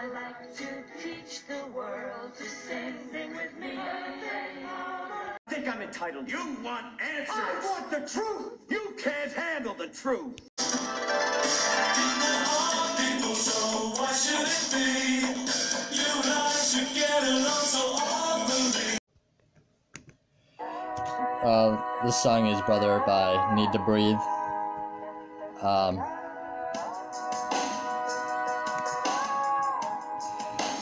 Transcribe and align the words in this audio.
I 0.00 0.06
like 0.06 0.54
to 0.54 0.66
teach 1.02 1.44
the 1.48 1.66
world 1.74 2.30
to 2.36 2.44
sing. 2.44 2.94
Sing 3.10 3.34
with 3.34 3.58
me. 3.58 3.76
I 3.76 5.36
think 5.48 5.66
I'm 5.66 5.82
entitled. 5.82 6.30
You 6.30 6.56
want 6.62 6.86
answers. 7.02 7.34
I 7.34 7.60
want 7.64 7.90
the 7.90 8.08
truth. 8.08 8.60
You 8.68 8.94
can't 8.96 9.32
handle 9.32 9.74
the 9.74 9.88
truth. 9.88 10.38
Uh, 21.42 22.04
this 22.04 22.22
song 22.22 22.46
is 22.46 22.60
Brother 22.62 23.02
by 23.04 23.52
Need 23.56 23.72
to 23.72 23.80
Breathe. 23.80 24.14
Um, 25.60 26.00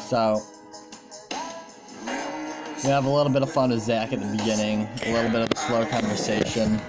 so, 0.06 0.40
we 2.84 2.90
have 2.90 3.06
a 3.06 3.10
little 3.10 3.32
bit 3.32 3.42
of 3.42 3.52
fun 3.52 3.70
with 3.70 3.82
Zack 3.82 4.12
at 4.12 4.20
the 4.20 4.36
beginning, 4.36 4.88
a 5.02 5.12
little 5.12 5.30
bit 5.30 5.40
of 5.42 5.50
a 5.50 5.56
slow 5.56 5.84
conversation. 5.86 6.80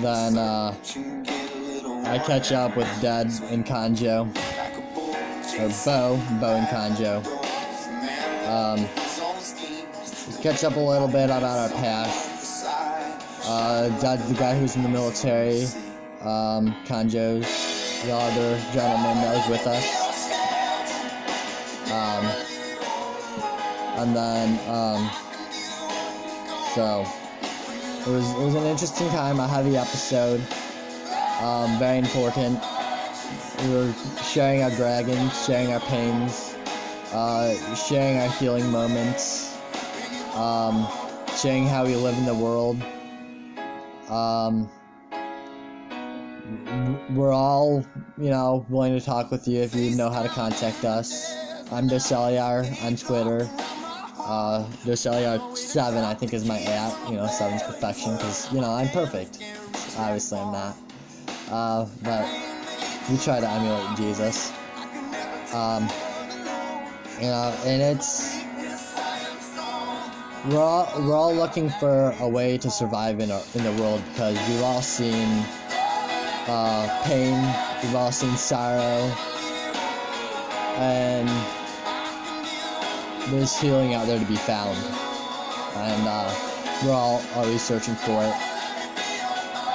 Then, 0.00 0.38
uh, 0.38 0.74
I 2.06 2.18
catch 2.26 2.52
up 2.52 2.76
with 2.78 2.88
Dead 3.02 3.30
and 3.50 3.66
Conejo, 3.66 4.22
or 5.58 5.68
Bo, 5.84 6.18
Bo 6.40 6.56
and 6.56 6.68
Conejo. 6.68 7.18
Um, 8.48 8.88
catch 10.42 10.64
up 10.64 10.76
a 10.76 10.80
little 10.80 11.08
bit 11.08 11.24
about 11.24 11.42
our 11.42 11.68
past. 11.68 12.64
Uh, 13.44 13.88
Dad's 14.00 14.26
the 14.28 14.34
guy 14.34 14.58
who's 14.58 14.76
in 14.76 14.82
the 14.82 14.88
military. 14.88 15.64
Um, 16.22 16.74
Conejo's 16.86 17.46
the 18.04 18.14
other 18.14 18.58
gentleman 18.72 19.16
that 19.18 19.36
was 19.36 19.48
with 19.50 19.66
us. 19.66 19.99
And 24.02 24.16
then, 24.16 24.48
um, 24.68 25.10
so 26.74 27.06
it 28.06 28.12
was 28.12 28.30
it 28.32 28.44
was 28.44 28.54
an 28.54 28.64
interesting 28.64 29.08
time, 29.10 29.40
a 29.40 29.46
heavy 29.46 29.76
episode. 29.76 30.40
Um, 31.40 31.78
very 31.78 31.98
important. 31.98 32.60
We 33.62 33.74
were 33.74 33.92
sharing 34.22 34.62
our 34.62 34.70
dragons, 34.70 35.44
sharing 35.44 35.72
our 35.72 35.80
pains, 35.80 36.54
uh, 37.12 37.54
sharing 37.74 38.18
our 38.18 38.28
healing 38.38 38.70
moments 38.70 39.50
um, 40.34 40.86
sharing 41.36 41.66
how 41.66 41.84
we 41.84 41.96
live 41.96 42.16
in 42.16 42.24
the 42.24 42.34
world. 42.34 42.82
Um, 44.08 44.68
we're 47.10 47.32
all, 47.32 47.84
you 48.18 48.30
know, 48.30 48.64
willing 48.68 48.98
to 48.98 49.04
talk 49.04 49.30
with 49.30 49.46
you 49.46 49.60
if 49.60 49.74
you 49.74 49.96
know 49.96 50.10
how 50.10 50.22
to 50.22 50.28
contact 50.28 50.84
us. 50.84 51.36
I'm 51.72 51.88
Doceliar 51.88 52.64
on 52.84 52.96
Twitter. 52.96 53.48
Uh, 54.30 54.64
Doceliar7, 54.84 56.04
I 56.04 56.14
think, 56.14 56.32
is 56.32 56.44
my 56.44 56.60
at. 56.60 57.10
You 57.10 57.16
know, 57.16 57.24
7's 57.24 57.64
perfection 57.64 58.12
because, 58.12 58.52
you 58.52 58.60
know, 58.60 58.70
I'm 58.70 58.86
perfect. 58.90 59.42
Obviously, 59.98 60.38
I'm 60.38 60.52
not. 60.52 60.76
Uh, 61.50 61.84
but 62.04 62.24
we 63.10 63.18
try 63.18 63.40
to 63.40 63.48
emulate 63.48 63.96
Jesus. 63.96 64.52
Um, 65.52 65.88
you 67.18 67.26
know, 67.26 67.52
and 67.64 67.82
it's 67.82 68.38
we're 70.46 70.62
all 70.62 70.88
we're 71.00 71.16
all 71.16 71.34
looking 71.34 71.68
for 71.68 72.14
a 72.20 72.28
way 72.28 72.56
to 72.56 72.70
survive 72.70 73.18
in 73.18 73.32
our, 73.32 73.42
in 73.56 73.64
the 73.64 73.72
world 73.82 74.00
because 74.12 74.38
we've 74.48 74.62
all 74.62 74.80
seen 74.80 75.44
uh, 76.46 77.02
pain, 77.04 77.34
we've 77.82 77.96
all 77.96 78.12
seen 78.12 78.36
sorrow, 78.36 79.12
and 80.78 81.59
there's 83.28 83.58
healing 83.60 83.94
out 83.94 84.06
there 84.06 84.18
to 84.18 84.24
be 84.24 84.36
found, 84.36 84.76
and 85.76 86.08
uh, 86.08 86.34
we're 86.84 86.92
all 86.92 87.22
always 87.34 87.62
searching 87.62 87.94
for 87.94 88.22
it. 88.22 88.34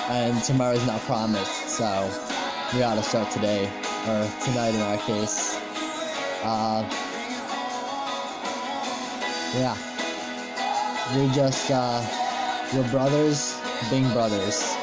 And 0.09 0.41
tomorrow's 0.43 0.85
not 0.85 1.01
promised, 1.01 1.69
so 1.69 2.09
we 2.73 2.79
gotta 2.79 3.03
start 3.03 3.31
today 3.31 3.65
or 4.07 4.29
tonight 4.43 4.75
in 4.75 4.81
our 4.81 4.97
case. 4.97 5.59
Uh, 6.43 6.87
yeah 9.55 9.75
We're 11.15 11.33
just 11.33 11.71
uh, 11.71 12.03
we're 12.73 12.89
brothers 12.91 13.59
being 13.89 14.11
brothers 14.11 14.75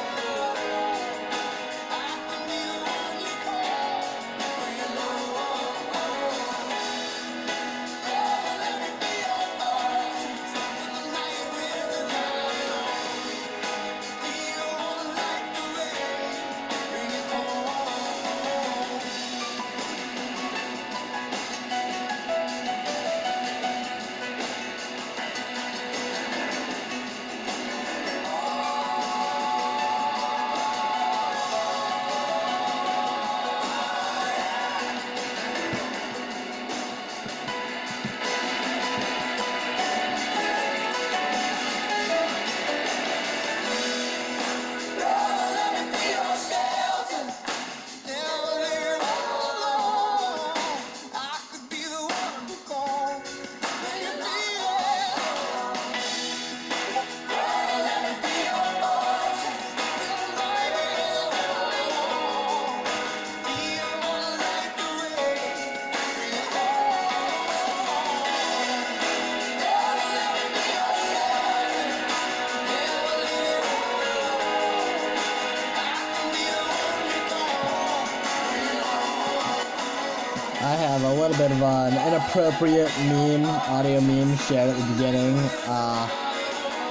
an 82.35 82.41
inappropriate 82.41 82.91
meme, 82.99 83.45
audio 83.45 83.99
meme 84.01 84.35
shared 84.37 84.69
at 84.69 84.77
the 84.77 84.93
beginning. 84.93 85.37
Uh, 85.65 86.07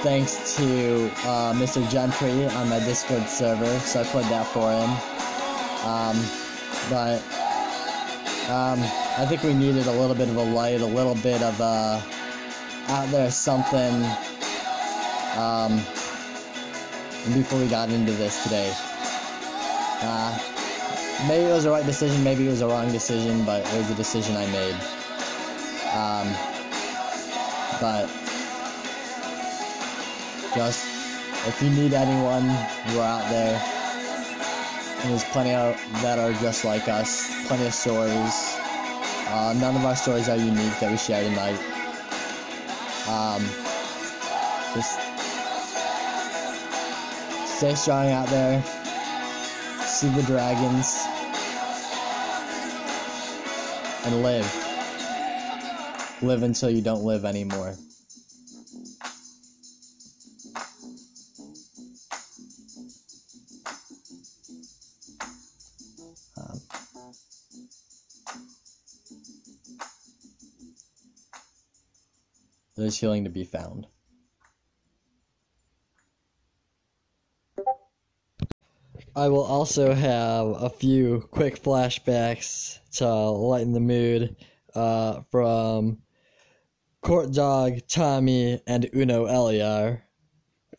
thanks 0.01 0.55
to 0.55 1.05
uh, 1.27 1.53
Mr. 1.53 1.87
Gentry 1.89 2.45
on 2.47 2.69
my 2.69 2.79
Discord 2.79 3.27
server, 3.27 3.79
so 3.79 4.01
I 4.01 4.03
played 4.05 4.25
that 4.25 4.45
for 4.47 4.71
him. 4.71 4.89
Um, 5.85 6.17
but 6.89 7.19
um, 8.49 8.79
I 9.17 9.25
think 9.27 9.43
we 9.43 9.53
needed 9.53 9.87
a 9.87 9.91
little 9.91 10.15
bit 10.15 10.29
of 10.29 10.35
a 10.35 10.43
light, 10.43 10.81
a 10.81 10.85
little 10.85 11.15
bit 11.15 11.41
of 11.41 11.59
a 11.59 12.03
out 12.89 13.09
there 13.09 13.31
something 13.31 14.03
um, 15.37 15.77
before 17.33 17.59
we 17.59 17.67
got 17.67 17.89
into 17.89 18.11
this 18.13 18.43
today. 18.43 18.73
Uh, 20.01 20.39
maybe 21.27 21.45
it 21.45 21.53
was 21.53 21.63
the 21.63 21.71
right 21.71 21.85
decision, 21.85 22.23
maybe 22.23 22.45
it 22.45 22.49
was 22.49 22.61
a 22.61 22.67
wrong 22.67 22.91
decision, 22.91 23.43
but 23.45 23.65
it 23.73 23.77
was 23.77 23.89
a 23.89 23.95
decision 23.95 24.35
I 24.35 24.45
made. 24.47 25.02
Um, 25.93 26.27
but 27.79 28.07
just 30.55 30.87
if 31.45 31.61
you 31.61 31.69
need 31.69 31.93
anyone, 31.93 32.47
we're 32.95 33.03
out 33.03 33.29
there. 33.29 33.61
And 35.01 35.11
there's 35.11 35.25
plenty 35.25 35.53
of 35.53 35.75
that 36.01 36.17
are 36.17 36.31
just 36.41 36.63
like 36.63 36.87
us. 36.87 37.29
Plenty 37.47 37.67
of 37.67 37.73
stories. 37.73 38.57
Uh, 39.27 39.53
none 39.59 39.75
of 39.75 39.85
our 39.85 39.95
stories 39.95 40.29
are 40.29 40.37
unique 40.37 40.79
that 40.79 40.89
we 40.89 40.97
share 40.97 41.23
tonight. 41.23 41.59
Um, 43.07 43.43
just 44.73 44.99
stay 47.57 47.75
strong 47.75 48.09
out 48.11 48.27
there. 48.29 48.63
See 49.81 50.09
the 50.09 50.23
dragons 50.23 50.97
and 54.05 54.23
live 54.23 54.72
live 56.23 56.43
until 56.43 56.69
you 56.69 56.81
don't 56.81 57.03
live 57.03 57.25
anymore. 57.25 57.75
Um, 66.37 66.61
there's 72.75 72.97
healing 72.97 73.25
to 73.25 73.29
be 73.29 73.43
found. 73.43 73.87
I 79.15 79.27
will 79.27 79.43
also 79.43 79.93
have 79.93 80.47
a 80.47 80.69
few 80.69 81.27
quick 81.29 81.61
flashbacks 81.61 82.79
to 82.93 83.07
lighten 83.07 83.73
the 83.73 83.79
mood 83.79 84.35
uh, 84.73 85.21
from 85.29 85.99
Courtdog, 87.03 87.85
Tommy, 87.89 88.61
and 88.65 88.89
Uno 88.95 89.25
Eliar. 89.25 90.03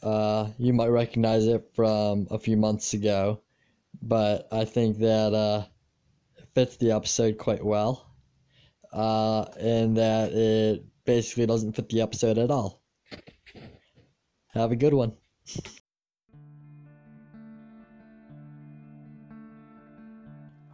Uh, 0.03 0.49
you 0.56 0.73
might 0.73 0.88
recognize 0.88 1.47
it 1.47 1.69
from 1.75 2.26
a 2.31 2.38
few 2.38 2.56
months 2.56 2.94
ago, 2.94 3.43
but 4.00 4.49
I 4.50 4.65
think 4.65 4.99
that 5.00 5.35
uh, 5.35 5.67
fits 6.55 6.79
the 6.79 6.93
episode 6.93 7.37
quite 7.37 7.62
well, 7.62 8.11
uh, 8.91 9.44
in 9.61 9.94
that 9.94 10.32
it 10.32 10.87
basically 11.05 11.44
doesn't 11.44 11.76
fit 11.76 11.91
the 11.91 12.00
episode 12.00 12.38
at 12.38 12.50
all. 12.50 12.82
Have 14.55 14.73
a 14.73 14.77
good 14.77 14.94
one. 14.94 15.12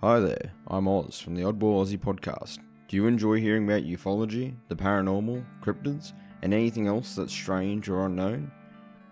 Hi 0.00 0.20
there, 0.20 0.53
I'm 0.69 0.87
Oz 0.87 1.19
from 1.19 1.35
the 1.35 1.43
Oddball 1.43 1.85
Aussie 1.85 1.99
podcast. 1.99 2.58
Do 2.91 2.97
you 2.97 3.07
enjoy 3.07 3.39
hearing 3.39 3.67
about 3.67 3.85
ufology, 3.85 4.57
the 4.67 4.75
paranormal, 4.75 5.45
cryptids, 5.63 6.13
and 6.43 6.53
anything 6.53 6.89
else 6.89 7.15
that's 7.15 7.33
strange 7.33 7.89
or 7.89 8.05
unknown? 8.07 8.51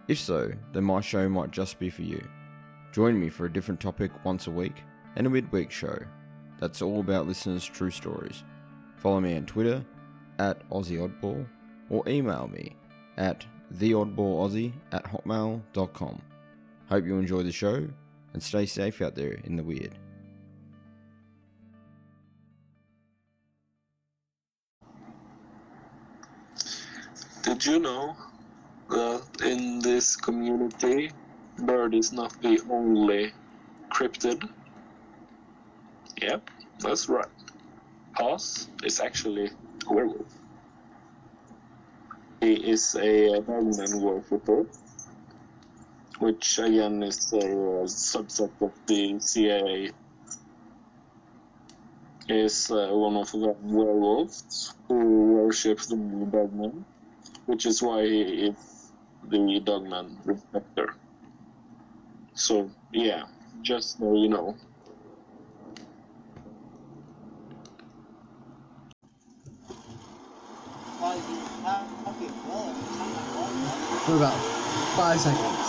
If 0.08 0.18
so, 0.18 0.50
then 0.72 0.82
my 0.82 1.00
show 1.00 1.28
might 1.28 1.52
just 1.52 1.78
be 1.78 1.88
for 1.88 2.02
you. 2.02 2.20
Join 2.90 3.20
me 3.20 3.28
for 3.28 3.46
a 3.46 3.52
different 3.52 3.78
topic 3.78 4.10
once 4.24 4.48
a 4.48 4.50
week 4.50 4.82
and 5.14 5.28
a 5.28 5.30
midweek 5.30 5.70
show 5.70 5.96
that's 6.58 6.82
all 6.82 6.98
about 6.98 7.28
listeners' 7.28 7.64
true 7.64 7.92
stories. 7.92 8.42
Follow 8.96 9.20
me 9.20 9.36
on 9.36 9.46
Twitter 9.46 9.84
at 10.40 10.68
AussieOddball 10.70 11.46
or 11.88 12.08
email 12.08 12.48
me 12.48 12.74
at 13.16 13.46
theoddballaussie 13.76 14.72
at 14.90 15.04
hotmail.com. 15.04 16.20
Hope 16.88 17.06
you 17.06 17.16
enjoy 17.16 17.44
the 17.44 17.52
show 17.52 17.86
and 18.32 18.42
stay 18.42 18.66
safe 18.66 19.00
out 19.00 19.14
there 19.14 19.38
in 19.44 19.54
the 19.54 19.62
weird. 19.62 19.96
Did 27.48 27.64
you 27.64 27.78
know 27.78 28.14
that 28.90 29.22
in 29.42 29.78
this 29.78 30.16
community, 30.16 31.10
bird 31.56 31.94
is 31.94 32.12
not 32.12 32.30
the 32.42 32.60
only 32.68 33.32
cryptid? 33.88 34.46
Yep, 36.20 36.50
that's 36.80 37.08
right. 37.08 37.32
Haas 38.12 38.68
is 38.84 39.00
actually 39.00 39.50
a 39.86 39.92
werewolf. 39.94 40.30
He 42.42 42.52
is 42.52 42.94
a 42.96 43.40
Dogman 43.40 44.02
worshipper, 44.02 44.66
which 46.18 46.58
again 46.58 47.02
is 47.02 47.32
a 47.32 47.38
uh, 47.38 47.88
subset 47.88 48.52
of 48.60 48.74
the 48.86 49.18
CIA. 49.20 49.92
Is 52.28 52.70
uh, 52.70 52.88
one 52.92 53.16
of 53.16 53.32
the 53.32 53.56
werewolves 53.62 54.74
who 54.86 55.32
worships 55.32 55.86
the 55.86 55.96
Dogman 55.96 56.84
which 57.48 57.66
is 57.66 57.82
why 57.82 58.02
he 58.04 58.22
is 58.48 58.92
the 59.22 59.60
Dogman 59.64 60.20
respecter. 60.24 60.94
So 62.34 62.70
yeah, 62.92 63.24
just 63.62 63.98
so 63.98 64.14
you 64.16 64.28
know. 64.28 64.56
For 74.04 74.16
about 74.16 74.42
five 74.96 75.20
seconds. 75.20 75.67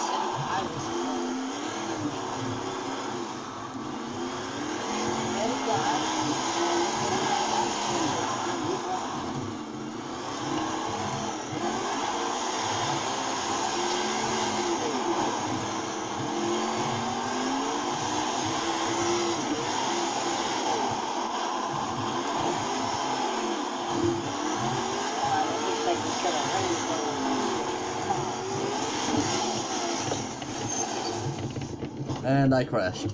And 32.39 32.55
I 32.55 32.63
crashed. 32.63 33.13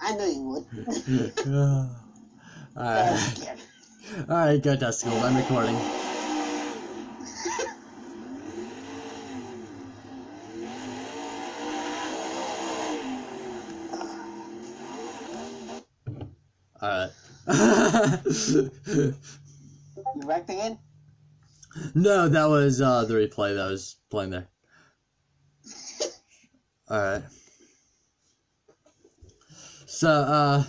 I 0.00 0.16
know 0.16 0.26
you 0.26 0.42
would. 0.42 0.66
Alright. 2.76 3.56
Alright, 4.28 4.62
go 4.64 4.74
testicles. 4.74 5.22
I'm 5.22 5.36
recording. 5.36 5.76
Alright. 16.82 17.10
You 20.16 20.22
wrecked 20.24 20.50
again? 20.50 20.80
no, 21.94 22.28
that 22.28 22.46
was 22.48 22.80
uh, 22.80 23.04
the 23.04 23.14
replay 23.14 23.54
that 23.54 23.70
was 23.70 23.94
playing 24.10 24.30
there. 24.30 24.48
Alright. 26.90 27.22
So, 29.96 30.10
uh, 30.10 30.62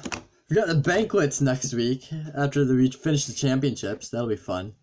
we 0.49 0.55
got 0.55 0.69
the 0.69 0.75
banquets 0.75 1.41
next 1.41 1.73
week 1.73 2.07
after 2.33 2.63
the, 2.63 2.73
we 2.75 2.89
finish 2.89 3.25
the 3.25 3.33
championships. 3.33 4.07
That'll 4.07 4.29
be 4.29 4.37
fun. 4.37 4.73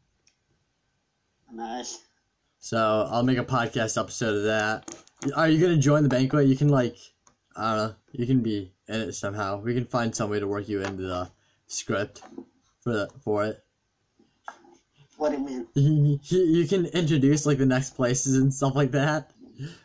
Nice. 1.51 2.03
So 2.59 3.09
I'll 3.11 3.23
make 3.23 3.39
a 3.39 3.45
podcast 3.45 3.99
episode 3.99 4.37
of 4.37 4.43
that. 4.43 4.95
Are 5.35 5.49
you 5.49 5.59
gonna 5.59 5.79
join 5.79 6.03
the 6.03 6.11
banquet? 6.11 6.47
You 6.47 6.57
can 6.57 6.69
like, 6.69 6.99
I 7.57 7.75
don't 7.75 7.89
know. 7.89 7.95
You 8.13 8.27
can 8.27 8.43
be 8.43 8.75
in 8.87 9.01
it 9.01 9.15
somehow. 9.15 9.63
We 9.63 9.73
can 9.73 9.87
find 9.87 10.15
some 10.15 10.29
way 10.29 10.41
to 10.41 10.47
work 10.47 10.69
you 10.69 10.83
into 10.83 11.05
the 11.05 11.31
script 11.67 12.21
for 12.83 12.93
the, 12.93 13.11
for 13.23 13.47
it. 13.47 13.65
What 15.17 15.31
do 15.31 15.39
you 15.39 15.43
mean? 15.43 15.67
You, 15.73 16.21
you, 16.25 16.39
you 16.45 16.69
can 16.69 16.85
introduce 16.85 17.47
like 17.47 17.57
the 17.57 17.65
next 17.65 17.97
places 17.97 18.37
and 18.37 18.53
stuff 18.53 18.75
like 18.75 18.91
that. 18.91 19.31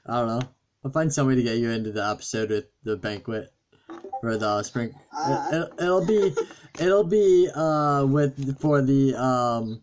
I 0.05 0.19
don't 0.19 0.27
know. 0.27 0.49
I'll 0.83 0.91
find 0.91 1.13
some 1.13 1.27
way 1.27 1.35
to 1.35 1.43
get 1.43 1.59
you 1.59 1.69
into 1.69 1.93
the 1.93 2.05
episode 2.05 2.49
with 2.49 2.65
the 2.83 2.97
banquet 2.97 3.53
for 4.21 4.37
the 4.37 4.63
spring. 4.63 4.93
Uh, 5.15 5.49
It, 5.51 5.55
will 5.57 5.83
it'll 5.83 6.05
be 6.05 6.35
it'll 6.79 7.03
be 7.03 7.49
uh 7.53 8.05
with 8.05 8.59
for 8.59 8.81
the 8.81 9.15
um 9.15 9.81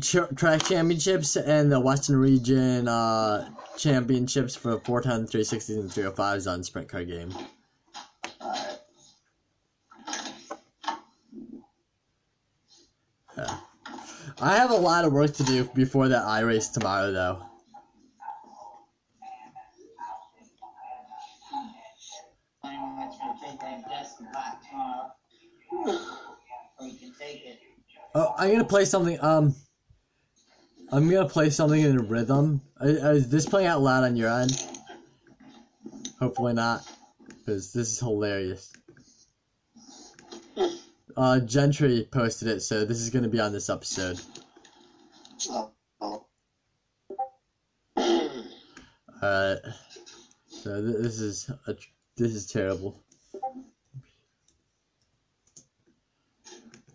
ch- 0.00 0.28
track 0.36 0.62
championships 0.64 1.36
and 1.36 1.70
the 1.70 1.80
Western 1.80 2.16
Region 2.16 2.88
uh 2.88 3.48
championships 3.76 4.56
for 4.56 4.78
410, 4.80 5.26
360s, 5.28 5.78
and 5.78 5.90
305s 5.90 6.50
on 6.50 6.62
sprint 6.62 6.88
car 6.88 7.04
game. 7.04 7.32
Yeah. 13.36 13.58
I 14.40 14.56
have 14.56 14.70
a 14.70 14.76
lot 14.76 15.04
of 15.04 15.12
work 15.12 15.32
to 15.34 15.42
do 15.44 15.64
before 15.74 16.08
that 16.08 16.24
I 16.24 16.40
race 16.40 16.68
tomorrow 16.68 17.10
though. 17.12 17.42
Oh, 28.18 28.34
I'm 28.38 28.50
gonna 28.50 28.64
play 28.64 28.86
something. 28.86 29.22
Um, 29.22 29.54
I'm 30.90 31.10
gonna 31.10 31.28
play 31.28 31.50
something 31.50 31.82
in 31.82 31.98
Rythm. 31.98 32.62
Is, 32.80 33.04
is 33.04 33.28
this 33.28 33.44
playing 33.44 33.66
out 33.66 33.82
loud 33.82 34.04
on 34.04 34.16
your 34.16 34.30
end? 34.30 34.58
Hopefully 36.18 36.54
not, 36.54 36.90
because 37.28 37.74
this 37.74 37.88
is 37.88 38.00
hilarious. 38.00 38.72
Uh, 41.14 41.40
Gentry 41.40 42.08
posted 42.10 42.48
it, 42.48 42.60
so 42.60 42.86
this 42.86 43.00
is 43.00 43.10
gonna 43.10 43.28
be 43.28 43.38
on 43.38 43.52
this 43.52 43.68
episode. 43.68 44.18
Alright. 49.22 49.58
So 50.48 50.82
th- 50.82 51.02
this 51.02 51.20
is 51.20 51.50
a, 51.66 51.76
this 52.16 52.32
is 52.32 52.46
terrible. 52.46 52.98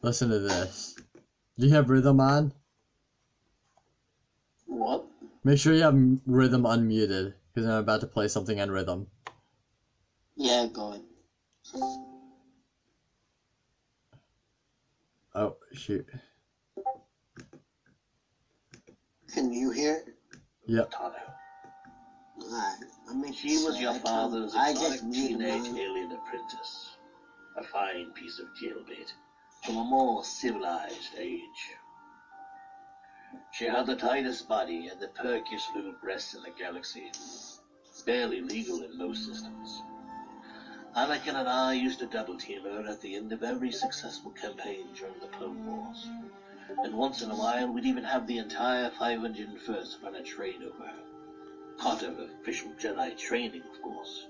Listen 0.02 0.30
to 0.30 0.40
this. 0.40 0.96
Do 1.62 1.68
you 1.68 1.76
have 1.76 1.86
Rythm 1.86 2.20
on? 2.20 2.54
What? 4.66 5.06
Make 5.44 5.60
sure 5.60 5.76
you 5.76 5.84
have 5.84 5.94
Rythm 5.94 6.66
unmuted, 6.66 7.36
because 7.54 7.68
I'm 7.70 7.78
about 7.78 8.00
to 8.00 8.08
play 8.08 8.28
something 8.28 8.60
on 8.60 8.70
Rythm. 8.70 9.06
Yeah, 10.36 10.66
go 10.74 10.90
ahead. 10.90 11.04
Oh 15.36 15.56
shoot. 15.72 16.04
Can 19.32 19.54
you 19.54 19.70
hear 19.70 19.98
it? 19.98 20.16
Yep. 20.66 20.92
Tano. 20.92 21.14
Alright, 22.42 22.78
I 23.08 23.14
mean, 23.14 23.34
She 23.34 23.64
was 23.64 23.80
your 23.80 23.94
father's 23.94 24.56
I 24.56 24.72
exotic 24.72 24.94
just 24.94 25.04
muted 25.04 25.38
teenage 25.38 25.78
alien 25.78 26.12
apprentice. 26.12 26.98
A 27.56 27.64
fine 27.64 28.10
piece 28.14 28.40
of 28.40 28.48
jailbait 28.60 29.12
from 29.62 29.78
a 29.78 29.84
more 29.84 30.24
civilized 30.24 31.14
age. 31.18 31.76
She 33.52 33.66
had 33.66 33.86
the 33.86 33.96
tightest 33.96 34.48
body 34.48 34.88
and 34.88 35.00
the 35.00 35.08
perkiest 35.08 35.76
little 35.76 35.94
breasts 36.02 36.34
in 36.34 36.42
the 36.42 36.50
galaxy. 36.50 37.12
Barely 38.06 38.42
legal 38.42 38.82
in 38.82 38.98
most 38.98 39.26
systems. 39.26 39.84
Anakin 40.96 41.36
and 41.36 41.48
I 41.48 41.74
used 41.74 42.00
to 42.00 42.08
double 42.08 42.38
team 42.38 42.64
her 42.64 42.86
at 42.88 43.00
the 43.02 43.16
end 43.16 43.32
of 43.32 43.44
every 43.44 43.72
successful 43.72 44.32
campaign 44.32 44.88
during 44.96 45.20
the 45.20 45.28
Clone 45.28 45.64
Wars. 45.66 46.10
And 46.84 46.96
once 46.96 47.22
in 47.22 47.30
a 47.30 47.36
while, 47.36 47.72
we'd 47.72 47.86
even 47.86 48.04
have 48.04 48.26
the 48.26 48.40
entire 48.40 48.90
501st 48.90 50.02
run 50.02 50.16
a 50.16 50.24
train 50.24 50.64
over 50.64 50.88
her. 50.88 51.04
Part 51.78 52.02
of 52.02 52.18
official 52.18 52.72
Jedi 52.72 53.16
training, 53.16 53.62
of 53.72 53.82
course. 53.84 54.26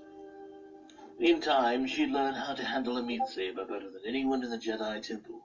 In 1.20 1.40
time, 1.40 1.86
she'd 1.86 2.10
learn 2.10 2.34
how 2.34 2.54
to 2.54 2.64
handle 2.64 2.96
a 2.96 3.02
meat 3.02 3.22
saber 3.28 3.64
better 3.64 3.90
than 3.90 4.02
anyone 4.06 4.42
in 4.42 4.50
the 4.50 4.56
Jedi 4.58 5.00
Temple. 5.02 5.40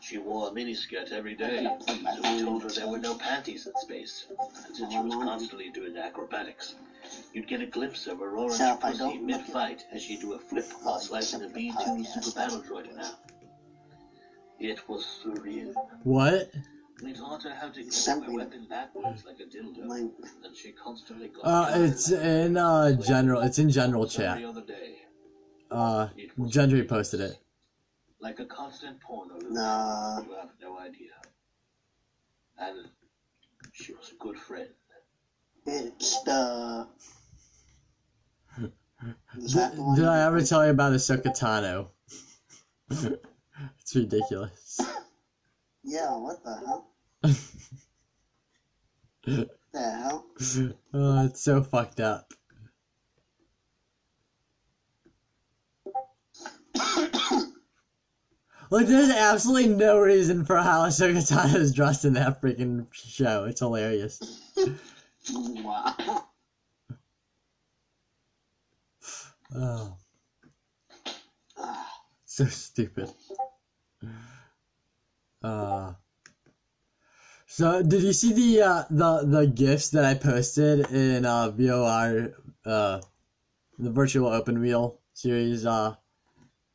She 0.00 0.18
wore 0.18 0.48
a 0.48 0.50
miniskirt 0.50 1.12
every 1.12 1.34
day, 1.34 1.68
so 1.86 1.94
we 1.94 2.40
told 2.42 2.62
her 2.62 2.68
there 2.70 2.88
were 2.88 2.98
no 2.98 3.14
panties 3.14 3.66
in 3.66 3.74
space. 3.76 4.26
And 4.66 4.76
since 4.76 4.92
she 4.92 4.98
was 5.00 5.14
constantly 5.14 5.70
doing 5.70 5.96
acrobatics, 5.96 6.74
you'd 7.32 7.48
get 7.48 7.60
a 7.60 7.66
glimpse 7.66 8.06
of 8.06 8.18
her 8.18 8.36
orange 8.36 8.56
So 8.58 8.72
if 8.72 8.84
I 8.84 8.88
pussy 8.90 8.98
don't 8.98 9.12
look 9.12 9.20
at- 9.20 9.26
mid-fight 9.46 9.84
as 9.92 10.02
she'd 10.02 10.20
do 10.20 10.32
a 10.34 10.38
flip 10.38 10.70
while 10.82 10.98
slicing 10.98 11.42
a 11.42 11.48
B-2 11.48 12.04
Super 12.06 12.34
Battle 12.34 12.60
Droid 12.60 12.90
in 12.90 12.96
half. 12.96 13.18
It 14.58 14.88
was 14.88 15.04
surreal. 15.22 15.74
What? 16.04 16.50
We 17.04 17.12
taught 17.12 17.42
her 17.42 17.54
how 17.54 17.68
to 17.68 17.82
grip 17.82 18.24
her 18.24 18.32
weapon 18.32 18.66
backwards 18.68 19.24
like 19.26 19.38
a 19.40 19.44
dildo, 19.44 19.86
Like, 19.86 20.00
and 20.44 20.56
she 20.56 20.72
constantly 20.72 21.28
got 21.28 21.44
Uh, 21.44 21.78
it's 21.84 22.10
in 22.10 22.56
uh 22.56 22.92
general. 22.92 23.42
It's 23.42 23.58
in 23.58 23.70
general 23.70 24.08
So 24.08 24.22
every 24.22 24.42
chat. 24.42 24.48
other 24.48 24.62
day, 24.62 25.02
Uh, 25.70 26.08
Gentry 26.48 26.82
posted 26.84 27.20
it. 27.20 27.38
like 28.20 28.40
a 28.40 28.46
constant 28.46 29.00
porno 29.00 29.36
nah. 29.50 30.20
You 30.22 30.32
have 30.32 30.50
no 30.62 30.78
idea. 30.78 31.10
And 32.58 32.88
she 33.72 33.92
was 33.92 34.10
a 34.12 34.16
good 34.16 34.38
friend. 34.38 34.68
It's 35.66 36.22
the. 36.22 36.86
The? 39.36 39.92
Did 39.96 40.04
I 40.06 40.20
ever 40.26 40.40
tell 40.42 40.64
you 40.64 40.70
about 40.70 40.92
Ahsoka 40.92 41.30
Tano? 41.36 41.88
it's 43.80 43.94
ridiculous. 43.94 44.80
Yeah, 45.82 46.16
what 46.16 46.42
the 46.44 46.54
hell? 46.66 46.93
The 49.24 49.46
hell? 49.74 50.24
Oh, 50.94 51.24
it's 51.24 51.40
so 51.40 51.62
fucked 51.62 52.00
up. 52.00 52.32
Like, 58.70 58.86
there's 58.86 59.10
absolutely 59.10 59.68
no 59.68 59.98
reason 59.98 60.44
for 60.44 60.56
how 60.56 60.86
Ahsoka 60.86 61.18
Tano 61.18 61.54
is 61.56 61.72
dressed 61.72 62.04
in 62.04 62.14
that 62.14 62.40
freaking 62.40 62.86
show. 62.92 63.44
It's 63.44 63.60
hilarious. 63.60 64.20
Wow. 65.32 66.24
Oh. 69.54 69.96
So 72.26 72.46
stupid. 72.46 73.10
Uh. 75.42 75.92
So 77.56 77.84
did 77.84 78.02
you 78.02 78.12
see 78.12 78.32
the 78.32 78.62
uh, 78.62 78.82
the 78.90 79.22
the 79.24 79.46
gifs 79.46 79.90
that 79.90 80.04
I 80.04 80.14
posted 80.14 80.90
in 80.90 81.24
uh 81.24 81.50
VOR 81.50 82.34
uh 82.66 83.00
the 83.78 83.90
virtual 83.92 84.26
open 84.26 84.58
wheel 84.58 84.98
series 85.12 85.64
uh 85.64 85.94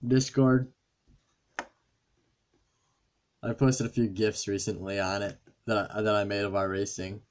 Discord? 0.07 0.71
I 3.43 3.51
posted 3.51 3.87
a 3.87 3.89
few 3.89 4.07
gifts 4.07 4.47
recently 4.47 5.01
on 5.01 5.21
it 5.21 5.37
that 5.65 5.91
I, 5.93 6.01
that 6.01 6.15
I 6.15 6.23
made 6.23 6.45
of 6.45 6.55
our 6.55 6.69
racing. 6.69 7.23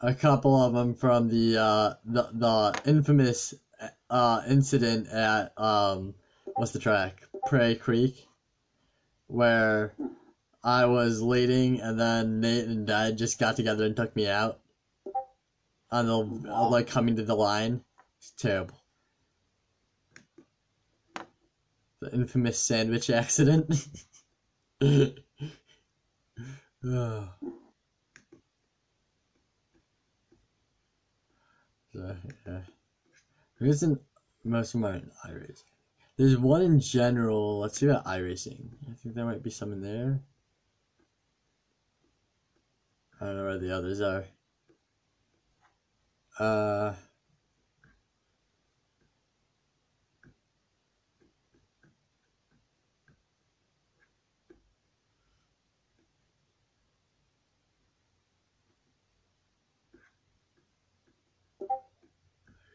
a 0.00 0.14
couple 0.14 0.56
of 0.56 0.72
them 0.72 0.94
from 0.94 1.28
the 1.28 1.58
uh 1.58 1.94
the, 2.06 2.30
the 2.32 2.80
infamous 2.90 3.52
uh 4.08 4.40
incident 4.48 5.08
at 5.08 5.52
um 5.58 6.14
what's 6.56 6.72
the 6.72 6.78
track 6.78 7.22
Prairie 7.46 7.74
Creek 7.74 8.26
where 9.26 9.94
I 10.62 10.86
was 10.86 11.20
leading 11.20 11.80
and 11.80 11.98
then 11.98 12.40
Nate 12.40 12.66
and 12.66 12.86
Dad 12.86 13.18
just 13.18 13.38
got 13.38 13.56
together 13.56 13.84
and 13.84 13.96
took 13.96 14.14
me 14.14 14.28
out 14.28 14.58
on 15.90 16.06
the 16.06 16.16
like 16.16 16.86
coming 16.86 17.16
to 17.16 17.22
the 17.22 17.34
line. 17.34 17.80
It's 18.18 18.32
terrible. 18.36 18.82
The 22.00 22.12
infamous 22.12 22.58
sandwich 22.58 23.10
accident. 23.10 23.86
So, 31.92 32.16
yeah. 32.46 32.60
There 33.58 33.68
isn't 33.68 34.00
most 34.44 34.74
in 34.74 34.80
iRacing. 34.80 35.71
There's 36.16 36.36
one 36.36 36.62
in 36.62 36.80
general. 36.80 37.60
Let's 37.60 37.78
see 37.78 37.86
about 37.86 38.04
iRacing. 38.04 38.70
I 38.90 38.94
think 38.94 39.14
there 39.14 39.24
might 39.24 39.42
be 39.42 39.50
some 39.50 39.72
in 39.72 39.82
there. 39.82 40.22
I 43.20 43.26
don't 43.26 43.36
know 43.36 43.44
where 43.44 43.58
the 43.58 43.74
others 43.76 44.00
are. 44.00 44.26
Uh. 46.38 46.94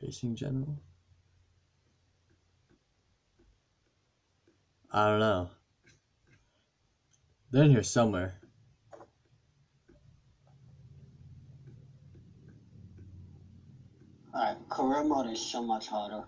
Racing 0.01 0.35
General? 0.35 0.79
I 4.91 5.09
don't 5.09 5.19
know. 5.19 5.49
They're 7.51 7.63
in 7.63 7.71
here 7.71 7.83
somewhere. 7.83 8.35
Alright, 14.33 14.57
career 14.69 15.03
mode 15.03 15.27
is 15.27 15.39
so 15.39 15.61
much 15.61 15.87
harder. 15.87 16.23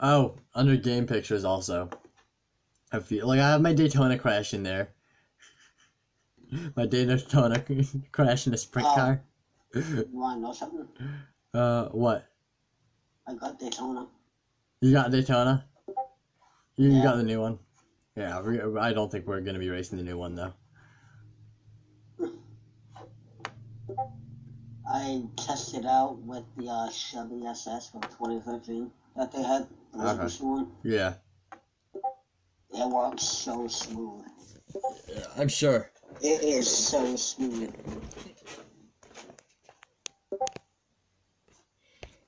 Oh, 0.00 0.34
under 0.54 0.76
game 0.76 1.06
pictures 1.06 1.44
also. 1.44 1.88
I 2.92 2.98
feel 3.00 3.26
like 3.26 3.40
I 3.40 3.48
have 3.50 3.60
my 3.60 3.72
Daytona 3.72 4.16
crash 4.16 4.54
in 4.54 4.62
there. 4.62 4.90
My 6.76 6.86
Daytona 6.86 7.62
crash 8.12 8.46
in 8.46 8.54
a 8.54 8.56
sprint 8.56 8.88
Oh. 8.88 8.94
car. 8.94 9.20
You 9.74 10.04
wanna 10.12 10.40
know 10.40 10.52
something? 10.52 10.86
Uh, 11.54 11.86
what? 11.92 12.24
I 13.26 13.34
got 13.34 13.58
Daytona. 13.58 14.06
You 14.82 14.92
got 14.92 15.10
Daytona? 15.10 15.64
You, 16.76 16.90
you 16.90 16.92
Yeah. 16.98 17.02
got 17.02 17.16
the 17.16 17.22
new 17.22 17.40
one? 17.40 17.58
Yeah, 18.18 18.40
we, 18.40 18.60
I 18.80 18.92
don't 18.92 19.12
think 19.12 19.28
we're 19.28 19.40
gonna 19.40 19.60
be 19.60 19.70
racing 19.70 19.96
the 19.96 20.02
new 20.02 20.18
one 20.18 20.34
though. 20.34 20.52
I 24.90 25.22
tested 25.36 25.86
out 25.86 26.18
with 26.22 26.42
the 26.56 26.68
uh, 26.68 26.90
Chevy 26.90 27.46
SS 27.46 27.90
from 27.90 28.00
2013 28.02 28.90
that 29.14 29.30
they 29.30 29.42
had. 29.42 29.68
The 29.92 30.10
Okay. 30.10 30.34
one. 30.44 30.72
Yeah, 30.82 31.14
It 32.70 32.88
works 32.88 33.22
so 33.22 33.68
smooth. 33.68 34.24
I'm 35.36 35.48
sure. 35.48 35.90
It 36.20 36.42
is 36.42 36.68
so 36.68 37.14
smooth. 37.14 37.72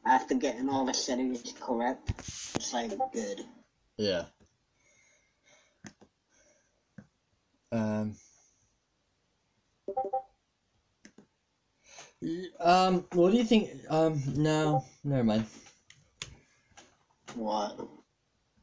After 0.07 0.35
getting 0.37 0.69
all 0.69 0.85
the 0.87 0.95
settings 0.95 1.53
correct, 1.61 2.11
it's 2.55 2.73
like 2.73 2.93
good. 3.13 3.41
Yeah. 3.99 4.27
Um. 7.73 8.17
Um. 12.59 13.07
What 13.13 13.31
do 13.31 13.37
you 13.37 13.45
think? 13.45 13.71
Um. 13.89 14.23
No. 14.37 14.85
Never 15.05 15.25
mind. 15.25 15.47
What? 17.35 17.79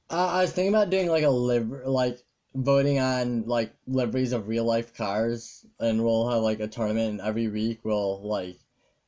Uh, 0.10 0.28
I 0.28 0.42
was 0.42 0.52
thinking 0.52 0.74
about 0.74 0.90
doing 0.90 1.08
like 1.08 1.24
a 1.24 1.30
liv 1.30 1.70
like 1.86 2.20
voting 2.56 3.00
on 3.00 3.44
like 3.46 3.74
liveries 3.88 4.34
of 4.34 4.48
real 4.48 4.66
life 4.66 4.96
cars, 4.96 5.66
and 5.80 6.04
we'll 6.04 6.30
have 6.30 6.42
like 6.42 6.60
a 6.60 6.68
tournament, 6.68 7.10
and 7.10 7.22
every 7.22 7.48
week 7.48 7.80
we'll 7.84 8.28
like 8.28 8.60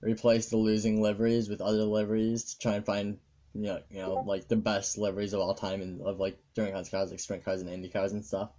replace 0.02 0.50
the 0.50 0.58
losing 0.58 1.02
liveries 1.02 1.50
with 1.50 1.62
other 1.62 1.84
liveries 1.84 2.44
to 2.44 2.60
try 2.60 2.76
and 2.76 2.86
find 2.86 3.18
you 3.54 3.64
know, 3.64 3.80
you 3.90 3.98
know, 3.98 4.24
like 4.26 4.48
the 4.48 4.56
best 4.56 4.98
liveries 4.98 5.34
of 5.34 5.40
all 5.40 5.54
time 5.54 5.82
and 5.82 6.02
of 6.02 6.20
like 6.20 6.38
during 6.54 6.74
cars, 6.74 6.90
cars 6.90 7.12
like 7.12 7.20
sprint 7.20 7.44
cars 7.44 7.62
and 7.62 7.70
Indy 7.70 7.90
cars 7.90 8.14
and 8.14 8.24
stuff. 8.24 8.52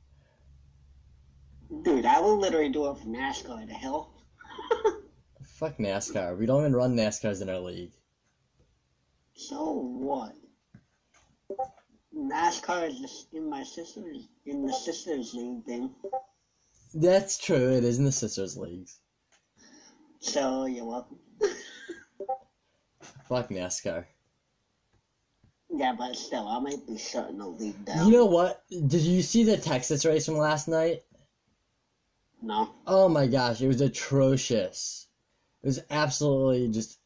Dude, 1.82 2.04
I 2.04 2.18
will 2.20 2.36
literally 2.38 2.68
do 2.68 2.90
it 2.90 2.98
for 2.98 3.06
NASCAR. 3.06 3.66
to 3.66 3.72
hell? 3.72 4.12
Fuck 5.44 5.78
NASCAR. 5.78 6.36
We 6.36 6.46
don't 6.46 6.60
even 6.60 6.74
run 6.74 6.96
NASCARs 6.96 7.42
in 7.42 7.48
our 7.48 7.60
league. 7.60 7.92
So 9.34 9.72
what? 9.72 10.34
NASCAR 12.14 12.88
is 12.88 12.98
just 12.98 13.32
in 13.32 13.48
my 13.48 13.62
sister's 13.62 14.28
in 14.46 14.66
the 14.66 14.72
sisters 14.72 15.32
league 15.32 15.64
thing. 15.64 15.90
That's 16.92 17.38
true. 17.38 17.72
It 17.72 17.84
is 17.84 17.98
in 17.98 18.04
the 18.04 18.12
sisters 18.12 18.56
leagues. 18.56 18.98
So 20.18 20.66
you're 20.66 20.84
welcome. 20.84 21.18
Fuck 23.28 23.50
NASCAR. 23.50 24.06
Yeah, 25.72 25.94
but 25.96 26.16
still, 26.16 26.48
I 26.48 26.58
might 26.58 26.84
be 26.86 26.98
shutting 26.98 27.38
the 27.38 27.46
league 27.46 27.84
down. 27.84 28.06
You 28.06 28.12
know 28.12 28.26
what? 28.26 28.64
Did 28.70 29.02
you 29.02 29.22
see 29.22 29.44
the 29.44 29.56
Texas 29.56 30.04
race 30.04 30.26
from 30.26 30.36
last 30.36 30.66
night? 30.66 31.02
No. 32.42 32.74
Oh 32.86 33.08
my 33.08 33.26
gosh, 33.26 33.62
it 33.62 33.68
was 33.68 33.80
atrocious. 33.80 35.06
It 35.62 35.68
was 35.68 35.80
absolutely 35.90 36.68
just 36.68 36.98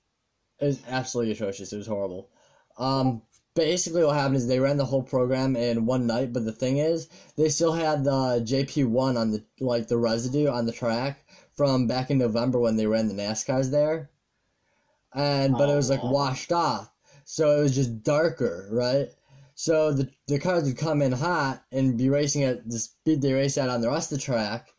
it 0.61 0.67
was 0.67 0.83
absolutely 0.89 1.33
atrocious. 1.33 1.73
It 1.73 1.79
was 1.79 1.87
horrible. 1.89 2.31
Um 2.79 3.23
basically 3.55 4.05
what 4.05 4.17
happened 4.17 4.37
is 4.37 4.47
they 4.49 4.61
ran 4.61 4.79
the 4.79 4.87
whole 4.87 5.03
program 5.03 5.57
in 5.57 5.87
one 5.87 6.07
night, 6.07 6.33
but 6.33 6.45
the 6.45 6.53
thing 6.53 6.79
is, 6.79 7.09
they 7.37 7.49
still 7.49 7.73
had 7.73 8.05
the 8.05 8.41
PJ1 8.45 9.17
on 9.17 9.31
the 9.33 9.45
like 9.61 9.89
the 9.89 9.99
residue 9.99 10.49
on 10.49 10.67
the 10.67 10.73
track 10.73 11.25
from 11.53 11.87
back 11.87 12.11
in 12.11 12.19
November 12.19 12.59
when 12.61 12.77
they 12.77 12.87
ran 12.87 13.09
the 13.09 13.15
NASCARs 13.15 13.71
there. 13.71 14.11
And 15.15 15.57
but 15.57 15.71
it 15.71 15.77
was 15.77 15.89
like 15.89 16.03
Oh. 16.03 16.11
washed 16.11 16.53
off. 16.53 16.91
So 17.25 17.59
it 17.59 17.63
was 17.63 17.75
just 17.75 18.03
darker, 18.03 18.69
right? 18.71 19.09
So 19.55 19.93
the 19.93 20.11
the 20.27 20.39
cars 20.39 20.65
would 20.65 20.77
come 20.77 21.01
in 21.03 21.13
hot 21.13 21.65
and 21.73 21.97
be 21.97 22.09
racing 22.11 22.43
at 22.43 22.69
the 22.69 22.79
speed 22.79 23.23
they 23.23 23.33
race 23.33 23.57
at 23.57 23.71
on 23.71 23.81
the 23.81 23.89
rest 23.89 24.13
of 24.13 24.19
the 24.19 24.23
track. 24.25 24.74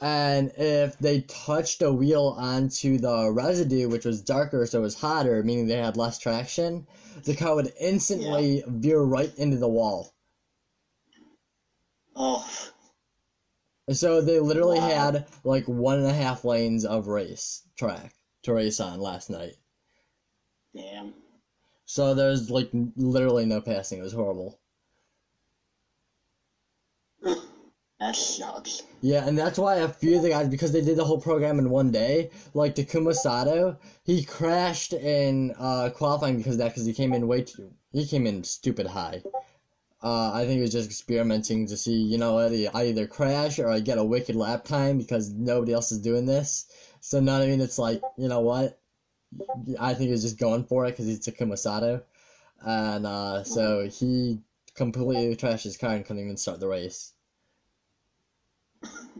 And 0.00 0.52
if 0.56 0.98
they 0.98 1.20
touched 1.22 1.82
a 1.82 1.92
wheel 1.92 2.34
onto 2.36 2.98
the 2.98 3.30
residue, 3.30 3.88
which 3.88 4.04
was 4.04 4.20
darker, 4.22 4.66
so 4.66 4.78
it 4.80 4.82
was 4.82 4.94
hotter, 4.96 5.42
meaning 5.42 5.66
they 5.66 5.76
had 5.76 5.96
less 5.96 6.18
traction, 6.18 6.86
the 7.24 7.34
car 7.34 7.54
would 7.54 7.72
instantly 7.80 8.62
veer 8.66 9.00
right 9.02 9.32
into 9.38 9.58
the 9.58 9.68
wall. 9.68 10.12
Oh, 12.16 12.46
so 13.92 14.20
they 14.22 14.38
literally 14.38 14.78
Wow. 14.78 14.86
had 14.86 15.26
like 15.44 15.66
one 15.68 15.98
and 15.98 16.06
a 16.06 16.12
half 16.14 16.44
lanes 16.44 16.84
of 16.84 17.06
race 17.08 17.62
track 17.76 18.14
to 18.42 18.52
race 18.54 18.80
on 18.80 19.00
last 19.00 19.28
night. 19.30 19.56
damn. 20.74 21.14
So 21.84 22.14
there's 22.14 22.50
like 22.50 22.70
literally 22.96 23.44
no 23.44 23.60
passing. 23.60 23.98
It 23.98 24.02
was 24.02 24.12
horrible. 24.14 24.58
That 28.00 28.16
sucks. 28.16 28.82
Yeah, 29.02 29.26
and 29.26 29.38
that's 29.38 29.58
why 29.58 29.76
a 29.76 29.88
few 29.88 30.16
of 30.16 30.22
the 30.22 30.30
guys, 30.30 30.48
because 30.48 30.72
they 30.72 30.80
did 30.80 30.96
the 30.96 31.04
whole 31.04 31.20
program 31.20 31.58
in 31.58 31.68
one 31.68 31.90
day, 31.90 32.30
like 32.54 32.74
Takuma 32.74 33.14
Sato, 33.14 33.76
he 34.04 34.24
crashed 34.24 34.94
in 34.94 35.54
uh, 35.58 35.90
qualifying 35.94 36.38
because 36.38 36.54
of 36.54 36.58
that, 36.58 36.68
because 36.68 36.86
he 36.86 36.94
came 36.94 37.12
in 37.12 37.28
way 37.28 37.42
too, 37.42 37.70
he 37.92 38.06
came 38.06 38.26
in 38.26 38.42
stupid 38.42 38.86
high. 38.86 39.22
Uh, 40.02 40.32
I 40.32 40.46
think 40.46 40.54
he 40.54 40.60
was 40.62 40.72
just 40.72 40.88
experimenting 40.88 41.66
to 41.66 41.76
see, 41.76 41.92
you 41.92 42.16
know 42.16 42.32
what, 42.32 42.52
I 42.74 42.86
either 42.86 43.06
crash 43.06 43.58
or 43.58 43.68
I 43.68 43.80
get 43.80 43.98
a 43.98 44.04
wicked 44.04 44.34
lap 44.34 44.64
time 44.64 44.96
because 44.96 45.30
nobody 45.30 45.74
else 45.74 45.92
is 45.92 45.98
doing 45.98 46.24
this. 46.24 46.66
So, 47.00 47.20
what 47.20 47.28
I 47.28 47.46
mean? 47.46 47.60
It's 47.60 47.78
like, 47.78 48.00
you 48.16 48.28
know 48.28 48.40
what? 48.40 48.80
I 49.78 49.92
think 49.92 50.06
he 50.06 50.12
was 50.12 50.22
just 50.22 50.38
going 50.38 50.64
for 50.64 50.86
it 50.86 50.92
because 50.92 51.06
he's 51.06 51.20
Takuma 51.20 51.58
Sato. 51.58 52.02
And 52.62 53.06
uh, 53.06 53.44
so 53.44 53.88
he 53.88 54.40
completely 54.74 55.36
trashed 55.36 55.64
his 55.64 55.76
car 55.76 55.94
and 55.94 56.04
couldn't 56.04 56.22
even 56.22 56.38
start 56.38 56.60
the 56.60 56.68
race. 56.68 57.12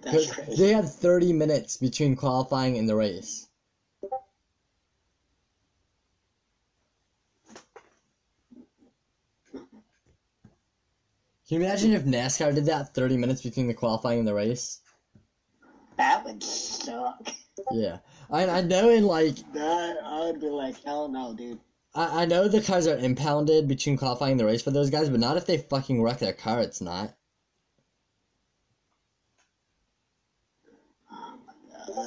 That's. 0.02 0.58
They 0.58 0.72
had 0.72 0.88
30 0.88 1.32
minutes 1.32 1.76
between 1.76 2.16
qualifying 2.16 2.76
and 2.76 2.88
the 2.88 2.96
race. 2.96 3.48
Can 11.50 11.60
you 11.60 11.66
imagine 11.66 11.92
if 11.92 12.04
NASCAR 12.04 12.54
did 12.54 12.66
that 12.66 12.94
30 12.94 13.16
minutes 13.16 13.42
between 13.42 13.66
the 13.66 13.74
qualifying 13.74 14.20
and 14.20 14.28
the 14.28 14.34
race? 14.34 14.82
That 15.96 16.24
would 16.24 16.42
suck. 16.44 17.28
Yeah. 17.72 17.98
I, 18.30 18.46
I 18.46 18.60
know 18.60 18.88
in 18.88 19.04
like, 19.04 19.34
That 19.52 19.96
I 20.04 20.20
would 20.26 20.40
be 20.40 20.48
like, 20.48 20.82
hell 20.84 21.08
no, 21.08 21.34
dude. 21.34 21.58
I, 21.92 22.22
I 22.22 22.24
know 22.24 22.46
the 22.46 22.60
cars 22.60 22.86
are 22.86 22.96
impounded 22.96 23.66
between 23.66 23.96
qualifying 23.96 24.32
and 24.32 24.40
the 24.40 24.44
race 24.44 24.62
for 24.62 24.70
those 24.70 24.90
guys, 24.90 25.10
but 25.10 25.18
not 25.18 25.36
if 25.36 25.46
they 25.46 25.58
fucking 25.58 26.00
wreck 26.00 26.18
their 26.18 26.32
car, 26.32 26.60
it's 26.60 26.80
not. 26.80 27.16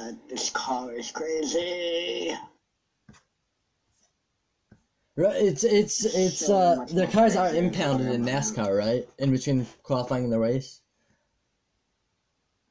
Uh, 0.04 0.12
this 0.28 0.50
car 0.50 0.92
is 0.92 1.10
crazy. 1.10 2.36
Right, 5.16 5.36
It's, 5.36 5.64
it's, 5.64 6.04
it's, 6.04 6.44
So 6.44 6.56
uh, 6.56 6.84
their 6.86 7.06
cars 7.06 7.36
are 7.36 7.54
impounded 7.54 8.10
in. 8.10 8.24
NASCAR, 8.24 8.76
right? 8.76 9.08
In 9.18 9.30
between 9.30 9.64
qualifying 9.82 10.24
and 10.24 10.32
the 10.32 10.38
race? 10.38 10.82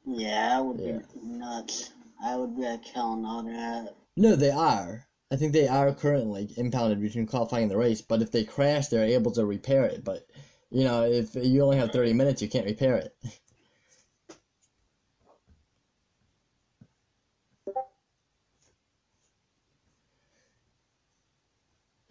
Yeah, 0.06 0.58
I 0.58 0.62
would 0.62 0.80
Yeah. 0.80 1.00
be 1.00 1.22
nuts. 1.22 1.92
I 2.24 2.36
would 2.36 2.56
be 2.56 2.64
like, 2.64 2.86
hell 2.86 3.16
no, 3.16 3.42
that. 3.42 3.96
No, 4.16 4.36
they 4.36 4.52
are. 4.52 5.08
I 5.32 5.36
think 5.36 5.54
they 5.54 5.68
are 5.68 5.92
currently 5.94 6.54
impounded 6.58 7.02
between 7.02 7.26
qualifying 7.26 7.64
and 7.64 7.72
the 7.72 7.78
race, 7.78 8.02
but 8.02 8.22
if 8.22 8.30
they 8.32 8.44
crash, 8.44 8.90
they're 8.90 9.06
able 9.06 9.32
to 9.32 9.46
repair 9.46 9.86
it. 9.86 10.04
But, 10.04 10.28
you 10.70 10.84
know, 10.84 11.04
if 11.04 11.34
you 11.34 11.64
only 11.64 11.78
have 11.78 11.92
30 11.92 12.14
minutes, 12.14 12.42
you 12.44 12.50
can't 12.50 12.68
repair 12.68 12.98
it. 12.98 13.16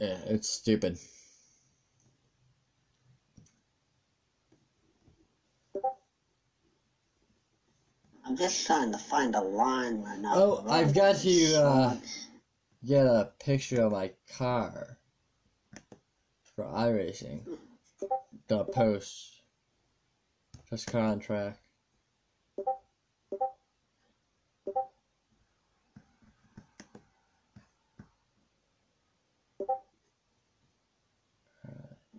Yeah, 0.03 0.19
it's 0.27 0.51
stupid. 0.51 0.99
I'm 8.27 8.37
just 8.37 8.67
trying 8.67 8.91
to 8.91 8.99
find 8.99 9.37
a 9.37 9.41
line 9.41 10.03
right 10.03 10.19
now. 10.19 10.33
Oh, 10.35 10.67
I've 10.69 10.93
got 10.93 11.19
to, 11.19 11.55
uh, 11.55 11.97
Get 12.85 13.07
a 13.07 13.31
picture 13.39 13.83
of 13.83 13.93
my 13.93 14.11
car 14.37 14.99
for 16.57 16.65
iRacing. 16.65 17.47
The 18.49 18.65
post. 18.65 19.45
Just 20.69 20.89
car 20.89 21.03
on 21.03 21.21
track. 21.21 21.62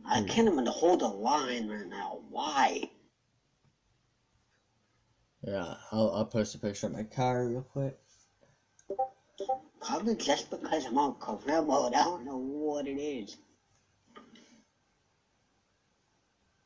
I 0.06 0.20
hmm. 0.20 0.28
can't 0.28 0.48
even 0.48 0.66
hold 0.66 1.02
a 1.02 1.08
line 1.08 1.68
right 1.68 1.88
now. 1.88 2.20
Why? 2.30 2.90
Yeah, 5.46 5.76
I'll, 5.92 6.12
I'll 6.14 6.26
post 6.26 6.56
a 6.56 6.60
picture 6.60 6.88
of 6.88 6.94
my 6.94 7.04
car 7.04 7.48
real 7.48 7.62
quick. 7.62 7.98
Probably 9.82 10.16
just 10.16 10.50
because 10.50 10.86
I'm 10.86 10.98
on 10.98 11.16
career 11.16 11.62
mode. 11.62 11.94
I 11.94 12.04
don't 12.04 12.26
know 12.26 12.38
what 12.38 12.88
it 12.88 12.98
is. 12.98 13.36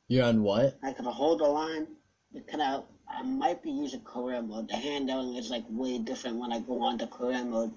You're 0.08 0.26
on 0.26 0.44
what? 0.44 0.78
I 0.84 0.94
can 0.94 1.06
hold 1.06 1.42
a 1.42 1.46
line 1.46 1.88
because 2.34 2.60
I, 2.62 2.82
I 3.10 3.24
might 3.24 3.64
be 3.64 3.72
using 3.72 4.02
career 4.02 4.42
mode. 4.42 4.70
The 4.70 4.76
handling 4.76 5.36
is 5.36 5.50
like 5.50 5.64
way 5.70 5.98
different 5.98 6.38
when 6.38 6.54
I 6.54 6.60
go 6.60 6.82
on 6.84 7.00
to 7.00 7.08
career 7.08 7.44
mode. 7.44 7.72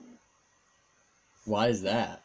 Why 1.46 1.68
is 1.68 1.82
that? 1.82 2.22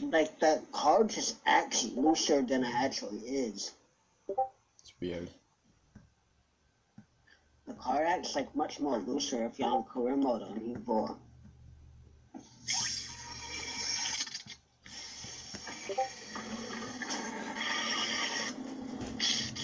Like 0.00 0.38
the 0.40 0.62
car 0.72 1.04
just 1.04 1.36
acts 1.46 1.84
looser 1.94 2.42
than 2.42 2.64
it 2.64 2.74
actually 2.74 3.18
is. 3.18 3.72
It's 4.28 4.92
weird. 5.00 5.28
The 7.66 7.74
car 7.74 8.04
acts 8.04 8.36
like 8.36 8.54
much 8.54 8.78
more 8.78 8.98
looser 8.98 9.44
if 9.44 9.58
you're 9.58 9.68
on 9.68 9.84
career 9.84 10.16
mode 10.16 10.42
on 10.42 10.60
Evo. 10.60 11.16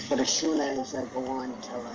But 0.08 0.18
as 0.18 0.28
soon 0.28 0.60
as 0.60 0.94
I 0.94 1.04
go 1.14 1.24
on 1.26 1.60
to 1.60 1.76
like 1.78 1.94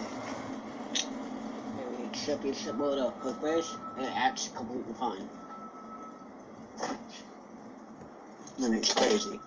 maybe 1.76 2.10
championship 2.14 2.76
mode 2.76 3.00
or 3.00 3.12
quick 3.12 3.42
race, 3.42 3.76
it 3.98 4.10
acts 4.16 4.50
completely 4.56 4.94
fine. 4.94 5.28
And 8.62 8.74
it's 8.76 8.94
crazy. 8.94 9.40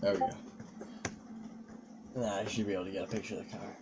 There 0.00 0.12
we 0.12 0.18
go. 0.18 0.30
Nah, 2.16 2.36
I 2.38 2.44
should 2.46 2.66
be 2.66 2.74
able 2.74 2.84
to 2.84 2.90
get 2.90 3.04
a 3.04 3.06
picture 3.06 3.36
of 3.36 3.50
the 3.50 3.56
car. 3.56 3.76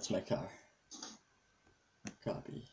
That's 0.00 0.08
my 0.08 0.20
car. 0.20 0.48
Copy. 2.24 2.64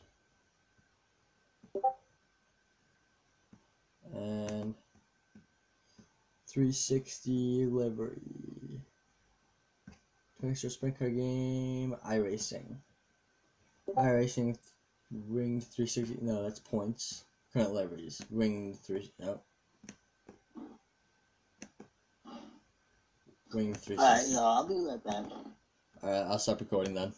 And 4.15 4.73
360 6.47 7.65
livery. 7.65 8.79
Texture 10.39 10.69
sprint 10.69 10.97
car 10.97 11.09
game. 11.09 11.97
iRacing. 12.07 12.77
iRacing 13.97 14.57
ring 15.27 15.59
360. 15.59 16.19
No, 16.21 16.43
that's 16.43 16.61
points. 16.61 17.25
Current 17.53 17.73
liveries. 17.73 18.21
Ring 18.31 18.73
3. 18.73 19.11
No. 19.19 19.41
Ring 23.51 23.73
360. 23.73 23.97
Alright, 23.97 24.27
yo, 24.29 24.41
I'll 24.41 24.65
be 24.65 24.75
right 24.75 25.03
back. 25.03 25.25
Alright, 26.03 26.25
I'll 26.27 26.39
stop 26.39 26.59
recording 26.59 26.93
then. 26.93 27.13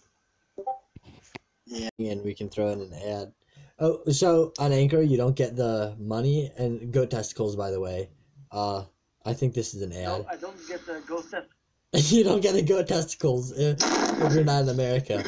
Yeah. 1.65 1.89
And 1.99 2.23
we 2.23 2.33
can 2.33 2.49
throw 2.49 2.69
in 2.69 2.81
an 2.81 2.93
ad. 2.93 3.33
Oh, 3.79 4.01
so 4.11 4.53
on 4.59 4.71
Anchor, 4.73 5.01
you 5.01 5.17
don't 5.17 5.35
get 5.35 5.55
the 5.55 5.95
money 5.99 6.51
and 6.57 6.91
goat 6.91 7.11
testicles, 7.11 7.55
by 7.55 7.71
the 7.71 7.79
way. 7.79 8.09
Uh, 8.51 8.83
I 9.25 9.33
think 9.33 9.53
this 9.53 9.73
is 9.73 9.81
an 9.81 9.93
ad. 9.93 10.05
No, 10.05 10.25
I 10.29 10.35
don't 10.35 10.67
get 10.67 10.85
the 10.85 11.01
ghost 11.07 11.31
test. 11.31 11.47
you 12.11 12.23
don't 12.23 12.41
get 12.41 12.53
the 12.53 12.61
goat 12.61 12.87
testicles 12.87 13.51
if, 13.57 13.77
if 13.81 14.33
you're 14.33 14.43
not 14.43 14.63
in 14.63 14.69
America. 14.69 15.23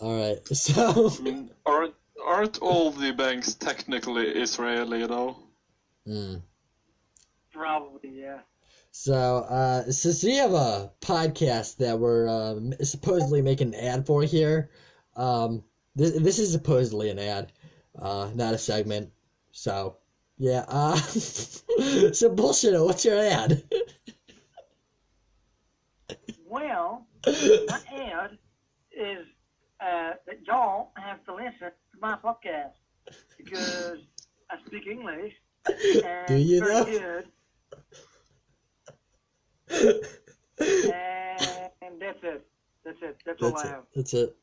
Alright, 0.00 0.46
so. 0.56 1.10
I 1.18 1.22
mean, 1.22 1.50
aren't 1.64 1.94
aren't 2.24 2.58
all 2.58 2.90
the 2.90 3.12
banks 3.12 3.54
technically 3.54 4.26
Israeli 4.28 5.06
though? 5.06 5.36
Hmm. 6.06 6.36
Probably, 7.52 8.20
yeah. 8.20 8.40
So, 8.98 9.44
uh, 9.50 9.92
since 9.92 10.24
we 10.24 10.36
have 10.36 10.54
a 10.54 10.90
podcast 11.02 11.76
that 11.76 11.98
we're 11.98 12.26
um, 12.28 12.72
supposedly 12.82 13.42
making 13.42 13.74
an 13.74 13.80
ad 13.80 14.06
for 14.06 14.22
here, 14.22 14.70
um, 15.16 15.62
this, 15.94 16.18
this 16.18 16.38
is 16.38 16.50
supposedly 16.50 17.10
an 17.10 17.18
ad, 17.18 17.52
uh, 17.98 18.30
not 18.34 18.54
a 18.54 18.58
segment. 18.58 19.12
So, 19.52 19.98
yeah, 20.38 20.64
uh, 20.66 20.96
so 22.12 22.30
bullshit, 22.30 22.80
what's 22.80 23.04
your 23.04 23.18
ad? 23.18 23.64
Well, 26.48 27.06
my 27.26 27.80
ad 27.94 28.38
is 28.92 29.26
uh, 29.78 30.12
that 30.26 30.46
y'all 30.46 30.92
have 30.96 31.22
to 31.26 31.34
listen 31.34 31.52
to 31.60 32.00
my 32.00 32.16
podcast 32.16 32.72
because 33.36 33.98
I 34.50 34.56
speak 34.66 34.86
English 34.86 35.34
and 35.66 36.28
Do 36.28 36.34
you 36.34 36.60
very 36.60 36.72
know? 36.72 36.84
good. 36.86 37.24
And 39.68 40.02
that's 42.00 42.18
it. 42.22 42.46
That's 42.84 42.98
it. 43.02 43.16
That's, 43.24 43.42
all 43.42 43.50
That's 43.50 43.64
I 43.64 43.68
have. 43.68 43.84
that's 43.94 44.14
it. 44.14 44.36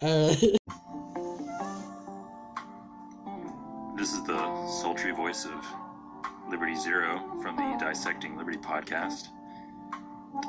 Uh, 0.00 0.34
This 3.96 4.12
is 4.12 4.22
the 4.24 4.66
sultry 4.82 5.10
voice 5.12 5.46
of 5.46 5.64
Liberty 6.50 6.76
Zero 6.76 7.18
from 7.42 7.56
the 7.56 7.76
Dissecting 7.80 8.36
Liberty 8.36 8.58
podcast. 8.58 9.28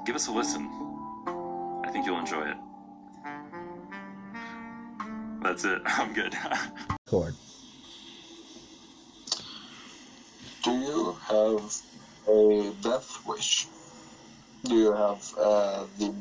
Give 0.06 0.16
us 0.16 0.28
a 0.28 0.32
listen. 0.32 0.68
I 1.86 1.90
think 1.92 2.06
you'll 2.06 2.20
enjoy 2.20 2.50
it. 2.52 2.58
That's 5.42 5.64
it. 5.64 5.82
I'm 5.86 6.14
good. 6.14 6.36
Cord. 7.08 7.34
Do 10.64 10.72
you 10.72 11.16
have 11.28 11.74
a 12.28 12.74
death 12.84 13.26
wish? 13.26 13.68
Do 14.64 14.76
you 14.76 14.92
have 14.94 15.34
uh, 15.38 15.86
the 15.98 16.14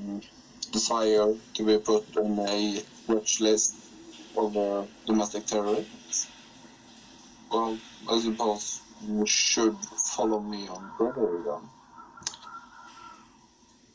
desire 0.73 1.35
to 1.55 1.63
be 1.65 1.79
put 1.79 2.17
on 2.17 2.39
a 2.49 2.83
watch 3.09 3.41
list 3.41 3.75
of 4.37 4.57
uh, 4.57 4.85
domestic 5.07 5.47
terrorists? 5.47 6.29
Well, 7.51 7.79
I 8.11 8.19
suppose 8.21 8.81
you 9.07 9.25
should 9.27 9.77
follow 10.15 10.41
me 10.41 10.69
on 10.69 10.91
Twitter 10.97 11.43
then. 11.47 11.71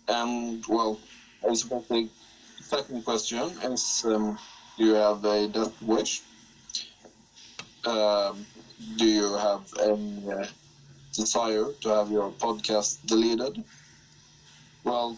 And, 0.07 0.65
well, 0.67 0.99
I 1.47 1.53
suppose 1.53 1.87
the 1.87 2.09
second 2.61 3.03
question 3.05 3.49
is 3.63 4.03
um, 4.05 4.37
do 4.77 4.85
you 4.85 4.93
have 4.93 5.23
a 5.23 5.47
death 5.47 5.81
wish? 5.81 6.21
Um, 7.85 8.45
do 8.97 9.05
you 9.05 9.33
have 9.33 9.61
any 9.81 10.31
uh, 10.31 10.45
desire 11.13 11.71
to 11.81 11.89
have 11.89 12.11
your 12.11 12.31
podcast 12.31 13.05
deleted? 13.05 13.63
Well, 14.83 15.17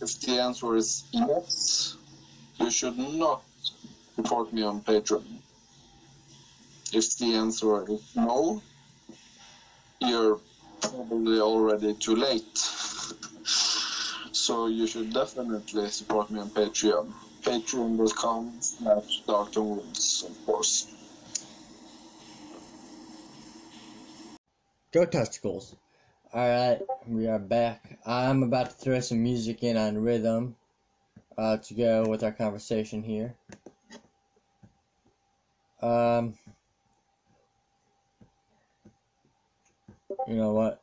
if 0.00 0.20
the 0.20 0.40
answer 0.40 0.76
is 0.76 1.04
yes, 1.12 1.96
you 2.58 2.70
should 2.70 2.98
not 2.98 3.42
support 4.16 4.52
me 4.52 4.62
on 4.62 4.80
Patreon. 4.80 5.24
If 6.92 7.16
the 7.18 7.34
answer 7.34 7.90
is 7.90 8.02
no, 8.16 8.62
you're 10.00 10.40
probably 10.80 11.40
already 11.40 11.94
too 11.94 12.16
late. 12.16 12.58
so 14.32 14.66
you 14.66 14.86
should 14.86 15.12
definitely 15.12 15.88
support 15.88 16.30
me 16.30 16.40
on 16.40 16.50
Patreon. 16.50 17.12
Patreon.com 17.42 18.52
slash 18.60 19.22
DarkTomWoods, 19.26 20.28
of 20.28 20.46
course. 20.46 20.88
Go 24.92 25.04
testicles. 25.06 25.74
Alright, 26.34 26.80
we 27.06 27.26
are 27.28 27.38
back. 27.38 27.98
I'm 28.06 28.42
about 28.42 28.70
to 28.70 28.76
throw 28.76 29.00
some 29.00 29.22
music 29.22 29.62
in 29.62 29.76
on 29.76 29.96
Rythm 29.96 30.54
uh, 31.36 31.58
to 31.58 31.74
go 31.74 32.06
with 32.08 32.22
our 32.22 32.32
conversation 32.32 33.02
here. 33.02 33.34
Um, 35.82 36.32
you 40.26 40.36
know 40.36 40.54
what? 40.54 40.82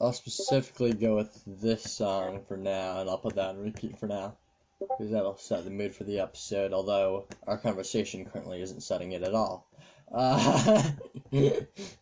I'll 0.00 0.12
specifically 0.12 0.94
go 0.94 1.14
with 1.14 1.40
this 1.46 1.84
song 1.84 2.42
for 2.48 2.56
now, 2.56 3.00
and 3.00 3.08
I'll 3.08 3.18
put 3.18 3.36
that 3.36 3.50
on 3.50 3.58
repeat 3.58 4.00
for 4.00 4.08
now. 4.08 4.36
Because 4.80 5.12
that'll 5.12 5.36
set 5.36 5.62
the 5.62 5.70
mood 5.70 5.94
for 5.94 6.02
the 6.02 6.18
episode, 6.18 6.72
although 6.72 7.26
our 7.46 7.56
conversation 7.56 8.24
currently 8.24 8.60
isn't 8.62 8.82
setting 8.82 9.12
it 9.12 9.22
at 9.22 9.32
all. 9.32 9.68
Uh, 10.10 10.90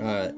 Alright. 0.00 0.34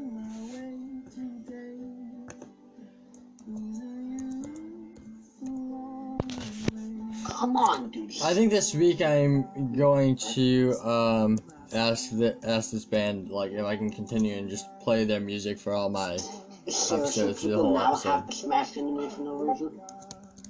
Come 7.28 7.56
on, 7.56 7.90
dude. 7.90 8.12
I 8.22 8.32
think 8.34 8.50
this 8.50 8.74
week 8.74 9.00
I'm 9.02 9.74
going 9.76 10.16
to 10.34 10.74
um 10.82 11.38
ask 11.74 12.10
the 12.10 12.36
ask 12.44 12.70
this 12.70 12.84
band 12.84 13.28
like 13.30 13.52
if 13.52 13.64
I 13.64 13.76
can 13.76 13.90
continue 13.90 14.36
and 14.36 14.48
just 14.48 14.66
play 14.80 15.04
their 15.04 15.20
music 15.20 15.58
for 15.58 15.72
all 15.74 15.88
my 15.90 16.16
Seriously, 16.68 16.96
episodes, 16.98 17.42
the 17.42 17.48
people 17.48 17.62
whole 17.62 17.78
episode. 17.78 18.08
have 18.10 18.34
smashed 18.34 18.76
enemies 18.76 19.12
for 19.14 19.20
no 19.22 19.70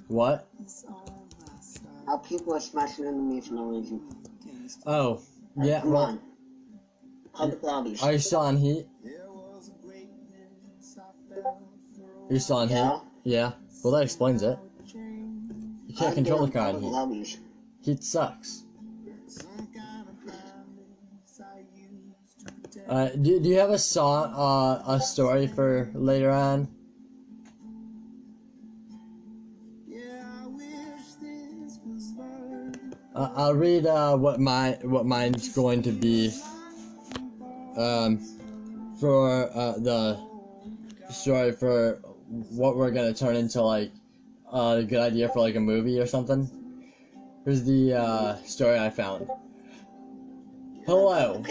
what? 0.07 0.47
How 2.05 2.17
people 2.17 2.53
are 2.53 2.59
smashing 2.59 3.05
enemies 3.05 3.47
for 3.47 3.55
no 3.55 3.65
reason. 3.65 4.01
Oh, 4.85 5.21
yeah. 5.61 5.81
Come 5.81 5.91
Well, 5.91 6.01
on. 6.03 6.19
Lobbies. 7.39 8.01
are 8.01 8.13
you 8.13 8.19
still 8.19 8.39
on 8.39 8.57
heat? 8.57 8.87
Are 9.03 9.09
You're 12.29 12.39
still 12.39 12.57
on 12.57 12.67
heat? 12.67 12.75
Yeah. 12.75 12.99
Yeah. 13.23 13.51
Well, 13.83 13.93
that 13.93 14.03
explains 14.03 14.41
it. 14.41 14.57
You 14.93 15.95
can't 15.95 16.15
control 16.15 16.45
the 16.45 16.51
car 16.51 16.73
Public 16.73 17.25
heat. 17.25 17.39
Heat 17.81 18.03
sucks. 18.03 18.63
Uh, 22.87 23.09
do, 23.09 23.39
do 23.39 23.49
you 23.49 23.57
have 23.57 23.71
a 23.71 23.79
song, 23.79 24.33
uh, 24.33 24.93
a 24.93 24.99
story 24.99 25.47
for 25.47 25.89
later 25.93 26.31
on? 26.31 26.67
Uh, 33.13 33.31
I'll 33.35 33.55
read 33.55 33.87
uh, 33.87 34.15
what 34.15 34.39
my 34.39 34.77
what 34.83 35.07
mine's 35.07 35.49
going 35.49 35.81
to 35.81 35.91
be. 35.91 36.31
Um, 37.77 38.17
for 38.99 39.51
uh, 39.55 39.73
the 39.77 40.19
story 41.09 41.51
for 41.51 42.01
what 42.49 42.75
we're 42.75 42.91
gonna 42.91 43.13
turn 43.13 43.35
into 43.35 43.61
like 43.61 43.91
uh, 44.51 44.77
a 44.79 44.83
good 44.83 44.99
idea 44.99 45.29
for 45.29 45.39
like 45.39 45.55
a 45.55 45.59
movie 45.59 45.99
or 45.99 46.07
something. 46.07 46.49
Here's 47.45 47.63
the 47.63 47.93
uh, 47.93 48.35
story 48.43 48.79
I 48.79 48.89
found. 48.89 49.29
Hello. 50.85 51.43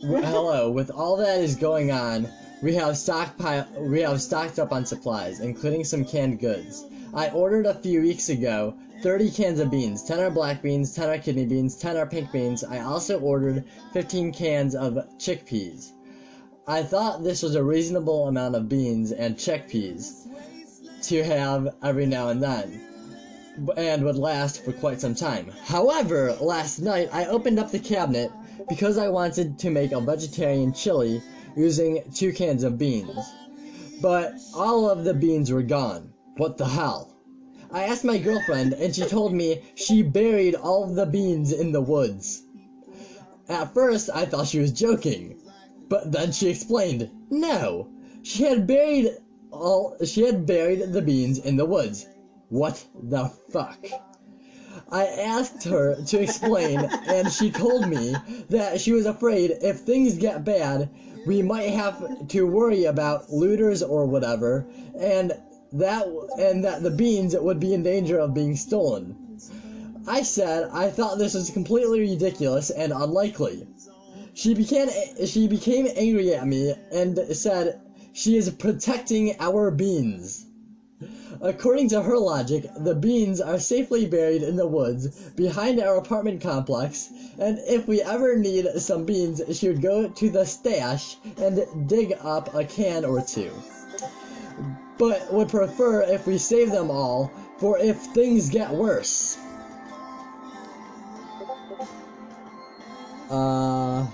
Hello. 0.00 0.70
With 0.70 0.90
all 0.90 1.16
that 1.16 1.40
is 1.40 1.56
going 1.56 1.90
on, 1.90 2.28
we 2.62 2.74
have 2.74 2.96
stockpile. 2.96 3.66
We 3.78 4.00
have 4.00 4.20
stocked 4.22 4.58
up 4.58 4.72
on 4.72 4.86
supplies, 4.86 5.40
including 5.40 5.84
some 5.84 6.04
canned 6.04 6.40
goods. 6.40 6.84
I 7.12 7.30
ordered 7.30 7.66
a 7.66 7.74
few 7.74 8.02
weeks 8.02 8.28
ago 8.28 8.74
30 9.02 9.30
cans 9.30 9.60
of 9.60 9.70
beans. 9.70 10.02
10 10.02 10.20
are 10.20 10.30
black 10.30 10.62
beans, 10.62 10.94
10 10.94 11.08
are 11.08 11.18
kidney 11.18 11.46
beans, 11.46 11.76
10 11.76 11.96
are 11.96 12.06
pink 12.06 12.30
beans. 12.32 12.62
I 12.62 12.80
also 12.80 13.18
ordered 13.18 13.64
15 13.92 14.32
cans 14.32 14.74
of 14.74 14.94
chickpeas. 15.18 15.92
I 16.66 16.82
thought 16.82 17.24
this 17.24 17.42
was 17.42 17.54
a 17.54 17.64
reasonable 17.64 18.28
amount 18.28 18.54
of 18.54 18.68
beans 18.68 19.12
and 19.12 19.36
chickpeas 19.36 20.26
to 21.02 21.24
have 21.24 21.74
every 21.82 22.06
now 22.06 22.28
and 22.28 22.42
then 22.42 22.80
and 23.76 24.04
would 24.04 24.16
last 24.16 24.64
for 24.64 24.72
quite 24.72 25.00
some 25.00 25.14
time. 25.14 25.50
However, 25.64 26.32
last 26.40 26.78
night 26.78 27.08
I 27.12 27.26
opened 27.26 27.58
up 27.58 27.70
the 27.70 27.78
cabinet 27.78 28.30
because 28.68 28.98
I 28.98 29.08
wanted 29.08 29.58
to 29.58 29.70
make 29.70 29.92
a 29.92 30.00
vegetarian 30.00 30.72
chili 30.72 31.22
using 31.56 32.02
two 32.14 32.32
cans 32.32 32.62
of 32.62 32.78
beans. 32.78 33.18
But 34.00 34.34
all 34.54 34.88
of 34.88 35.04
the 35.04 35.14
beans 35.14 35.50
were 35.50 35.62
gone. 35.62 36.12
What 36.36 36.56
the 36.56 36.66
hell? 36.66 37.09
I 37.72 37.84
asked 37.84 38.04
my 38.04 38.18
girlfriend 38.18 38.72
and 38.74 38.92
she 38.94 39.04
told 39.04 39.32
me 39.32 39.60
she 39.76 40.02
buried 40.02 40.56
all 40.56 40.86
the 40.86 41.06
beans 41.06 41.52
in 41.52 41.70
the 41.70 41.80
woods. 41.80 42.42
At 43.48 43.72
first 43.72 44.10
I 44.12 44.24
thought 44.24 44.48
she 44.48 44.58
was 44.58 44.72
joking, 44.72 45.36
but 45.88 46.10
then 46.10 46.32
she 46.32 46.48
explained, 46.48 47.08
no, 47.30 47.86
she 48.22 48.42
had 48.42 48.66
buried 48.66 49.10
all 49.52 49.94
she 50.04 50.22
had 50.22 50.46
buried 50.46 50.92
the 50.92 51.00
beans 51.02 51.38
in 51.38 51.56
the 51.56 51.64
woods. 51.64 52.06
What 52.48 52.84
the 53.00 53.30
fuck? 53.50 53.86
I 54.88 55.06
asked 55.06 55.62
her 55.64 55.94
to 56.06 56.20
explain, 56.20 56.80
and 57.06 57.30
she 57.30 57.50
told 57.50 57.88
me 57.88 58.14
that 58.48 58.80
she 58.80 58.90
was 58.92 59.06
afraid 59.06 59.56
if 59.62 59.78
things 59.80 60.16
get 60.16 60.44
bad, 60.44 60.88
we 61.26 61.42
might 61.42 61.70
have 61.70 62.26
to 62.28 62.46
worry 62.46 62.84
about 62.84 63.32
looters 63.32 63.82
or 63.82 64.06
whatever, 64.06 64.66
and 64.98 65.32
that 65.72 66.06
and 66.38 66.64
that 66.64 66.82
the 66.82 66.90
beans 66.90 67.36
would 67.36 67.60
be 67.60 67.74
in 67.74 67.82
danger 67.82 68.18
of 68.18 68.34
being 68.34 68.56
stolen. 68.56 69.16
I 70.06 70.22
said 70.22 70.68
I 70.72 70.90
thought 70.90 71.18
this 71.18 71.34
was 71.34 71.50
completely 71.50 72.00
ridiculous 72.00 72.70
and 72.70 72.92
unlikely. 72.92 73.66
She 74.34 74.54
became 74.54 74.88
she 75.24 75.46
became 75.46 75.88
angry 75.94 76.34
at 76.34 76.46
me 76.46 76.74
and 76.90 77.18
said 77.36 77.80
she 78.12 78.36
is 78.36 78.50
protecting 78.50 79.34
our 79.38 79.70
beans. 79.70 80.46
According 81.40 81.88
to 81.90 82.02
her 82.02 82.18
logic, 82.18 82.66
the 82.76 82.94
beans 82.94 83.40
are 83.40 83.58
safely 83.58 84.04
buried 84.04 84.42
in 84.42 84.56
the 84.56 84.66
woods 84.66 85.08
behind 85.36 85.80
our 85.80 85.96
apartment 85.96 86.40
complex, 86.40 87.08
and 87.38 87.58
if 87.66 87.88
we 87.88 88.02
ever 88.02 88.36
need 88.36 88.66
some 88.76 89.04
beans, 89.04 89.40
she 89.52 89.68
would 89.68 89.80
go 89.80 90.08
to 90.08 90.28
the 90.28 90.44
stash 90.44 91.16
and 91.38 91.64
dig 91.88 92.14
up 92.20 92.52
a 92.54 92.64
can 92.64 93.04
or 93.04 93.22
two. 93.22 93.50
But 95.00 95.32
would 95.32 95.48
prefer 95.48 96.02
if 96.02 96.26
we 96.26 96.36
save 96.36 96.70
them 96.70 96.90
all 96.90 97.32
for 97.56 97.78
if 97.78 97.96
things 97.96 98.50
get 98.50 98.70
worse. 98.70 99.38
Uh, 103.30 104.06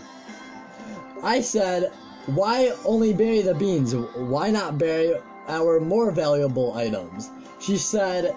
I 1.24 1.40
said, 1.40 1.90
why 2.26 2.72
only 2.84 3.12
bury 3.12 3.42
the 3.42 3.54
beans? 3.54 3.96
Why 3.96 4.50
not 4.52 4.78
bury 4.78 5.14
our 5.48 5.80
more 5.80 6.12
valuable 6.12 6.74
items? 6.74 7.30
She 7.58 7.78
said, 7.78 8.36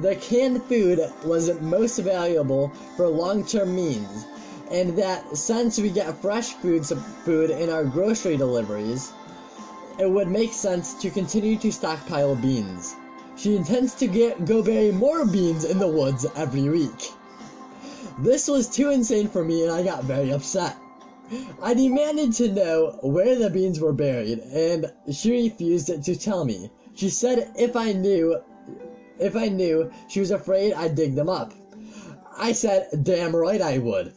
the 0.00 0.14
canned 0.14 0.62
food 0.62 1.00
was 1.24 1.60
most 1.60 1.98
valuable 1.98 2.68
for 2.96 3.08
long-term 3.08 3.74
means, 3.74 4.26
and 4.70 4.96
that 4.96 5.36
since 5.36 5.78
we 5.80 5.90
get 5.90 6.16
fresh 6.22 6.52
food, 6.52 6.86
food 6.86 7.50
in 7.50 7.68
our 7.68 7.84
grocery 7.84 8.36
deliveries, 8.36 9.12
it 10.00 10.10
would 10.10 10.28
make 10.28 10.52
sense 10.52 10.94
to 10.94 11.10
continue 11.10 11.58
to 11.58 11.70
stockpile 11.70 12.34
beans. 12.34 12.96
She 13.36 13.54
intends 13.54 13.94
to 13.96 14.06
get, 14.06 14.46
go 14.46 14.62
bury 14.62 14.90
more 14.92 15.26
beans 15.26 15.64
in 15.64 15.78
the 15.78 15.88
woods 15.88 16.24
every 16.36 16.68
week. 16.68 17.12
This 18.18 18.48
was 18.48 18.68
too 18.68 18.88
insane 18.90 19.28
for 19.28 19.44
me 19.44 19.62
and 19.62 19.70
I 19.70 19.82
got 19.82 20.04
very 20.04 20.32
upset. 20.32 20.76
I 21.62 21.74
demanded 21.74 22.32
to 22.34 22.50
know 22.50 22.98
where 23.02 23.36
the 23.36 23.50
beans 23.50 23.78
were 23.78 23.92
buried 23.92 24.38
and 24.38 24.90
she 25.12 25.42
refused 25.42 26.02
to 26.02 26.16
tell 26.16 26.44
me. 26.44 26.70
She 26.94 27.10
said 27.10 27.52
if 27.56 27.76
I 27.76 27.92
knew 27.92 28.40
if 29.18 29.36
I 29.36 29.48
knew, 29.48 29.90
she 30.08 30.20
was 30.20 30.30
afraid 30.30 30.72
I'd 30.72 30.94
dig 30.94 31.14
them 31.14 31.28
up. 31.28 31.52
I 32.38 32.52
said, 32.52 32.88
damn 33.02 33.36
right 33.36 33.60
I 33.60 33.76
would. 33.76 34.14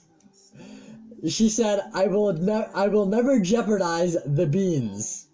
She 1.27 1.49
said, 1.49 1.81
I 1.93 2.07
will, 2.07 2.31
ne- 2.31 2.69
I 2.73 2.87
will 2.87 3.05
never 3.05 3.39
jeopardize 3.39 4.15
the 4.25 4.45
beans. 4.45 5.27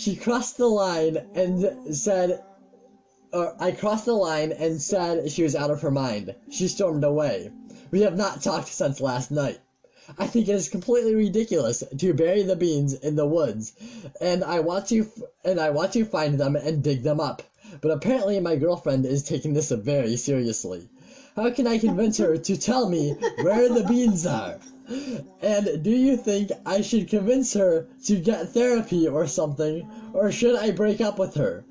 She 0.00 0.14
crossed 0.14 0.58
the 0.58 0.68
line 0.68 1.26
and 1.34 1.74
said, 1.90 2.40
or 3.32 3.52
I 3.58 3.72
crossed 3.72 4.04
the 4.04 4.14
line 4.14 4.52
and 4.52 4.80
said 4.80 5.28
she 5.28 5.42
was 5.42 5.56
out 5.56 5.72
of 5.72 5.80
her 5.80 5.90
mind. 5.90 6.36
She 6.48 6.68
stormed 6.68 7.02
away. 7.02 7.50
We 7.90 8.02
have 8.02 8.16
not 8.16 8.40
talked 8.40 8.68
since 8.68 9.00
last 9.00 9.32
night. 9.32 9.58
I 10.16 10.28
think 10.28 10.46
it 10.46 10.54
is 10.54 10.68
completely 10.68 11.16
ridiculous 11.16 11.82
to 11.96 12.14
bury 12.14 12.44
the 12.44 12.54
beans 12.54 12.92
in 12.92 13.16
the 13.16 13.26
woods, 13.26 13.72
and 14.20 14.44
I 14.44 14.60
want 14.60 14.86
to 14.86 15.04
and 15.44 15.58
I 15.58 15.70
want 15.70 15.92
to 15.94 16.04
find 16.04 16.38
them 16.38 16.54
and 16.54 16.80
dig 16.80 17.02
them 17.02 17.18
up. 17.18 17.42
But 17.80 17.90
apparently 17.90 18.38
my 18.38 18.54
girlfriend 18.54 19.04
is 19.04 19.24
taking 19.24 19.52
this 19.52 19.70
very 19.72 20.14
seriously. 20.14 20.88
How 21.34 21.50
can 21.50 21.66
I 21.66 21.76
convince 21.76 22.18
her 22.18 22.36
to 22.36 22.56
tell 22.56 22.88
me 22.88 23.14
where 23.42 23.68
the 23.68 23.82
beans 23.82 24.24
are? 24.26 24.60
And 25.42 25.82
do 25.82 25.90
you 25.90 26.16
think 26.16 26.50
I 26.64 26.80
should 26.80 27.08
convince 27.08 27.52
her 27.54 27.86
to 28.04 28.18
get 28.18 28.48
therapy 28.50 29.06
or 29.06 29.26
something, 29.26 29.86
or 30.12 30.32
should 30.32 30.56
I 30.56 30.70
break 30.70 31.00
up 31.00 31.18
with 31.18 31.34
her? 31.34 31.64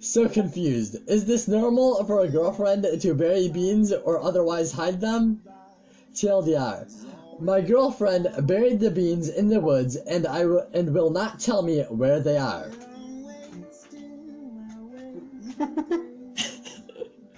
So 0.00 0.28
confused. 0.28 0.96
Is 1.06 1.26
this 1.26 1.46
normal 1.46 2.02
for 2.04 2.20
a 2.20 2.28
girlfriend 2.28 2.86
to 3.00 3.14
bury 3.14 3.48
beans 3.48 3.92
or 3.92 4.20
otherwise 4.20 4.72
hide 4.72 5.00
them? 5.00 5.42
TLDR. 6.14 6.86
My 7.38 7.60
girlfriend 7.60 8.28
buried 8.46 8.80
the 8.80 8.90
beans 8.90 9.28
in 9.28 9.48
the 9.48 9.60
woods 9.60 9.96
and 9.96 10.26
I 10.26 10.42
w- 10.42 10.62
and 10.72 10.94
will 10.94 11.10
not 11.10 11.40
tell 11.40 11.62
me 11.62 11.82
where 11.82 12.20
they 12.20 12.36
are. 12.36 12.70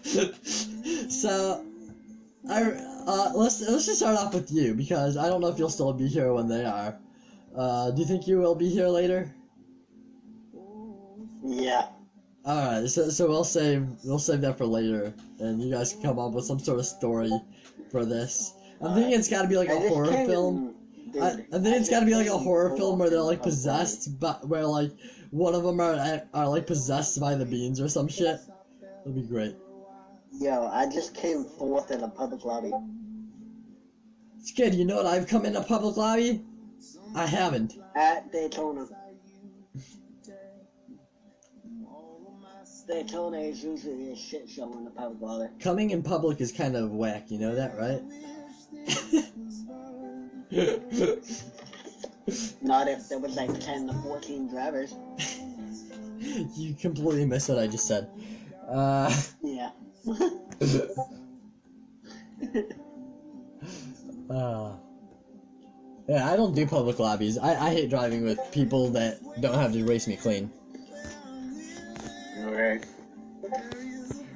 so, 1.08 1.64
I 2.48 2.93
uh, 3.06 3.32
let's 3.34 3.60
let's 3.60 3.86
just 3.86 3.98
start 3.98 4.16
off 4.16 4.34
with 4.34 4.50
you 4.50 4.74
because 4.74 5.16
I 5.16 5.28
don't 5.28 5.40
know 5.40 5.48
if 5.48 5.58
you'll 5.58 5.68
still 5.68 5.92
be 5.92 6.08
here 6.08 6.32
when 6.32 6.48
they 6.48 6.64
are. 6.64 6.96
Uh, 7.54 7.90
do 7.90 8.00
you 8.00 8.06
think 8.06 8.26
you 8.26 8.38
will 8.38 8.54
be 8.54 8.68
here 8.68 8.88
later? 8.88 9.30
Yeah. 11.44 11.82
All 12.44 12.80
right, 12.80 12.88
so 12.88 13.08
so 13.08 13.26
we'll 13.28 13.44
save 13.44 13.86
we'll 14.04 14.18
save 14.18 14.40
that 14.42 14.56
for 14.58 14.66
later, 14.66 15.14
and 15.38 15.62
you 15.62 15.70
guys 15.70 15.92
can 15.92 16.02
come 16.02 16.18
up 16.18 16.32
with 16.32 16.44
some 16.44 16.58
sort 16.58 16.78
of 16.78 16.84
story 16.84 17.30
for 17.90 18.04
this. 18.04 18.52
I'm 18.80 18.94
thinking 18.94 19.12
it's 19.18 19.28
got 19.28 19.42
to 19.42 19.48
be 19.48 19.56
like 19.56 19.70
I 19.70 19.74
a 19.74 19.88
horror 19.88 20.12
film. 20.26 20.56
in- 20.56 20.74
I, 21.22 21.28
I 21.28 21.58
think 21.58 21.76
it's 21.76 21.88
got 21.88 22.00
to 22.00 22.06
be 22.06 22.14
like 22.14 22.26
a 22.26 22.36
horror 22.36 22.76
film 22.76 22.98
where 22.98 23.08
they're 23.08 23.20
like 23.20 23.38
forth 23.44 23.46
in 23.54 23.70
a 23.70 23.72
public 23.72 23.88
possessed, 23.88 24.18
but 24.20 24.48
where 24.48 24.66
like 24.66 24.90
one 25.30 25.54
of 25.54 25.62
them 25.62 25.80
are 25.80 26.20
are 26.34 26.48
like 26.48 26.66
possessed 26.66 27.18
by 27.20 27.34
the 27.34 27.44
beans 27.44 27.80
or 27.80 27.88
some 27.88 28.08
shit. 28.08 28.36
That'd 29.04 29.14
be 29.14 29.22
great. 29.22 29.54
Yo, 30.40 30.66
I 30.66 30.86
just 30.86 31.14
came 31.14 31.44
forth 31.44 31.90
in 31.90 32.02
a 32.02 32.08
public 32.08 32.44
lobby. 32.44 32.72
It's 34.38 34.52
good. 34.52 34.74
You 34.74 34.84
know 34.84 34.96
what? 34.96 35.06
I've 35.06 35.26
come 35.26 35.44
in 35.44 35.56
a 35.56 35.62
public 35.62 35.96
lobby. 35.96 36.40
I 37.14 37.26
haven't. 37.26 37.74
At 37.94 38.30
Daytona. 38.32 38.86
Daytona 42.86 43.38
is 43.38 43.64
usually 43.64 44.12
a 44.12 44.16
shit 44.16 44.48
show 44.48 44.70
in 44.76 44.84
the 44.84 44.90
public 44.90 45.20
lobby. 45.20 45.46
Coming 45.60 45.90
in 45.90 46.02
public 46.02 46.40
is 46.40 46.52
kind 46.52 46.76
of 46.76 46.90
whack. 46.90 47.30
You 47.30 47.38
know 47.38 47.54
that, 47.54 47.76
right? 47.78 48.02
Not 52.62 52.88
if 52.88 53.08
there 53.08 53.18
was 53.18 53.36
like 53.36 53.58
10 53.60 53.86
to 53.86 53.94
14 53.94 54.48
drivers. 54.48 54.94
you 56.56 56.74
completely 56.74 57.24
missed 57.24 57.48
what 57.48 57.58
I 57.58 57.66
just 57.66 57.86
said. 57.86 58.06
Uh, 58.68 59.14
Yeah. 59.42 59.70
Uh, 64.30 64.72
Yeah, 66.08 66.30
I 66.30 66.36
don't 66.36 66.54
do 66.54 66.66
public 66.66 66.98
lobbies. 66.98 67.38
I, 67.38 67.68
I 67.68 67.70
hate 67.70 67.88
driving 67.88 68.24
with 68.24 68.38
people 68.52 68.90
that 68.90 69.20
don't 69.40 69.54
have 69.54 69.72
to 69.72 69.84
race 69.84 70.06
me 70.06 70.16
clean. 70.16 70.50
Right. 72.40 72.84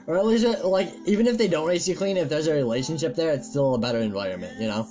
Or 0.07 0.17
at 0.17 0.25
least, 0.25 0.47
uh, 0.47 0.67
like, 0.67 0.95
even 1.05 1.27
if 1.27 1.37
they 1.37 1.49
don't 1.49 1.69
race 1.69 1.87
you 1.87 1.95
clean, 1.95 2.17
if 2.17 2.31
there's 2.31 2.47
a 2.47 2.55
relationship 2.55 3.15
there, 3.15 3.35
it's 3.35 3.49
still 3.51 3.75
a 3.75 3.79
better 3.79 3.99
environment, 3.99 4.59
you 4.59 4.69
know? 4.69 4.89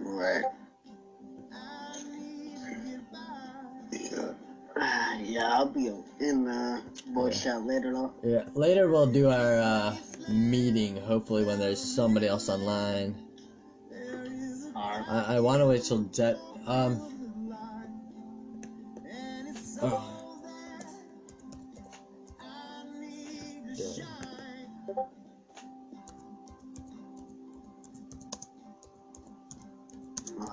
Right. 0.00 0.42
Yeah, 5.32 5.48
I'll 5.48 5.64
be 5.64 5.86
in 6.20 6.44
the 6.44 6.82
voice 7.14 7.42
chat 7.42 7.62
later 7.62 7.90
though. 7.90 8.12
Yeah. 8.22 8.44
Later 8.52 8.90
we'll 8.90 9.06
do 9.06 9.30
our 9.30 9.56
uh, 9.56 9.96
meeting, 10.28 10.94
hopefully, 10.94 11.42
when 11.42 11.58
there's 11.58 11.80
somebody 11.80 12.26
else 12.26 12.50
online. 12.50 13.14
I, 14.76 15.36
I 15.36 15.40
want 15.40 15.60
to 15.60 15.66
wait 15.66 15.84
till 15.84 16.00
Jet. 16.12 16.36
Um. 16.66 17.00
Oh. 19.80 20.08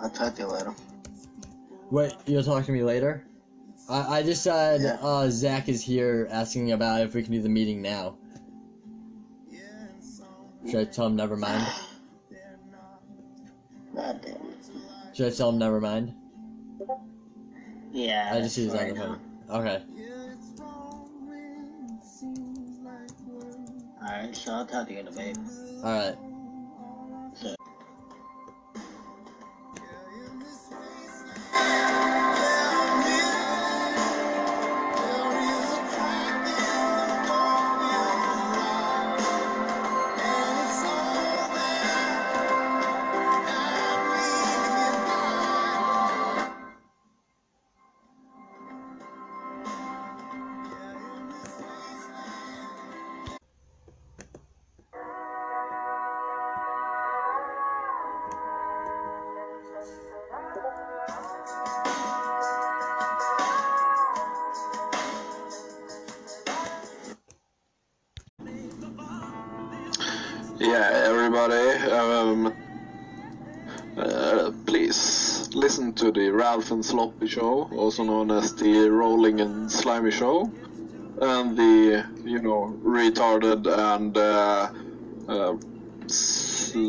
I'll 0.01 0.09
talk 0.09 0.35
to 0.35 0.41
you 0.43 0.47
later. 0.47 0.73
Wait, 1.91 2.13
you'll 2.25 2.43
talk 2.43 2.63
to 2.63 2.71
me 2.71 2.81
later? 2.81 3.25
I, 3.89 4.19
I 4.19 4.23
just 4.23 4.43
said 4.43 4.81
Yeah. 4.81 4.97
uh, 5.01 5.29
Zack 5.29 5.67
is 5.67 5.81
here 5.81 6.27
asking 6.31 6.71
about 6.71 7.01
if 7.01 7.15
we 7.15 7.23
can 7.23 7.31
do 7.31 7.41
the 7.41 7.49
meeting 7.49 7.81
now. 7.81 8.17
Should 10.69 10.79
I 10.87 10.91
tell 10.91 11.07
him 11.07 11.15
never 11.15 11.35
mind? 11.37 11.65
God 13.95 14.21
damn. 14.21 14.35
Should 15.13 15.33
I 15.33 15.35
tell 15.35 15.49
him 15.49 15.57
never 15.57 15.81
mind? 15.81 16.13
Yeah. 17.91 18.29
I 18.33 18.41
just 18.41 18.55
see 18.55 18.65
his 18.65 18.73
right 18.73 18.93
the 18.93 18.99
now. 18.99 19.19
phone. 19.49 19.61
Okay. 19.61 19.81
Alright, 24.03 24.35
so 24.35 24.53
I'll 24.53 24.65
talk 24.65 24.87
to 24.87 24.93
you 24.93 24.99
in 24.99 25.07
a 25.07 25.11
bit. 25.11 25.37
Alright. 25.83 26.15
And 76.71 76.85
Sloppy 76.85 77.27
Show, 77.27 77.69
also 77.75 78.03
known 78.03 78.31
as 78.31 78.53
the 78.55 78.89
Rolling 78.89 79.41
and 79.41 79.71
Slimy 79.71 80.11
Show, 80.11 80.51
and 81.21 81.57
the, 81.57 82.05
you 82.23 82.39
know, 82.39 82.77
retarded 82.83 83.65
and 83.67 84.17
uh, 84.17 84.69
uh, 85.27 85.55
sluggish 86.07 86.85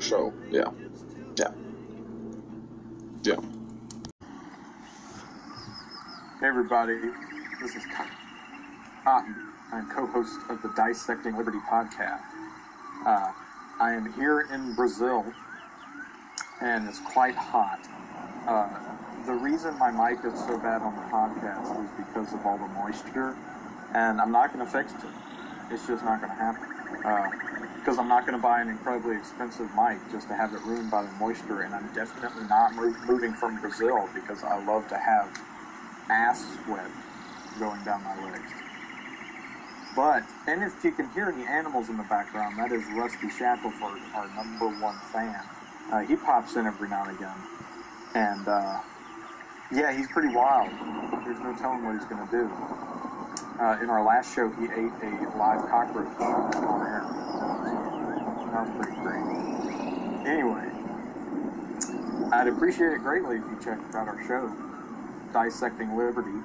show. 0.00 0.32
Yeah, 0.50 0.70
yeah, 1.36 1.52
yeah. 3.24 3.40
Hey 6.40 6.46
everybody, 6.46 6.98
this 7.60 7.74
is 7.74 7.84
Cotton. 9.04 9.34
I'm 9.72 9.88
co-host 9.90 10.38
of 10.48 10.62
the 10.62 10.68
Dissecting 10.76 11.36
Liberty 11.36 11.58
podcast. 11.70 12.22
Uh, 13.04 13.32
I 13.80 13.92
am 13.92 14.12
here 14.14 14.46
in 14.52 14.74
Brazil, 14.74 15.24
and 16.60 16.88
it's 16.88 17.00
quite 17.00 17.34
hot. 17.34 17.80
Uh, 18.46 18.68
the 19.26 19.34
reason 19.34 19.76
my 19.78 19.90
mic 19.90 20.24
is 20.24 20.38
so 20.40 20.58
bad 20.58 20.82
on 20.82 20.94
the 20.96 21.02
podcast 21.12 21.84
is 21.84 21.90
because 21.96 22.32
of 22.32 22.44
all 22.46 22.58
the 22.58 22.68
moisture, 22.68 23.36
and 23.94 24.20
I'm 24.20 24.32
not 24.32 24.52
going 24.52 24.64
to 24.64 24.70
fix 24.70 24.92
it. 24.92 25.10
It's 25.70 25.86
just 25.86 26.04
not 26.04 26.20
going 26.20 26.32
to 26.32 26.38
happen. 26.38 26.64
Because 27.78 27.98
I'm 27.98 28.08
not 28.08 28.26
going 28.26 28.36
to 28.36 28.42
buy 28.42 28.60
an 28.60 28.68
incredibly 28.68 29.16
expensive 29.16 29.68
mic 29.76 29.98
just 30.10 30.28
to 30.28 30.34
have 30.34 30.52
it 30.54 30.60
ruined 30.62 30.90
by 30.90 31.02
the 31.02 31.12
moisture, 31.12 31.62
and 31.62 31.74
I'm 31.74 31.88
definitely 31.94 32.44
not 32.48 32.74
mo- 32.74 32.94
moving 33.06 33.32
from 33.34 33.60
Brazil 33.60 34.08
because 34.14 34.42
I 34.42 34.64
love 34.64 34.88
to 34.88 34.96
have 34.96 35.28
ass 36.10 36.56
sweat 36.64 36.90
going 37.58 37.82
down 37.84 38.02
my 38.02 38.30
legs. 38.30 38.52
But, 39.94 40.22
and 40.46 40.62
if 40.62 40.84
you 40.84 40.92
can 40.92 41.10
hear 41.10 41.28
any 41.28 41.44
animals 41.44 41.88
in 41.88 41.96
the 41.96 42.04
background, 42.04 42.58
that 42.58 42.72
is 42.72 42.84
Rusty 42.94 43.28
Shackelford, 43.28 44.00
our 44.14 44.28
number 44.36 44.68
one 44.80 44.96
fan. 45.12 45.42
Uh, 45.92 46.00
he 46.00 46.16
pops 46.16 46.56
in 46.56 46.66
every 46.66 46.88
now 46.88 47.04
and 47.04 47.16
again. 47.16 47.36
And, 48.14 48.48
uh, 48.48 48.80
yeah, 49.72 49.92
he's 49.92 50.08
pretty 50.08 50.34
wild. 50.34 50.70
There's 51.24 51.40
no 51.40 51.54
telling 51.56 51.84
what 51.84 51.94
he's 51.94 52.04
going 52.04 52.26
to 52.26 52.30
do. 52.30 52.50
Uh, 53.60 53.78
in 53.82 53.90
our 53.90 54.04
last 54.04 54.34
show, 54.34 54.48
he 54.50 54.64
ate 54.64 54.92
a 55.02 55.36
live 55.36 55.68
cockroach 55.68 56.20
on 56.20 56.86
air. 56.86 57.04
That 58.52 58.68
was 58.68 58.86
pretty 58.86 59.00
great. 59.00 59.24
Anyway, 60.26 60.68
I'd 62.32 62.48
appreciate 62.48 62.92
it 62.92 62.98
greatly 63.00 63.36
if 63.36 63.44
you 63.44 63.58
checked 63.62 63.94
out 63.94 64.08
our 64.08 64.22
show, 64.26 64.52
Dissecting 65.32 65.96
Liberty. 65.96 66.38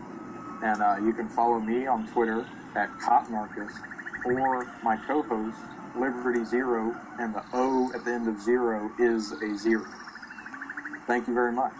And 0.63 0.82
uh, 0.82 0.95
you 1.03 1.13
can 1.13 1.27
follow 1.27 1.60
me 1.60 1.86
on 1.86 2.08
Twitter 2.08 2.47
at 2.75 2.89
Cottonarchist 2.99 3.77
or 4.25 4.65
my 4.84 4.97
co-host 5.06 5.58
Liberty 5.95 6.43
Zero, 6.43 6.95
and 7.19 7.34
the 7.34 7.43
O 7.53 7.91
at 7.93 8.06
the 8.06 8.12
end 8.12 8.27
of 8.27 8.41
zero 8.41 8.91
is 8.99 9.32
a 9.32 9.58
zero. 9.58 9.86
Thank 11.08 11.27
you 11.27 11.34
very 11.34 11.51
much. 11.51 11.73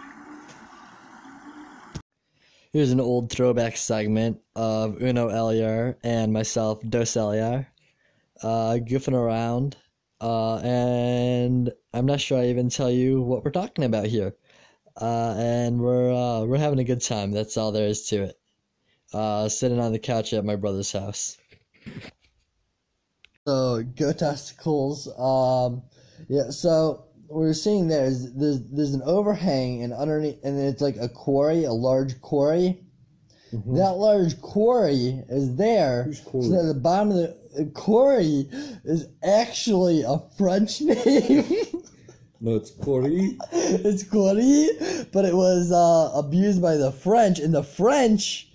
Here's 2.72 2.90
an 2.90 3.00
old 3.00 3.30
throwback 3.30 3.76
segment 3.76 4.40
of 4.56 5.00
Uno 5.00 5.28
LER 5.28 5.96
and 6.02 6.32
myself, 6.32 6.80
Dos 6.88 7.14
LER, 7.14 7.68
uh, 8.42 8.78
goofing 8.82 9.14
around. 9.14 9.76
Uh, 10.20 10.56
and 10.58 11.72
I'm 11.92 12.06
not 12.06 12.20
sure 12.20 12.40
I 12.40 12.46
even 12.46 12.70
tell 12.70 12.90
you 12.90 13.22
what 13.22 13.44
we're 13.44 13.52
talking 13.52 13.84
about 13.84 14.06
here. 14.06 14.34
Uh, 15.00 15.34
and 15.36 15.80
we're 15.80 16.12
uh, 16.12 16.44
we're 16.44 16.58
having 16.58 16.78
a 16.78 16.84
good 16.84 17.00
time. 17.00 17.30
That's 17.30 17.56
all 17.56 17.72
there 17.72 17.86
is 17.86 18.08
to 18.08 18.24
it. 18.24 18.38
Uh, 19.12 19.48
sitting 19.48 19.78
on 19.78 19.92
the 19.92 19.98
couch 19.98 20.32
at 20.32 20.44
my 20.44 20.56
brother's 20.56 20.90
house. 20.90 21.36
So 23.46 23.82
go 23.82 24.10
testicles. 24.12 25.06
Um, 25.18 25.82
yeah. 26.28 26.48
So 26.48 27.04
what 27.28 27.40
we're 27.40 27.52
seeing 27.52 27.88
there 27.88 28.06
is 28.06 28.32
there's 28.34 28.60
there's 28.70 28.94
an 28.94 29.02
overhang 29.04 29.82
and 29.82 29.92
underneath, 29.92 30.42
and 30.42 30.58
it's 30.58 30.80
like 30.80 30.96
a 30.96 31.10
quarry, 31.10 31.64
a 31.64 31.72
large 31.72 32.20
quarry. 32.22 32.80
That 33.76 33.98
large 33.98 34.40
quarry 34.40 35.22
is 35.28 35.56
there. 35.56 36.06
So 36.50 36.58
at 36.58 36.66
the 36.74 36.80
bottom 36.80 37.10
of 37.10 37.16
the 37.18 37.36
the 37.54 37.66
quarry 37.66 38.48
is 38.84 39.06
actually 39.22 40.02
a 40.02 40.18
French 40.38 40.80
name. 40.80 41.44
No, 42.40 42.56
it's 42.56 42.70
Corey. 42.72 43.38
it's 43.52 44.02
quarry, 44.04 44.68
but 45.12 45.24
it 45.24 45.34
was 45.34 45.70
uh, 45.70 46.18
abused 46.18 46.60
by 46.60 46.76
the 46.76 46.90
French, 46.92 47.38
and 47.38 47.54
the 47.54 47.62
French, 47.62 48.50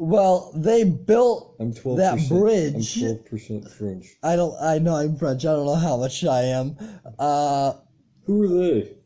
well, 0.00 0.50
they 0.54 0.82
built 0.84 1.56
I'm 1.60 1.74
twelve 1.74 1.98
that 1.98 2.26
bridge. 2.28 2.96
I'm 2.96 3.02
twelve 3.08 3.26
percent 3.26 3.70
French. 3.70 4.06
I 4.22 4.34
don't. 4.34 4.54
I 4.60 4.78
know 4.78 4.94
I'm 4.96 5.14
French. 5.16 5.44
I 5.44 5.52
don't 5.52 5.66
know 5.66 5.74
how 5.74 5.98
much 5.98 6.24
I 6.24 6.40
am. 6.42 6.74
Uh, 7.18 7.74
Who 8.24 8.44
are 8.44 8.48
they? 8.48 8.96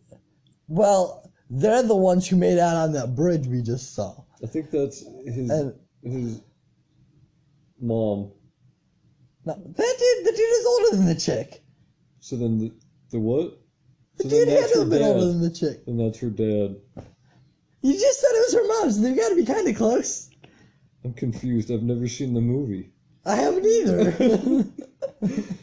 well, 0.69 1.31
they're 1.51 1.83
the 1.83 1.97
ones 1.97 2.29
who 2.29 2.37
made 2.37 2.59
out 2.59 2.77
on 2.77 2.93
that 2.93 3.17
bridge 3.17 3.47
we 3.49 3.61
just 3.61 3.95
saw. 3.95 4.15
I 4.43 4.47
think 4.47 4.71
that's 4.71 5.01
his 5.27 5.51
And 5.51 5.75
his 6.03 6.41
mom. 7.81 8.31
no, 9.45 9.55
that 9.55 9.77
dude, 9.99 10.27
the 10.27 10.31
dude 10.31 10.41
is 10.41 10.67
older 10.67 10.97
than 10.97 11.07
the 11.07 11.15
chick. 11.21 11.65
So 12.21 12.37
then 12.37 12.59
the 12.59 12.73
the 13.11 13.19
what? 13.19 13.59
The 14.19 14.23
So 14.25 14.29
dude 14.31 14.49
had 14.49 14.71
to 14.71 14.79
have 14.81 14.91
been 14.91 15.03
older 15.03 15.27
than 15.27 15.41
the 15.41 15.51
chick. 15.51 15.85
Then 15.87 15.97
that's 15.97 16.19
her 16.21 16.31
dad. 16.31 16.77
You 17.83 17.93
just 17.93 18.21
said 18.21 18.29
it 18.31 18.45
was 18.47 18.55
her 18.55 18.67
mom, 18.69 18.91
so 18.93 19.01
they've 19.03 19.17
got 19.17 19.29
to 19.31 19.35
be 19.37 19.45
kind 19.45 19.67
of 19.69 19.75
close. 19.77 20.31
I'm 21.05 21.13
confused. 21.15 21.71
I've 21.71 21.83
never 21.83 22.09
seen 22.09 22.35
the 22.35 22.41
movie. 22.41 22.91
I 23.27 23.37
haven't 23.37 23.67
either. 23.67 24.65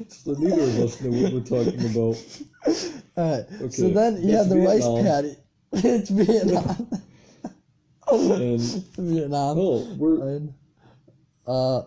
So 0.07 0.33
neither 0.33 0.61
of 0.63 0.79
us 0.79 0.99
know 1.01 1.11
what 1.11 1.33
we're 1.33 1.63
talking 1.63 1.79
about. 1.85 2.17
Alright, 3.17 3.45
Okay. 3.61 3.69
so 3.69 3.89
then 3.89 4.21
you 4.21 4.31
that's 4.31 4.37
have 4.37 4.49
the 4.49 4.57
rice 4.57 4.85
paddy. 4.85 5.35
it's 5.73 6.09
Vietnam. 6.09 6.87
And 8.11 8.59
Vietnam. 8.97 9.57
oh, 9.59 9.95
we're 9.97 10.27
And, 10.35 10.53
uh, 11.47 11.83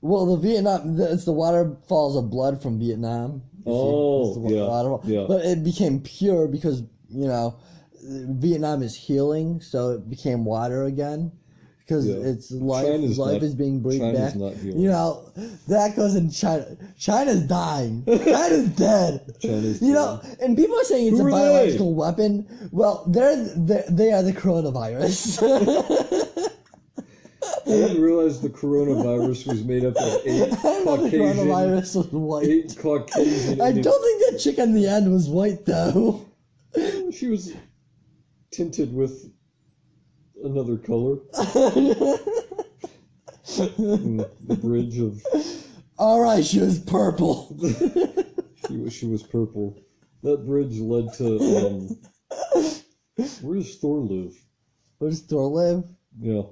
well, 0.00 0.26
the 0.26 0.36
Vietnam, 0.36 0.98
it's 1.00 1.24
the 1.24 1.32
waterfalls 1.32 2.16
of 2.16 2.28
blood 2.30 2.60
from 2.62 2.78
Vietnam. 2.80 3.42
You? 3.64 3.72
Oh, 3.72 4.48
yeah, 4.50 4.62
waterfall. 4.66 5.02
yeah. 5.04 5.24
But 5.28 5.44
it 5.44 5.62
became 5.64 6.00
pure 6.00 6.48
because, 6.48 6.82
you 7.08 7.26
know, 7.28 7.58
Vietnam 8.02 8.82
is 8.82 8.96
healing, 8.96 9.60
so 9.60 9.90
it 9.92 10.10
became 10.10 10.44
water 10.44 10.84
again. 10.84 11.30
Because 11.84 12.06
Yeah. 12.06 12.14
its 12.16 12.50
life, 12.52 12.86
China's 12.86 13.18
life 13.18 13.32
not- 13.34 13.42
is 13.42 13.54
being 13.54 13.80
breathed 13.80 14.02
China's 14.02 14.34
back. 14.34 14.54
You 14.62 14.88
know, 14.88 15.24
that 15.68 15.96
goes 15.96 16.14
in 16.14 16.30
China. 16.30 16.64
China's 16.96 17.42
dying. 17.42 18.04
China's 18.06 18.68
dead. 18.70 19.20
China's 19.40 19.82
You 19.82 19.92
know, 19.92 20.20
and 20.40 20.56
people 20.56 20.76
are 20.78 20.84
saying 20.84 21.08
it's 21.08 21.18
Who 21.18 21.24
a 21.24 21.26
are 21.26 21.30
they? 21.30 21.36
biological 21.36 21.94
weapon. 21.94 22.46
Well, 22.70 23.04
they're, 23.08 23.36
they're 23.56 23.84
they 23.90 24.12
are 24.12 24.22
the 24.22 24.32
coronavirus. 24.32 25.42
I 27.44 27.68
didn't 27.68 28.00
realize 28.00 28.40
the 28.40 28.48
coronavirus 28.50 29.48
was 29.48 29.64
made 29.64 29.84
up 29.84 29.96
of 29.96 30.20
eight 30.26 30.42
I 30.64 30.84
know 30.84 30.96
the 30.96 31.10
coronavirus 31.16 31.96
was 31.96 32.06
white. 32.12 32.46
eight 32.46 32.76
Caucasian. 32.78 33.60
I 33.60 33.68
Indian- 33.68 33.84
don't 33.84 34.02
think 34.02 34.32
that 34.32 34.38
chick 34.40 34.58
in 34.58 34.74
the 34.74 34.86
end 34.86 35.12
was 35.12 35.28
white 35.28 35.64
though. 35.66 36.24
She 37.12 37.26
was 37.26 37.52
tinted 38.52 38.94
with 38.94 39.30
another 40.44 40.76
color. 40.76 41.18
The 43.44 44.58
bridge 44.62 44.98
of 44.98 45.20
All 45.98 46.20
right, 46.20 46.44
she 46.44 46.60
was 46.60 46.78
purple. 46.78 47.56
she 48.66 48.76
was 48.76 48.92
she 48.92 49.06
was 49.06 49.22
purple. 49.22 49.78
That 50.22 50.46
bridge 50.46 50.78
led 50.78 51.12
to 51.14 51.38
um. 51.66 51.98
Where 53.42 53.56
does 53.58 53.76
Thor 53.76 53.98
live? 53.98 54.34
Where 54.98 55.10
does 55.10 55.20
Thor 55.20 55.48
live? 55.48 55.84
Yeah, 56.18 56.42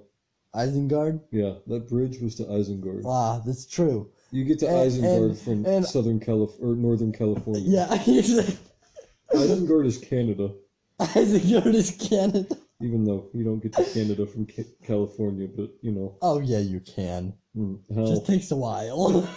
Isengard. 0.54 1.20
yeah. 1.30 1.54
That 1.68 1.88
bridge 1.88 2.18
was 2.20 2.34
to 2.36 2.44
Isengard. 2.44 3.02
Ah, 3.06 3.40
that's 3.46 3.66
true. 3.66 4.10
You 4.32 4.44
get 4.44 4.58
to 4.60 4.66
And- 4.68 4.90
Isengard 4.90 5.30
and- 5.30 5.38
from 5.38 5.66
and- 5.66 5.86
Southern 5.86 6.20
Calif 6.20 6.50
or 6.60 6.74
Northern 6.74 7.12
California. 7.12 7.62
Yeah, 7.64 7.86
Isengard 9.32 9.86
is 9.86 9.98
Canada, 9.98 10.52
Isengard 11.00 11.74
is 11.74 11.92
Canada. 11.92 12.56
Even 12.80 13.04
though 13.04 13.28
you 13.34 13.44
don't 13.44 13.60
get 13.62 13.72
to 13.74 13.84
Canada 13.84 14.26
from 14.26 14.46
Ca- 14.46 14.64
California, 14.86 15.48
but 15.54 15.70
you 15.82 15.92
know. 15.92 16.16
Oh 16.22 16.40
yeah, 16.40 16.58
you 16.58 16.80
can. 16.80 17.34
Mm? 17.56 17.80
Just 18.06 18.26
takes 18.26 18.50
a 18.50 18.56
while. 18.56 19.22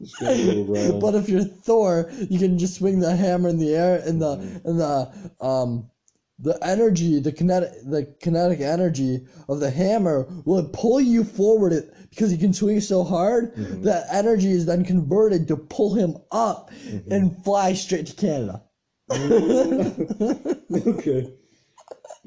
Just 0.00 0.20
gotta 0.20 0.64
go 0.64 0.72
around. 0.74 1.00
but 1.00 1.14
if 1.14 1.28
you're 1.28 1.42
Thor, 1.44 2.10
you 2.28 2.38
can 2.38 2.58
just 2.58 2.74
swing 2.76 3.00
the 3.00 3.16
hammer 3.16 3.48
in 3.48 3.58
the 3.58 3.74
air, 3.74 4.02
and 4.04 4.20
the 4.20 4.32
and 4.64 4.78
the 4.78 5.30
um 5.40 5.90
the 6.38 6.58
energy, 6.62 7.18
the 7.18 7.32
kinetic 7.32 7.70
the 7.86 8.04
kinetic 8.20 8.60
energy 8.60 9.26
of 9.48 9.60
the 9.60 9.70
hammer 9.70 10.26
will 10.44 10.68
pull 10.74 11.00
you 11.00 11.24
forward. 11.24 11.72
It 11.72 11.94
because 12.10 12.30
you 12.30 12.36
can 12.38 12.52
swing 12.52 12.80
so 12.82 13.04
hard. 13.04 13.54
Mm-hmm. 13.54 13.82
That 13.84 14.04
energy 14.12 14.50
is 14.50 14.66
then 14.66 14.84
converted 14.84 15.48
to 15.48 15.56
pull 15.56 15.94
him 15.94 16.16
up 16.30 16.70
Mm-hmm. 16.86 17.12
and 17.12 17.44
fly 17.44 17.72
straight 17.72 18.06
to 18.08 18.14
Canada. 18.14 18.62
okay. 20.86 21.32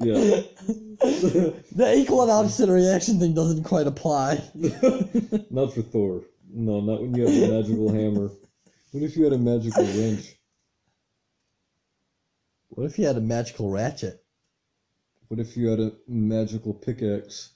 Yeah. 0.00 0.42
The 1.02 1.94
equal 1.96 2.22
and 2.22 2.30
opposite 2.30 2.68
reaction 2.68 3.18
thing 3.18 3.32
doesn't 3.32 3.64
quite 3.64 3.86
apply. 3.86 4.42
not 5.50 5.72
for 5.72 5.80
Thor. 5.80 6.24
No, 6.52 6.80
not 6.80 7.00
when 7.00 7.14
you 7.14 7.26
have 7.26 7.34
a 7.34 7.54
magical 7.54 7.90
hammer. 7.90 8.30
What 8.90 9.02
if 9.02 9.16
you 9.16 9.24
had 9.24 9.32
a 9.32 9.38
magical 9.38 9.84
wrench? 9.84 10.36
What 12.68 12.84
if 12.84 12.98
you 12.98 13.06
had 13.06 13.16
a 13.16 13.20
magical 13.20 13.70
ratchet? 13.70 14.22
What 15.28 15.40
if 15.40 15.56
you 15.56 15.68
had 15.68 15.80
a 15.80 15.92
magical 16.06 16.74
pickaxe? 16.74 17.52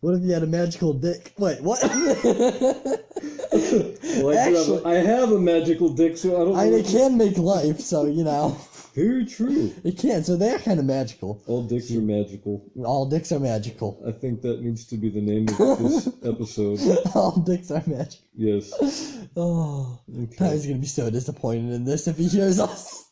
What 0.00 0.14
if 0.14 0.22
you 0.22 0.32
had 0.32 0.42
a 0.42 0.46
magical 0.46 0.94
dick? 0.94 1.32
Wait, 1.38 1.60
what? 1.62 1.80
Well, 3.50 4.38
I, 4.38 4.48
do 4.50 4.56
have 4.56 4.68
a, 4.68 4.88
I 4.88 4.94
have 4.96 5.32
a 5.32 5.38
magical 5.38 5.88
dick, 5.88 6.16
so 6.16 6.34
I 6.36 6.44
don't 6.44 6.54
know. 6.54 6.60
I 6.60 6.66
it 6.66 6.86
can 6.86 7.16
make 7.16 7.38
life, 7.38 7.80
so 7.80 8.06
you 8.06 8.24
know. 8.24 8.56
Very 8.98 9.24
true. 9.26 9.72
It 9.84 9.96
can't, 9.96 10.26
so 10.26 10.34
they're 10.36 10.58
kind 10.58 10.80
of 10.80 10.86
magical. 10.86 11.40
All 11.46 11.62
dicks 11.62 11.90
are 11.92 12.00
magical. 12.00 12.64
All 12.84 13.06
dicks 13.06 13.30
are 13.30 13.38
magical. 13.38 14.02
I 14.04 14.10
think 14.10 14.42
that 14.42 14.60
needs 14.60 14.86
to 14.86 14.96
be 14.96 15.08
the 15.08 15.20
name 15.20 15.46
of 15.48 15.78
this 15.82 16.08
episode. 16.24 16.80
All 17.14 17.38
dicks 17.38 17.70
are 17.70 17.82
magical. 17.86 18.26
Yes. 18.34 19.18
Oh, 19.36 20.00
Okay. 20.10 20.34
Ty's 20.36 20.66
gonna 20.66 20.78
be 20.78 20.86
so 20.86 21.10
disappointed 21.10 21.72
in 21.72 21.84
this 21.84 22.08
if 22.08 22.16
he 22.16 22.26
hears 22.26 22.58
us. 22.58 23.10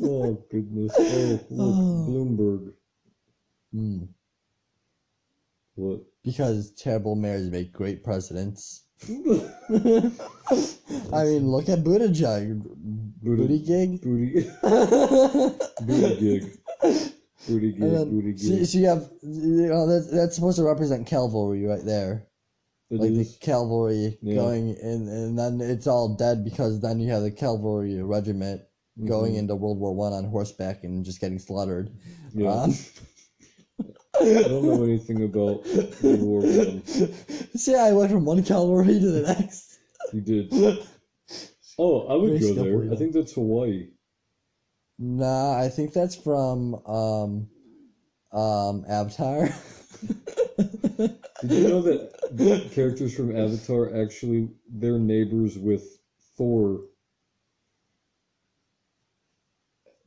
Oh 0.00 0.42
goodness. 0.50 0.92
Oh 0.98 1.40
look, 1.50 1.50
Bloomberg. 2.08 2.72
Hmm. 3.72 4.04
What? 5.74 6.00
Because 6.24 6.72
terrible 6.72 7.16
mayors 7.16 7.50
make 7.50 7.72
great 7.72 8.02
presidents. 8.02 8.84
I 11.12 11.24
mean, 11.24 11.48
look 11.48 11.68
at 11.68 11.84
Buttigieg. 11.84 12.62
Booty 13.22 13.58
gig. 13.60 14.00
Booty. 14.02 14.48
Booty 15.82 16.16
gig. 16.20 16.58
Booty 17.46 17.72
gig. 17.72 17.80
Then, 17.80 18.10
Booty 18.10 18.32
gig. 18.32 18.66
so 18.66 18.78
you 18.78 18.86
have, 18.86 19.08
you 19.22 19.66
know, 19.68 19.86
that's, 19.86 20.10
that's 20.10 20.34
supposed 20.34 20.56
to 20.58 20.64
represent 20.64 21.06
cavalry 21.06 21.64
right 21.66 21.84
there. 21.84 22.26
It 22.90 23.00
like 23.00 23.10
is. 23.10 23.38
the 23.38 23.38
cavalry 23.44 24.18
Yeah. 24.22 24.36
going 24.36 24.70
in, 24.76 25.08
and 25.08 25.38
then 25.38 25.60
it's 25.60 25.86
all 25.86 26.14
dead 26.14 26.42
because 26.44 26.80
then 26.80 26.98
you 27.00 27.10
have 27.12 27.22
the 27.22 27.30
cavalry 27.30 28.02
regiment 28.02 28.62
going 29.04 29.34
Mhm. 29.34 29.38
into 29.40 29.54
World 29.56 29.78
War 29.78 29.94
One 29.94 30.12
on 30.12 30.24
horseback 30.24 30.84
and 30.84 31.04
just 31.04 31.20
getting 31.20 31.38
slaughtered. 31.38 31.90
Yeah. 32.34 32.50
Um, 32.52 32.74
I 34.20 34.48
don't 34.48 34.64
know 34.64 34.82
anything 34.84 35.22
about 35.22 35.66
World 36.02 36.22
War 36.22 36.40
One. 36.40 36.82
See, 36.84 37.74
I 37.74 37.92
went 37.92 38.10
from 38.10 38.24
one 38.24 38.42
cavalry 38.42 38.98
to 38.98 39.10
the 39.10 39.22
next. 39.22 39.78
You 40.12 40.20
did. 40.20 40.52
Oh, 41.78 42.06
I 42.08 42.14
would 42.14 42.40
go 42.40 42.54
there. 42.54 42.92
I 42.92 42.96
think 42.96 43.12
that's 43.12 43.32
Hawaii. 43.32 43.88
Nah, 44.98 45.56
I 45.56 45.68
think 45.68 45.92
that's 45.92 46.16
from 46.16 46.74
um, 46.86 47.48
um, 48.32 48.84
Avatar. 48.88 49.48
Did 51.40 51.52
you 51.52 51.68
know 51.68 51.82
that 51.82 52.70
characters 52.72 53.14
from 53.14 53.36
Avatar 53.36 53.94
actually 53.94 54.48
they're 54.68 54.98
neighbors 54.98 55.56
with 55.56 55.84
Thor? 56.36 56.80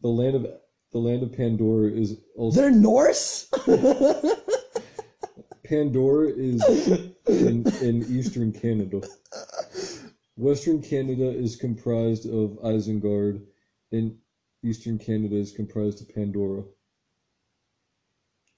The 0.02 0.10
land 0.10 0.36
of 0.36 0.48
the 0.92 1.00
land 1.00 1.24
of 1.24 1.32
Pandora 1.32 1.90
is 1.92 2.18
also 2.36 2.60
They're 2.62 2.72
Norse. 2.72 3.48
Pandora 5.64 6.28
is 6.30 6.62
in, 7.28 7.66
in 7.82 8.06
eastern 8.10 8.52
Canada. 8.52 9.02
Western 10.36 10.82
Canada 10.82 11.30
is 11.30 11.56
comprised 11.56 12.26
of 12.26 12.58
Isengard, 12.64 13.42
and 13.92 14.18
eastern 14.66 14.98
Canada 14.98 15.36
is 15.36 15.52
comprised 15.52 16.02
of 16.02 16.14
Pandora. 16.14 16.64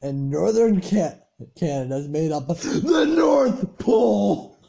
and 0.02 0.30
northern 0.30 0.82
Can- 0.82 1.20
Canada 1.56 1.96
is 1.98 2.08
made 2.08 2.32
up 2.32 2.50
of 2.50 2.62
the 2.84 3.06
North 3.06 3.78
Pole. 3.80 4.52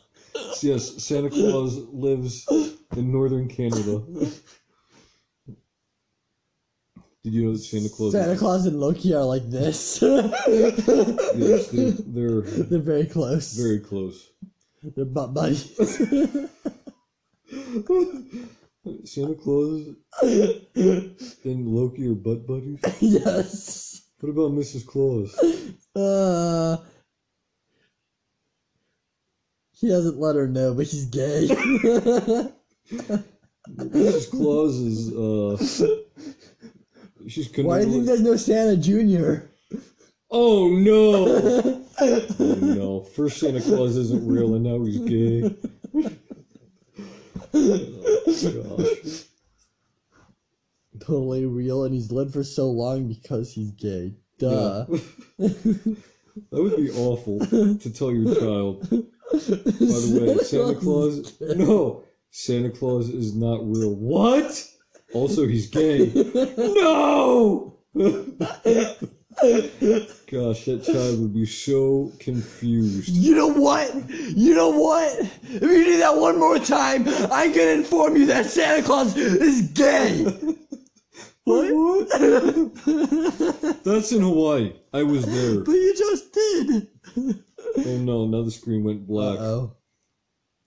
Yes, 0.62 1.02
Santa 1.04 1.30
Claus 1.30 1.76
lives 1.92 2.44
in 2.96 3.12
northern 3.12 3.48
Canada. 3.48 4.02
Did 7.24 7.32
you 7.32 7.44
know 7.46 7.52
that 7.54 7.58
Santa 7.60 7.88
Claus? 7.88 8.12
Santa 8.12 8.36
Claus 8.36 8.66
and 8.66 8.78
Loki 8.78 9.14
are 9.14 9.24
like 9.24 9.48
this. 9.50 10.02
Yes, 10.02 11.68
they're, 11.68 11.90
they're 11.90 12.40
They're 12.68 12.78
very 12.80 13.06
close. 13.06 13.54
very 13.56 13.80
close. 13.80 14.30
They're 14.94 15.06
butt 15.06 15.32
buddies. 15.32 15.74
Santa 19.04 19.34
Claus 19.34 19.86
and 20.22 21.66
Loki 21.68 22.06
are 22.08 22.14
butt 22.14 22.46
buddies. 22.46 22.78
yes. 23.00 24.02
What 24.20 24.28
about 24.30 24.52
Mrs. 24.52 24.86
Claus? 24.86 25.34
Uh, 25.96 26.76
he 29.72 29.90
hasn't 29.90 30.18
let 30.18 30.36
her 30.36 30.46
know, 30.46 30.74
but 30.74 30.86
he's 30.86 31.06
gay. 31.06 31.48
Mrs. 33.70 34.30
Claus 34.30 34.76
is 34.76 35.10
uh, 35.14 35.56
she's 37.28 37.50
Why 37.56 37.80
do 37.80 37.86
you 37.86 37.92
think 37.92 38.06
there's 38.06 38.20
no 38.20 38.36
Santa 38.36 38.76
Junior? 38.76 39.50
Oh 40.30 40.68
no! 40.68 41.84
oh 42.00 42.54
no! 42.60 43.00
First 43.00 43.38
Santa 43.38 43.60
Claus 43.60 43.96
isn't 43.96 44.26
real, 44.26 44.54
and 44.54 44.64
now 44.64 44.84
he's 44.84 44.98
gay. 44.98 45.56
Oh, 47.56 48.76
gosh. 48.76 49.24
Totally 51.00 51.46
real, 51.46 51.84
and 51.84 51.94
he's 51.94 52.10
lived 52.10 52.32
for 52.32 52.42
so 52.42 52.68
long 52.68 53.06
because 53.06 53.52
he's 53.52 53.70
gay. 53.70 54.14
Duh. 54.38 54.86
That 56.50 56.62
would 56.64 56.76
be 56.76 56.90
awful 56.90 57.38
to 57.38 57.92
tell 57.92 58.12
your 58.12 58.34
child. 58.34 58.90
By 58.90 58.98
the 59.30 60.18
way, 60.20 60.44
Santa 60.44 60.74
Claus. 60.74 61.40
No, 61.40 62.02
Santa 62.32 62.70
Claus 62.70 63.08
is 63.08 63.36
not 63.36 63.60
real. 63.62 63.94
What? 63.94 64.68
Also, 65.14 65.46
he's 65.46 65.66
gay. 65.68 66.10
no! 66.56 67.78
Gosh, 70.30 70.64
that 70.64 70.82
child 70.84 71.20
would 71.20 71.34
be 71.34 71.46
so 71.46 72.12
confused. 72.18 73.08
You 73.08 73.34
know 73.36 73.46
what? 73.52 73.94
You 74.10 74.54
know 74.54 74.70
what? 74.70 75.18
If 75.44 75.62
you 75.62 75.84
do 75.84 75.98
that 75.98 76.16
one 76.16 76.38
more 76.38 76.58
time, 76.58 77.04
I'm 77.30 77.52
gonna 77.52 77.70
inform 77.70 78.16
you 78.16 78.26
that 78.26 78.46
Santa 78.46 78.82
Claus 78.82 79.16
is 79.16 79.68
gay. 79.68 80.26
What? 81.46 82.08
That's 83.84 84.12
in 84.12 84.22
Hawaii. 84.22 84.72
I 84.94 85.02
was 85.02 85.26
there. 85.26 85.60
But 85.60 85.72
you 85.72 85.94
just 85.94 86.32
did. 86.32 86.88
Oh 87.16 87.98
no, 87.98 88.26
now 88.26 88.42
the 88.42 88.50
screen 88.50 88.82
went 88.82 89.06
black. 89.06 89.38
oh. 89.38 89.76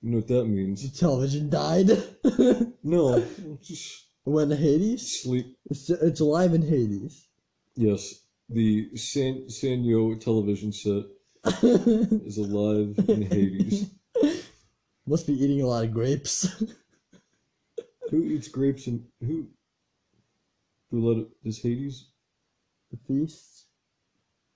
You 0.04 0.12
know 0.12 0.18
what 0.18 0.28
that 0.28 0.46
means? 0.46 0.84
The 0.90 0.96
television 0.96 1.50
died. 1.50 1.90
No, 2.84 3.26
just 3.62 4.06
Went 4.28 4.50
to 4.52 4.58
Hades? 4.58 5.22
sleep. 5.22 5.58
It's, 5.70 5.90
it's 5.90 6.20
alive 6.20 6.54
in 6.54 6.62
Hades. 6.62 7.28
Yes, 7.76 8.24
the 8.50 8.90
San 8.98 9.46
Sanyo 9.48 10.20
television 10.20 10.74
set 10.74 11.06
is 11.64 12.38
alive 12.38 12.94
in 13.08 13.22
Hades. 13.22 13.90
Must 15.08 15.28
be 15.28 15.42
eating 15.42 15.62
a 15.62 15.68
lot 15.68 15.86
of 15.86 15.94
grapes. 15.94 16.46
Who 18.12 18.24
eats 18.24 18.50
grapes 18.50 18.88
and 18.88 19.06
who? 19.26 19.48
Who 20.92 21.08
let 21.08 21.18
it? 21.20 21.28
Is 21.46 21.62
Hades? 21.62 22.10
the 22.92 22.98
feasts? 23.08 23.66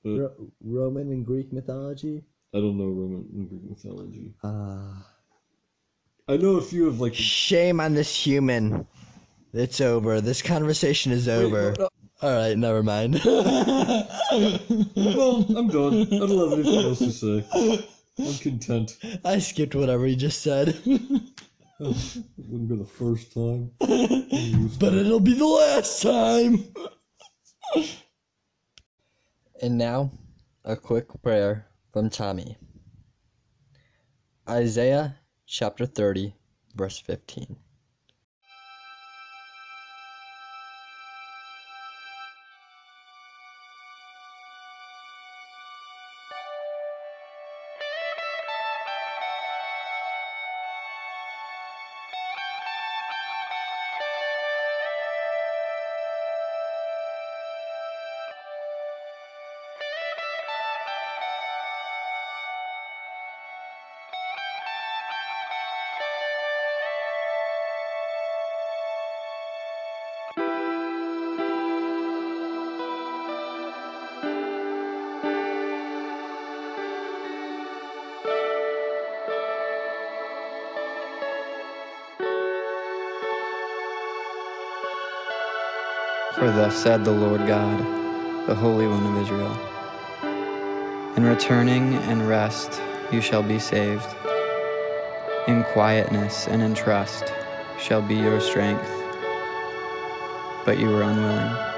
Uh, 0.06 0.20
Ro- 0.20 0.52
Roman 0.62 1.12
and 1.12 1.26
Greek 1.26 1.52
mythology? 1.54 2.24
I 2.54 2.58
don't 2.58 2.78
know 2.78 2.88
Roman 2.88 3.26
and 3.34 3.50
Greek 3.50 3.70
mythology. 3.70 4.34
Ah. 4.44 5.06
I 6.28 6.36
know 6.38 6.56
a 6.58 6.62
few 6.62 6.88
of 6.90 7.00
like. 7.00 7.14
Shame 7.14 7.80
on 7.80 7.94
this 7.94 8.14
human. 8.14 8.86
It's 9.54 9.82
over. 9.82 10.22
This 10.22 10.42
conversation 10.42 11.12
is 11.12 11.28
over. 11.28 11.74
uh, 11.80 11.88
Alright, 12.24 12.58
never 12.58 12.84
mind. 12.84 13.22
Well, 14.96 15.46
I'm 15.58 15.68
done. 15.68 16.08
I 16.14 16.20
don't 16.20 16.50
have 16.50 16.54
anything 16.60 16.86
else 16.86 17.00
to 17.00 17.12
say. 17.12 17.86
I'm 18.20 18.34
content. 18.36 18.98
I 19.26 19.40
skipped 19.40 19.76
whatever 19.76 20.08
you 20.08 20.16
just 20.16 20.42
said. 20.42 20.80
It 21.84 22.24
wouldn't 22.38 22.70
be 22.70 22.76
the 22.76 22.86
first 22.86 23.34
time. 23.34 23.72
but 23.80 24.94
it'll 24.94 25.20
be 25.20 25.34
the 25.34 25.48
last 25.48 26.00
time. 26.04 26.64
and 29.64 29.80
now, 29.80 30.12
a 30.64 30.76
quick 30.76 31.08
prayer 31.24 31.66
from 31.92 32.12
Tommy. 32.12 32.56
Isaiah 34.48 35.16
chapter 35.48 35.88
30, 35.88 36.36
verse 36.76 37.00
15. 37.00 37.56
For 86.42 86.50
thus 86.50 86.76
said 86.76 87.06
the 87.06 87.12
Lord 87.12 87.46
God, 87.46 87.78
the 88.48 88.56
Holy 88.56 88.88
One 88.88 89.06
of 89.06 89.22
Israel 89.22 89.56
In 91.16 91.24
returning 91.24 91.94
and 92.10 92.28
rest 92.28 92.82
you 93.12 93.22
shall 93.22 93.44
be 93.44 93.60
saved. 93.60 94.08
In 95.48 95.64
quietness 95.66 96.48
and 96.48 96.64
in 96.64 96.74
trust 96.74 97.32
shall 97.80 98.02
be 98.02 98.16
your 98.16 98.42
strength. 98.42 98.90
But 100.66 100.80
you 100.80 100.90
were 100.90 101.04
unwilling. 101.04 101.71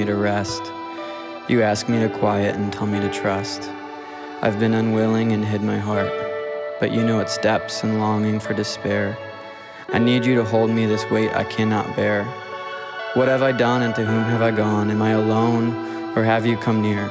Me 0.00 0.06
to 0.06 0.14
rest. 0.14 0.62
You 1.46 1.60
ask 1.60 1.86
me 1.86 2.00
to 2.00 2.08
quiet 2.08 2.54
and 2.56 2.72
tell 2.72 2.86
me 2.86 3.00
to 3.00 3.10
trust. 3.10 3.68
I've 4.40 4.58
been 4.58 4.72
unwilling 4.72 5.32
and 5.32 5.44
hid 5.44 5.60
my 5.60 5.76
heart, 5.76 6.10
but 6.80 6.90
you 6.90 7.04
know 7.04 7.20
its 7.20 7.36
depths 7.36 7.84
and 7.84 7.98
longing 7.98 8.40
for 8.40 8.54
despair. 8.54 9.18
I 9.90 9.98
need 9.98 10.24
you 10.24 10.34
to 10.36 10.44
hold 10.44 10.70
me 10.70 10.86
this 10.86 11.04
weight 11.10 11.32
I 11.32 11.44
cannot 11.44 11.94
bear. 11.96 12.24
What 13.12 13.28
have 13.28 13.42
I 13.42 13.52
done 13.52 13.82
and 13.82 13.94
to 13.96 14.06
whom 14.06 14.22
have 14.22 14.40
I 14.40 14.52
gone? 14.52 14.90
Am 14.90 15.02
I 15.02 15.10
alone 15.10 15.74
or 16.16 16.24
have 16.24 16.46
you 16.46 16.56
come 16.56 16.80
near? 16.80 17.10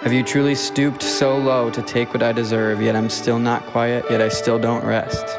Have 0.00 0.12
you 0.12 0.24
truly 0.24 0.56
stooped 0.56 1.04
so 1.04 1.38
low 1.38 1.70
to 1.70 1.82
take 1.82 2.12
what 2.12 2.24
I 2.24 2.32
deserve, 2.32 2.82
yet 2.82 2.96
I'm 2.96 3.10
still 3.10 3.38
not 3.38 3.64
quiet, 3.66 4.04
yet 4.10 4.20
I 4.20 4.30
still 4.30 4.58
don't 4.58 4.84
rest? 4.84 5.29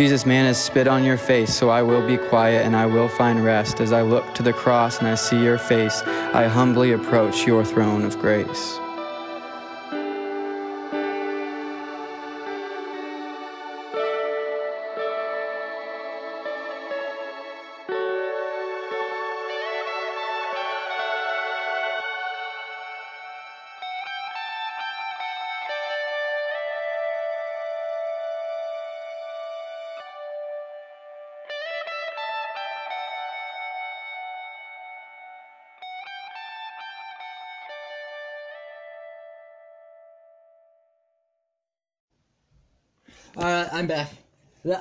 Jesus, 0.00 0.24
man 0.24 0.46
has 0.46 0.56
spit 0.56 0.88
on 0.88 1.04
your 1.04 1.18
face, 1.18 1.54
so 1.54 1.68
I 1.68 1.82
will 1.82 2.00
be 2.00 2.16
quiet 2.16 2.64
and 2.64 2.74
I 2.74 2.86
will 2.86 3.06
find 3.06 3.44
rest. 3.44 3.82
As 3.82 3.92
I 3.92 4.00
look 4.00 4.34
to 4.34 4.42
the 4.42 4.50
cross 4.50 4.98
and 4.98 5.06
I 5.06 5.14
see 5.14 5.38
your 5.44 5.58
face, 5.58 6.00
I 6.32 6.46
humbly 6.46 6.92
approach 6.92 7.46
your 7.46 7.66
throne 7.66 8.06
of 8.06 8.18
grace. 8.18 8.79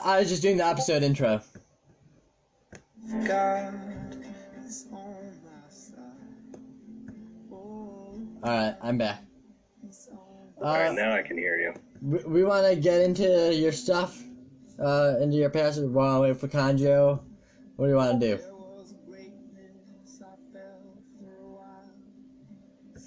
I 0.09 0.17
was 0.21 0.29
just 0.29 0.41
doing 0.41 0.57
the 0.57 0.65
episode 0.65 1.03
intro. 1.03 1.39
God 3.27 3.75
is 4.65 4.87
on 4.91 5.31
my 5.45 5.69
side. 5.69 6.63
Oh, 7.51 8.19
Alright, 8.43 8.75
I'm 8.81 8.97
back. 8.97 9.21
he's 9.85 10.09
Alright, 10.59 10.89
Uh, 10.89 10.93
now 10.93 11.13
I 11.13 11.21
can 11.21 11.37
hear 11.37 11.59
you. 11.59 11.73
we, 12.01 12.23
we 12.23 12.43
want 12.43 12.65
to 12.65 12.75
get 12.75 13.01
into 13.01 13.53
your 13.53 13.71
stuff, 13.71 14.23
uh, 14.79 15.17
into 15.21 15.37
your 15.37 15.51
past. 15.51 15.79
We 15.79 15.87
want 15.89 16.17
to 16.17 16.21
wait 16.21 16.37
for 16.37 16.47
Conejo. 16.47 17.21
What 17.75 17.85
do 17.85 17.91
you 17.91 17.97
want 17.97 18.19
to 18.19 18.35
do? 18.35 18.43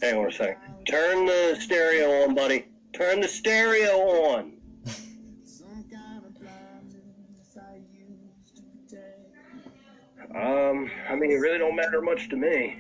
Hang 0.00 0.18
on 0.18 0.28
a 0.28 0.32
second. 0.32 0.56
Turn 0.86 1.26
the 1.26 1.56
stereo 1.58 2.22
on, 2.22 2.36
buddy. 2.36 2.66
Turn 2.92 3.20
the 3.20 3.28
stereo 3.28 3.96
on. 3.98 4.61
Um, 10.34 10.90
I 11.08 11.14
mean, 11.14 11.30
it 11.30 11.36
really 11.36 11.58
don't 11.58 11.76
matter 11.76 12.00
much 12.00 12.28
to 12.30 12.36
me. 12.36 12.78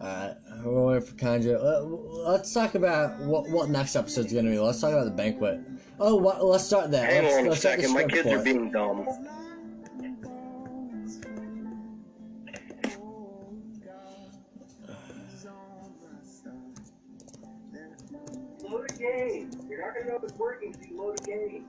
Alright, 0.00 0.36
we'll 0.64 0.86
wait 0.86 1.04
for 1.04 1.14
Conejo. 1.14 1.56
Uh, 1.56 1.84
let's 2.30 2.52
talk 2.52 2.74
about 2.74 3.20
what 3.20 3.48
what 3.50 3.68
next 3.70 3.94
episode's 3.94 4.32
gonna 4.32 4.50
be. 4.50 4.58
Let's 4.58 4.80
talk 4.80 4.92
about 4.92 5.04
the 5.04 5.10
banquet. 5.12 5.60
Oh, 6.00 6.16
what, 6.16 6.44
let's 6.44 6.64
start 6.64 6.90
there. 6.90 7.06
Hang 7.06 7.22
let's, 7.22 7.36
on 7.36 7.46
a 7.46 7.48
let's 7.50 7.60
start 7.60 7.76
the 7.76 7.86
second. 7.86 7.94
My 7.94 8.04
kids 8.12 8.28
are 8.28 8.38
it. 8.38 8.44
being 8.44 8.72
dumb. 8.72 9.06
Load 18.68 18.90
a 18.90 18.94
game. 18.94 19.50
You're 19.68 19.84
not 19.84 19.94
gonna 19.94 20.08
know 20.08 20.16
if 20.16 20.24
it's 20.24 20.34
working 20.34 20.74
until 20.74 20.90
you 20.90 21.00
load 21.00 21.20
a 21.20 21.24
game. 21.24 21.64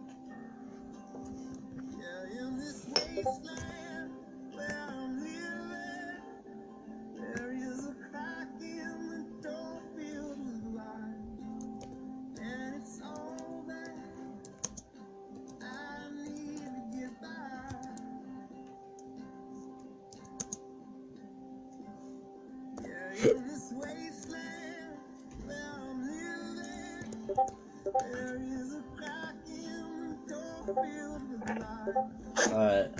Alright. 31.96 32.92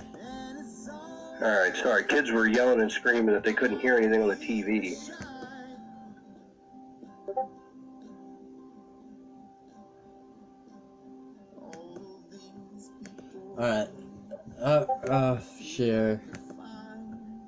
Alright, 1.42 1.76
sorry. 1.76 2.04
Kids 2.04 2.30
were 2.30 2.46
yelling 2.46 2.80
and 2.80 2.90
screaming 2.90 3.34
that 3.34 3.44
they 3.44 3.52
couldn't 3.52 3.80
hear 3.80 3.96
anything 3.96 4.22
on 4.22 4.28
the 4.28 4.36
TV. 4.36 4.96
Alright. 13.58 13.88
Uh, 14.60 14.84
uh, 15.08 15.40
share. 15.62 16.20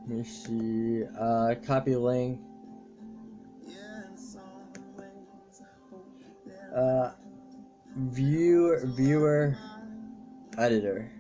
Let 0.09 0.19
me 0.19 0.25
see. 0.25 1.05
Uh, 1.19 1.55
copy 1.67 1.97
link. 1.97 2.41
Uh, 6.77 7.13
viewer, 7.97 8.83
viewer, 8.85 9.57
editor. 10.59 11.11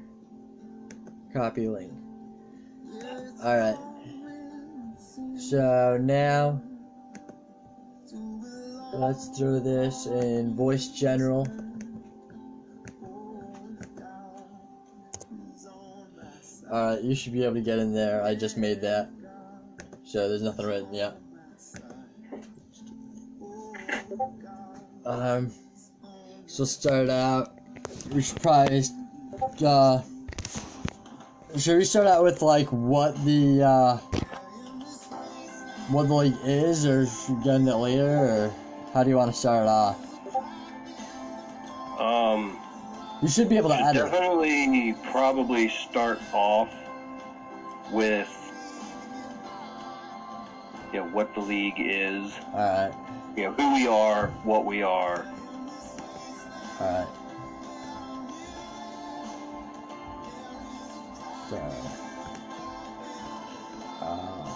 Copy 1.32 1.68
link. 1.68 1.92
Alright. 3.44 3.76
So 5.38 5.98
now, 6.00 6.60
let's 8.94 9.28
throw 9.36 9.60
this 9.60 10.06
in 10.06 10.56
voice 10.56 10.88
general. 10.88 11.46
Alright, 16.70 17.02
you 17.02 17.14
should 17.14 17.32
be 17.32 17.44
able 17.44 17.54
to 17.54 17.60
get 17.60 17.78
in 17.78 17.92
there. 17.92 18.22
I 18.24 18.34
just 18.34 18.56
made 18.56 18.80
that. 18.80 19.10
So 20.04 20.28
there's 20.28 20.42
nothing 20.42 20.66
written 20.66 20.94
yet. 20.94 21.16
Um, 25.04 25.52
so 26.46 26.64
start 26.64 27.08
out. 27.08 27.58
We 28.12 28.22
should 28.22 28.40
probably, 28.40 28.82
uh, 29.64 30.02
should 31.58 31.78
we 31.78 31.84
start 31.84 32.06
out 32.06 32.22
with 32.22 32.42
like 32.42 32.68
what 32.68 33.16
the, 33.24 33.62
uh, 33.62 33.96
what 35.88 36.08
the 36.08 36.14
league 36.14 36.36
is, 36.44 36.84
or 36.86 37.06
should 37.06 37.38
we 37.38 37.44
get 37.44 37.54
into 37.56 37.72
it 37.72 37.76
later, 37.76 38.08
or 38.08 38.54
how 38.92 39.02
do 39.02 39.10
you 39.10 39.16
want 39.16 39.32
to 39.32 39.38
start 39.38 39.66
off? 39.66 39.96
Um, 42.00 42.58
You 43.22 43.28
should 43.28 43.48
be 43.48 43.56
able 43.56 43.70
to 43.70 43.76
edit. 43.76 44.10
definitely 44.10 44.94
probably 45.10 45.68
start 45.68 46.20
off 46.32 46.68
with 47.90 48.28
you 50.92 51.00
know 51.00 51.06
what 51.08 51.32
the 51.34 51.40
league 51.40 51.78
is, 51.78 52.32
Alright, 52.52 52.92
you 53.36 53.44
know 53.44 53.52
who 53.52 53.74
we 53.74 53.86
are, 53.86 54.28
what 54.44 54.64
we 54.64 54.82
are. 54.82 55.26
alright. 56.80 57.08
So, 61.48 61.56
uh, 64.00 64.48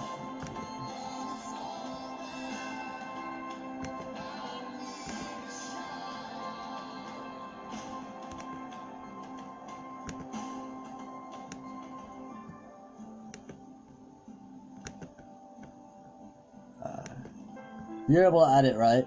uh, 16.83 17.03
you're 18.09 18.25
able 18.25 18.45
to 18.45 18.53
edit, 18.53 18.77
right? 18.77 19.07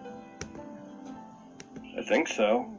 I 1.98 2.02
think 2.02 2.30
so. 2.30 2.70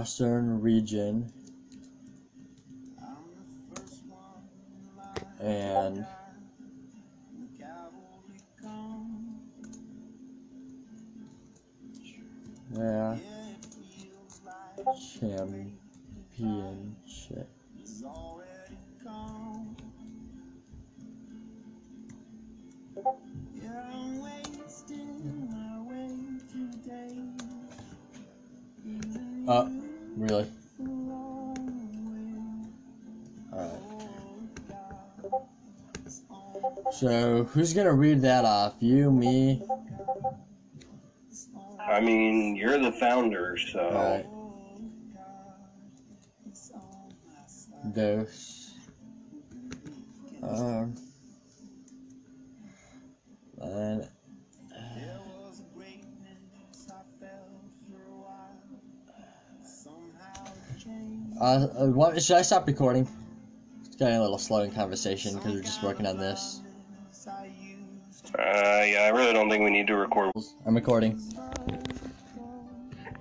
Western 0.00 0.62
region. 0.62 1.30
And 5.38 6.06
who's 37.52 37.74
gonna 37.74 37.92
read 37.92 38.22
that 38.22 38.44
off? 38.44 38.74
You, 38.78 39.10
me? 39.10 39.62
I 41.80 42.00
mean, 42.00 42.54
you're 42.56 42.78
the 42.78 42.92
founder, 42.92 43.56
so. 43.56 44.24
Those. 47.84 48.74
Um. 50.42 50.94
And. 53.60 54.08
Uh, 61.40 61.44
uh, 61.44 61.86
what, 61.86 62.22
should 62.22 62.36
I 62.36 62.42
stop 62.42 62.66
recording? 62.66 63.08
It's 63.86 63.96
getting 63.96 64.16
a 64.16 64.20
little 64.20 64.36
slow 64.36 64.60
in 64.60 64.70
conversation 64.70 65.34
because 65.34 65.54
we're 65.54 65.62
just 65.62 65.82
working 65.82 66.06
on 66.06 66.18
this. 66.18 66.60
Uh, 69.00 69.04
I 69.04 69.08
really 69.08 69.32
don't 69.32 69.48
think 69.48 69.64
we 69.64 69.70
need 69.70 69.86
to 69.86 69.96
record. 69.96 70.32
I'm 70.66 70.74
recording. 70.74 71.20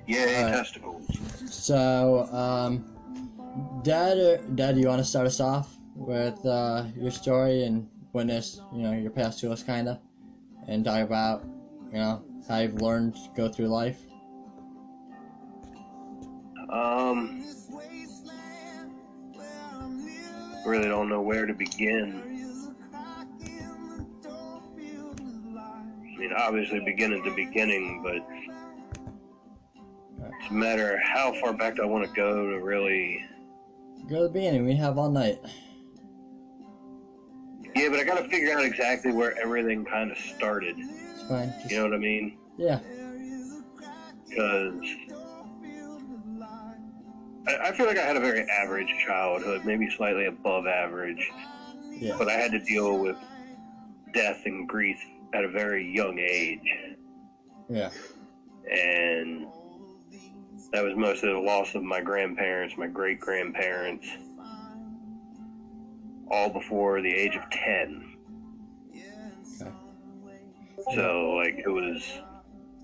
Yay, 0.08 0.38
Alright. 0.38 0.54
testicles. 0.54 1.08
So, 1.46 2.28
um, 2.32 2.86
Dad, 3.84 4.18
or, 4.18 4.38
Dad, 4.56 4.76
do 4.76 4.82
you 4.82 4.88
want 4.88 5.00
to 5.00 5.06
start 5.06 5.28
us 5.28 5.40
off 5.40 5.76
with 5.96 6.44
uh, 6.46 6.86
your 6.96 7.12
story 7.12 7.64
and 7.64 7.88
witness, 8.14 8.62
you 8.74 8.82
know, 8.82 8.92
your 8.92 9.12
past 9.12 9.40
to 9.40 9.52
us, 9.52 9.64
kind 9.64 9.88
of, 9.88 10.00
and 10.68 10.84
talk 10.84 11.02
about, 11.02 11.44
you 11.92 12.00
know, 12.00 12.24
how 12.48 12.60
you've 12.60 12.82
learned 12.82 13.16
to 13.16 13.30
go 13.36 13.48
through 13.48 13.68
life? 13.68 14.00
Um, 16.70 17.44
really 20.66 20.88
don't 20.88 21.10
know 21.10 21.22
where 21.22 21.46
to 21.46 21.54
begin. 21.54 22.29
I 26.20 26.22
mean, 26.22 26.34
obviously 26.34 26.82
beginning 26.82 27.20
at 27.20 27.24
the 27.24 27.32
beginning, 27.46 28.04
but 28.04 28.18
it's 30.18 30.50
a 30.50 30.54
matter 30.54 30.96
of 30.96 31.00
how 31.02 31.32
far 31.40 31.54
back 31.54 31.78
do 31.78 31.84
I 31.84 31.86
want 31.86 32.06
to 32.06 32.14
go 32.14 32.52
to 32.52 32.60
really. 32.60 33.24
Go 34.10 34.18
to 34.18 34.24
the 34.24 34.30
beginning. 34.30 34.66
We 34.66 34.76
have 34.76 34.98
all 34.98 35.10
night. 35.10 35.40
Yeah, 37.74 37.88
but 37.88 38.00
I 38.00 38.04
got 38.04 38.22
to 38.22 38.28
figure 38.28 38.52
out 38.52 38.66
exactly 38.66 39.14
where 39.14 39.40
everything 39.42 39.86
kind 39.86 40.12
of 40.12 40.18
started. 40.18 40.76
It's 40.78 41.24
fine. 41.24 41.54
Just, 41.62 41.72
You 41.72 41.78
know 41.78 41.84
what 41.86 41.94
I 41.94 42.00
mean? 42.00 42.38
yeah. 42.58 42.80
because 44.28 44.74
I, 47.48 47.70
I 47.70 47.72
feel 47.72 47.86
like 47.86 47.98
I 47.98 48.04
had 48.04 48.18
a 48.18 48.20
very 48.20 48.46
average 48.50 48.94
childhood, 49.08 49.62
maybe 49.64 49.90
slightly 49.90 50.26
above 50.26 50.68
average, 50.68 51.32
Yeah. 51.92 52.16
but 52.18 52.28
I 52.28 52.34
had 52.34 52.52
to 52.52 52.60
deal 52.60 52.98
with 53.00 53.16
death 54.14 54.42
and 54.46 54.68
grief 54.68 55.00
at 55.34 55.44
a 55.44 55.50
very 55.50 55.86
young 55.94 56.18
age, 56.20 56.60
Yeah. 57.70 57.90
and 58.72 59.48
that 60.72 60.84
was 60.84 60.96
mostly 60.96 61.32
the 61.32 61.40
loss 61.40 61.76
of 61.76 61.84
my 61.84 62.02
grandparents, 62.02 62.78
my 62.78 62.88
great 62.88 63.20
grandparents, 63.20 64.08
all 66.32 66.50
before 66.50 67.02
the 67.02 67.14
age 67.14 67.36
of 67.36 67.50
10. 67.50 68.06
Okay. 69.62 69.72
So, 70.96 71.32
like, 71.36 71.60
it 71.64 71.70
was 71.70 72.04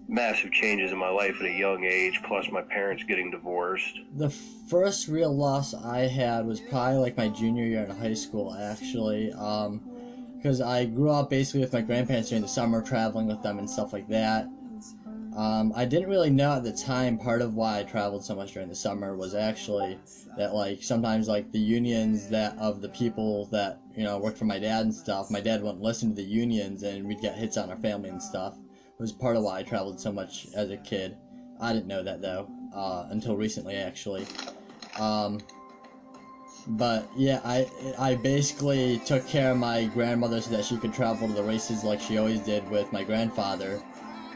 massive 0.07 0.51
changes 0.51 0.91
in 0.91 0.97
my 0.97 1.09
life 1.09 1.35
at 1.39 1.47
a 1.47 1.51
young 1.51 1.83
age, 1.83 2.21
plus 2.27 2.49
my 2.51 2.61
parents 2.61 3.03
getting 3.03 3.31
divorced. 3.31 3.99
The 4.17 4.29
first 4.29 5.07
real 5.07 5.35
loss 5.35 5.73
I 5.73 6.07
had 6.07 6.45
was 6.45 6.59
probably 6.59 6.97
like 6.99 7.17
my 7.17 7.27
junior 7.29 7.63
year 7.65 7.83
in 7.83 7.89
high 7.89 8.13
school, 8.13 8.53
actually. 8.53 9.31
Um, 9.33 9.81
because 10.45 10.61
I 10.61 10.85
grew 10.85 11.09
up 11.09 11.31
basically 11.31 11.61
with 11.61 11.73
my 11.73 11.81
grandparents 11.81 12.29
during 12.29 12.43
the 12.43 12.47
summer, 12.47 12.79
traveling 12.79 13.25
with 13.25 13.41
them 13.41 13.57
and 13.57 13.67
stuff 13.67 13.91
like 13.93 14.07
that. 14.09 14.47
Um, 15.35 15.73
I 15.75 15.85
didn't 15.85 16.07
really 16.07 16.29
know 16.29 16.57
at 16.57 16.63
the 16.63 16.71
time 16.71 17.17
part 17.17 17.41
of 17.41 17.55
why 17.55 17.79
I 17.79 17.83
traveled 17.83 18.23
so 18.23 18.35
much 18.35 18.53
during 18.53 18.69
the 18.69 18.75
summer 18.75 19.15
was 19.15 19.33
actually 19.33 19.97
that 20.37 20.53
like 20.53 20.83
sometimes 20.83 21.27
like 21.27 21.51
the 21.51 21.57
unions 21.57 22.27
that 22.27 22.55
of 22.59 22.81
the 22.81 22.89
people 22.89 23.45
that 23.45 23.79
you 23.97 24.03
know 24.03 24.19
worked 24.19 24.37
for 24.37 24.45
my 24.45 24.59
dad 24.59 24.85
and 24.85 24.93
stuff, 24.93 25.31
my 25.31 25.41
dad 25.41 25.63
wouldn't 25.63 25.81
listen 25.81 26.09
to 26.09 26.15
the 26.15 26.21
unions 26.21 26.83
and 26.83 27.07
we'd 27.07 27.21
get 27.21 27.35
hits 27.35 27.57
on 27.57 27.71
our 27.71 27.77
family 27.77 28.09
and 28.09 28.21
stuff. 28.21 28.55
It 28.55 29.01
was 29.01 29.11
part 29.11 29.35
of 29.35 29.41
why 29.41 29.57
I 29.57 29.63
traveled 29.63 29.99
so 29.99 30.11
much 30.11 30.45
as 30.53 30.69
a 30.69 30.77
kid. 30.77 31.17
I 31.59 31.73
didn't 31.73 31.87
know 31.87 32.03
that 32.03 32.21
though 32.21 32.47
uh, 32.71 33.07
until 33.09 33.35
recently 33.35 33.77
actually. 33.77 34.27
Um, 34.99 35.39
but 36.67 37.07
yeah, 37.15 37.41
I 37.43 37.67
I 37.97 38.15
basically 38.15 38.99
took 39.05 39.27
care 39.27 39.51
of 39.51 39.57
my 39.57 39.85
grandmother 39.85 40.41
so 40.41 40.51
that 40.51 40.65
she 40.65 40.77
could 40.77 40.93
travel 40.93 41.27
to 41.27 41.33
the 41.33 41.43
races 41.43 41.83
like 41.83 42.01
she 42.01 42.17
always 42.17 42.39
did 42.39 42.67
with 42.69 42.91
my 42.91 43.03
grandfather, 43.03 43.81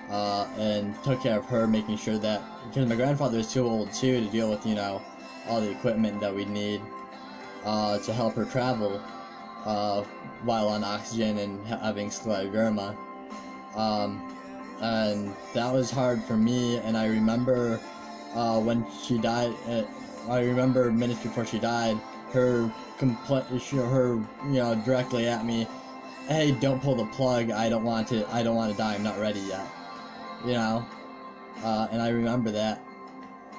uh, 0.09 0.47
and 0.57 0.93
took 1.03 1.21
care 1.21 1.39
of 1.39 1.45
her, 1.45 1.67
making 1.67 1.97
sure 1.97 2.17
that 2.19 2.41
because 2.67 2.87
my 2.87 2.95
grandfather 2.95 3.39
is 3.39 3.51
too 3.51 3.65
old 3.65 3.91
too 3.93 4.19
to 4.19 4.27
deal 4.31 4.49
with 4.49 4.65
you 4.65 4.75
know 4.75 5.01
all 5.47 5.59
the 5.61 5.71
equipment 5.71 6.19
that 6.19 6.33
we 6.33 6.45
need 6.45 6.81
uh, 7.65 7.97
to 7.99 8.13
help 8.13 8.33
her 8.35 8.45
travel 8.45 9.01
uh, 9.65 10.03
while 10.43 10.67
on 10.67 10.83
oxygen 10.83 11.37
and 11.39 11.65
ha- 11.67 11.79
having 11.79 12.09
scleroderma. 12.09 12.95
Um, 13.75 14.21
and 14.81 15.35
that 15.53 15.73
was 15.73 15.91
hard 15.91 16.23
for 16.23 16.37
me. 16.37 16.77
And 16.77 16.95
I 16.95 17.07
remember 17.07 17.81
uh, 18.35 18.59
when 18.59 18.85
she 19.03 19.17
died. 19.17 19.55
Uh, 19.67 19.83
I 20.29 20.41
remember 20.41 20.91
minutes 20.91 21.23
before 21.23 21.45
she 21.45 21.57
died, 21.57 21.99
her 22.31 22.71
compl- 22.97 23.45
her 23.91 24.15
you 24.47 24.53
know 24.59 24.75
directly 24.85 25.27
at 25.27 25.45
me, 25.45 25.67
"Hey, 26.27 26.51
don't 26.59 26.81
pull 26.81 26.95
the 26.95 27.05
plug. 27.05 27.51
I 27.51 27.69
don't 27.69 27.83
want 27.83 28.07
to. 28.09 28.25
I 28.33 28.43
don't 28.43 28.55
want 28.55 28.71
to 28.71 28.77
die. 28.77 28.93
I'm 28.95 29.03
not 29.03 29.19
ready 29.19 29.39
yet." 29.41 29.65
You 30.45 30.53
know, 30.53 30.85
uh, 31.63 31.87
and 31.91 32.01
I 32.01 32.09
remember 32.09 32.51
that. 32.51 32.81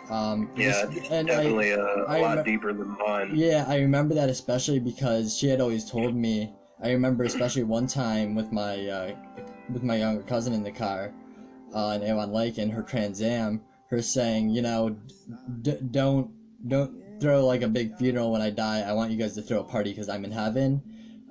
Um, 0.08 0.48
Yeah, 0.56 0.86
and 1.10 1.30
I- 1.30 1.36
definitely 1.36 1.70
a, 1.70 1.84
a 1.84 2.04
I 2.06 2.20
lot 2.20 2.38
remem- 2.38 2.44
deeper 2.44 2.72
than 2.72 2.96
mine. 2.98 3.30
yeah, 3.34 3.64
I 3.68 3.78
remember 3.78 4.14
that 4.14 4.28
especially 4.28 4.80
because 4.80 5.36
she 5.36 5.46
had 5.48 5.60
always 5.60 5.84
told 5.88 6.14
me. 6.14 6.50
I 6.82 6.90
remember 6.92 7.24
especially 7.24 7.62
one 7.64 7.86
time 7.86 8.34
with 8.34 8.50
my 8.52 8.88
uh, 8.88 9.12
with 9.70 9.82
my 9.82 9.96
younger 9.96 10.22
cousin 10.22 10.52
in 10.54 10.62
the 10.62 10.70
car 10.70 11.12
uh, 11.74 11.98
in 12.00 12.02
Avon 12.08 12.32
Lake 12.32 12.56
in 12.58 12.70
her 12.70 12.82
Trans 12.82 13.20
Am, 13.20 13.60
her 13.90 14.00
saying, 14.00 14.48
you 14.48 14.62
know, 14.62 14.96
d- 15.62 15.76
don't 15.90 16.30
don't 16.66 16.90
throw 17.20 17.44
like 17.46 17.62
a 17.62 17.68
big 17.68 17.96
funeral 17.96 18.32
when 18.32 18.42
I 18.42 18.50
die. 18.50 18.80
I 18.80 18.92
want 18.92 19.10
you 19.10 19.16
guys 19.16 19.34
to 19.34 19.42
throw 19.42 19.60
a 19.60 19.64
party 19.64 19.90
because 19.90 20.08
I'm 20.08 20.24
in 20.24 20.32
heaven. 20.32 20.82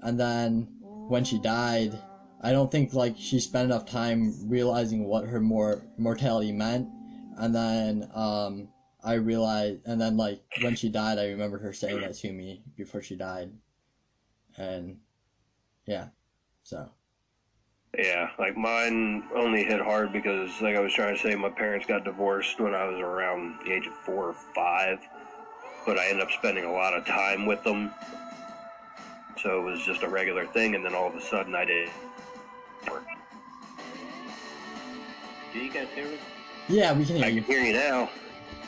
And 0.01 0.19
then 0.19 0.67
when 1.07 1.23
she 1.23 1.39
died, 1.39 1.99
I 2.41 2.51
don't 2.51 2.71
think 2.71 2.93
like 2.93 3.15
she 3.17 3.39
spent 3.39 3.65
enough 3.65 3.85
time 3.85 4.33
realizing 4.47 5.05
what 5.05 5.25
her 5.25 5.41
more 5.41 5.81
mortality 5.97 6.51
meant. 6.51 6.87
And 7.37 7.53
then 7.55 8.09
um, 8.13 8.69
I 9.03 9.13
realized, 9.13 9.81
and 9.85 9.99
then 9.99 10.15
like 10.17 10.41
when 10.61 10.75
she 10.75 10.89
died, 10.89 11.17
I 11.17 11.27
remember 11.27 11.57
her 11.59 11.73
saying 11.73 12.01
that 12.01 12.15
to 12.15 12.31
me 12.31 12.61
before 12.77 13.01
she 13.01 13.15
died. 13.15 13.51
And 14.57 14.97
yeah, 15.85 16.07
so 16.63 16.89
Yeah, 17.97 18.29
like 18.37 18.55
mine 18.55 19.23
only 19.35 19.63
hit 19.63 19.79
hard 19.81 20.13
because, 20.13 20.61
like 20.61 20.75
I 20.75 20.79
was 20.79 20.93
trying 20.93 21.15
to 21.15 21.21
say, 21.21 21.33
my 21.35 21.49
parents 21.49 21.85
got 21.87 22.03
divorced 22.03 22.59
when 22.59 22.75
I 22.75 22.85
was 22.85 22.99
around 22.99 23.55
the 23.65 23.73
age 23.73 23.87
of 23.87 23.93
four 23.93 24.27
or 24.27 24.33
five, 24.33 24.99
but 25.89 25.97
I 25.97 26.05
ended 26.05 26.21
up 26.21 26.31
spending 26.31 26.65
a 26.65 26.71
lot 26.71 26.93
of 26.93 27.03
time 27.03 27.47
with 27.47 27.63
them. 27.63 27.89
So 29.41 29.57
it 29.57 29.63
was 29.71 29.81
just 29.83 30.03
a 30.03 30.07
regular 30.07 30.45
thing, 30.45 30.75
and 30.75 30.85
then 30.85 30.93
all 30.93 31.07
of 31.07 31.15
a 31.15 31.21
sudden 31.21 31.55
I 31.55 31.65
did. 31.65 31.89
Do 35.51 35.59
you 35.59 35.71
guys 35.73 35.87
hear 35.95 36.05
me? 36.05 36.17
yeah, 36.67 36.93
we 36.93 37.05
can 37.05 37.15
hear 37.15 37.25
I 37.25 37.29
you. 37.29 37.41
can 37.41 37.51
hear 37.55 37.63
you 37.63 37.73
now. 37.73 38.07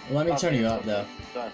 Let 0.10 0.26
me 0.26 0.36
turn 0.36 0.56
you 0.56 0.66
up 0.66 0.84
though. 0.84 1.06
Sorry. 1.32 1.52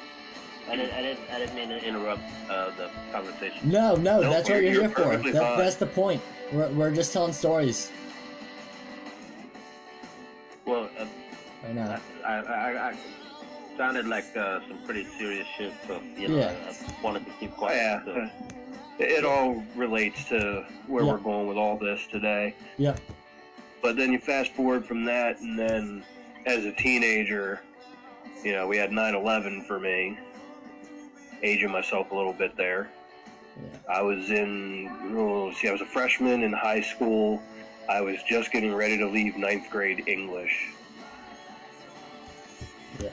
I 0.69 0.75
didn't, 0.77 0.93
I 0.93 1.01
didn't, 1.01 1.19
I 1.33 1.39
didn't 1.39 1.55
mean 1.55 1.67
to 1.67 1.85
interrupt 1.85 2.21
uh, 2.49 2.69
the 2.77 2.89
conversation. 3.11 3.69
No, 3.69 3.95
no, 3.97 4.21
Nope, 4.21 4.31
that's 4.31 4.49
what 4.49 4.61
you're- 4.61 4.71
you're, 4.71 4.81
you're 4.83 4.95
here 4.95 5.21
for. 5.21 5.31
That, 5.31 5.57
that's 5.57 5.75
the 5.75 5.85
point. 5.85 6.21
We're, 6.53 6.69
we're 6.69 6.91
just 6.95 7.11
telling 7.11 7.33
stories 7.33 7.91
Well, 10.65 10.89
uh, 10.97 11.05
right 11.65 11.75
now. 11.75 11.99
I, 12.25 12.29
I, 12.31 12.39
I, 12.39 12.89
I 12.89 12.97
sounded 13.77 14.07
like 14.07 14.35
uh, 14.35 14.59
some 14.67 14.79
pretty 14.85 15.05
serious 15.17 15.47
shit, 15.57 15.73
so 15.87 16.01
you 16.17 16.27
know, 16.27 16.37
Yeah. 16.37 16.53
I 16.69 17.01
wanted 17.03 17.25
to 17.25 17.31
keep 17.39 17.51
quiet. 17.55 17.75
Yeah, 17.77 18.03
so. 18.05 18.29
it 18.99 19.23
all 19.23 19.63
relates 19.75 20.25
to 20.25 20.65
where 20.87 21.03
Yeah. 21.03 21.11
we're 21.11 21.17
going 21.19 21.47
with 21.47 21.57
all 21.57 21.77
this 21.77 22.05
today. 22.07 22.55
Yep. 22.77 22.99
But 23.81 23.95
then 23.95 24.11
you 24.11 24.19
fast 24.19 24.51
forward 24.53 24.85
from 24.85 25.05
that, 25.05 25.39
and 25.39 25.57
then 25.57 26.03
as 26.45 26.65
a 26.65 26.71
teenager, 26.71 27.61
you 28.43 28.51
know, 28.53 28.67
we 28.67 28.77
had 28.77 28.91
9 28.91 29.13
11 29.13 29.63
for 29.65 29.79
me, 29.79 30.17
aging 31.43 31.71
myself 31.71 32.11
a 32.11 32.15
little 32.15 32.33
bit 32.33 32.55
there. 32.57 32.89
Yeah. 33.61 33.77
I 33.89 34.01
was 34.01 34.29
in, 34.31 34.89
oh, 35.15 35.51
see, 35.53 35.67
I 35.67 35.71
was 35.71 35.81
a 35.81 35.85
freshman 35.85 36.43
in 36.43 36.51
high 36.53 36.81
school. 36.81 37.41
I 37.89 38.01
was 38.01 38.17
just 38.23 38.51
getting 38.51 38.73
ready 38.73 38.97
to 38.97 39.07
leave 39.07 39.37
ninth 39.37 39.69
grade 39.69 40.03
English. 40.07 40.69
Yeah. 42.99 43.09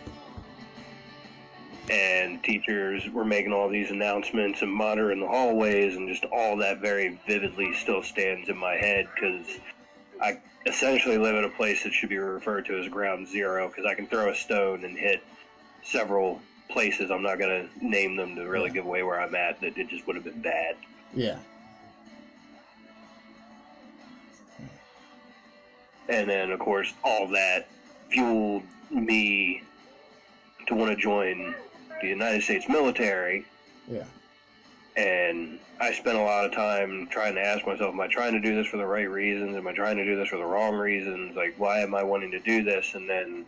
And 1.91 2.43
teachers 2.43 3.09
were 3.11 3.27
making 3.27 3.53
all 3.53 3.69
these 3.69 3.91
announcements 3.91 4.63
and 4.63 4.73
monitoring 4.73 5.21
the 5.21 5.27
hallways, 5.27 5.97
and 5.97 6.09
just 6.09 6.25
all 6.33 6.57
that 6.59 6.81
very 6.81 7.21
vividly 7.27 7.75
still 7.75 8.03
stands 8.03 8.49
in 8.49 8.57
my 8.57 8.75
head 8.75 9.07
because 9.15 9.47
I 10.21 10.41
essentially 10.67 11.19
live 11.19 11.37
in 11.37 11.45
a 11.45 11.51
place 11.51 11.83
that 11.83 11.93
should 11.93 12.09
be 12.09 12.17
referred 12.17 12.65
to 12.67 12.79
as 12.79 12.89
ground 12.89 13.29
zero 13.29 13.69
because 13.69 13.85
I 13.85 13.95
can 13.95 14.07
throw 14.07 14.31
a 14.31 14.35
stone 14.35 14.85
and 14.85 14.97
hit 14.97 15.23
several 15.83 16.41
places. 16.71 17.11
I'm 17.11 17.23
not 17.23 17.39
going 17.39 17.69
to 17.69 17.87
name 17.87 18.17
them 18.17 18.35
to 18.37 18.45
really 18.45 18.71
give 18.71 18.87
away 18.87 19.03
where 19.03 19.21
I'm 19.21 19.35
at. 19.35 19.61
That 19.61 19.77
it 19.77 19.89
just 19.89 20.07
would 20.07 20.17
have 20.17 20.25
been 20.25 20.41
bad. 20.41 20.77
Yeah. 21.15 21.39
And 26.09 26.29
then, 26.29 26.51
of 26.51 26.59
course, 26.61 26.93
all 27.03 27.29
that 27.29 27.69
fueled 28.11 28.63
me 28.91 29.63
to 30.67 30.75
want 30.75 30.91
to 30.91 30.97
join 30.97 31.55
the 32.05 32.11
United 32.11 32.43
States 32.43 32.69
military. 32.69 33.45
Yeah. 33.89 34.05
And 34.97 35.59
I 35.81 35.93
spent 35.93 36.17
a 36.17 36.23
lot 36.23 36.45
of 36.45 36.53
time 36.53 37.09
trying 37.11 37.35
to 37.35 37.41
ask 37.41 37.67
myself, 37.67 37.93
am 37.93 38.01
I 38.01 38.07
trying 38.07 38.33
to 38.33 38.41
do 38.41 38.55
this 38.55 38.67
for 38.67 38.77
the 38.77 38.87
right 38.87 39.11
reasons? 39.11 39.57
Am 39.57 39.67
I 39.67 39.73
trying 39.73 39.97
to 39.97 40.05
do 40.05 40.15
this 40.15 40.29
for 40.29 40.37
the 40.37 40.45
wrong 40.45 40.75
reasons? 40.75 41.35
Like, 41.35 41.55
why 41.59 41.81
am 41.81 41.95
I 41.95 42.03
wanting 42.03 42.31
to 42.31 42.39
do 42.39 42.63
this? 42.63 42.95
And 42.95 43.09
then 43.09 43.45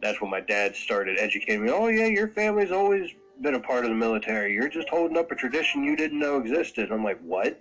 that's 0.00 0.20
when 0.20 0.30
my 0.30 0.40
dad 0.40 0.76
started 0.76 1.18
educating 1.18 1.64
me. 1.64 1.70
Oh 1.70 1.88
yeah, 1.88 2.06
your 2.06 2.28
family's 2.28 2.70
always 2.70 3.10
been 3.40 3.54
a 3.54 3.60
part 3.60 3.84
of 3.84 3.90
the 3.90 3.96
military. 3.96 4.52
You're 4.54 4.68
just 4.68 4.88
holding 4.88 5.16
up 5.16 5.30
a 5.30 5.34
tradition 5.34 5.82
you 5.82 5.96
didn't 5.96 6.18
know 6.18 6.38
existed. 6.38 6.92
I'm 6.92 7.02
like, 7.02 7.18
what? 7.20 7.58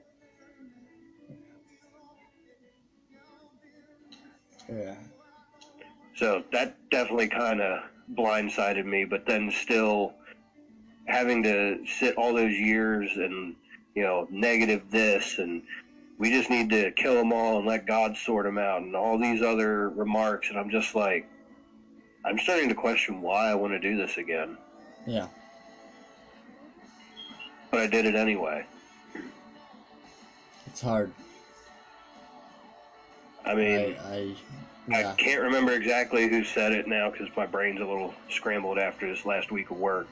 Yeah. 4.72 4.96
So 6.16 6.44
that 6.52 6.76
definitely 6.92 7.30
kind 7.30 7.62
of 7.62 7.80
blindsided 8.14 8.86
me. 8.86 9.06
But 9.06 9.26
then 9.26 9.52
still 9.52 10.14
having 11.06 11.44
to 11.44 11.80
sit 11.86 12.16
all 12.16 12.34
those 12.34 12.54
years 12.54 13.10
and 13.16 13.56
you 13.96 14.04
know 14.04 14.28
negative 14.30 14.92
this 14.92 15.40
and 15.40 15.64
we 16.20 16.30
just 16.30 16.50
need 16.50 16.70
to 16.70 16.92
kill 16.92 17.16
them 17.16 17.32
all 17.32 17.58
and 17.58 17.66
let 17.66 17.86
God 17.86 18.16
sort 18.18 18.46
them 18.46 18.58
out 18.58 18.82
and 18.82 18.94
all 18.94 19.18
these 19.18 19.42
other 19.42 19.90
remarks. 19.90 20.50
And 20.50 20.60
I'm 20.60 20.70
just 20.70 20.94
like, 20.94 21.26
I'm 22.26 22.38
starting 22.38 22.68
to 22.68 22.76
question 22.76 23.22
why 23.22 23.50
I 23.50 23.56
want 23.56 23.72
to 23.72 23.80
do 23.80 23.96
this 23.96 24.18
again. 24.18 24.58
Yeah. 25.08 25.28
But 27.72 27.80
I 27.80 27.88
did 27.88 28.06
it 28.06 28.16
anyway. 28.16 28.66
It's 30.68 30.82
hard. 30.82 31.12
I 33.46 33.56
mean, 33.56 33.96
I, 34.04 34.14
I 34.14 34.36
I 34.92 35.02
yeah. 35.02 35.14
can't 35.18 35.42
remember 35.42 35.74
exactly 35.74 36.28
who 36.28 36.44
said 36.44 36.74
it 36.74 36.88
now 36.88 37.12
because 37.12 37.28
my 37.36 37.46
brain's 37.46 37.80
a 37.80 37.86
little 37.86 38.14
scrambled 38.30 38.80
after 38.80 39.08
this 39.08 39.26
last 39.26 39.52
week 39.52 39.70
of 39.70 39.78
work. 39.78 40.08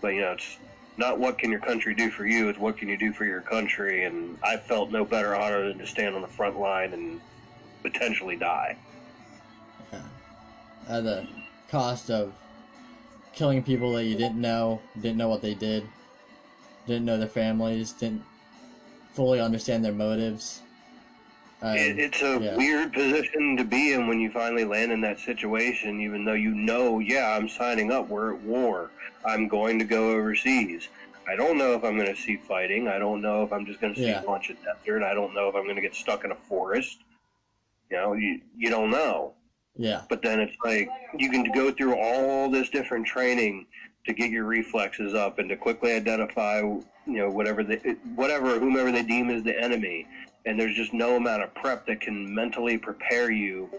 But 0.00 0.08
you 0.08 0.20
know, 0.20 0.32
it's 0.32 0.58
not 0.96 1.18
what 1.18 1.38
can 1.38 1.50
your 1.50 1.60
country 1.60 1.94
do 1.94 2.10
for 2.10 2.26
you; 2.26 2.48
it's 2.48 2.58
what 2.58 2.76
can 2.76 2.88
you 2.88 2.98
do 2.98 3.12
for 3.12 3.24
your 3.24 3.40
country. 3.40 4.04
And 4.04 4.38
I 4.42 4.56
felt 4.56 4.90
no 4.90 5.04
better 5.04 5.34
honor 5.34 5.68
than 5.68 5.78
to 5.78 5.86
stand 5.86 6.14
on 6.14 6.22
the 6.22 6.28
front 6.28 6.58
line 6.58 6.92
and 6.92 7.20
potentially 7.82 8.36
die. 8.36 8.76
At 10.88 11.04
the 11.04 11.26
cost 11.68 12.10
of 12.10 12.34
killing 13.32 13.62
people 13.62 13.92
that 13.92 14.04
you 14.04 14.16
didn't 14.16 14.40
know, 14.40 14.82
didn't 14.96 15.16
know 15.16 15.28
what 15.28 15.40
they 15.40 15.54
did, 15.54 15.86
didn't 16.86 17.04
know 17.04 17.16
their 17.16 17.28
families, 17.28 17.92
didn't 17.92 18.22
fully 19.12 19.40
understand 19.40 19.84
their 19.84 19.92
motives. 19.92 20.60
Um, 21.62 21.76
it, 21.76 21.98
it's 21.98 22.22
a 22.22 22.38
yeah. 22.40 22.56
weird 22.56 22.92
position 22.92 23.56
to 23.58 23.64
be 23.64 23.92
in 23.92 24.06
when 24.06 24.18
you 24.18 24.30
finally 24.30 24.64
land 24.64 24.92
in 24.92 25.00
that 25.02 25.18
situation, 25.18 26.00
even 26.00 26.24
though 26.24 26.32
you 26.32 26.54
know, 26.54 27.00
yeah, 27.00 27.36
I'm 27.36 27.48
signing 27.48 27.92
up. 27.92 28.08
We're 28.08 28.34
at 28.34 28.40
war. 28.40 28.90
I'm 29.24 29.48
going 29.48 29.78
to 29.78 29.84
go 29.84 30.10
overseas. 30.12 30.88
I 31.28 31.36
don't 31.36 31.58
know 31.58 31.74
if 31.74 31.84
I'm 31.84 31.96
going 31.96 32.12
to 32.12 32.20
see 32.20 32.36
fighting. 32.36 32.88
I 32.88 32.98
don't 32.98 33.20
know 33.20 33.42
if 33.42 33.52
I'm 33.52 33.66
just 33.66 33.80
going 33.80 33.94
to 33.94 34.00
see 34.00 34.06
Yeah. 34.06 34.20
a 34.20 34.24
bunch 34.24 34.50
of 34.50 34.56
desert. 34.64 35.02
I 35.02 35.14
don't 35.14 35.34
know 35.34 35.48
if 35.48 35.54
I'm 35.54 35.64
going 35.64 35.76
to 35.76 35.82
get 35.82 35.94
stuck 35.94 36.24
in 36.24 36.32
a 36.32 36.36
forest. 36.48 36.98
You 37.90 37.96
know, 37.96 38.14
you, 38.14 38.40
you 38.56 38.70
don't 38.70 38.90
know. 38.90 39.34
Yeah. 39.76 40.02
But 40.08 40.22
then 40.22 40.40
it's 40.40 40.56
like 40.64 40.88
you 41.18 41.30
can 41.30 41.44
go 41.52 41.70
through 41.70 41.96
all 41.96 42.48
this 42.48 42.68
different 42.70 43.06
training 43.06 43.66
to 44.06 44.12
get 44.12 44.30
your 44.30 44.44
reflexes 44.44 45.14
up 45.14 45.38
and 45.38 45.48
to 45.50 45.56
quickly 45.56 45.92
identify, 45.92 46.60
you 46.60 46.84
know, 47.06 47.28
whatever 47.30 47.62
they, 47.62 47.76
whatever 48.14 48.58
whomever 48.58 48.90
they 48.90 49.02
deem 49.02 49.30
is 49.30 49.42
the 49.42 49.58
enemy. 49.58 50.06
And 50.46 50.58
there's 50.58 50.74
just 50.74 50.92
no 50.92 51.16
amount 51.16 51.42
of 51.42 51.54
prep 51.54 51.86
that 51.86 52.00
can 52.00 52.34
mentally 52.34 52.78
prepare 52.78 53.30
you 53.30 53.70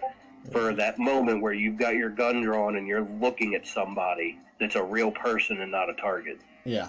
for 0.51 0.73
that 0.73 0.97
moment 0.97 1.41
where 1.41 1.53
you've 1.53 1.77
got 1.77 1.95
your 1.95 2.09
gun 2.09 2.41
drawn 2.41 2.75
and 2.75 2.87
you're 2.87 3.01
looking 3.19 3.55
at 3.55 3.65
somebody 3.65 4.37
that's 4.59 4.75
a 4.75 4.83
real 4.83 5.11
person 5.11 5.61
and 5.61 5.71
not 5.71 5.89
a 5.89 5.93
target. 5.93 6.37
Yeah. 6.65 6.87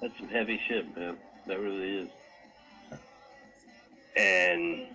That's 0.00 0.16
some 0.18 0.28
heavy 0.28 0.60
shit, 0.68 0.96
man. 0.96 1.16
That 1.46 1.58
really 1.58 1.98
is. 2.02 2.08
and 4.16 4.86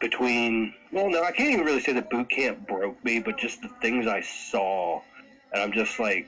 between 0.00 0.72
well 0.92 1.08
no 1.08 1.22
i 1.22 1.30
can't 1.30 1.50
even 1.50 1.64
really 1.64 1.80
say 1.80 1.92
that 1.92 2.08
boot 2.10 2.28
camp 2.28 2.66
broke 2.66 3.02
me 3.04 3.18
but 3.18 3.36
just 3.38 3.60
the 3.62 3.68
things 3.80 4.06
i 4.06 4.20
saw 4.20 5.00
and 5.52 5.62
i'm 5.62 5.72
just 5.72 5.98
like 5.98 6.26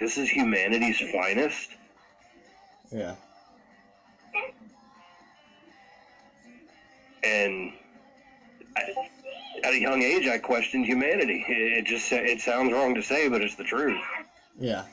this 0.00 0.16
is 0.18 0.28
humanity's 0.28 0.98
finest 1.12 1.76
Yeah. 2.90 3.14
and 7.22 7.72
I, 8.76 8.82
at 9.64 9.74
a 9.74 9.78
young 9.78 10.02
age 10.02 10.26
i 10.26 10.38
questioned 10.38 10.86
humanity 10.86 11.44
it, 11.48 11.78
it 11.78 11.84
just 11.84 12.10
it 12.12 12.40
sounds 12.40 12.72
wrong 12.72 12.94
to 12.94 13.02
say 13.02 13.28
but 13.28 13.42
it's 13.42 13.56
the 13.56 13.64
truth 13.64 14.00
Yeah. 14.58 14.84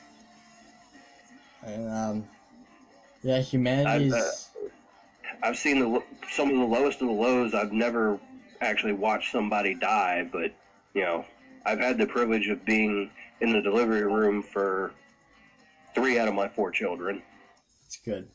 And 1.62 1.88
um, 1.90 2.28
yeah, 3.22 3.40
humanity's 3.40 4.12
I've, 4.12 4.22
uh, 4.22 4.30
I've 5.42 5.56
seen 5.56 5.80
the 5.80 6.02
some 6.30 6.50
of 6.50 6.56
the 6.56 6.64
lowest 6.64 7.00
of 7.00 7.08
the 7.08 7.14
lows. 7.14 7.54
I've 7.54 7.72
never 7.72 8.18
actually 8.60 8.92
watched 8.92 9.32
somebody 9.32 9.74
die, 9.74 10.24
but 10.30 10.52
you 10.94 11.02
know, 11.02 11.24
I've 11.64 11.80
had 11.80 11.98
the 11.98 12.06
privilege 12.06 12.48
of 12.48 12.64
being 12.64 13.10
in 13.40 13.52
the 13.52 13.60
delivery 13.60 14.04
room 14.04 14.42
for 14.42 14.92
three 15.94 16.18
out 16.18 16.28
of 16.28 16.34
my 16.34 16.48
four 16.48 16.70
children. 16.70 17.20
It's 17.86 17.96
good. 17.96 18.28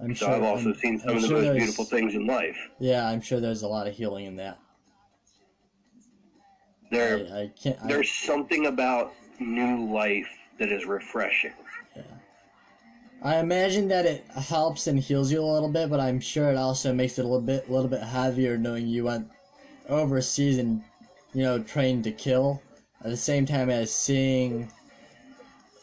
I'm 0.00 0.14
so 0.14 0.26
sure. 0.26 0.34
I've 0.34 0.42
also 0.42 0.70
I'm- 0.70 0.78
seen 0.78 0.98
some 0.98 1.10
I'm 1.10 1.16
of 1.16 1.22
the 1.22 1.28
sure 1.28 1.42
most 1.42 1.56
beautiful 1.56 1.84
things 1.84 2.14
in 2.14 2.26
life. 2.26 2.56
Yeah, 2.78 3.06
I'm 3.06 3.20
sure 3.20 3.40
there's 3.40 3.62
a 3.62 3.68
lot 3.68 3.86
of 3.86 3.94
healing 3.94 4.26
in 4.26 4.36
that. 4.36 4.58
There, 6.90 7.26
I, 7.32 7.42
I 7.42 7.50
can't. 7.60 7.78
I, 7.82 7.88
there's 7.88 8.10
something 8.10 8.66
about 8.66 9.12
new 9.40 9.92
life 9.92 10.28
that 10.58 10.70
is 10.70 10.84
refreshing. 10.86 11.52
I 13.22 13.38
imagine 13.38 13.88
that 13.88 14.04
it 14.04 14.26
helps 14.36 14.86
and 14.86 14.98
heals 15.00 15.32
you 15.32 15.40
a 15.40 15.46
little 15.46 15.70
bit, 15.70 15.88
but 15.88 15.98
I'm 15.98 16.20
sure 16.20 16.50
it 16.50 16.56
also 16.56 16.92
makes 16.92 17.18
it 17.18 17.22
a 17.22 17.28
little 17.28 17.40
bit, 17.40 17.70
little 17.70 17.88
bit 17.88 18.02
heavier 18.02 18.58
knowing 18.58 18.86
you 18.86 19.04
went 19.04 19.30
overseas 19.88 20.58
and, 20.58 20.82
you 21.32 21.42
know, 21.42 21.58
trained 21.58 22.04
to 22.04 22.12
kill. 22.12 22.60
At 23.02 23.08
the 23.10 23.16
same 23.16 23.46
time 23.46 23.70
as 23.70 23.90
seeing 23.90 24.70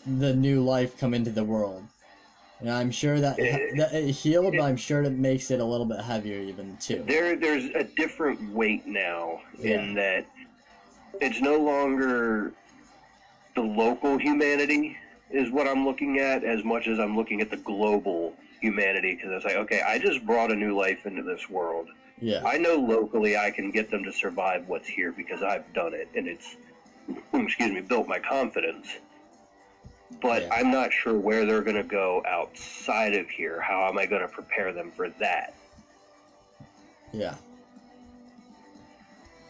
the 0.05 0.33
new 0.33 0.61
life 0.63 0.97
come 0.97 1.13
into 1.13 1.31
the 1.31 1.43
world. 1.43 1.83
And 2.59 2.69
I'm 2.69 2.91
sure 2.91 3.19
that 3.19 3.39
eh, 3.39 3.71
that 3.77 3.93
it 3.93 4.11
healed, 4.11 4.53
but 4.53 4.61
eh. 4.61 4.67
I'm 4.67 4.77
sure 4.77 5.01
it 5.01 5.11
makes 5.11 5.49
it 5.49 5.59
a 5.59 5.65
little 5.65 5.85
bit 5.85 5.99
heavier 5.99 6.39
even 6.39 6.77
too. 6.77 7.03
There, 7.07 7.35
there's 7.35 7.65
a 7.65 7.83
different 7.83 8.53
weight 8.53 8.85
now 8.85 9.41
in 9.59 9.95
that 9.95 10.25
it's 11.19 11.41
no 11.41 11.57
longer 11.57 12.53
the 13.55 13.61
local 13.61 14.17
humanity 14.17 14.95
is 15.31 15.49
what 15.51 15.67
I'm 15.67 15.85
looking 15.85 16.19
at 16.19 16.43
as 16.43 16.63
much 16.63 16.87
as 16.87 16.99
I'm 16.99 17.15
looking 17.15 17.41
at 17.41 17.49
the 17.49 17.57
global 17.57 18.33
humanity 18.59 19.15
because 19.15 19.31
it's 19.31 19.45
like, 19.45 19.55
okay, 19.55 19.81
I 19.81 19.97
just 19.97 20.25
brought 20.25 20.51
a 20.51 20.55
new 20.55 20.75
life 20.75 21.05
into 21.05 21.23
this 21.23 21.49
world. 21.49 21.87
Yeah. 22.19 22.43
I 22.45 22.57
know 22.57 22.75
locally 22.75 23.35
I 23.35 23.49
can 23.49 23.71
get 23.71 23.89
them 23.89 24.03
to 24.03 24.11
survive 24.11 24.67
what's 24.67 24.87
here 24.87 25.11
because 25.11 25.41
I've 25.41 25.71
done 25.73 25.93
it 25.93 26.09
and 26.15 26.27
it's, 26.27 26.57
excuse 27.33 27.71
me, 27.71 27.81
built 27.81 28.07
my 28.07 28.19
confidence. 28.19 28.87
But 30.19 30.47
I'm 30.51 30.71
not 30.71 30.91
sure 30.93 31.17
where 31.17 31.45
they're 31.45 31.61
going 31.63 31.77
to 31.77 31.83
go 31.83 32.23
outside 32.27 33.15
of 33.15 33.29
here. 33.29 33.59
How 33.61 33.87
am 33.87 33.97
I 33.97 34.05
going 34.05 34.21
to 34.21 34.27
prepare 34.27 34.71
them 34.73 34.91
for 34.91 35.09
that? 35.09 35.53
Yeah. 37.13 37.35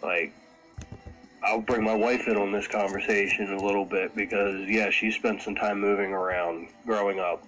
like 0.01 0.33
I'll 1.43 1.61
bring 1.61 1.83
my 1.83 1.95
wife 1.95 2.27
in 2.27 2.37
on 2.37 2.51
this 2.51 2.67
conversation 2.67 3.53
a 3.53 3.61
little 3.63 3.85
bit 3.85 4.15
because 4.15 4.67
yeah, 4.67 4.89
she 4.89 5.11
spent 5.11 5.41
some 5.41 5.55
time 5.55 5.79
moving 5.79 6.11
around 6.13 6.67
growing 6.85 7.19
up, 7.19 7.43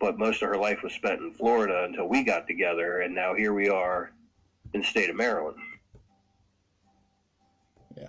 but 0.00 0.18
most 0.18 0.42
of 0.42 0.48
her 0.48 0.56
life 0.56 0.82
was 0.82 0.92
spent 0.94 1.20
in 1.20 1.32
Florida 1.32 1.84
until 1.84 2.08
we 2.08 2.24
got 2.24 2.46
together, 2.46 3.00
and 3.00 3.14
now 3.14 3.34
here 3.34 3.52
we 3.52 3.68
are 3.68 4.12
in 4.74 4.80
the 4.80 4.86
state 4.86 5.10
of 5.10 5.16
Maryland. 5.16 5.58
Yeah. 7.96 8.08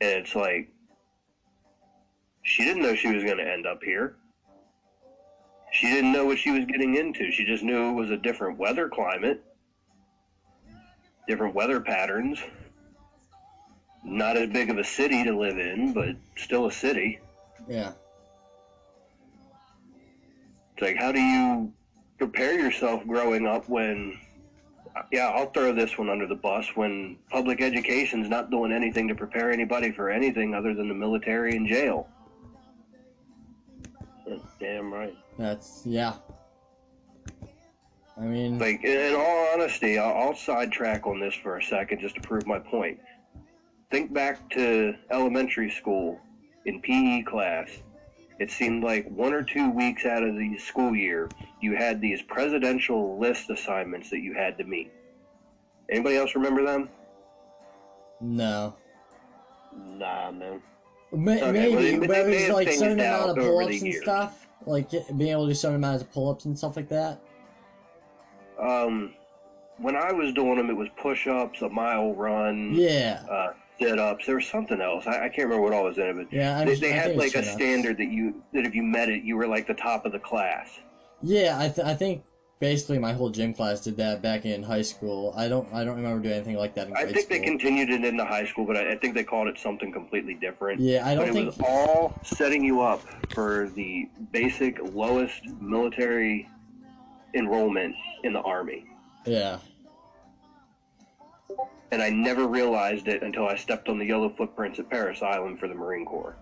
And 0.00 0.10
it's 0.20 0.34
like 0.36 0.68
she 2.44 2.64
didn't 2.64 2.82
know 2.82 2.94
she 2.94 3.12
was 3.12 3.24
going 3.24 3.38
to 3.38 3.52
end 3.52 3.66
up 3.66 3.82
here. 3.82 4.14
She 5.72 5.88
didn't 5.88 6.12
know 6.12 6.24
what 6.24 6.38
she 6.38 6.52
was 6.52 6.64
getting 6.66 6.94
into. 6.96 7.32
She 7.32 7.44
just 7.44 7.64
knew 7.64 7.90
it 7.90 7.94
was 7.94 8.10
a 8.10 8.16
different 8.16 8.58
weather 8.58 8.88
climate, 8.88 9.42
different 11.26 11.54
weather 11.54 11.80
patterns 11.80 12.38
not 14.04 14.36
as 14.36 14.50
big 14.50 14.70
of 14.70 14.78
a 14.78 14.84
city 14.84 15.24
to 15.24 15.36
live 15.36 15.58
in, 15.58 15.92
but 15.92 16.14
still 16.36 16.66
a 16.66 16.72
city. 16.72 17.18
Yeah. 17.66 17.92
It's 20.74 20.82
like, 20.82 20.96
how 20.96 21.10
do 21.10 21.20
you 21.20 21.72
prepare 22.18 22.58
yourself 22.58 23.06
growing 23.06 23.46
up 23.46 23.68
when, 23.68 24.18
yeah, 25.10 25.28
I'll 25.28 25.50
throw 25.50 25.72
this 25.72 25.96
one 25.96 26.10
under 26.10 26.26
the 26.26 26.34
bus, 26.34 26.66
when 26.74 27.16
public 27.30 27.62
education's 27.62 28.28
not 28.28 28.50
doing 28.50 28.72
anything 28.72 29.08
to 29.08 29.14
prepare 29.14 29.50
anybody 29.50 29.90
for 29.90 30.10
anything 30.10 30.54
other 30.54 30.74
than 30.74 30.88
the 30.88 30.94
military 30.94 31.56
and 31.56 31.66
jail? 31.66 32.08
Damn 34.60 34.92
right. 34.92 35.14
That's 35.38 35.82
yeah. 35.84 36.14
I 38.16 38.20
mean, 38.20 38.58
Like, 38.58 38.84
in 38.84 39.00
in 39.00 39.14
all 39.14 39.48
honesty, 39.52 39.98
I'll, 39.98 40.14
I'll 40.14 40.36
sidetrack 40.36 41.06
on 41.06 41.18
this 41.18 41.34
for 41.34 41.56
a 41.56 41.62
second 41.62 42.00
just 42.00 42.14
to 42.14 42.20
prove 42.20 42.46
my 42.46 42.58
point. 42.58 42.98
Think 43.90 44.12
back 44.12 44.48
to 44.50 44.94
elementary 45.10 45.70
school 45.70 46.20
in 46.64 46.80
PE 46.80 47.22
class. 47.22 47.68
It 48.38 48.50
seemed 48.50 48.82
like 48.82 49.08
one 49.08 49.32
or 49.32 49.42
two 49.42 49.70
weeks 49.70 50.04
out 50.04 50.22
of 50.22 50.36
the 50.36 50.58
school 50.58 50.94
year, 50.94 51.28
you 51.60 51.74
had 51.76 52.00
these 52.00 52.20
presidential 52.22 53.18
list 53.18 53.50
assignments 53.50 54.10
that 54.10 54.20
you 54.20 54.34
had 54.34 54.58
to 54.58 54.64
meet. 54.64 54.90
Anybody 55.88 56.16
else 56.16 56.34
remember 56.34 56.64
them? 56.64 56.88
No. 58.20 58.74
Nah, 59.76 60.30
man. 60.30 60.62
May- 61.16 61.42
Okay, 61.42 61.52
maybe, 61.52 61.98
well, 61.98 62.00
but 62.00 62.08
they 62.08 62.44
it 62.44 62.48
was 62.48 62.54
like 62.54 62.68
certain 62.70 63.00
amount 63.00 63.30
of 63.30 63.36
pull-ups 63.36 63.72
and 63.74 63.82
years. 63.86 64.02
stuff, 64.02 64.46
like 64.66 64.90
being 64.90 65.30
able 65.30 65.44
to 65.46 65.50
do 65.50 65.54
certain 65.54 65.76
amounts 65.76 66.02
of 66.02 66.12
pull-ups 66.12 66.44
and 66.46 66.56
stuff 66.56 66.76
like 66.76 66.88
that. 66.88 67.20
Um, 68.60 69.14
when 69.78 69.96
I 69.96 70.12
was 70.12 70.32
doing 70.32 70.56
them, 70.56 70.70
it 70.70 70.76
was 70.76 70.88
push-ups, 71.00 71.62
a 71.62 71.68
mile 71.68 72.14
run, 72.14 72.72
Yeah. 72.74 73.22
uh, 73.30 73.52
sit-ups. 73.80 74.26
There 74.26 74.36
was 74.36 74.46
something 74.46 74.80
else. 74.80 75.06
I, 75.06 75.24
I 75.24 75.28
can't 75.28 75.48
remember 75.48 75.62
what 75.62 75.72
all 75.72 75.84
was 75.84 75.98
in 75.98 76.04
it, 76.04 76.14
but 76.16 76.32
Yeah, 76.32 76.56
I'm- 76.58 76.66
they, 76.68 76.74
they 76.76 76.92
I 76.92 76.96
had 76.96 77.16
like 77.16 77.34
a 77.34 77.42
standard 77.44 77.98
that 77.98 78.08
you 78.08 78.42
that 78.52 78.64
if 78.64 78.74
you 78.74 78.82
met 78.82 79.08
it, 79.08 79.22
you 79.24 79.36
were 79.36 79.46
like 79.48 79.66
the 79.66 79.74
top 79.74 80.06
of 80.06 80.12
the 80.12 80.18
class. 80.20 80.68
Yeah, 81.22 81.56
I, 81.58 81.68
th- 81.68 81.86
I 81.86 81.94
think 81.94 82.22
basically 82.60 82.98
my 82.98 83.12
whole 83.12 83.30
gym 83.30 83.52
class 83.52 83.80
did 83.80 83.96
that 83.96 84.22
back 84.22 84.44
in 84.44 84.62
high 84.62 84.82
school. 84.82 85.34
I 85.36 85.48
don't 85.48 85.72
I 85.72 85.84
don't 85.84 85.96
remember 85.96 86.22
doing 86.22 86.34
anything 86.34 86.56
like 86.56 86.74
that 86.74 86.88
in 86.88 86.96
I 86.96 87.04
think 87.04 87.18
school. 87.26 87.38
they 87.38 87.44
continued 87.44 87.90
it 87.90 88.04
into 88.04 88.24
high 88.24 88.46
school, 88.46 88.64
but 88.64 88.76
I, 88.76 88.92
I 88.92 88.96
think 88.96 89.14
they 89.14 89.24
called 89.24 89.48
it 89.48 89.58
something 89.58 89.92
completely 89.92 90.34
different. 90.34 90.80
Yeah, 90.80 91.06
I 91.06 91.14
don't 91.14 91.28
but 91.28 91.36
it 91.36 91.46
was 91.46 91.60
all 91.60 92.18
setting 92.22 92.64
you 92.64 92.80
up 92.80 93.02
for 93.32 93.68
the 93.74 94.08
basic 94.32 94.78
lowest 94.94 95.44
military 95.60 96.48
enrollment 97.34 97.94
in 98.22 98.32
the 98.32 98.40
army. 98.40 98.86
Yeah. 99.26 99.58
And 101.90 102.02
I 102.02 102.10
never 102.10 102.46
realized 102.46 103.06
it 103.08 103.22
until 103.22 103.46
I 103.46 103.56
stepped 103.56 103.88
on 103.88 103.98
the 103.98 104.04
yellow 104.04 104.28
footprints 104.28 104.78
at 104.78 104.90
Parris 104.90 105.22
Island 105.22 105.60
for 105.60 105.68
the 105.68 105.74
Marine 105.74 106.04
Corps. 106.04 106.34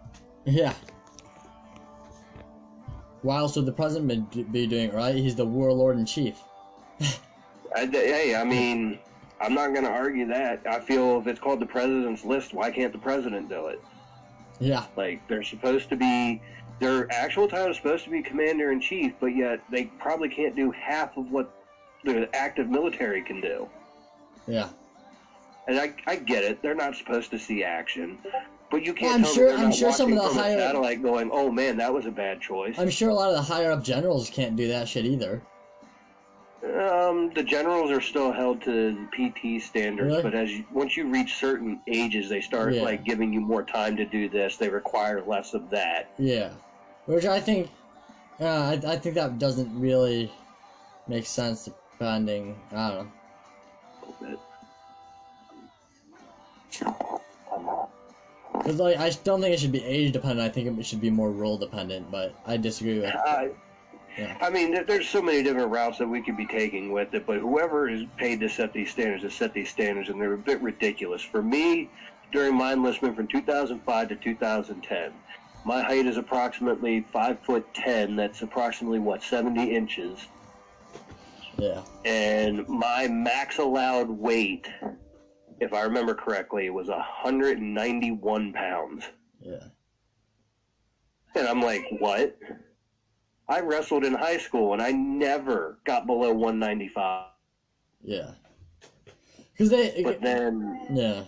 Yeah. 0.47 0.73
Why 3.23 3.39
else 3.39 3.57
would 3.57 3.67
the 3.67 3.73
president 3.73 4.53
be, 4.53 4.67
doing 4.67 4.89
it, 4.89 4.95
right? 4.95 5.15
He's 5.15 5.37
the 5.37 5.45
warlord 5.45 5.97
in 5.97 6.07
chief. 6.07 6.41
I, 7.75 7.87
hey, 7.87 8.35
I 8.35 8.45
mean, 8.45 8.99
I'm 9.41 9.55
not 9.55 9.73
going 9.73 9.85
to 9.85 9.91
argue 9.91 10.27
that. 10.29 10.63
I 10.69 10.81
feel 10.81 11.19
if 11.21 11.27
it's 11.27 11.41
called 11.41 11.61
the 11.61 11.67
president's 11.67 12.25
list, 12.25 12.53
why 12.53 12.71
can't 12.71 12.93
the 12.93 12.99
president 12.99 13.49
do 13.49 13.69
it? 13.69 13.81
Yeah. 14.59 14.85
Like 14.97 15.27
they're 15.29 15.45
supposed 15.45 15.89
to 15.91 15.97
be, 15.97 16.43
their 16.81 17.11
actual 17.13 17.49
title 17.49 17.71
is 17.71 17.77
supposed 17.77 18.05
to 18.05 18.11
be 18.11 18.23
commander 18.23 18.73
in 18.73 18.81
chief, 18.81 19.13
but 19.21 19.29
yet 19.29 19.61
they 19.71 19.85
probably 19.85 20.29
can't 20.29 20.57
do 20.57 20.73
half 20.73 21.17
of 21.17 21.31
what 21.31 21.53
the 22.05 22.29
active 22.35 22.69
military 22.69 23.23
can 23.23 23.41
do. 23.41 23.69
Yeah. 24.47 24.69
And 25.69 25.79
I, 25.79 25.95
I 26.07 26.17
get 26.17 26.43
it; 26.43 26.61
they're 26.61 26.75
not 26.75 26.97
supposed 26.97 27.31
to 27.31 27.39
see 27.39 27.63
action, 27.63 28.19
but 28.73 28.83
you 28.85 28.95
can't 28.95 29.23
Well, 29.23 29.31
I'm 29.31 29.35
sure- 29.37 29.53
I'm 29.55 29.71
sure 29.73 29.93
some 29.93 30.13
of 30.13 30.19
the 30.19 30.41
higher- 30.41 30.59
satellite 30.59 31.03
going, 31.03 31.31
"Oh 31.31 31.51
man, 31.53 31.77
that 31.77 31.93
was 31.93 32.07
a 32.07 32.11
bad 32.11 32.41
choice." 32.41 32.75
I'm 32.79 32.89
sure 32.91 33.11
a 33.11 33.15
lot 33.15 33.29
of 33.29 33.37
the 33.37 33.43
higher 33.43 33.71
up 33.71 33.85
generals 33.85 34.31
can't 34.31 34.57
do 34.57 34.67
that 34.69 34.89
shit 34.89 35.05
either. 35.05 35.43
Um, 36.65 37.31
the 37.35 37.43
generals 37.43 37.91
are 37.91 38.01
still 38.01 38.33
held 38.33 38.63
to 38.63 38.97
PT 39.13 39.61
standards, 39.61 40.09
Really? 40.09 40.23
but 40.23 40.35
as 40.35 40.51
you, 40.51 40.65
once 40.73 40.97
you 40.97 41.07
reach 41.07 41.35
certain 41.35 41.81
ages, 41.87 42.29
they 42.31 42.41
start 42.41 42.73
Yeah. 42.73 42.83
like 42.83 43.05
giving 43.05 43.33
you 43.33 43.41
more 43.41 43.63
time 43.63 43.97
to 43.99 44.05
do 44.07 44.29
this. 44.29 44.57
They 44.57 44.69
require 44.71 45.23
less 45.27 45.53
of 45.55 45.69
that. 45.71 46.11
Yeah. 46.19 46.51
Which 47.07 47.27
I 47.27 47.41
think, 47.41 47.69
uh, 48.41 48.47
I, 48.47 48.81
I 48.87 48.97
think 48.97 49.17
that 49.17 49.39
doesn't 49.39 49.79
really 49.79 50.31
make 51.09 51.27
sense 51.27 51.69
depending, 51.99 52.57
I 52.73 52.91
don't 52.91 53.11
know. 56.81 57.21
Because 58.63 58.79
like, 58.79 58.97
I 58.97 59.11
don't 59.25 59.41
think 59.41 59.55
it 59.55 59.61
should 59.61 59.73
be 59.73 59.83
age 59.85 60.13
dependent. 60.13 60.41
I 60.41 60.49
think 60.49 60.79
it 60.79 60.87
should 60.87 61.01
be 61.01 61.11
more 61.11 61.31
role 61.31 61.59
dependent. 61.59 62.11
But 62.11 62.35
I 62.47 62.57
disagree 62.57 63.01
with. 63.01 63.15
I, 63.15 63.51
Yeah. 64.17 64.37
I 64.43 64.51
mean, 64.51 64.73
there- 64.73 64.85
there's 64.85 65.09
so 65.09 65.23
many 65.23 65.43
different 65.43 65.71
routes 65.71 65.97
that 65.99 66.07
we 66.07 66.21
could 66.21 66.37
be 66.37 66.45
taking 66.47 66.93
with 66.93 67.15
it, 67.15 67.25
but 67.27 67.39
whoever 67.39 67.89
is 67.89 68.05
paid 68.19 68.41
to 68.41 68.49
set 68.49 68.73
these 68.75 68.91
standards 68.91 69.23
has 69.23 69.33
set 69.33 69.55
these 69.55 69.71
standards, 69.71 70.11
and 70.11 70.21
they're 70.21 70.35
a 70.35 70.39
bit 70.39 70.61
ridiculous. 70.61 71.23
For 71.23 71.43
me, 71.43 71.89
during 72.31 72.55
my 72.55 72.75
enlistment 72.75 73.17
from 73.17 73.27
2005 73.27 74.09
to 74.11 74.17
2010, 74.17 75.13
my 75.65 75.81
height 75.83 76.05
is 76.07 76.19
approximately 76.19 77.01
five 77.11 77.39
foot 77.41 77.65
ten. 77.73 78.15
That's 78.15 78.43
approximately 78.43 78.99
what 78.99 79.23
70 79.23 79.75
inches, 79.75 80.19
Yeah. 81.57 81.81
and 82.05 82.69
my 82.69 83.09
max 83.09 83.57
allowed 83.59 84.11
weight, 84.11 84.69
if 85.61 85.73
I 85.73 85.83
remember 85.83 86.15
correctly, 86.15 86.67
it 86.67 86.75
was 86.75 86.89
191 86.89 88.53
pounds. 88.53 89.05
Yeah. 89.41 89.65
And 91.35 91.47
I'm 91.49 91.63
like, 91.63 91.85
what? 91.99 92.39
I 93.49 93.61
wrestled 93.61 94.05
in 94.05 94.15
high 94.15 94.39
school 94.39 94.73
and 94.73 94.83
I 94.83 94.93
never 94.93 95.79
got 95.85 96.07
below 96.07 96.33
195. 96.33 97.27
Yeah. 98.03 98.33
Because 99.53 99.71
they. 99.71 100.03
But 100.03 100.21
then, 100.21 100.87
Yeah. 100.93 101.25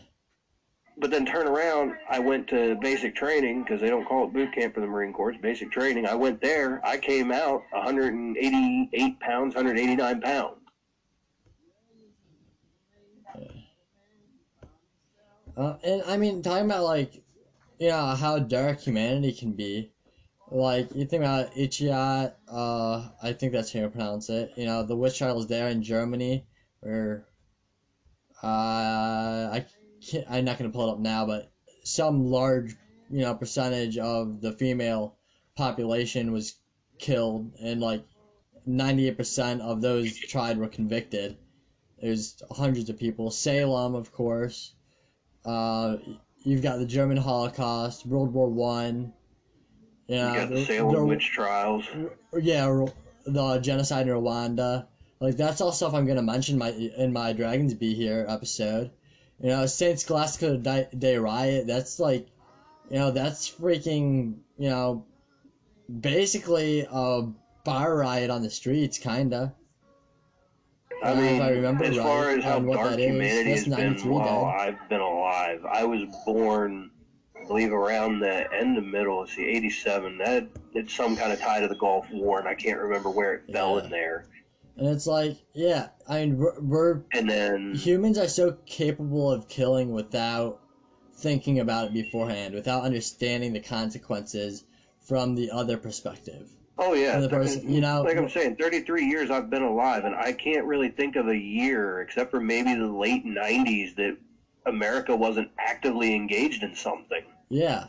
but 0.99 1.11
then 1.11 1.27
turn 1.27 1.47
around. 1.47 1.95
I 2.09 2.19
went 2.19 2.49
to 2.49 2.77
basic 2.77 3.15
training 3.15 3.63
because 3.63 3.81
they 3.81 3.89
don't 3.89 4.05
call 4.07 4.25
it 4.25 4.33
boot 4.33 4.53
camp 4.55 4.75
for 4.75 4.81
the 4.81 4.87
Marine 4.87 5.13
Corps. 5.13 5.31
It's 5.31 5.41
basic 5.41 5.71
training. 5.71 6.07
I 6.07 6.15
went 6.15 6.41
there. 6.41 6.81
I 6.85 6.97
came 6.99 7.31
out 7.33 7.63
188 7.73 9.21
pounds, 9.21 9.55
189 9.55 10.21
pounds. 10.21 10.57
Uh, 15.57 15.77
and 15.85 16.03
I 16.07 16.17
mean, 16.17 16.43
talking 16.43 16.67
about 16.67 16.85
like, 16.85 17.23
you 17.79 17.89
know, 17.89 18.07
how 18.15 18.39
dark 18.39 18.81
humanity 18.81 19.33
can 19.33 19.53
be. 19.53 19.91
Like 20.51 20.95
you 20.95 21.05
think 21.07 21.23
about 21.23 21.55
Ichiat, 21.55 22.35
uh, 22.49 23.09
I 23.23 23.33
think 23.33 23.53
that's 23.53 23.73
how 23.73 23.81
you 23.81 23.89
pronounce 23.89 24.29
it. 24.29 24.53
You 24.57 24.67
know, 24.67 24.83
the 24.83 24.97
witch 24.97 25.19
trials 25.19 25.47
there 25.47 25.69
in 25.69 25.83
Germany, 25.83 26.47
where, 26.81 27.25
uh, 28.43 28.47
I 28.47 29.65
can't, 30.07 30.27
I'm 30.29 30.45
not 30.45 30.59
gonna 30.59 30.71
pull 30.71 30.89
it 30.89 30.93
up 30.93 30.99
now, 30.99 31.25
but 31.25 31.51
some 31.83 32.27
large, 32.27 32.75
you 33.11 33.21
know, 33.21 33.35
percentage 33.35 33.97
of 33.97 34.41
the 34.41 34.53
female 34.53 35.17
population 35.57 36.31
was 36.31 36.57
killed, 36.99 37.53
and 37.61 37.81
like, 37.81 38.05
ninety-eight 38.67 39.17
percent 39.17 39.61
of 39.63 39.81
those 39.81 40.17
tried 40.17 40.59
were 40.59 40.69
convicted. 40.69 41.37
There's 42.01 42.43
hundreds 42.51 42.91
of 42.91 42.99
people. 42.99 43.31
Salem, 43.31 43.95
of 43.95 44.13
course. 44.13 44.75
Uh, 45.45 45.97
you've 46.43 46.63
got 46.63 46.79
the 46.79 46.87
German 46.87 47.17
Holocaust, 47.17 48.07
World 48.07 48.33
War 48.33 48.49
One. 48.49 49.13
Yeah, 50.07 50.33
you 50.33 50.41
got 50.41 50.51
the 50.51 50.65
Salem 50.65 51.09
witch 51.09 51.31
trials. 51.31 51.85
yeah, 52.35 52.87
the 53.27 53.59
genocide 53.59 54.07
in 54.07 54.15
Rwanda. 54.15 54.87
Like 55.21 55.37
that's 55.37 55.61
all 55.61 55.73
stuff 55.73 55.95
I'm 55.95 56.07
gonna 56.07 56.23
mention 56.23 56.59
my 56.59 56.71
in 56.71 57.13
my 57.13 57.33
Dragons 57.33 57.75
Be 57.75 57.95
Here 57.95 58.27
episode. 58.29 58.91
You 59.41 59.49
know, 59.49 59.67
Saint 59.67 60.01
Scholastica 60.01 60.57
Day, 60.59 60.87
Day 60.97 61.17
riot. 61.17 61.67
That's 61.67 61.99
like, 61.99 62.29
you 62.91 62.99
know, 62.99 63.11
that's 63.11 63.51
freaking. 63.51 64.37
You 64.59 64.69
know, 64.69 65.07
basically 66.01 66.87
a 66.91 67.23
bar 67.65 67.97
riot 67.97 68.31
on 68.31 68.43
the 68.43 68.51
streets, 68.51 68.99
kinda. 68.99 69.55
I 71.05 71.13
Uh, 71.13 71.15
mean, 71.17 71.35
if 71.37 71.43
I 71.43 71.51
remember 71.51 71.85
as 71.85 71.97
right, 71.99 72.05
far 72.05 72.31
as 72.31 72.45
how 72.45 72.59
what 72.61 72.77
dark 72.77 72.91
that 72.91 73.01
is, 73.01 73.07
humanity 73.07 73.51
that's 73.51 73.65
has 73.67 73.75
been 73.77 73.87
93 73.87 74.11
while 74.11 74.25
then. 74.47 74.55
I've 74.59 74.89
been 74.89 75.01
alive, 75.01 75.65
I 75.71 75.85
was 75.85 76.01
born, 76.25 76.91
I 77.37 77.47
believe, 77.47 77.73
around 77.73 78.21
the 78.21 78.53
end 78.55 78.79
of 78.79 78.85
middle. 78.85 79.21
Let's 79.21 79.35
see, 79.37 79.45
87. 79.45 80.19
That 80.19 80.49
it's 80.73 80.95
some 80.95 81.15
kind 81.17 81.33
of 81.33 81.41
tie 81.41 81.61
to 81.61 81.69
the 81.69 81.77
Gulf 81.77 82.07
War, 82.11 82.39
and 82.39 82.49
I 82.49 82.55
can't 82.55 82.81
remember 82.81 83.11
where 83.11 83.35
it 83.35 83.53
fell 83.53 83.79
in 83.79 83.91
there. 83.91 84.27
And 84.77 84.89
it's 84.89 85.07
like, 85.07 85.37
yeah, 85.53 85.91
I 86.09 86.21
mean, 86.27 86.39
we're, 86.39 86.61
we're 86.61 87.03
And 87.13 87.29
then 87.31 87.75
humans 87.75 88.19
are 88.19 88.27
so 88.27 88.53
capable 88.67 89.31
of 89.31 89.47
killing 89.49 89.93
without 89.93 90.61
thinking 91.17 91.61
about 91.61 91.87
it 91.89 91.93
beforehand, 91.93 92.55
without 92.55 92.83
understanding 92.83 93.53
the 93.53 93.61
consequences 93.61 94.65
from 95.01 95.35
the 95.37 95.51
other 95.51 95.77
perspective. 95.77 96.49
Oh 96.77 96.95
yeah, 96.95 97.21
the 97.21 97.29
person, 97.29 97.73
you 97.73 97.81
know, 97.81 98.03
like 98.03 98.17
I'm 98.17 98.29
saying, 98.29 98.57
33 98.57 99.07
years 99.07 99.31
I've 99.31 99.49
been 99.49 99.63
alive, 99.63 100.05
and 100.05 100.15
I 100.15 100.33
can't 100.33 100.65
really 100.65 100.89
think 100.89 101.15
of 101.15 101.29
a 101.29 101.37
year 101.37 102.01
except 102.01 102.33
for 102.33 102.41
maybe 102.41 102.75
the 102.75 102.89
late 102.89 103.25
90s 103.25 103.95
that 103.97 104.17
America 104.67 105.15
wasn't 105.15 105.51
actively 105.59 106.15
engaged 106.15 106.65
in 106.65 106.75
something. 106.75 107.23
Yeah. 107.49 107.87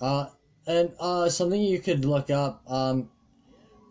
Uh, 0.00 0.26
and 0.66 0.92
uh, 1.00 1.28
something 1.28 1.60
you 1.60 1.80
could 1.80 2.04
look 2.04 2.30
up. 2.30 2.62
Um, 2.70 3.08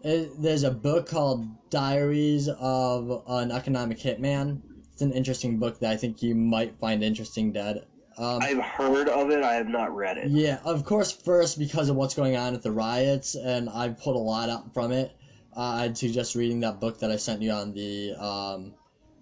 i 0.06 0.30
there's 0.38 0.64
a 0.64 0.72
book 0.72 1.08
called 1.08 1.46
Diaries 1.70 2.48
of 2.48 3.24
an 3.28 3.52
Economic 3.52 4.00
Hitman. 4.00 4.62
It's 4.94 5.02
an 5.02 5.12
interesting 5.12 5.60
book 5.60 5.80
that 5.80 5.92
I 5.92 5.98
think 5.98 6.24
you 6.24 6.34
might 6.36 6.80
find 6.80 7.04
interesting, 7.04 7.52
Dad. 7.52 7.86
Um, 8.20 8.42
I've 8.42 8.60
heard 8.60 9.08
of 9.08 9.32
it, 9.32 9.44
I 9.44 9.54
have 9.54 9.70
not 9.70 9.96
read 9.96 10.18
it. 10.18 10.30
Yeah, 10.30 10.60
of 10.66 10.84
course, 10.84 11.10
first 11.10 11.58
because 11.58 11.88
of 11.88 11.96
what's 11.96 12.14
going 12.14 12.36
on 12.36 12.54
at 12.54 12.62
the 12.62 12.72
riots, 12.72 13.36
and 13.36 13.70
I've 13.70 13.98
pulled 13.98 14.18
a 14.18 14.20
lot 14.20 14.50
out 14.50 14.74
from 14.74 14.92
it. 14.92 15.16
Uh, 15.56 15.62
I'd 15.62 15.98
suggest 15.98 16.36
reading 16.36 16.60
that 16.60 16.82
book 16.82 17.00
that 17.00 17.12
I 17.12 17.16
sent 17.16 17.42
you 17.42 17.52
on 17.52 17.74
the 17.74 18.14
um, 18.22 18.74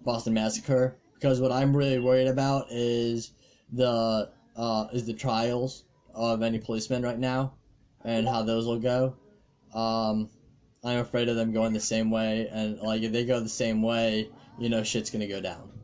Boston 0.04 0.34
Massacre 0.34 0.96
because 1.14 1.40
what 1.40 1.52
I'm 1.52 1.76
really 1.76 2.00
worried 2.00 2.26
about 2.26 2.66
is 2.70 3.30
the 3.72 4.30
uh, 4.56 4.86
is 4.92 5.06
the 5.06 5.12
trials 5.12 5.84
of 6.12 6.42
any 6.42 6.58
policemen 6.58 7.02
right 7.02 7.18
now 7.18 7.54
and 8.04 8.26
how 8.26 8.42
those 8.42 8.66
will 8.66 8.80
go. 8.80 9.14
Um, 9.72 10.28
I'm 10.82 10.98
afraid 10.98 11.28
of 11.28 11.36
them 11.36 11.52
going 11.52 11.72
the 11.72 11.80
same 11.80 12.10
way, 12.10 12.48
and 12.50 12.80
like 12.80 13.02
if 13.02 13.12
they 13.12 13.24
go 13.24 13.38
the 13.38 13.48
same 13.48 13.80
way, 13.80 14.28
you 14.58 14.68
know 14.68 14.82
shit's 14.82 15.10
gonna 15.10 15.28
go 15.28 15.40
down. 15.40 15.77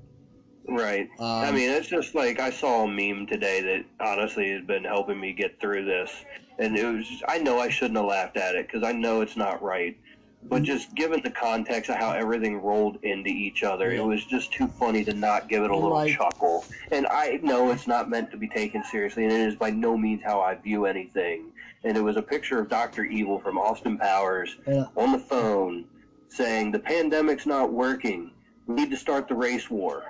Right. 0.69 1.09
I 1.21 1.49
Um, 1.49 1.55
mean, 1.55 1.71
it's 1.71 1.89
just 1.89 2.15
like 2.15 2.41
I 2.41 2.51
saw 2.51 2.85
a 2.85 2.89
meme 2.89 3.27
today 3.27 3.61
that 3.61 3.85
honestly 4.01 4.51
has 4.53 4.62
been 4.65 4.85
helping 4.85 5.21
me 5.21 5.33
get 5.33 5.61
through 5.61 5.85
this, 5.85 6.11
and 6.59 6.77
it 6.77 6.85
was. 6.87 7.23
I 7.29 7.39
know 7.39 7.59
I 7.61 7.69
shouldn't 7.69 7.97
have 7.97 8.07
laughed 8.07 8.37
at 8.37 8.55
it 8.55 8.67
because 8.67 8.83
I 8.83 8.93
know 8.93 9.21
it's 9.21 9.37
not 9.37 9.62
right, 9.62 9.97
but 10.43 10.57
Mm-hmm. 10.57 10.65
just 10.65 10.95
given 10.95 11.21
the 11.23 11.31
context 11.31 11.91
of 11.91 11.97
how 11.97 12.12
everything 12.12 12.57
rolled 12.62 12.99
into 13.03 13.29
each 13.31 13.62
other, 13.62 13.93
it 13.93 14.03
was 14.03 14.25
just 14.25 14.53
too 14.53 14.67
funny 14.79 15.05
to 15.05 15.12
not 15.12 15.49
give 15.49 15.62
it 15.65 15.71
a 15.71 15.75
little 15.77 15.91
Like- 15.91 16.17
chuckle. 16.17 16.65
And 16.91 17.07
I 17.09 17.41
know 17.43 17.71
it's 17.71 17.87
not 17.87 18.09
meant 18.09 18.31
to 18.31 18.39
be 18.39 18.49
taken 18.49 18.83
seriously, 18.85 19.25
and 19.25 19.33
it 19.33 19.41
is 19.41 19.57
by 19.57 19.69
no 19.71 19.99
means 19.99 20.23
how 20.25 20.41
I 20.41 20.55
view 20.55 20.87
anything. 20.87 21.53
And 21.85 21.95
it 21.99 22.01
was 22.03 22.17
a 22.17 22.23
picture 22.23 22.59
of 22.59 22.71
Doctor 22.71 23.05
Evil 23.05 23.39
from 23.39 23.59
Austin 23.59 23.99
Powers 23.99 24.57
Yeah. 24.67 24.87
on 24.97 25.12
the 25.12 25.19
phone 25.19 25.85
saying 26.29 26.73
the 26.73 26.79
pandemic's 26.79 27.45
not 27.47 27.71
working. 27.71 28.31
We 28.67 28.75
need 28.77 28.91
to 28.91 28.97
start 28.97 29.29
the 29.29 29.35
race 29.35 29.69
war. 29.71 30.05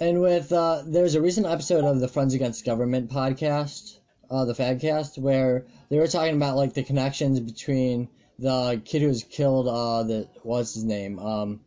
And 0.00 0.20
with 0.20 0.52
uh, 0.52 0.82
there's 0.86 1.14
a 1.16 1.20
recent 1.20 1.46
episode 1.46 1.84
of 1.84 1.98
the 2.00 2.06
Friends 2.08 2.32
Against 2.34 2.64
Government 2.64 3.10
podcast, 3.10 3.98
uh, 4.30 4.44
the 4.44 4.52
Fadcast, 4.52 5.18
where 5.18 5.66
they 5.88 5.98
were 5.98 6.06
talking 6.06 6.36
about 6.36 6.56
like 6.56 6.72
the 6.74 6.84
connections 6.84 7.40
between 7.40 8.08
the 8.38 8.80
kid 8.84 9.02
who 9.02 9.08
was 9.08 9.24
killed. 9.24 9.66
Uh, 9.66 10.04
the 10.04 10.28
what's 10.42 10.74
his 10.74 10.84
name? 10.84 11.18
Um, 11.18 11.60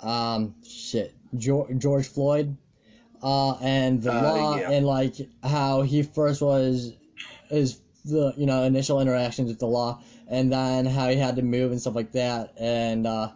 um, 0.00 0.56
shit, 0.64 1.14
George, 1.36 1.78
George 1.78 2.08
Floyd, 2.08 2.56
uh, 3.22 3.52
and 3.60 4.02
the 4.02 4.12
Uh, 4.12 4.22
law, 4.22 4.56
yeah. 4.56 4.70
and 4.72 4.84
like 4.84 5.14
how 5.44 5.82
he 5.82 6.02
first 6.02 6.42
was 6.42 6.94
his 7.48 7.78
the 8.04 8.34
you 8.36 8.46
know 8.46 8.64
initial 8.64 9.00
interactions 9.00 9.50
with 9.50 9.60
the 9.60 9.68
law, 9.68 10.00
and 10.26 10.52
then 10.52 10.84
how 10.84 11.08
he 11.08 11.14
had 11.16 11.36
to 11.36 11.42
move 11.42 11.70
and 11.70 11.80
stuff 11.80 11.94
like 11.94 12.10
that, 12.12 12.52
and 12.58 13.06
uh, 13.06 13.30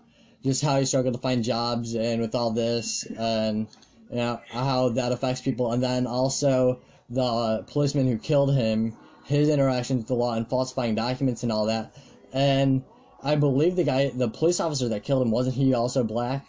just 0.44 0.62
how 0.62 0.78
he 0.78 0.84
struggled 0.84 1.14
to 1.14 1.20
find 1.20 1.42
jobs 1.44 1.94
and 1.94 2.20
with 2.20 2.34
all 2.34 2.50
this 2.50 3.04
and 3.18 3.66
you 4.10 4.16
know 4.16 4.40
how 4.48 4.88
that 4.90 5.12
affects 5.12 5.40
people 5.40 5.72
and 5.72 5.82
then 5.82 6.06
also 6.06 6.78
the 7.10 7.64
policeman 7.66 8.06
who 8.06 8.18
killed 8.18 8.54
him 8.54 8.96
his 9.24 9.48
interactions 9.48 9.98
with 9.98 10.08
the 10.08 10.14
law 10.14 10.34
and 10.34 10.48
falsifying 10.48 10.94
documents 10.94 11.42
and 11.42 11.52
all 11.52 11.66
that 11.66 11.94
and 12.32 12.82
i 13.22 13.34
believe 13.36 13.76
the 13.76 13.84
guy 13.84 14.08
the 14.10 14.28
police 14.28 14.58
officer 14.60 14.88
that 14.88 15.02
killed 15.04 15.22
him 15.22 15.30
wasn't 15.30 15.54
he 15.54 15.72
also 15.74 16.02
black 16.02 16.46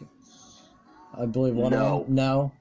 i 1.18 1.26
believe 1.26 1.56
one 1.56 1.72
No. 1.72 2.02
of 2.02 2.06
them 2.08 2.16
no 2.16 2.52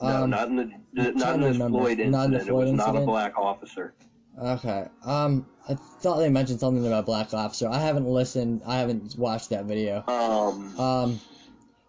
No, 0.00 0.08
Um, 0.24 0.30
not 0.30 0.48
in 0.48 0.56
the, 0.56 0.64
not 1.12 1.34
in 1.36 1.40
to 1.40 1.46
this. 1.48 1.56
Floyd 1.56 1.98
incident. 1.98 2.10
Not 2.12 2.24
in 2.26 2.30
the 2.32 2.36
it 2.38 2.44
Floyd 2.46 2.64
was 2.68 2.72
not 2.74 2.94
a 2.96 3.00
black 3.00 3.36
officer. 3.36 3.94
Okay. 4.40 4.86
Um, 5.04 5.44
I 5.68 5.74
thought 5.74 6.18
they 6.18 6.30
mentioned 6.30 6.60
something 6.60 6.86
about 6.86 7.06
Black 7.06 7.34
Officer. 7.34 7.68
I 7.68 7.78
haven't 7.78 8.06
listened. 8.06 8.62
I 8.66 8.78
haven't 8.78 9.16
watched 9.18 9.50
that 9.50 9.64
video. 9.66 10.02
Um, 10.08 10.78
Um, 10.78 11.20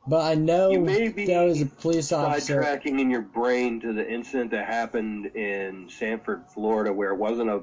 but 0.08 0.22
I 0.22 0.36
know 0.36 0.72
You 0.72 0.80
may 0.82 1.10
be 1.10 1.26
there 1.26 1.46
was 1.46 1.62
a 1.62 1.66
police 1.66 2.12
officer. 2.12 2.62
sidetracking 2.62 3.00
in 3.00 3.10
your 3.10 3.22
brain 3.22 3.80
to 3.82 3.94
the 3.94 4.10
incident 4.12 4.52
that 4.52 4.66
happened 4.66 5.28
in 5.28 5.88
Sanford, 5.90 6.44
Florida, 6.54 6.92
where 6.92 7.12
it 7.12 7.18
wasn't 7.18 7.50
a 7.50 7.62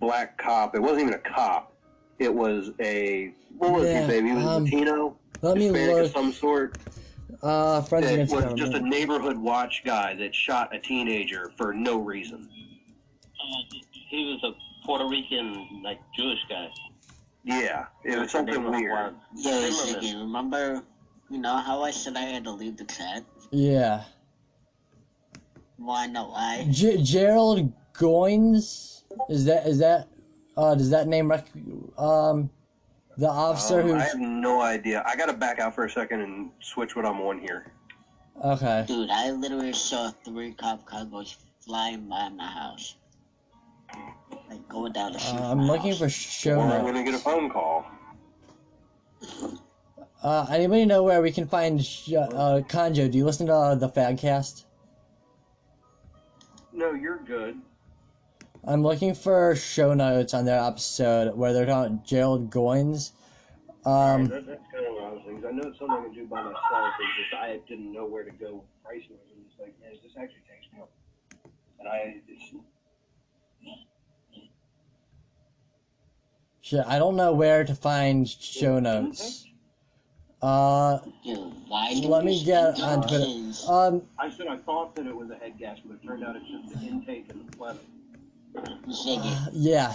black 0.00 0.38
cop. 0.38 0.74
It 0.74 0.80
wasn't 0.80 1.02
even 1.02 1.14
a 1.14 1.18
cop. 1.18 1.72
It 2.18 2.32
was 2.32 2.70
a 2.80 3.32
what 3.58 3.72
was 3.72 3.88
Yeah, 3.88 4.02
he, 4.02 4.06
baby? 4.08 4.28
He 4.28 4.34
was 4.34 4.44
um, 4.44 4.64
Latino, 4.64 5.16
Let 5.42 5.56
me 5.56 5.64
Hispanic 5.64 5.96
of 5.96 6.02
look. 6.02 6.12
some 6.12 6.32
sort. 6.32 6.78
Uh, 7.42 7.82
Friends 7.82 8.06
That 8.06 8.14
Against 8.14 8.32
was 8.34 8.44
Government. 8.44 8.72
just 8.72 8.82
a 8.82 8.88
neighborhood 8.88 9.36
watch 9.36 9.82
guy 9.84 10.14
that 10.14 10.34
shot 10.34 10.74
a 10.74 10.78
teenager 10.78 11.52
for 11.56 11.72
no 11.74 11.98
reason. 11.98 12.48
He 14.08 14.32
was 14.32 14.42
a 14.44 14.52
Puerto 14.88 15.06
Rican, 15.06 15.82
like 15.84 16.00
Jewish 16.16 16.38
guy. 16.48 16.70
Yeah, 17.44 17.84
it 18.04 18.18
was 18.18 18.32
something 18.32 18.54
Neighborhood 18.54 18.80
weird. 18.80 18.92
watch. 18.92 19.14
Yo, 19.36 19.52
Ziggy, 19.68 20.18
remember, 20.18 20.82
you 21.28 21.36
know 21.36 21.58
how 21.58 21.82
I 21.82 21.90
said 21.90 22.16
I 22.16 22.22
had 22.22 22.44
to 22.44 22.52
leave 22.52 22.78
the 22.78 22.84
chat? 22.84 23.22
Yeah. 23.50 24.04
Wanna 25.78 26.12
know 26.12 26.28
why? 26.28 26.66
G- 26.70 27.02
Gerald 27.02 27.70
Goines 27.92 29.02
is 29.28 29.44
that 29.44 29.66
is 29.66 29.78
that 29.78 30.08
uh 30.56 30.74
does 30.74 30.88
that 30.88 31.06
name 31.06 31.30
rec- 31.30 31.52
um 31.98 32.48
the 33.18 33.28
officer 33.28 33.82
Um, 33.82 33.94
I 33.94 34.04
have 34.04 34.18
no 34.18 34.62
idea. 34.62 35.02
I 35.06 35.16
gotta 35.16 35.34
back 35.34 35.58
out 35.58 35.74
for 35.74 35.84
a 35.84 35.90
second 35.90 36.22
and 36.22 36.50
switch 36.60 36.96
what 36.96 37.04
I'm 37.04 37.20
on 37.20 37.38
here. 37.40 37.72
okay 38.42 38.84
Dude, 38.88 39.10
I 39.10 39.32
literally 39.32 39.74
saw 39.74 40.10
three 40.24 40.54
cop 40.54 40.86
cargoes 40.86 41.36
flying 41.60 42.08
by 42.08 42.30
my 42.30 42.46
house. 42.46 42.96
Like 44.48 44.66
going 44.68 44.92
down 44.92 45.12
the 45.12 45.18
street. 45.18 45.40
uh, 45.40 45.50
I'm 45.50 45.62
looking 45.66 45.90
house. 45.90 45.98
for 45.98 46.08
show 46.08 46.56
Or 46.56 46.62
I'm 46.62 46.68
notes. 46.68 46.82
gonna 46.84 47.04
get 47.04 47.14
a 47.14 47.18
phone 47.18 47.50
call. 47.50 47.84
Uh, 50.22 50.46
anybody 50.50 50.84
know 50.84 51.02
where 51.02 51.22
we 51.22 51.30
can 51.30 51.46
find 51.46 51.84
sh- 51.84 52.12
uh 52.14 52.60
Conejo? 52.68 53.08
Do 53.08 53.18
you 53.18 53.24
listen 53.24 53.46
to 53.46 53.54
uh, 53.54 53.74
the 53.74 53.88
Fadcast? 53.88 54.64
No, 56.72 56.92
you're 56.92 57.18
good. 57.18 57.56
I'm 58.64 58.82
looking 58.82 59.14
for 59.14 59.54
show 59.56 59.94
notes 59.94 60.34
on 60.34 60.44
their 60.44 60.60
episode 60.60 61.34
where 61.36 61.52
they're 61.52 61.66
talking 61.66 61.94
about 61.94 62.06
Gerald 62.06 62.50
Goines. 62.50 63.12
Um, 63.86 64.26
that, 64.26 64.46
that's 64.46 64.60
kind 64.72 64.86
of 64.86 64.94
one 64.94 65.04
of 65.04 65.12
those 65.14 65.22
things. 65.26 65.44
I 65.46 65.50
know 65.52 65.62
it's 65.68 65.78
something 65.78 65.96
I 65.96 66.02
can 66.04 66.12
do 66.14 66.26
by 66.26 66.42
myself. 66.42 66.58
It's 67.00 67.30
just 67.30 67.42
I 67.42 67.58
didn't 67.68 67.92
know 67.92 68.04
where 68.04 68.24
to 68.24 68.30
go 68.32 68.62
price 68.84 69.02
wise. 69.08 69.20
I'm 69.34 69.44
just 69.48 69.58
like, 69.60 69.74
man, 69.80 69.90
this 70.02 70.12
actually 70.18 70.42
takes 70.50 70.66
me 70.74 70.80
up. 70.82 70.90
And 71.78 71.88
I, 71.88 72.20
it's, 72.28 72.52
I 76.74 76.98
don't 76.98 77.16
know 77.16 77.32
where 77.32 77.64
to 77.64 77.74
find 77.74 78.28
show 78.28 78.78
notes. 78.78 79.46
Uh, 80.40 80.98
Dude, 81.24 81.52
why 81.66 81.92
do 81.94 82.08
let 82.08 82.24
me 82.24 82.42
get 82.44 82.80
on 82.80 83.06
Twitter. 83.08 83.24
Um, 83.68 84.02
I 84.18 84.30
said 84.30 84.46
I 84.46 84.56
thought 84.56 84.94
that 84.96 85.06
it 85.06 85.14
was 85.14 85.30
a 85.30 85.34
head 85.34 85.58
gasket, 85.58 85.84
but 85.88 85.94
it 85.96 86.06
turned 86.06 86.24
out 86.24 86.36
it's 86.36 86.46
just 86.48 86.80
the 86.80 86.86
intake 86.86 87.26
and 87.30 87.48
the 87.48 87.56
phlegm. 87.56 87.78
Ziggy, 88.88 89.48
yeah. 89.52 89.94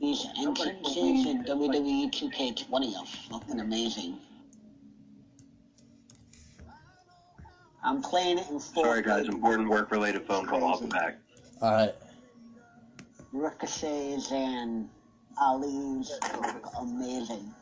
these 0.00 0.26
entrances 0.38 1.26
in 1.26 1.44
WWE 1.44 2.10
2K20 2.12 2.96
are 2.96 3.06
fucking 3.30 3.60
amazing. 3.60 4.18
I'm 7.84 8.02
playing 8.02 8.38
it 8.38 8.50
in 8.50 8.58
full. 8.58 8.84
Sorry, 8.84 9.02
guys. 9.02 9.28
Important 9.28 9.68
work-related 9.68 10.26
phone 10.26 10.44
call. 10.46 10.64
I'll 10.64 10.80
be 10.80 10.86
back. 10.86 11.18
All 11.62 11.72
right. 11.72 11.94
Ricochets 13.32 14.32
and 14.32 14.88
Ali's 15.38 16.10
look 16.40 16.70
amazing. 16.78 17.54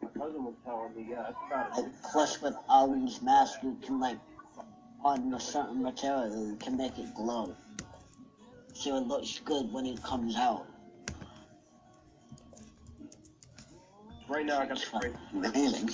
My 0.00 0.08
cousin 0.16 0.44
was 0.44 0.54
telling 0.64 0.94
me, 0.94 1.06
yeah, 1.10 1.22
that's 1.22 1.36
about 1.46 1.76
Like, 1.76 2.02
plus 2.12 2.40
with 2.40 2.54
Ali's 2.68 3.20
mask, 3.22 3.58
you 3.62 3.76
can 3.84 3.98
like, 3.98 4.18
on 5.04 5.34
a 5.34 5.40
certain 5.40 5.82
material, 5.82 6.48
you 6.50 6.56
can 6.56 6.76
make 6.76 6.98
it 6.98 7.12
glow. 7.14 7.54
So 8.72 8.96
it 8.96 9.06
looks 9.06 9.40
good 9.44 9.72
when 9.72 9.86
it 9.86 10.02
comes 10.02 10.36
out. 10.36 10.66
Right 14.28 14.46
now, 14.46 14.60
I 14.60 14.66
got 14.66 14.78
the. 14.78 15.14
Amazing. 15.34 15.90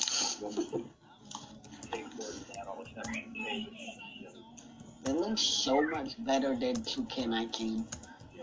It 5.07 5.16
looks 5.16 5.41
so 5.41 5.81
much 5.81 6.23
better 6.24 6.55
than 6.55 6.77
2K19 6.77 7.85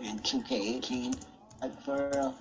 and 0.02 0.22
2K18. 0.22 1.18
Like 1.60 1.82
for 1.82 2.10
real. 2.14 2.34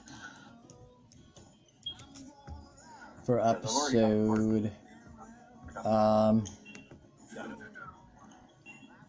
For 3.23 3.39
episode, 3.45 4.71
um, 5.83 6.45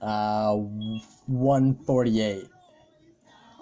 uh, 0.00 0.54
148. 0.54 2.48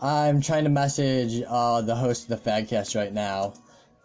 I'm 0.01 0.41
trying 0.41 0.65
to 0.65 0.71
message 0.71 1.43
uh 1.47 1.81
the 1.81 1.95
host 1.95 2.31
of 2.31 2.43
the 2.43 2.51
Fadcast 2.51 2.95
right 2.95 3.13
now 3.13 3.55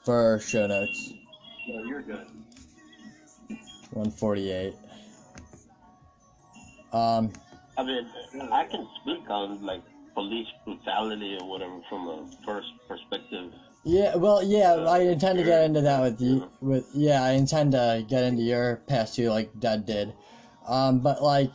for 0.03 0.39
show 0.39 0.67
notes. 0.67 1.13
No, 1.67 1.83
you're 1.83 2.01
good. 2.01 2.27
148. 3.93 4.73
Um, 6.93 7.31
I 7.77 7.83
mean, 7.83 8.07
I 8.51 8.63
can 8.65 8.87
speak 9.01 9.29
on 9.29 9.63
like 9.65 9.81
police 10.13 10.47
brutality 10.65 11.37
or 11.39 11.47
whatever 11.47 11.79
from 11.89 12.07
a 12.07 12.29
first 12.45 12.69
perspective. 12.87 13.51
yeah, 13.83 14.15
well, 14.15 14.43
yeah, 14.43 14.73
I 14.73 14.99
intend 14.99 15.39
to 15.39 15.45
get 15.45 15.63
into 15.63 15.81
that 15.81 16.01
with 16.01 16.21
you. 16.21 16.49
With 16.61 16.87
yeah, 16.93 17.23
I 17.23 17.31
intend 17.31 17.73
to 17.73 18.05
get 18.07 18.23
into 18.23 18.41
your 18.43 18.77
past 18.87 19.15
too, 19.15 19.29
like 19.29 19.59
Dad 19.59 19.85
did. 19.85 20.13
Um, 20.67 20.99
but 20.99 21.23
like 21.23 21.51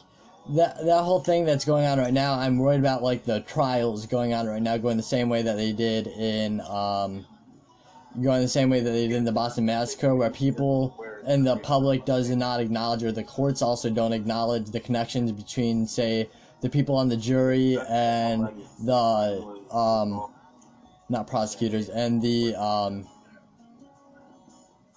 that 0.50 0.84
that 0.84 1.02
whole 1.02 1.20
thing 1.20 1.44
that's 1.44 1.64
going 1.64 1.84
on 1.84 1.98
right 1.98 2.12
now, 2.12 2.34
I'm 2.34 2.58
worried 2.58 2.80
about 2.80 3.02
like 3.02 3.24
the 3.24 3.40
trials 3.40 4.06
going 4.06 4.34
on 4.34 4.46
right 4.46 4.62
now, 4.62 4.76
going 4.76 4.96
the 4.96 5.02
same 5.02 5.28
way 5.28 5.42
that 5.42 5.56
they 5.56 5.72
did 5.72 6.06
in 6.06 6.60
um, 6.62 7.26
going 8.22 8.42
the 8.42 8.48
same 8.48 8.70
way 8.70 8.80
that 8.80 8.90
they 8.90 9.08
did 9.08 9.16
in 9.16 9.24
the 9.24 9.32
Boston 9.32 9.66
Massacre, 9.66 10.14
where 10.14 10.30
people 10.30 10.96
and 11.26 11.46
the 11.46 11.56
public 11.58 12.04
does 12.04 12.30
not 12.30 12.60
acknowledge, 12.60 13.02
or 13.02 13.12
the 13.12 13.24
courts 13.24 13.60
also 13.60 13.90
don't 13.90 14.12
acknowledge 14.12 14.70
the 14.70 14.80
connections 14.80 15.32
between, 15.32 15.86
say, 15.86 16.28
the 16.66 16.70
people 16.70 16.96
on 16.96 17.08
the 17.08 17.16
jury 17.16 17.78
and 17.88 18.48
the 18.80 19.46
um, 19.70 20.28
not 21.08 21.26
prosecutors 21.28 21.88
and 21.88 22.20
the 22.20 22.54
um, 22.56 23.06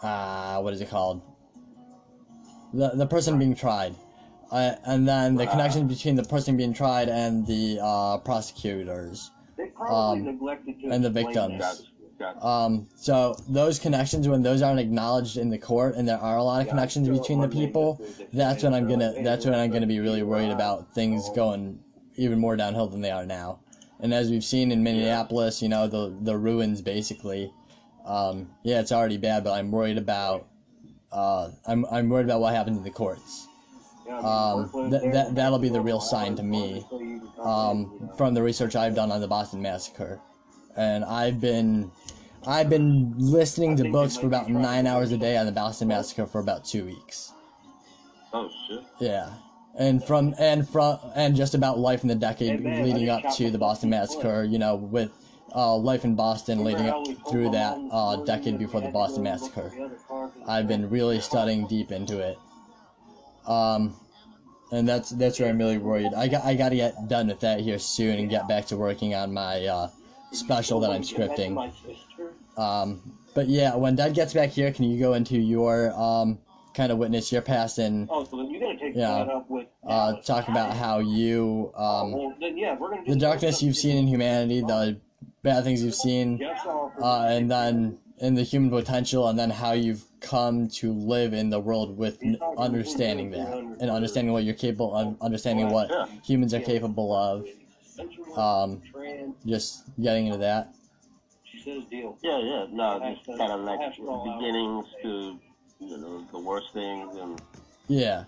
uh, 0.01 0.59
what 0.61 0.73
is 0.73 0.81
it 0.81 0.89
called? 0.89 1.21
the 2.73 2.89
the 2.89 3.05
person 3.05 3.37
being 3.37 3.55
tried, 3.55 3.95
uh, 4.51 4.75
and 4.85 5.07
then 5.07 5.35
the 5.35 5.45
connection 5.45 5.87
between 5.87 6.15
the 6.15 6.23
person 6.23 6.57
being 6.57 6.73
tried 6.73 7.09
and 7.09 7.45
the 7.45 7.79
uh, 7.81 8.17
prosecutors, 8.19 9.31
They 9.57 9.67
probably 9.67 10.19
um, 10.19 10.25
neglected 10.25 10.79
to 10.81 10.89
and 10.89 11.03
the 11.03 11.09
victims. 11.09 11.88
Gotcha. 12.19 12.45
Um, 12.45 12.87
so 12.95 13.33
those 13.47 13.79
connections, 13.79 14.27
when 14.27 14.43
those 14.43 14.61
aren't 14.61 14.81
acknowledged 14.81 15.37
in 15.37 15.49
the 15.49 15.57
court, 15.57 15.95
and 15.95 16.05
there 16.07 16.17
are 16.17 16.35
a 16.35 16.43
lot 16.43 16.61
of 16.61 16.67
connections 16.67 17.07
between 17.07 17.39
the 17.39 17.47
people, 17.47 18.05
that's 18.33 18.61
when 18.61 18.73
I'm 18.73 18.89
gonna 18.89 19.13
that's 19.23 19.45
when 19.45 19.55
I'm 19.55 19.71
gonna 19.71 19.87
be 19.87 19.99
really 20.01 20.21
worried 20.21 20.51
about 20.51 20.93
things 20.93 21.29
going 21.29 21.79
even 22.17 22.37
more 22.37 22.57
downhill 22.57 22.87
than 22.87 22.99
they 22.99 23.11
are 23.11 23.25
now. 23.25 23.59
And 24.01 24.13
as 24.13 24.29
we've 24.29 24.43
seen 24.43 24.71
in 24.73 24.83
Minneapolis, 24.83 25.61
you 25.61 25.69
know 25.69 25.87
the 25.87 26.13
the 26.21 26.37
ruins 26.37 26.81
basically. 26.81 27.53
Um, 28.05 28.49
yeah, 28.63 28.81
it's 28.81 28.91
already 28.91 29.17
bad, 29.17 29.45
but 29.45 29.53
I'm 29.53 29.71
worried 29.71 29.97
about. 29.97 30.45
Uh, 31.13 31.51
I'm 31.67 31.85
I'm 31.85 32.09
worried 32.09 32.25
about 32.25 32.41
what 32.41 32.53
happens 32.53 32.77
in 32.77 32.83
the 32.83 32.91
courts. 32.91 33.47
Um, 34.09 34.69
that 34.89 35.09
that 35.13 35.35
that'll 35.35 35.59
be 35.59 35.69
the 35.69 35.79
real 35.81 36.01
sign 36.01 36.35
to 36.35 36.43
me. 36.43 36.85
Um, 37.39 38.09
from 38.17 38.33
the 38.33 38.43
research 38.43 38.75
I've 38.75 38.95
done 38.95 39.09
on 39.11 39.21
the 39.21 39.27
Boston 39.27 39.61
Massacre, 39.61 40.19
and 40.75 41.05
I've 41.05 41.39
been 41.39 41.91
I've 42.47 42.69
been 42.69 43.13
listening 43.17 43.75
to 43.77 43.89
books 43.89 44.17
for 44.17 44.27
about 44.27 44.49
nine 44.49 44.87
hours 44.87 45.11
a 45.11 45.17
day 45.17 45.37
on 45.37 45.45
the 45.45 45.51
Boston 45.51 45.89
Massacre 45.89 46.25
for 46.25 46.39
about 46.39 46.65
two 46.65 46.85
weeks. 46.85 47.33
Oh 48.33 48.49
shit. 48.67 48.83
Yeah, 48.99 49.33
and 49.77 50.03
from 50.03 50.33
and 50.39 50.67
from 50.67 50.99
and 51.15 51.35
just 51.35 51.53
about 51.53 51.79
life 51.79 52.01
in 52.03 52.07
the 52.07 52.15
decade 52.15 52.61
leading 52.61 53.09
up 53.09 53.23
to 53.35 53.51
the 53.51 53.57
Boston 53.57 53.89
Massacre. 53.89 54.43
You 54.43 54.59
know, 54.59 54.75
with 54.75 55.11
uh, 55.53 55.75
life 55.75 56.05
in 56.05 56.15
Boston 56.15 56.63
leading 56.63 56.89
up 56.89 57.05
through 57.29 57.49
that 57.51 57.77
uh, 57.91 58.17
decade 58.17 58.57
before 58.57 58.81
the 58.81 58.89
Boston 58.89 59.23
Massacre. 59.23 59.71
I've 60.47 60.67
been 60.67 60.89
really 60.89 61.19
studying 61.19 61.67
deep 61.67 61.91
into 61.91 62.19
it. 62.19 62.37
Um, 63.45 63.95
and 64.71 64.87
that's 64.87 65.09
that's 65.11 65.39
where 65.39 65.49
I'm 65.49 65.57
really 65.57 65.77
worried. 65.77 66.13
I 66.13 66.27
got 66.27 66.45
I 66.45 66.53
got 66.53 66.69
to 66.69 66.75
get 66.75 67.07
done 67.07 67.27
with 67.27 67.39
that 67.41 67.59
here 67.59 67.79
soon 67.79 68.19
and 68.19 68.29
get 68.29 68.47
back 68.47 68.65
to 68.67 68.77
working 68.77 69.15
on 69.15 69.33
my 69.33 69.65
uh, 69.65 69.89
special 70.31 70.79
that 70.81 70.91
I'm 70.91 71.01
scripting. 71.01 71.71
Um, 72.59 73.01
but 73.33 73.47
yeah, 73.47 73.75
when 73.75 73.95
Dad 73.95 74.13
gets 74.13 74.33
back 74.33 74.49
here, 74.49 74.71
can 74.71 74.85
you 74.85 74.99
go 74.99 75.13
into 75.13 75.37
your 75.37 75.93
um, 75.93 76.39
kind 76.73 76.91
of 76.91 76.97
witness 76.97 77.31
your 77.31 77.41
past 77.41 77.77
and 77.77 78.07
Oh, 78.11 78.23
so 78.25 78.41
you're 78.41 78.59
gonna 78.59 78.77
take 78.77 78.95
Yeah. 78.95 79.23
that 79.23 79.29
up 79.29 79.49
with 79.49 79.67
uh, 79.87 80.13
talk 80.21 80.49
about 80.49 80.75
how 80.75 80.99
you 80.99 81.71
um, 81.75 82.11
well, 82.11 82.33
then 82.39 82.57
yeah, 82.57 82.77
we're 82.77 82.89
gonna 82.89 83.03
the 83.07 83.15
darkness 83.15 83.63
you've 83.63 83.77
seen 83.77 83.97
in 83.97 84.07
humanity, 84.07 84.61
the 84.61 84.99
bad 85.41 85.63
things 85.63 85.83
you've 85.83 85.95
seen, 85.95 86.39
uh, 87.01 87.25
and 87.29 87.49
then 87.49 87.97
in 88.17 88.35
the 88.35 88.43
human 88.43 88.69
potential, 88.69 89.29
and 89.29 89.39
then 89.39 89.49
how 89.49 89.71
you've 89.71 90.03
come 90.19 90.67
to 90.67 90.91
live 90.91 91.33
in 91.33 91.49
the 91.49 91.59
world 91.59 91.97
with 91.97 92.21
n- 92.21 92.37
understanding 92.57 93.31
that 93.31 93.53
and 93.79 93.89
understanding 93.89 94.33
what 94.33 94.43
you're 94.43 94.53
capable 94.53 94.93
of, 94.93 95.15
understanding 95.21 95.69
what 95.69 95.89
humans 96.25 96.53
are 96.53 96.59
capable 96.59 97.15
of. 97.15 97.47
Um, 98.35 98.81
just 99.45 99.83
getting 100.01 100.27
into 100.27 100.39
that. 100.39 100.73
She 101.63 101.71
says 101.71 101.83
deal. 101.89 102.17
Yeah, 102.21 102.39
yeah. 102.39 102.65
No, 102.71 103.15
just 103.15 103.37
kind 103.37 103.51
of 103.51 103.61
like 103.61 103.79
beginnings 103.97 104.85
to 105.03 105.37
you 105.79 105.97
know 105.97 106.25
the 106.31 106.39
worst 106.39 106.67
things 106.73 107.15
and 107.15 107.41
Yeah. 107.87 108.25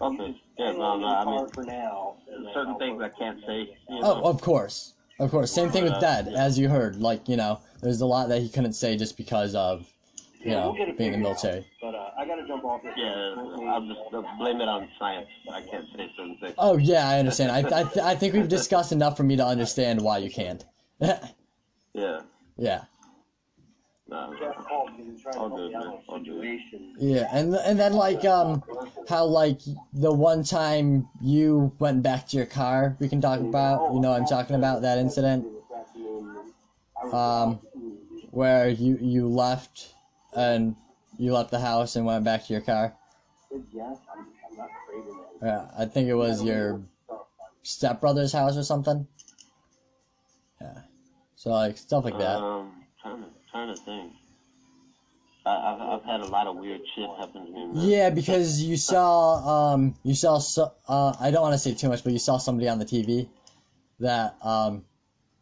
okay. 0.00 0.34
Yeah, 0.58 0.72
no, 0.72 0.96
no. 0.96 1.06
I 1.06 1.24
mean, 1.24 1.48
for 1.50 1.64
now, 1.64 2.16
certain 2.54 2.78
things 2.78 3.02
I 3.02 3.08
can't 3.10 3.38
say. 3.46 3.76
You 3.88 4.02
know? 4.02 4.22
Oh, 4.24 4.30
of 4.30 4.40
course, 4.40 4.94
of 5.18 5.30
course. 5.30 5.50
Same 5.50 5.70
thing 5.70 5.84
with 5.84 6.00
Dad, 6.00 6.28
as 6.28 6.58
you 6.58 6.68
heard. 6.68 6.96
Like 6.96 7.28
you 7.28 7.36
know, 7.36 7.60
there's 7.82 8.00
a 8.00 8.06
lot 8.06 8.28
that 8.28 8.40
he 8.40 8.48
couldn't 8.48 8.74
say 8.74 8.96
just 8.96 9.16
because 9.16 9.54
of 9.54 9.86
you 10.40 10.50
Yeah, 10.52 10.56
know 10.56 10.70
we'll 10.70 10.74
being 10.74 10.88
in 10.88 10.96
the 10.96 10.98
figured 10.98 11.14
out. 11.14 11.20
military. 11.22 11.66
But 11.82 11.94
uh, 11.94 12.10
I 12.16 12.26
gotta 12.26 12.46
jump 12.46 12.64
off. 12.64 12.80
Yeah, 12.96 13.34
I'll 13.68 13.86
just 13.86 14.00
uh, 14.14 14.22
blame 14.38 14.60
it 14.60 14.68
on 14.68 14.88
science. 14.98 15.28
I 15.52 15.60
can't 15.62 15.86
say 15.96 16.10
certain 16.16 16.36
things. 16.38 16.54
Oh 16.56 16.76
yeah, 16.78 17.08
I 17.08 17.18
understand. 17.18 17.50
I 17.52 17.58
I, 17.58 17.82
th- 17.84 17.98
I 18.04 18.14
think 18.14 18.34
we've 18.34 18.48
discussed 18.48 18.92
enough 18.92 19.16
for 19.16 19.22
me 19.22 19.36
to 19.36 19.44
understand 19.44 20.00
why 20.00 20.18
you 20.18 20.30
can't. 20.30 20.64
Yeah. 21.94 22.20
yeah. 22.56 22.84
No, 24.10 24.34
all 25.36 25.50
good, 25.50 25.72
man. 25.72 25.98
All 26.08 26.18
good. 26.18 26.60
Yeah, 26.98 27.28
and 27.30 27.54
and 27.54 27.78
then 27.78 27.92
like 27.92 28.24
um 28.24 28.62
how 29.06 29.26
like 29.26 29.60
the 29.92 30.12
one 30.12 30.42
time 30.42 31.08
you 31.20 31.72
went 31.78 32.02
back 32.02 32.26
to 32.28 32.36
your 32.36 32.46
car, 32.46 32.96
we 33.00 33.08
can 33.08 33.20
talk 33.20 33.40
about. 33.40 33.92
You 33.92 34.00
know, 34.00 34.12
I'm 34.12 34.24
talking 34.24 34.56
about 34.56 34.80
that 34.82 34.98
incident. 34.98 35.46
Um, 37.12 37.60
where 38.30 38.68
you 38.68 38.98
you 39.00 39.28
left 39.28 39.94
and 40.34 40.74
you 41.18 41.32
left 41.34 41.50
the 41.50 41.60
house 41.60 41.96
and 41.96 42.06
went 42.06 42.24
back 42.24 42.46
to 42.46 42.52
your 42.52 42.62
car. 42.62 42.94
Yeah, 45.42 45.66
I 45.78 45.84
think 45.84 46.08
it 46.08 46.14
was 46.14 46.42
your 46.42 46.80
stepbrother's 47.62 48.32
house 48.32 48.56
or 48.56 48.64
something. 48.64 49.06
Yeah, 51.38 51.44
so 51.44 51.50
like 51.50 51.76
stuff 51.76 52.04
like 52.04 52.18
that. 52.18 52.36
Um, 52.38 52.72
trying 53.02 53.22
to 53.22 53.28
trying 53.50 53.74
to 53.74 53.80
think. 53.82 54.12
I, 55.46 55.50
I've 55.50 55.80
I've 55.80 56.04
had 56.04 56.20
a 56.20 56.26
lot 56.26 56.46
of 56.46 56.56
weird 56.56 56.80
shit 56.94 57.08
happen 57.18 57.46
to 57.46 57.52
me. 57.52 57.66
Man. 57.66 57.88
Yeah, 57.88 58.10
because 58.10 58.62
you 58.62 58.76
saw 58.76 59.72
um 59.72 59.94
you 60.02 60.14
saw 60.14 60.38
so, 60.38 60.72
uh 60.88 61.14
I 61.20 61.30
don't 61.30 61.42
want 61.42 61.54
to 61.54 61.58
say 61.58 61.74
too 61.74 61.88
much, 61.88 62.04
but 62.04 62.12
you 62.12 62.18
saw 62.18 62.38
somebody 62.38 62.68
on 62.68 62.78
the 62.78 62.84
TV 62.84 63.28
that 64.00 64.36
um 64.42 64.84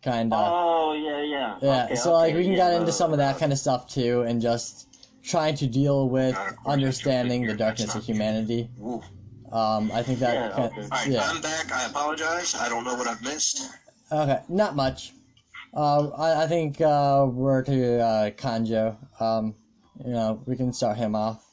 kind 0.03 0.33
of 0.33 0.39
Oh 0.43 0.93
yeah, 0.93 1.23
yeah. 1.23 1.59
yeah. 1.63 1.85
Okay, 1.85 1.95
so 1.97 2.13
like 2.13 2.35
we 2.35 2.43
can 2.43 2.53
yeah, 2.53 2.59
get 2.59 2.73
into 2.75 2.87
no, 2.87 2.91
some 2.93 3.13
of 3.13 3.19
that 3.19 3.39
kind 3.39 3.53
of 3.53 3.59
stuff 3.59 3.89
too, 3.89 4.23
and 4.23 4.41
just 4.41 4.89
trying 5.25 5.57
to 5.57 5.67
deal 5.67 6.09
with 6.09 6.39
understanding 6.67 7.47
the 7.47 7.55
darkness 7.55 7.95
of 7.95 8.05
humanity. 8.05 8.69
Um, 9.51 9.91
I 9.93 10.03
think 10.03 10.19
that 10.19 10.35
Yeah, 10.35 10.51
kind- 10.51 10.73
okay. 10.73 10.83
Alright, 10.83 11.07
yeah. 11.09 11.23
I'm 11.23 11.41
back. 11.41 11.73
I 11.73 11.87
apologize. 11.87 12.55
I 12.57 12.69
don't 12.69 12.85
know 12.85 12.95
what 12.95 13.07
I've 13.07 13.23
missed. 13.23 13.71
Okay, 14.11 14.41
not 14.49 14.75
much. 14.77 15.13
Uh, 15.75 16.09
I, 16.09 16.45
I 16.45 16.47
think 16.47 16.81
uh, 16.81 17.27
we're 17.29 17.63
to 17.63 18.01
uh, 18.01 18.31
Conejo. 18.31 18.97
Um, 19.21 19.55
you 20.05 20.13
know, 20.13 20.43
we 20.47 20.57
can 20.57 20.73
start 20.73 20.97
him 20.97 21.15
off. 21.15 21.45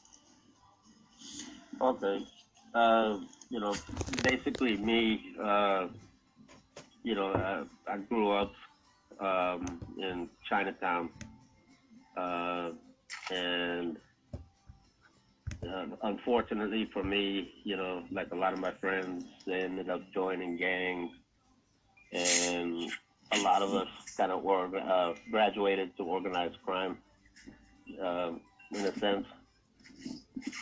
Okay. 1.80 2.26
Uh, 2.74 3.18
you 3.50 3.60
know, 3.60 3.74
basically 4.22 4.76
me, 4.76 5.34
uh, 5.42 5.86
you 7.02 7.14
know, 7.14 7.30
uh, 7.32 7.64
I 7.86 7.98
grew 7.98 8.32
up 8.32 8.52
um, 9.20 9.80
in 9.98 10.28
Chinatown, 10.48 11.10
uh, 12.16 12.70
and 13.30 13.96
uh, 15.64 15.86
unfortunately 16.02 16.88
for 16.92 17.04
me, 17.04 17.52
you 17.64 17.76
know, 17.76 18.04
like 18.10 18.32
a 18.32 18.36
lot 18.36 18.52
of 18.52 18.58
my 18.58 18.72
friends, 18.80 19.24
they 19.46 19.60
ended 19.60 19.88
up 19.88 20.00
joining 20.12 20.56
gangs, 20.56 21.10
and 22.12 22.90
a 23.32 23.38
lot 23.42 23.62
of 23.62 23.74
us 23.74 23.88
kind 24.16 24.32
of 24.32 24.42
were, 24.42 24.76
uh, 24.76 25.14
graduated 25.30 25.96
to 25.96 26.04
organized 26.04 26.56
crime, 26.64 26.98
um, 28.00 28.40
in 28.72 28.80
a 28.80 28.98
sense. 28.98 29.26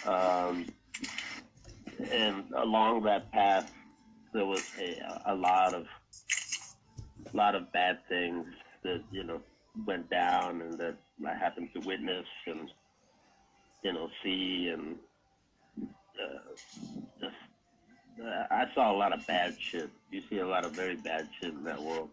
Um, 0.06 0.66
and 2.10 2.44
along 2.56 3.02
that 3.04 3.30
path, 3.32 3.70
there 4.32 4.46
was 4.46 4.64
a, 4.78 5.22
a 5.26 5.34
lot 5.34 5.74
of 5.74 5.86
lot 7.34 7.54
of 7.54 7.72
bad 7.72 7.98
things 8.08 8.46
that 8.82 9.02
you 9.10 9.24
know 9.24 9.40
went 9.86 10.08
down 10.10 10.60
and 10.60 10.78
that 10.78 10.96
I 11.26 11.34
happened 11.34 11.70
to 11.74 11.80
witness 11.80 12.26
and 12.46 12.68
you 13.82 13.92
know 13.92 14.08
see 14.22 14.70
and 14.72 14.96
uh, 16.20 16.54
just 17.20 17.34
uh, 18.22 18.44
I 18.50 18.66
saw 18.74 18.92
a 18.92 18.96
lot 18.96 19.12
of 19.12 19.26
bad 19.26 19.56
shit. 19.58 19.90
You 20.10 20.22
see 20.28 20.38
a 20.38 20.46
lot 20.46 20.64
of 20.64 20.72
very 20.72 20.96
bad 20.96 21.28
shit 21.40 21.52
in 21.52 21.64
that 21.64 21.80
world. 21.80 22.10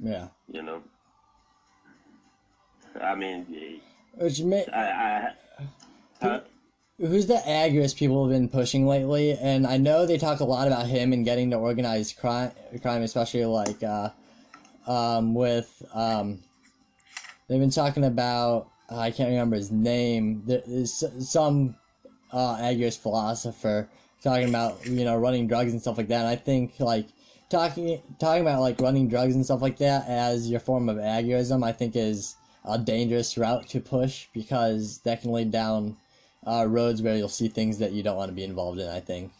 Yeah. 0.00 0.28
You 0.50 0.62
know. 0.62 0.82
I 3.00 3.14
mean, 3.14 3.80
Which 4.14 4.40
may, 4.40 4.66
I, 4.66 5.32
I 6.20 6.26
uh, 6.26 6.40
who's 6.98 7.26
the 7.26 7.34
agorist 7.46 7.96
people 7.96 8.24
have 8.24 8.32
been 8.32 8.48
pushing 8.48 8.86
lately? 8.86 9.32
And 9.32 9.66
I 9.66 9.76
know 9.76 10.04
they 10.04 10.18
talk 10.18 10.40
a 10.40 10.44
lot 10.44 10.66
about 10.66 10.86
him 10.86 11.12
and 11.12 11.24
getting 11.24 11.50
to 11.50 11.56
organized 11.56 12.16
crime, 12.16 12.50
crime, 12.82 13.02
especially 13.02 13.44
like 13.44 13.82
uh, 13.82 14.10
um, 14.86 15.34
with 15.34 15.82
um, 15.94 16.40
they've 17.48 17.60
been 17.60 17.70
talking 17.70 18.04
about 18.04 18.68
I 18.90 19.10
can't 19.10 19.28
remember 19.28 19.56
his 19.56 19.70
name. 19.70 20.42
There 20.46 20.62
is 20.66 21.04
some 21.20 21.76
uh, 22.32 22.56
agorist 22.56 22.98
philosopher 22.98 23.88
talking 24.22 24.48
about 24.48 24.84
you 24.86 25.04
know 25.04 25.16
running 25.16 25.46
drugs 25.46 25.72
and 25.72 25.80
stuff 25.80 25.98
like 25.98 26.08
that. 26.08 26.20
And 26.20 26.28
I 26.28 26.36
think 26.36 26.80
like 26.80 27.06
talking 27.48 28.00
talking 28.18 28.42
about 28.42 28.60
like 28.60 28.80
running 28.80 29.08
drugs 29.08 29.34
and 29.34 29.44
stuff 29.44 29.62
like 29.62 29.78
that 29.78 30.06
as 30.08 30.50
your 30.50 30.60
form 30.60 30.88
of 30.88 30.96
agorism, 30.96 31.64
I 31.64 31.72
think 31.72 31.96
is 31.96 32.36
a 32.64 32.78
dangerous 32.78 33.38
route 33.38 33.66
to 33.68 33.80
push 33.80 34.26
because 34.34 34.98
that 35.00 35.22
can 35.22 35.32
lead 35.32 35.50
down 35.50 35.96
uh, 36.46 36.66
roads 36.68 37.02
where 37.02 37.16
you'll 37.16 37.28
see 37.28 37.48
things 37.48 37.78
that 37.78 37.92
you 37.92 38.02
don't 38.02 38.16
want 38.16 38.28
to 38.28 38.34
be 38.34 38.44
involved 38.44 38.78
in. 38.78 38.88
I 38.88 39.00
think. 39.00 39.32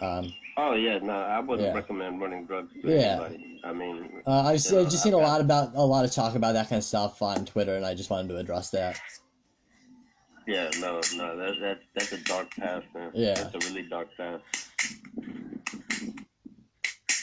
Um, 0.00 0.32
oh 0.56 0.74
yeah, 0.74 0.98
no, 0.98 1.12
I 1.12 1.40
wouldn't 1.40 1.68
Yeah. 1.68 1.74
recommend 1.74 2.20
running 2.20 2.46
drugs 2.46 2.72
to 2.82 2.88
Yeah. 2.88 3.20
anybody. 3.22 3.60
I 3.64 3.72
mean, 3.72 4.22
uh, 4.26 4.30
I've, 4.30 4.70
know, 4.70 4.84
just 4.84 5.02
seen 5.02 5.14
I've 5.14 5.20
a 5.20 5.22
lot 5.22 5.40
about 5.40 5.74
a 5.74 5.84
lot 5.84 6.04
of 6.04 6.12
talk 6.12 6.34
about 6.34 6.52
that 6.52 6.68
kind 6.68 6.78
of 6.78 6.84
stuff 6.84 7.22
on 7.22 7.44
Twitter, 7.44 7.76
and 7.76 7.84
I 7.84 7.94
just 7.94 8.10
wanted 8.10 8.28
to 8.28 8.36
address 8.36 8.70
that. 8.70 9.00
Yeah, 10.46 10.70
no, 10.80 11.00
no, 11.16 11.36
that, 11.36 11.60
that 11.60 11.78
that's 11.94 12.12
a 12.12 12.24
dark 12.24 12.50
path, 12.54 12.82
man. 12.94 13.10
Yeah. 13.12 13.34
That's 13.34 13.66
a 13.66 13.68
really 13.68 13.82
dark 13.82 14.08
past. 14.16 14.42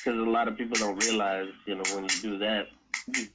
Because 0.06 0.19
a 0.19 0.30
lot 0.30 0.48
of 0.48 0.56
people 0.56 0.77
don't 0.77 1.03
realize, 1.03 1.49
you 1.65 1.73
know, 1.73 1.84
when 1.95 2.03
you 2.03 2.10
do 2.22 2.38
that, 2.38 2.68
you 3.15 3.26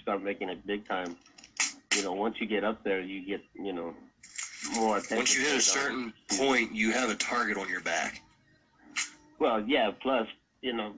start 0.00 0.22
making 0.22 0.48
it 0.48 0.66
big 0.66 0.88
time, 0.88 1.14
you 1.94 2.02
know, 2.04 2.12
once 2.12 2.36
you 2.40 2.46
get 2.46 2.64
up 2.64 2.82
there, 2.84 3.00
you 3.00 3.26
get, 3.26 3.42
you 3.54 3.74
know, 3.74 3.92
more 4.74 4.96
attention. 4.96 5.18
Once 5.18 5.34
you 5.36 5.42
hit 5.42 5.48
a 5.48 5.52
paid 5.52 5.56
on 5.56 5.60
certain 5.60 6.12
point, 6.38 6.74
you 6.74 6.90
have 6.92 7.10
a 7.10 7.14
target 7.14 7.58
on 7.58 7.68
your 7.68 7.82
back. 7.82 8.22
Well, 9.38 9.62
yeah. 9.66 9.90
Plus, 10.00 10.26
you 10.62 10.72
know, 10.72 10.94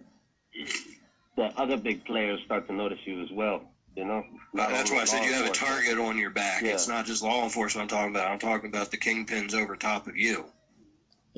the 1.37 1.47
other 1.57 1.77
big 1.77 2.05
players 2.05 2.41
start 2.45 2.69
to 2.69 2.73
notice 2.73 3.01
you 3.07 3.21
as 3.21 3.33
well. 3.33 3.63
You 3.97 4.05
know. 4.05 4.25
That's 4.55 4.93
why 4.93 4.99
I 4.99 5.05
said 5.05 5.25
you 5.25 5.33
have 5.33 5.47
a 5.47 5.53
target 5.53 5.99
on 5.99 6.17
your 6.17 6.31
back. 6.31 6.63
Yeah. 6.63 6.75
It's 6.75 6.87
not 6.87 7.07
just 7.07 7.25
law 7.25 7.43
enforcement 7.43 7.91
I'm 7.93 7.99
talking 7.99 8.15
about. 8.15 8.31
I'm 8.31 8.39
talking 8.39 8.69
about 8.71 8.93
the 8.93 8.99
kingpins 8.99 9.55
over 9.55 9.75
top 9.75 10.07
of 10.07 10.17
you. 10.17 10.45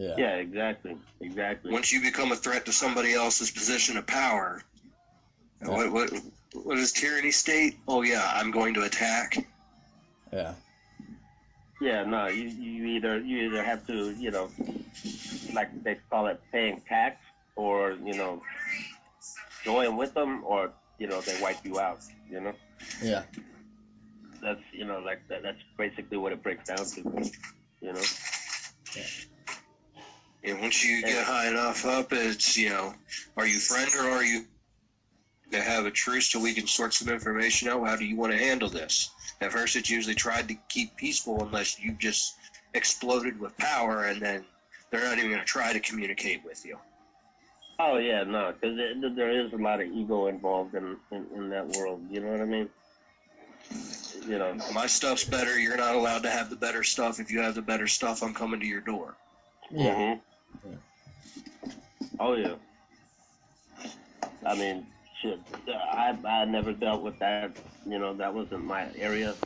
Yeah. 0.00 0.14
Yeah, 0.16 0.36
exactly, 0.36 0.96
exactly. 1.20 1.70
Once 1.70 1.92
you 1.92 2.00
become 2.00 2.32
a 2.32 2.36
threat 2.36 2.64
to 2.64 2.72
somebody 2.72 3.12
else's 3.12 3.50
position 3.50 3.98
of 3.98 4.06
power, 4.06 4.62
what 5.62 5.92
what 5.92 6.10
what 6.54 6.76
does 6.76 6.90
tyranny 6.90 7.30
state? 7.30 7.76
Oh 7.86 8.00
yeah, 8.00 8.26
I'm 8.32 8.50
going 8.50 8.72
to 8.74 8.84
attack. 8.84 9.36
Yeah. 10.32 10.54
Yeah, 11.82 12.04
no, 12.04 12.28
you, 12.28 12.48
you 12.48 12.86
either 12.96 13.20
you 13.20 13.50
either 13.50 13.62
have 13.62 13.86
to, 13.88 14.12
you 14.12 14.30
know, 14.30 14.48
like 15.52 15.68
they 15.84 15.98
call 16.08 16.28
it 16.28 16.40
paying 16.50 16.80
tax, 16.88 17.22
or 17.54 17.92
you 18.02 18.14
know, 18.14 18.42
join 19.64 19.98
with 19.98 20.14
them, 20.14 20.42
or 20.46 20.72
you 20.96 21.08
know, 21.08 21.20
they 21.20 21.38
wipe 21.42 21.62
you 21.62 21.78
out. 21.78 22.00
You 22.30 22.40
know, 22.40 22.54
Yeah. 23.02 23.24
that's 24.40 24.62
you 24.72 24.86
know, 24.86 25.00
like 25.00 25.28
that, 25.28 25.42
that's 25.42 25.60
basically 25.76 26.16
what 26.16 26.32
it 26.32 26.42
breaks 26.42 26.68
down 26.68 26.86
to. 26.86 27.30
You 27.82 27.92
know. 27.92 28.02
And 30.42 30.60
once 30.60 30.84
you 30.84 31.02
get 31.02 31.24
high 31.24 31.48
enough 31.48 31.84
up, 31.84 32.12
it's 32.12 32.56
you 32.56 32.70
know, 32.70 32.94
are 33.36 33.46
you 33.46 33.58
friend 33.58 33.90
or 33.98 34.10
are 34.10 34.24
you 34.24 34.44
to 35.52 35.60
have 35.60 35.84
a 35.84 35.90
truce 35.90 36.28
so 36.28 36.40
we 36.40 36.54
can 36.54 36.66
sort 36.66 36.94
some 36.94 37.12
information 37.12 37.68
out? 37.68 37.86
How 37.86 37.96
do 37.96 38.04
you 38.04 38.16
want 38.16 38.32
to 38.32 38.38
handle 38.38 38.68
this? 38.68 39.10
At 39.40 39.52
first, 39.52 39.76
it's 39.76 39.90
usually 39.90 40.14
tried 40.14 40.48
to 40.48 40.54
keep 40.68 40.96
peaceful 40.96 41.42
unless 41.42 41.78
you 41.78 41.92
just 41.98 42.36
exploded 42.74 43.38
with 43.40 43.56
power, 43.58 44.04
and 44.04 44.20
then 44.20 44.44
they're 44.90 45.04
not 45.04 45.18
even 45.18 45.30
going 45.30 45.40
to 45.40 45.46
try 45.46 45.72
to 45.72 45.80
communicate 45.80 46.44
with 46.44 46.64
you. 46.64 46.78
Oh 47.78 47.96
yeah, 47.96 48.24
no, 48.24 48.52
because 48.52 48.76
there 48.76 49.30
is 49.30 49.52
a 49.52 49.56
lot 49.56 49.80
of 49.80 49.88
ego 49.88 50.26
involved 50.26 50.74
in, 50.74 50.96
in 51.10 51.26
in 51.34 51.48
that 51.50 51.66
world. 51.68 52.00
You 52.10 52.20
know 52.20 52.32
what 52.32 52.40
I 52.40 52.44
mean? 52.44 52.68
You 54.26 54.38
know, 54.38 54.54
My 54.74 54.86
stuff's 54.86 55.24
better. 55.24 55.58
You're 55.58 55.78
not 55.78 55.94
allowed 55.94 56.22
to 56.24 56.30
have 56.30 56.50
the 56.50 56.56
better 56.56 56.82
stuff. 56.82 57.20
If 57.20 57.30
you 57.30 57.40
have 57.40 57.54
the 57.54 57.62
better 57.62 57.86
stuff, 57.86 58.22
I'm 58.22 58.34
coming 58.34 58.60
to 58.60 58.66
your 58.66 58.80
door. 58.80 59.16
Yeah. 59.70 60.16
Oh 62.20 62.34
yeah. 62.34 62.56
I 64.46 64.54
mean, 64.54 64.86
shit. 65.22 65.40
I 65.68 66.16
I 66.26 66.44
never 66.44 66.72
dealt 66.72 67.02
with 67.02 67.18
that. 67.20 67.52
You 67.86 67.98
know, 67.98 68.16
that 68.16 68.34
wasn't 68.34 68.64
my 68.64 68.88
area. 68.98 69.36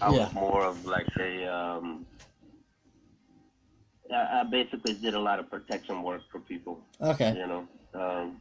I 0.00 0.10
Yeah. 0.10 0.26
was 0.26 0.34
more 0.34 0.64
of 0.64 0.84
like 0.84 1.06
a. 1.20 1.46
Um, 1.46 2.06
I, 4.12 4.40
I 4.40 4.44
basically 4.44 4.94
did 4.94 5.14
a 5.14 5.20
lot 5.20 5.38
of 5.38 5.50
protection 5.50 6.02
work 6.02 6.22
for 6.32 6.40
people. 6.40 6.80
Okay. 7.02 7.34
You 7.36 7.46
know, 7.46 7.68
um, 7.94 8.40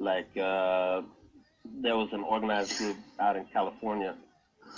like 0.00 0.30
uh, 0.36 1.02
there 1.82 1.96
was 1.96 2.08
an 2.12 2.22
organized 2.22 2.76
group 2.76 2.98
out 3.20 3.36
in 3.36 3.46
California. 3.52 4.16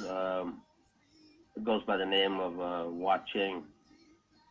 Um, 0.08 0.62
it 1.56 1.64
goes 1.64 1.82
by 1.84 1.96
the 1.96 2.06
name 2.06 2.38
of 2.40 2.60
uh, 2.60 2.90
Wah 2.90 3.18
Ching. 3.32 3.64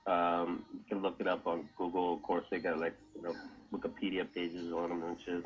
Um, 0.08 0.66
you 0.74 0.82
can 0.90 1.02
look 1.02 1.18
it 1.20 1.28
up 1.28 1.46
on 1.48 1.70
Google. 1.78 2.16
Of 2.16 2.24
course, 2.24 2.46
they 2.52 2.60
got 2.60 2.80
like 2.80 2.96
you 3.16 3.22
know 3.24 3.36
Wikipedia 3.74 4.32
pages 4.34 4.72
on 4.74 4.90
them 4.90 5.04
and 5.04 5.18
shit. 5.26 5.46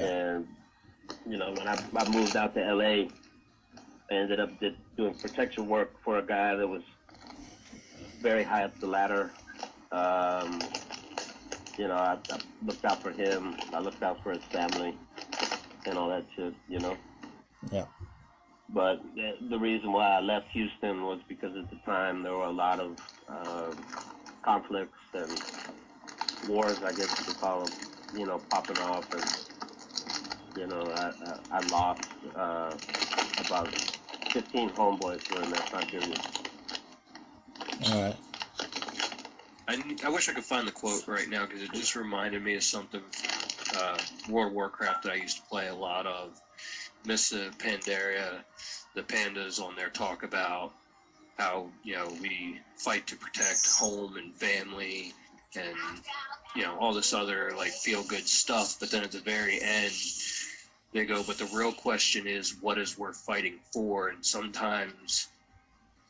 And 0.00 0.48
you 1.26 1.38
know, 1.38 1.54
when 1.54 1.68
I, 1.68 1.78
I 1.96 2.04
moved 2.06 2.36
out 2.36 2.54
to 2.54 2.60
LA, 2.60 3.10
I 4.10 4.14
ended 4.14 4.40
up 4.40 4.58
did, 4.60 4.74
doing 4.96 5.18
protection 5.20 5.68
work 5.68 5.92
for 6.04 6.18
a 6.18 6.26
guy 6.26 6.56
that 6.56 6.68
was 6.68 6.82
very 8.22 8.44
high 8.44 8.64
up 8.64 8.80
the 8.80 8.86
ladder. 8.86 9.32
Um, 9.92 10.70
you 11.78 11.88
know, 11.88 11.94
I, 11.94 12.18
I 12.30 12.38
looked 12.62 12.84
out 12.84 13.02
for 13.02 13.12
him. 13.12 13.58
I 13.74 13.80
looked 13.80 14.02
out 14.02 14.18
for 14.22 14.32
his 14.32 14.42
family 14.52 14.98
and 15.86 15.98
all 15.98 16.08
that 16.10 16.26
shit. 16.36 16.54
You 16.68 16.80
know. 16.80 16.96
Yeah. 17.70 17.86
But 18.70 18.96
the, 19.14 19.32
the 19.50 19.58
reason 19.58 19.92
why 19.92 20.16
I 20.16 20.20
left 20.20 20.46
Houston 20.52 21.02
was 21.04 21.20
because 21.28 21.52
at 21.58 21.70
the 21.70 21.78
time 21.84 22.22
there 22.22 22.34
were 22.34 22.46
a 22.46 22.52
lot 22.52 22.80
of 22.80 22.96
uh, 23.32 23.74
conflicts 24.44 24.98
and 25.14 25.42
wars, 26.42 26.82
I 26.84 26.92
guess 26.94 27.10
you 27.18 27.24
could 27.24 27.38
call 27.38 27.62
them, 27.62 27.76
you 28.12 28.26
know, 28.26 28.44
popping 28.50 28.78
off. 28.78 29.06
And, 29.12 29.34
you 30.54 30.66
know, 30.66 30.90
I, 30.90 31.12
I, 31.24 31.58
I 31.58 31.60
lost 31.60 32.02
uh, 32.36 32.76
about 33.38 33.74
15 34.34 34.72
homeboys 34.72 35.22
during 35.28 35.50
that 35.50 35.70
time 35.70 35.88
period. 35.88 36.22
All 37.84 38.02
right. 38.02 38.16
I, 39.68 39.98
I 40.04 40.10
wish 40.10 40.28
I 40.28 40.34
could 40.34 40.44
find 40.44 40.66
the 40.66 40.72
quote 40.72 41.08
right 41.08 41.28
now 41.28 41.46
because 41.46 41.62
it 41.62 41.72
just 41.72 41.96
reminded 41.96 42.42
me 42.42 42.54
of 42.56 42.64
something 42.64 43.02
uh, 43.72 44.02
World 44.28 44.48
of 44.48 44.54
Warcraft 44.54 45.04
that 45.04 45.12
I 45.12 45.16
used 45.16 45.38
to 45.38 45.48
play 45.48 45.68
a 45.68 45.74
lot 45.74 46.06
of. 46.06 46.40
Mists 47.04 47.32
of 47.32 47.58
Pandaria, 47.58 48.44
the 48.94 49.02
pandas 49.02 49.60
on 49.60 49.76
there 49.76 49.90
talk 49.90 50.22
about 50.24 50.74
how 51.38 51.72
you 51.82 51.94
know 51.94 52.12
we 52.20 52.60
fight 52.76 53.06
to 53.08 53.16
protect 53.16 53.66
home 53.78 54.16
and 54.16 54.34
family 54.36 55.14
and 55.58 55.76
you 56.54 56.62
know 56.62 56.76
all 56.78 56.92
this 56.92 57.12
other 57.12 57.52
like 57.56 57.72
feel 57.72 58.02
good 58.04 58.26
stuff. 58.26 58.76
But 58.80 58.90
then 58.90 59.02
at 59.02 59.12
the 59.12 59.20
very 59.20 59.60
end, 59.60 59.92
they 60.92 61.04
go, 61.04 61.22
but 61.22 61.38
the 61.38 61.46
real 61.46 61.72
question 61.72 62.26
is 62.26 62.56
what 62.60 62.78
is 62.78 62.98
worth 62.98 63.16
fighting 63.16 63.58
for? 63.72 64.08
And 64.08 64.24
sometimes 64.24 65.28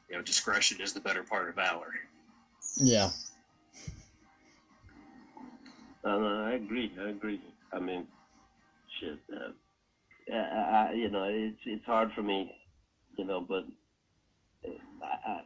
you 0.08 0.16
know 0.16 0.22
discretion 0.22 0.80
is 0.80 0.92
the 0.92 1.00
better 1.00 1.22
part 1.22 1.48
of 1.48 1.54
valor. 1.54 1.92
Yeah. 2.76 3.10
Uh, 6.04 6.08
I 6.10 6.52
agree. 6.52 6.92
I 7.00 7.08
agree. 7.10 7.40
I 7.72 7.80
mean, 7.80 8.06
shit. 9.00 9.18
Uh, 9.32 9.50
I, 10.32 10.90
I, 10.90 10.92
you 10.92 11.10
know, 11.10 11.24
it's 11.28 11.58
it's 11.66 11.84
hard 11.84 12.12
for 12.14 12.22
me, 12.22 12.50
you 13.16 13.24
know, 13.24 13.40
but 13.40 13.64
I, 15.02 15.40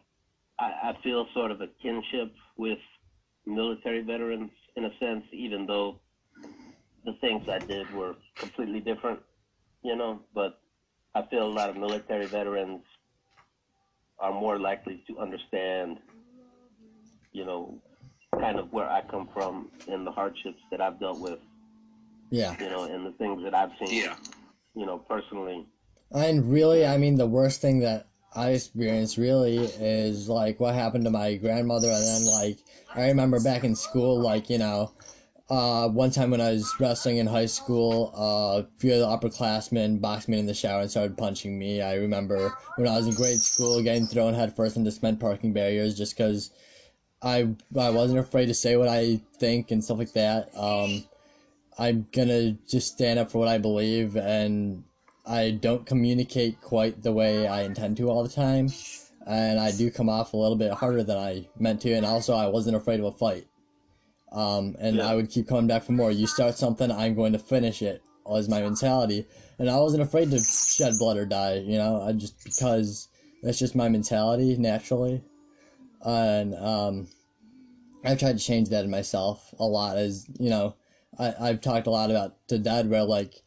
I 0.58 0.64
I 0.90 0.98
feel 1.02 1.26
sort 1.34 1.50
of 1.50 1.60
a 1.60 1.68
kinship 1.82 2.32
with 2.56 2.78
military 3.46 4.02
veterans 4.02 4.50
in 4.76 4.84
a 4.84 4.90
sense, 4.98 5.24
even 5.32 5.66
though 5.66 5.98
the 7.04 7.12
things 7.20 7.42
I 7.48 7.58
did 7.58 7.90
were 7.90 8.14
completely 8.38 8.80
different, 8.80 9.20
you 9.82 9.96
know. 9.96 10.20
But 10.34 10.58
I 11.14 11.22
feel 11.22 11.46
a 11.46 11.52
lot 11.52 11.70
of 11.70 11.76
military 11.76 12.26
veterans 12.26 12.82
are 14.18 14.32
more 14.32 14.58
likely 14.58 15.02
to 15.08 15.18
understand, 15.18 15.98
you 17.32 17.44
know, 17.44 17.78
kind 18.38 18.58
of 18.58 18.72
where 18.72 18.88
I 18.88 19.02
come 19.02 19.28
from 19.34 19.70
and 19.88 20.06
the 20.06 20.10
hardships 20.12 20.60
that 20.70 20.80
I've 20.80 21.00
dealt 21.00 21.18
with, 21.18 21.38
Yeah. 22.30 22.56
you 22.60 22.70
know, 22.70 22.84
and 22.84 23.04
the 23.04 23.12
things 23.12 23.42
that 23.42 23.54
I've 23.54 23.72
seen, 23.78 24.02
Yeah. 24.04 24.16
you 24.74 24.86
know, 24.86 24.98
personally. 24.98 25.66
And 26.12 26.50
really, 26.50 26.86
I 26.86 26.98
mean, 26.98 27.16
the 27.16 27.26
worst 27.26 27.60
thing 27.60 27.80
that 27.80 28.06
I 28.34 28.50
experienced 28.50 29.18
really 29.18 29.58
is 29.58 30.28
like 30.28 30.58
what 30.58 30.74
happened 30.74 31.04
to 31.04 31.10
my 31.10 31.36
grandmother. 31.36 31.90
And 31.90 32.02
then, 32.02 32.24
like, 32.26 32.58
I 32.94 33.08
remember 33.08 33.40
back 33.40 33.64
in 33.64 33.74
school, 33.74 34.20
like, 34.20 34.48
you 34.48 34.58
know, 34.58 34.92
uh, 35.50 35.88
one 35.88 36.10
time 36.10 36.30
when 36.30 36.40
I 36.40 36.52
was 36.52 36.72
wrestling 36.80 37.18
in 37.18 37.26
high 37.26 37.46
school, 37.46 38.12
uh, 38.16 38.62
a 38.62 38.66
few 38.78 38.94
of 38.94 39.00
the 39.00 39.28
upperclassmen 39.28 40.00
boxed 40.00 40.28
me 40.28 40.38
in 40.38 40.46
the 40.46 40.54
shower 40.54 40.80
and 40.80 40.90
started 40.90 41.18
punching 41.18 41.58
me. 41.58 41.82
I 41.82 41.96
remember 41.96 42.56
when 42.76 42.88
I 42.88 42.96
was 42.96 43.06
in 43.06 43.14
grade 43.14 43.42
school 43.42 43.82
getting 43.82 44.06
thrown 44.06 44.32
headfirst 44.32 44.76
into 44.76 44.90
cement 44.90 45.20
parking 45.20 45.52
barriers 45.52 45.96
just 45.96 46.16
because 46.16 46.52
I, 47.20 47.48
I 47.78 47.90
wasn't 47.90 48.20
afraid 48.20 48.46
to 48.46 48.54
say 48.54 48.76
what 48.76 48.88
I 48.88 49.20
think 49.38 49.70
and 49.70 49.84
stuff 49.84 49.98
like 49.98 50.12
that. 50.14 50.56
Um, 50.56 51.04
I'm 51.78 52.06
gonna 52.12 52.52
just 52.68 52.94
stand 52.94 53.18
up 53.18 53.30
for 53.30 53.38
what 53.38 53.48
I 53.48 53.58
believe, 53.58 54.16
and 54.16 54.84
I 55.24 55.52
don't 55.52 55.86
communicate 55.86 56.60
quite 56.60 57.02
the 57.02 57.12
way 57.12 57.46
I 57.46 57.62
intend 57.62 57.96
to 57.98 58.10
all 58.10 58.22
the 58.22 58.28
time, 58.28 58.68
and 59.26 59.60
I 59.60 59.70
do 59.70 59.90
come 59.90 60.08
off 60.08 60.32
a 60.32 60.36
little 60.36 60.56
bit 60.56 60.72
harder 60.72 61.04
than 61.04 61.16
I 61.16 61.46
meant 61.58 61.80
to, 61.82 61.92
and 61.92 62.04
also 62.04 62.34
I 62.34 62.48
wasn't 62.48 62.76
afraid 62.76 63.00
of 63.00 63.06
a 63.06 63.12
fight. 63.12 63.46
Um, 64.32 64.76
and 64.78 65.00
I 65.00 65.14
would 65.14 65.30
keep 65.30 65.46
coming 65.46 65.66
back 65.66 65.82
for 65.82 65.92
more. 65.92 66.10
You 66.10 66.26
start 66.26 66.56
something, 66.56 66.90
I'm 66.90 67.14
going 67.14 67.32
to 67.34 67.38
finish 67.38 67.82
it. 67.82 68.02
Was 68.24 68.48
my 68.48 68.60
mentality, 68.60 69.26
and 69.58 69.68
I 69.68 69.80
wasn't 69.80 70.04
afraid 70.04 70.30
to 70.30 70.38
shed 70.38 70.94
blood 70.98 71.16
or 71.16 71.26
die. 71.26 71.56
You 71.56 71.76
know, 71.76 72.00
I 72.00 72.12
just 72.12 72.44
because 72.44 73.08
that's 73.42 73.58
just 73.58 73.74
my 73.74 73.88
mentality 73.88 74.56
naturally, 74.56 75.24
and 76.02 76.54
um, 76.54 77.08
I've 78.04 78.20
tried 78.20 78.38
to 78.38 78.44
change 78.44 78.68
that 78.68 78.84
in 78.84 78.90
myself 78.92 79.52
a 79.58 79.64
lot. 79.64 79.96
As 79.98 80.24
you 80.38 80.50
know, 80.50 80.76
I 81.18 81.34
I've 81.38 81.60
talked 81.60 81.88
a 81.88 81.90
lot 81.90 82.10
about 82.10 82.36
to 82.46 82.58
dad 82.60 82.88
where 82.88 83.02
like 83.02 83.42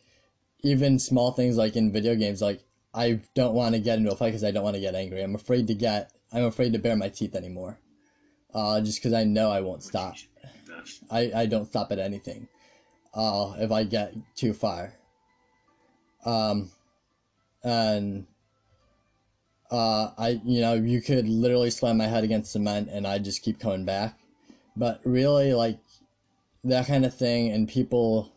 even 0.65 0.97
small 0.97 1.31
things 1.31 1.57
like 1.57 1.75
in 1.75 1.91
video 1.91 2.15
games, 2.15 2.41
like 2.41 2.59
I 2.93 3.19
don't 3.35 3.53
want 3.53 3.75
to 3.75 3.81
get 3.81 3.99
into 3.99 4.11
a 4.11 4.15
fight 4.15 4.29
because 4.29 4.43
I 4.43 4.51
don't 4.51 4.63
want 4.63 4.75
to 4.75 4.81
get 4.81 4.95
angry. 4.95 5.21
I'm 5.21 5.35
afraid 5.35 5.67
to 5.67 5.75
get. 5.75 6.11
I'm 6.33 6.45
afraid 6.45 6.73
to 6.73 6.79
bare 6.79 6.95
my 6.95 7.09
teeth 7.09 7.35
anymore. 7.35 7.77
Uh, 8.53 8.81
just 8.81 8.99
because 8.99 9.13
I 9.13 9.23
know 9.25 9.51
I 9.51 9.61
won't 9.61 9.83
stop. 9.83 10.15
I, 11.11 11.31
I 11.35 11.45
don't 11.45 11.67
stop 11.67 11.91
at 11.91 11.99
anything. 11.99 12.47
Uh, 13.13 13.53
if 13.59 13.71
I 13.71 13.83
get 13.83 14.13
too 14.35 14.53
far. 14.53 14.93
Um, 16.25 16.71
and 17.63 18.25
uh, 19.69 20.11
I 20.17 20.41
you 20.43 20.61
know 20.61 20.73
you 20.73 20.99
could 20.99 21.29
literally 21.29 21.69
slam 21.69 21.97
my 21.97 22.07
head 22.07 22.23
against 22.23 22.51
cement 22.51 22.89
and 22.91 23.05
I 23.05 23.19
just 23.19 23.43
keep 23.43 23.59
coming 23.59 23.85
back. 23.85 24.17
But 24.75 24.99
really, 25.03 25.53
like 25.53 25.77
that 26.63 26.87
kind 26.87 27.05
of 27.05 27.13
thing, 27.13 27.51
and 27.51 27.69
people 27.69 28.34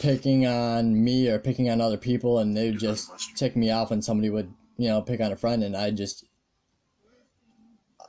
picking 0.00 0.46
on 0.46 1.02
me 1.02 1.28
or 1.28 1.38
picking 1.38 1.70
on 1.70 1.80
other 1.80 1.98
people, 1.98 2.38
and 2.38 2.56
they 2.56 2.70
would 2.70 2.78
just 2.78 3.36
tick 3.36 3.56
me 3.56 3.70
off 3.70 3.90
when 3.90 4.02
somebody 4.02 4.30
would 4.30 4.52
you 4.76 4.88
know 4.88 5.00
pick 5.00 5.20
on 5.20 5.32
a 5.32 5.36
friend, 5.36 5.62
and 5.62 5.76
I 5.76 5.90
just 5.90 6.24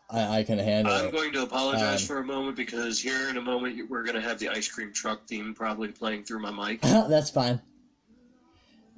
I, 0.10 0.40
I 0.40 0.44
can 0.44 0.58
handle 0.58 0.94
I'm 0.94 1.08
it. 1.08 1.12
going 1.12 1.34
to 1.34 1.44
apologize 1.44 2.02
Um, 2.02 2.08
for 2.08 2.18
a 2.20 2.24
moment 2.26 2.56
because 2.56 3.00
here 3.00 3.30
in 3.30 3.38
a 3.38 3.42
moment 3.42 3.90
we're 3.90 4.04
going 4.04 4.16
to 4.16 4.22
have 4.22 4.40
the 4.40 4.50
ice 4.50 4.68
cream 4.68 4.92
truck 4.92 5.26
theme 5.28 5.54
probably 5.54 5.90
playing 5.90 6.24
through 6.24 6.40
my 6.40 6.52
mic. 6.52 6.82
that's 6.82 7.30
fine. 7.30 7.60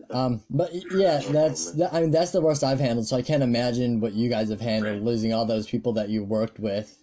Um, 0.10 0.42
but 0.50 0.72
yeah, 0.92 1.22
that's 1.32 1.72
that, 1.74 1.94
I 1.94 2.02
mean 2.02 2.12
that's 2.12 2.32
the 2.32 2.42
worst 2.42 2.64
I've 2.64 2.80
handled. 2.80 3.08
So 3.08 3.16
I 3.16 3.22
can't 3.22 3.44
imagine 3.44 4.00
what 4.00 4.14
you 4.14 4.30
guys 4.30 4.50
have 4.50 4.60
handled, 4.62 5.04
losing 5.04 5.34
all 5.34 5.46
those 5.46 5.68
people 5.68 5.94
that 5.94 6.10
you 6.10 6.24
worked 6.24 6.60
with, 6.60 6.98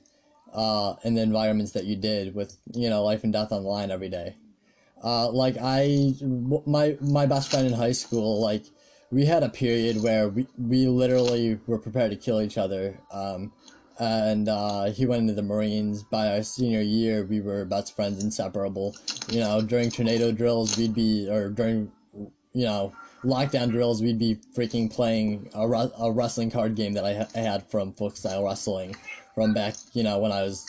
uh, 0.53 0.95
in 1.05 1.15
the 1.15 1.23
environments 1.23 1.73
that 1.73 1.85
you 1.85 1.97
did 1.97 2.35
with 2.35 2.59
you 2.75 2.91
know 2.91 3.03
life 3.03 3.25
and 3.25 3.33
death 3.33 3.53
on 3.53 3.63
the 3.63 3.69
line 3.69 3.91
every 3.91 4.09
day. 4.09 4.37
Uh, 5.03 5.31
like 5.31 5.57
I, 5.61 6.13
my 6.67 6.97
my 7.01 7.27
best 7.27 7.51
friend 7.51 7.67
in 7.67 7.73
high 7.73 7.93
school, 7.93 8.41
like 8.41 8.65
we 9.11 9.25
had 9.25 9.43
a 9.43 9.49
period 9.49 10.03
where 10.03 10.29
we 10.29 10.47
we 10.59 10.87
literally 10.87 11.59
were 11.67 11.79
prepared 11.79 12.11
to 12.11 12.17
kill 12.17 12.41
each 12.41 12.59
other. 12.59 12.99
Um, 13.11 13.53
and 13.99 14.49
uh, 14.49 14.85
he 14.87 15.07
went 15.07 15.23
into 15.23 15.35
the 15.35 15.43
Marines. 15.43 16.03
By 16.05 16.29
our 16.29 16.43
senior 16.43 16.81
year, 16.81 17.25
we 17.25 17.41
were 17.41 17.65
best 17.65 17.97
friends, 17.97 18.23
inseparable. 18.23 18.95
You 19.29 19.41
know, 19.41 19.61
during 19.61 19.91
tornado 19.91 20.31
drills, 20.31 20.77
we'd 20.77 20.95
be, 20.95 21.29
or 21.29 21.51
during, 21.51 21.91
you 22.53 22.65
know, 22.65 22.93
lockdown 23.25 23.71
drills, 23.71 24.01
we'd 24.01 24.19
be 24.19 24.37
freaking 24.57 24.93
playing 24.93 25.51
a, 25.53 25.63
a 25.63 26.13
wrestling 26.13 26.51
card 26.51 26.77
game 26.77 26.93
that 26.93 27.05
I, 27.05 27.15
ha- 27.15 27.29
I 27.35 27.39
had 27.39 27.69
from 27.69 27.93
folk 27.93 28.17
style 28.17 28.45
wrestling 28.45 28.95
from 29.35 29.53
back, 29.53 29.75
you 29.95 30.05
know, 30.05 30.19
when 30.19 30.31
I 30.31 30.43
was, 30.43 30.65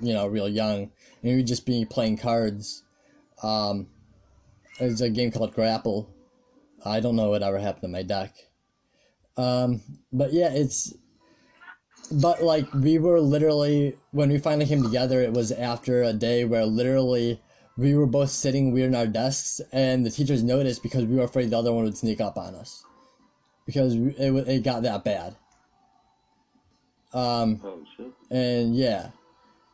you 0.00 0.14
know, 0.14 0.28
real 0.28 0.48
young. 0.48 0.90
And 1.22 1.36
we'd 1.36 1.46
just 1.48 1.66
be 1.66 1.84
playing 1.84 2.18
cards. 2.18 2.84
Um, 3.42 3.88
there's 4.78 5.00
a 5.00 5.10
game 5.10 5.30
called 5.30 5.54
Grapple. 5.54 6.08
I 6.84 7.00
don't 7.00 7.16
know 7.16 7.30
what 7.30 7.42
ever 7.42 7.58
happened 7.58 7.82
to 7.82 7.88
my 7.88 8.02
deck. 8.02 8.34
Um, 9.36 9.80
but 10.12 10.32
yeah, 10.32 10.50
it's 10.52 10.94
but 12.10 12.42
like 12.42 12.72
we 12.74 12.98
were 12.98 13.20
literally 13.20 13.96
when 14.12 14.30
we 14.30 14.38
finally 14.38 14.66
came 14.66 14.82
together 14.82 15.20
it 15.20 15.32
was 15.32 15.52
after 15.52 16.02
a 16.02 16.12
day 16.12 16.44
where 16.44 16.64
literally 16.64 17.40
we 17.76 17.94
were 17.94 18.06
both 18.06 18.30
sitting 18.30 18.72
weird 18.72 18.88
in 18.88 18.94
our 18.94 19.06
desks 19.06 19.60
and 19.72 20.04
the 20.06 20.10
teachers 20.10 20.42
noticed 20.42 20.82
because 20.82 21.04
we 21.04 21.16
were 21.16 21.24
afraid 21.24 21.50
the 21.50 21.58
other 21.58 21.72
one 21.72 21.84
would 21.84 21.96
sneak 21.96 22.20
up 22.20 22.38
on 22.38 22.54
us 22.54 22.84
because 23.66 23.94
it, 23.94 24.48
it 24.48 24.62
got 24.64 24.82
that 24.82 25.04
bad 25.04 25.36
um 27.12 27.60
Oh 27.62 27.78
shit. 27.96 28.12
and 28.30 28.74
yeah 28.74 29.10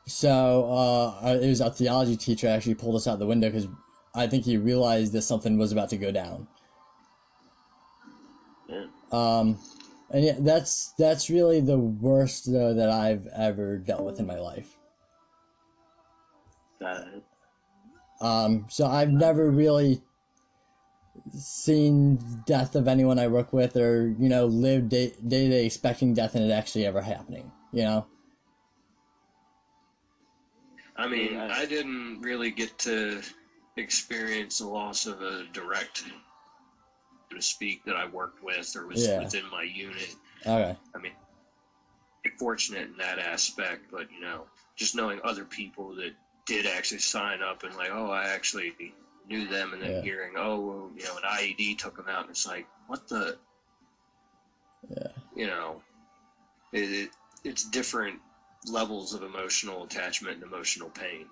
so 0.07 0.65
uh 0.71 1.39
it 1.43 1.49
was 1.49 1.61
our 1.61 1.71
theology 1.71 2.17
teacher 2.17 2.47
actually 2.49 2.75
pulled 2.75 2.95
us 2.97 3.07
out 3.07 3.19
the 3.19 3.27
window 3.27 3.49
because 3.49 3.69
i 4.15 4.27
think 4.27 4.45
he 4.45 4.57
realized 4.57 5.13
that 5.13 5.23
something 5.23 5.57
was 5.57 5.73
about 5.73 5.89
to 5.89 5.97
go 5.97 6.11
down 6.13 6.47
Yeah. 8.69 8.87
um, 9.13 9.59
and 10.11 10.25
yeah, 10.25 10.37
that's 10.39 10.93
that's 10.99 11.29
really 11.31 11.61
the 11.61 11.79
worst 11.79 12.51
though 12.53 12.75
that 12.75 12.89
I've 12.89 13.27
ever 13.29 13.79
dealt 13.79 14.05
with 14.05 14.21
in 14.21 14.27
my 14.27 14.39
life. 14.39 14.77
Got 16.81 17.09
it. 17.09 17.25
Um, 18.21 18.67
so 18.69 18.87
I've 18.87 19.11
never 19.11 19.51
really 19.51 20.03
seen 21.33 22.19
death 22.47 22.77
of 22.77 22.87
anyone 22.89 23.19
I 23.19 23.27
work 23.29 23.53
with, 23.53 23.77
or 23.77 24.15
you 24.19 24.29
know, 24.29 24.47
lived 24.47 24.91
day 24.91 25.13
day 25.27 25.45
to 25.45 25.51
day 25.51 25.67
expecting 25.67 26.15
death 26.15 26.35
and 26.35 26.45
it 26.45 26.53
actually 26.53 26.87
ever 26.87 27.01
happening. 27.03 27.51
You 27.73 27.83
know, 27.83 28.07
I 30.97 31.09
mean, 31.09 31.37
I 31.37 31.67
didn't 31.67 32.21
really 32.21 32.51
get 32.51 32.77
to 32.81 33.21
experience 33.77 34.59
the 34.59 34.69
loss 34.69 35.07
of 35.07 35.21
a 35.23 35.45
direct, 35.53 35.99
so 35.99 37.37
to 37.37 37.43
speak, 37.43 37.85
that 37.85 37.97
I 37.97 38.07
worked 38.07 38.43
with 38.43 38.75
or 38.77 38.87
was 38.87 39.07
Yeah. 39.07 39.19
within 39.19 39.47
my 39.51 39.63
unit. 39.63 40.15
okay, 40.47 40.77
I 40.95 40.99
mean, 40.99 41.13
fortunate 42.39 42.89
in 42.89 42.97
that 42.99 43.19
aspect, 43.19 43.91
but 43.91 44.11
you 44.11 44.21
know, 44.21 44.47
just 44.77 44.95
knowing 44.95 45.21
other 45.23 45.45
people 45.45 45.95
that 45.97 46.13
did 46.47 46.67
actually 46.67 46.99
sign 46.99 47.43
up 47.43 47.63
and 47.63 47.75
like, 47.77 47.91
oh, 47.91 48.11
I 48.11 48.25
actually 48.29 48.73
knew 49.29 49.47
them, 49.47 49.73
and 49.73 49.83
then 49.83 49.93
Yeah. 49.93 50.01
hearing, 50.03 50.35
oh, 50.37 50.61
well, 50.61 50.91
you 50.97 51.05
know, 51.05 51.17
an 51.17 51.23
IED 51.25 51.79
took 51.79 51.97
them 51.97 52.09
out, 52.09 52.23
and 52.23 52.31
it's 52.31 52.47
like, 52.47 52.67
what 52.87 53.07
the, 53.09 53.39
yeah, 54.89 55.07
you 55.35 55.47
know, 55.47 55.83
it, 56.73 56.91
it 56.91 57.11
it's 57.45 57.65
different 57.65 58.21
levels 58.67 59.15
of 59.15 59.23
emotional 59.23 59.85
attachment 59.85 60.37
and 60.37 60.45
emotional 60.45 60.91
pain. 60.91 61.27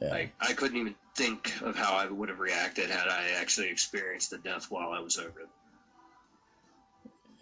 yeah, 0.00 0.08
Like 0.10 0.32
I 0.40 0.52
couldn't 0.52 0.78
even 0.78 0.94
think 1.16 1.60
of 1.62 1.76
how 1.76 1.94
I 1.94 2.06
would 2.06 2.28
have 2.28 2.40
reacted 2.40 2.90
had 2.90 3.08
I 3.08 3.30
actually 3.40 3.68
experienced 3.68 4.30
the 4.30 4.38
death 4.38 4.66
while 4.70 4.90
I 4.92 5.00
was 5.00 5.18
over 5.18 5.40
it. 5.40 5.48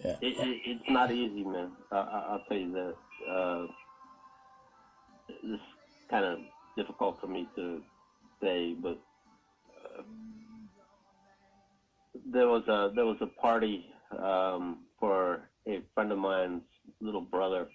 yeah. 0.04 0.16
It, 0.20 0.36
it, 0.38 0.60
it's 0.66 0.90
not 0.90 1.10
easy, 1.12 1.44
man. 1.44 1.72
I, 1.92 1.96
I, 1.98 2.18
I'll 2.32 2.42
tell 2.48 2.58
you 2.58 2.72
that. 2.72 2.94
Uh, 3.30 3.66
it's 5.28 5.62
kind 6.10 6.24
of 6.24 6.38
difficult 6.76 7.20
for 7.20 7.26
me 7.26 7.46
to 7.56 7.80
say, 8.42 8.74
but 8.74 8.98
uh, 9.98 10.02
there 12.32 12.48
was 12.48 12.62
a 12.68 12.90
there 12.94 13.04
was 13.06 13.16
a 13.20 13.26
party 13.26 13.86
um, 14.18 14.78
for 14.98 15.48
a 15.68 15.80
friend 15.94 16.12
of 16.12 16.18
mine's 16.18 16.62
little 17.00 17.20
brother, 17.20 17.68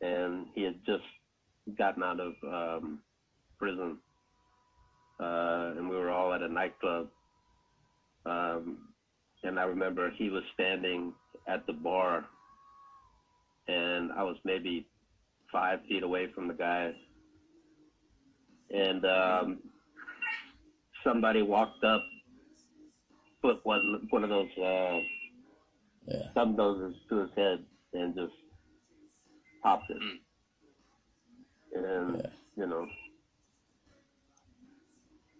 and 0.00 0.46
he 0.54 0.62
had 0.62 0.76
just 0.86 1.04
gotten 1.76 2.02
out 2.02 2.20
of 2.20 2.34
um, 2.44 3.00
prison, 3.58 3.98
uh, 5.20 5.72
and 5.76 5.88
we 5.88 5.96
were 5.96 6.10
all 6.10 6.32
at 6.32 6.42
a 6.42 6.48
nightclub. 6.48 7.08
Um, 8.26 8.78
and 9.42 9.58
I 9.58 9.64
remember 9.64 10.10
he 10.10 10.30
was 10.30 10.42
standing 10.54 11.12
at 11.46 11.66
the 11.66 11.72
bar, 11.72 12.24
and 13.68 14.12
I 14.12 14.22
was 14.22 14.36
maybe 14.44 14.86
five 15.52 15.80
feet 15.88 16.02
away 16.02 16.28
from 16.34 16.48
the 16.48 16.54
guy, 16.54 16.92
and 18.74 19.04
um, 19.04 19.58
somebody 21.04 21.42
walked 21.42 21.84
up, 21.84 22.02
put 23.42 23.64
one 23.64 24.06
one 24.10 24.24
of 24.24 24.30
those 24.30 24.50
uh, 24.58 24.98
Yeah. 26.06 26.32
snub 26.32 26.56
noses 26.56 26.96
to 27.08 27.16
his 27.18 27.30
head, 27.36 27.64
and 27.92 28.14
just 28.14 28.32
popped 29.62 29.90
it, 29.90 30.00
mm. 30.00 30.18
and 31.74 32.16
Yeah. 32.16 32.30
you 32.56 32.66
know. 32.66 32.88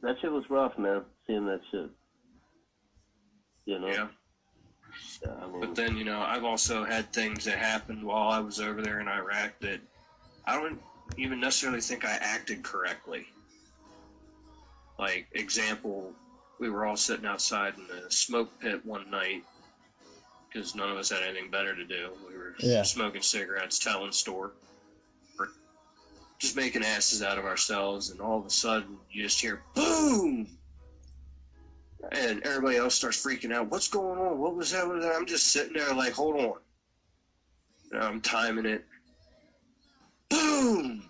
That 0.03 0.17
shit 0.21 0.31
was 0.31 0.49
rough, 0.49 0.79
man. 0.79 1.05
Seeing 1.27 1.47
that 1.47 1.61
shit. 1.71 1.91
You 3.65 3.79
know. 3.81 3.89
Yeah. 3.89 4.09
Yeah, 5.25 5.33
I 5.43 5.47
mean, 5.49 5.61
But 5.61 5.75
then, 5.75 5.97
you 5.97 6.05
know, 6.05 6.21
I've 6.21 6.45
also 6.45 6.85
had 6.85 7.13
things 7.13 7.45
that 7.45 7.59
happened 7.59 8.03
while 8.03 8.29
I 8.29 8.39
was 8.41 8.61
over 8.61 8.83
there 8.83 9.01
in 9.01 9.09
Iraq 9.09 9.59
that 9.61 9.81
I 10.47 10.59
don't 10.59 10.81
even 11.17 11.41
necessarily 11.41 11.81
think 11.81 12.05
I 12.05 12.13
acted 12.21 12.63
correctly. 12.63 13.27
Like, 14.99 15.27
example, 15.33 16.13
we 16.59 16.71
were 16.71 16.87
all 16.87 16.97
sitting 16.97 17.27
outside 17.27 17.75
in 17.77 17.87
the 17.87 18.11
smoke 18.11 18.59
pit 18.61 18.85
one 18.85 19.11
night 19.11 19.45
because 20.49 20.75
none 20.75 20.91
of 20.91 20.97
us 20.97 21.11
had 21.11 21.23
anything 21.23 21.51
better 21.51 21.75
to 21.75 21.85
do. 21.85 22.11
We 22.27 22.37
were 22.37 22.55
Yeah. 22.59 22.83
smoking 22.83 23.23
cigarettes, 23.23 23.79
telling 23.79 24.13
store, 24.13 24.53
just 26.39 26.55
making 26.57 26.85
asses 26.85 27.23
out 27.23 27.37
of 27.39 27.45
ourselves, 27.45 28.11
and 28.11 28.21
all 28.21 28.39
of 28.39 28.47
a 28.47 28.51
sudden 28.51 28.99
you 29.11 29.23
just 29.25 29.41
hear 29.41 29.63
boom, 29.75 30.49
and 32.13 32.43
everybody 32.45 32.77
else 32.77 32.95
starts 32.95 33.21
freaking 33.23 33.53
out. 33.53 33.69
What's 33.71 33.89
going 33.89 34.19
on? 34.19 34.39
What 34.39 34.55
was 34.55 34.71
that? 34.71 34.87
What 34.87 34.97
was 34.97 35.05
that? 35.05 35.17
I'm 35.17 35.27
just 35.27 35.49
sitting 35.49 35.73
there 35.73 35.93
like, 35.93 36.13
hold 36.13 36.37
on. 36.37 36.61
And 37.91 38.03
I'm 38.03 38.21
timing 38.21 38.67
it. 38.67 38.85
Boom! 40.29 41.03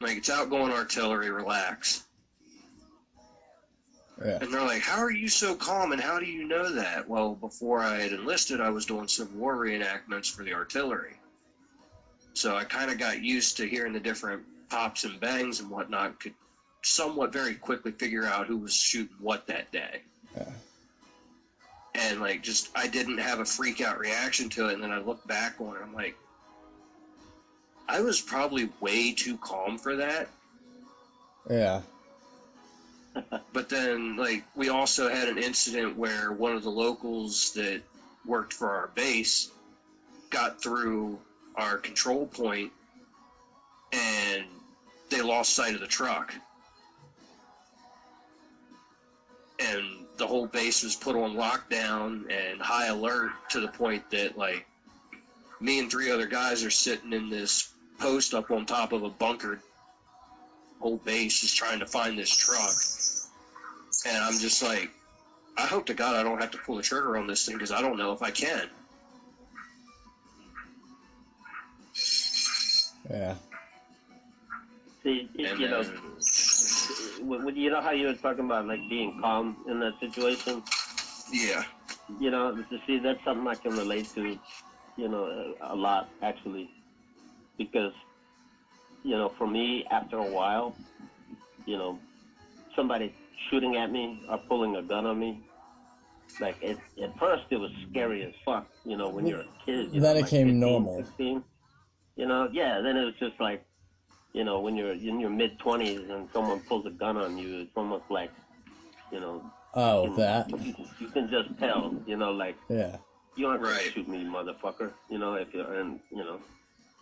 Like 0.00 0.16
it's 0.16 0.30
outgoing 0.30 0.72
artillery. 0.72 1.30
Relax. 1.30 2.04
Yeah. 4.24 4.38
And 4.40 4.52
they're 4.52 4.62
like, 4.62 4.82
"How 4.82 4.98
are 4.98 5.10
you 5.10 5.28
so 5.28 5.54
calm? 5.54 5.92
And 5.92 6.00
how 6.00 6.18
do 6.18 6.26
you 6.26 6.46
know 6.46 6.70
that?" 6.72 7.08
Well, 7.08 7.34
before 7.34 7.82
I 7.82 8.00
had 8.00 8.12
enlisted, 8.12 8.60
I 8.60 8.70
was 8.70 8.86
doing 8.86 9.08
Civil 9.08 9.38
War 9.38 9.56
reenactments 9.56 10.30
for 10.30 10.42
the 10.44 10.52
artillery, 10.54 11.16
so 12.34 12.56
I 12.56 12.64
kind 12.64 12.90
of 12.90 12.98
got 12.98 13.22
used 13.22 13.56
to 13.58 13.66
hearing 13.68 13.92
the 13.92 14.00
different 14.00 14.42
pops 14.68 15.04
and 15.04 15.18
bangs 15.20 15.60
and 15.60 15.70
whatnot. 15.70 16.20
Could 16.20 16.34
somewhat 16.82 17.32
very 17.32 17.54
quickly 17.54 17.92
figure 17.92 18.26
out 18.26 18.46
who 18.46 18.56
was 18.56 18.74
shooting 18.74 19.14
what 19.20 19.46
that 19.46 19.70
day. 19.70 20.02
Yeah. 20.36 20.50
and 21.94 22.20
like 22.20 22.42
just 22.42 22.70
I 22.74 22.88
didn't 22.88 23.18
have 23.18 23.40
a 23.40 23.44
freak 23.44 23.80
out 23.80 23.98
reaction 23.98 24.48
to 24.50 24.68
it. 24.68 24.74
And 24.74 24.82
then 24.82 24.90
I 24.90 24.98
look 24.98 25.24
back 25.26 25.60
on 25.60 25.76
it, 25.76 25.80
I'm 25.82 25.94
like, 25.94 26.16
I 27.88 28.00
was 28.00 28.20
probably 28.20 28.70
way 28.80 29.12
too 29.12 29.36
calm 29.38 29.78
for 29.78 29.96
that. 29.96 30.28
Yeah. 31.50 31.82
But 33.52 33.68
then, 33.68 34.16
like, 34.16 34.44
we 34.54 34.68
also 34.68 35.08
had 35.08 35.28
an 35.28 35.38
incident 35.38 35.96
where 35.96 36.32
one 36.32 36.52
of 36.52 36.62
the 36.62 36.70
locals 36.70 37.52
that 37.52 37.82
worked 38.24 38.52
for 38.52 38.70
our 38.70 38.88
base 38.94 39.50
got 40.30 40.62
through 40.62 41.18
our 41.56 41.76
control 41.76 42.26
point 42.26 42.72
and 43.92 44.44
they 45.10 45.20
lost 45.20 45.54
sight 45.54 45.74
of 45.74 45.80
the 45.80 45.86
truck. 45.86 46.34
And 49.58 49.84
the 50.16 50.26
whole 50.26 50.46
base 50.46 50.82
was 50.82 50.96
put 50.96 51.14
on 51.14 51.34
lockdown 51.34 52.30
and 52.32 52.60
high 52.60 52.86
alert 52.86 53.32
to 53.50 53.60
the 53.60 53.68
point 53.68 54.10
that, 54.10 54.38
like, 54.38 54.66
me 55.60 55.78
and 55.78 55.90
three 55.90 56.10
other 56.10 56.26
guys 56.26 56.64
are 56.64 56.70
sitting 56.70 57.12
in 57.12 57.28
this 57.28 57.72
post 57.98 58.34
up 58.34 58.50
on 58.50 58.66
top 58.66 58.92
of 58.92 59.04
a 59.04 59.10
bunker. 59.10 59.60
Whole 60.82 60.96
base 61.04 61.44
is 61.44 61.54
trying 61.54 61.78
to 61.78 61.86
find 61.86 62.18
this 62.18 62.34
truck. 62.36 62.74
And 64.04 64.24
I'm 64.24 64.36
just 64.40 64.64
like, 64.64 64.90
I 65.56 65.62
hope 65.64 65.86
to 65.86 65.94
God 65.94 66.16
I 66.16 66.24
don't 66.24 66.40
have 66.40 66.50
to 66.50 66.58
pull 66.58 66.74
the 66.74 66.82
trigger 66.82 67.16
on 67.16 67.28
this 67.28 67.46
thing 67.46 67.54
because 67.54 67.70
I 67.70 67.80
don't 67.80 67.96
know 67.96 68.10
if 68.10 68.20
I 68.20 68.32
can. 68.32 68.68
Yeah. 73.08 73.34
See, 75.04 75.28
you, 75.34 75.46
And 75.46 75.60
you 75.60 75.68
know, 75.68 75.82
then- 75.84 76.00
w- 77.20 77.38
w- 77.38 77.60
you 77.60 77.70
know 77.70 77.80
how 77.80 77.92
you 77.92 78.06
were 78.08 78.14
talking 78.14 78.44
about 78.46 78.66
like 78.66 78.80
being 78.88 79.20
calm 79.20 79.56
in 79.68 79.78
that 79.78 80.00
situation. 80.00 80.64
Yeah. 81.30 81.62
You 82.18 82.32
know, 82.32 82.56
to 82.56 82.78
see 82.88 82.98
that's 82.98 83.22
something 83.22 83.46
I 83.46 83.54
can 83.54 83.76
relate 83.76 84.12
to. 84.16 84.36
You 84.96 85.08
know, 85.08 85.54
a, 85.60 85.74
a 85.74 85.76
lot 85.76 86.08
actually, 86.22 86.68
because 87.56 87.92
you 89.02 89.16
know, 89.16 89.32
for 89.38 89.46
me, 89.46 89.84
after 89.90 90.16
a 90.18 90.24
while, 90.24 90.74
you 91.66 91.76
know, 91.76 91.98
somebody 92.76 93.14
shooting 93.50 93.76
at 93.76 93.90
me 93.90 94.20
or 94.28 94.38
pulling 94.48 94.76
a 94.76 94.82
gun 94.82 95.06
on 95.06 95.18
me. 95.18 95.40
Like 96.40 96.56
it, 96.62 96.76
at 97.02 97.16
first, 97.18 97.44
it 97.50 97.56
was 97.56 97.70
scary 97.90 98.24
as 98.24 98.32
fuck. 98.44 98.66
You 98.84 98.96
know, 98.96 99.08
when 99.08 99.26
you're 99.26 99.40
a 99.40 99.46
kid. 99.64 99.92
You 99.92 100.00
Then 100.00 100.02
know, 100.02 100.18
it 100.18 100.22
like 100.22 100.30
came 100.30 100.46
15, 100.46 100.60
normal. 100.60 100.96
16. 101.04 101.44
You 102.16 102.26
know, 102.26 102.48
yeah. 102.52 102.80
Then 102.80 102.96
it 102.96 103.04
was 103.04 103.14
just 103.20 103.40
like, 103.40 103.64
you 104.32 104.44
know, 104.44 104.60
when 104.60 104.76
you're 104.76 104.92
in 104.92 105.20
your 105.20 105.30
mid 105.30 105.58
twenties 105.58 106.00
and 106.10 106.28
someone 106.32 106.60
pulls 106.60 106.86
a 106.86 106.90
gun 106.90 107.16
on 107.16 107.36
you, 107.38 107.60
it's 107.60 107.70
almost 107.76 108.04
like, 108.10 108.30
you 109.10 109.20
know, 109.20 109.42
Oh, 109.74 110.14
that. 110.16 110.48
you, 110.50 110.74
you 111.00 111.08
can 111.08 111.30
just 111.30 111.58
tell. 111.58 111.94
You 112.06 112.16
know, 112.16 112.32
like 112.32 112.56
Yeah. 112.68 112.96
you 113.36 113.46
aren't 113.46 113.62
gonna 113.62 113.78
shoot 113.94 114.08
me, 114.08 114.24
motherfucker. 114.24 114.90
You 115.10 115.18
know, 115.18 115.34
if 115.34 115.48
you're 115.52 115.72
and 115.80 116.00
you 116.10 116.18
know, 116.18 116.38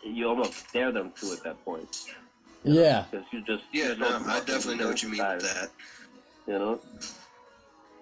you 0.02 0.28
almost 0.28 0.72
dare 0.72 0.92
them 0.92 1.12
to 1.20 1.32
at 1.32 1.42
that 1.44 1.64
point. 1.64 2.06
Yeah. 2.64 3.04
Because 3.10 3.26
you 3.32 3.42
just 3.42 3.64
Yeah, 3.72 3.88
you're 3.88 3.96
no, 3.96 4.22
I 4.26 4.40
definitely 4.40 4.76
know 4.76 4.88
what 4.88 5.02
you 5.02 5.08
mean 5.08 5.26
with 5.26 5.42
that. 5.42 5.70
You 6.46 6.58
know, 6.58 6.80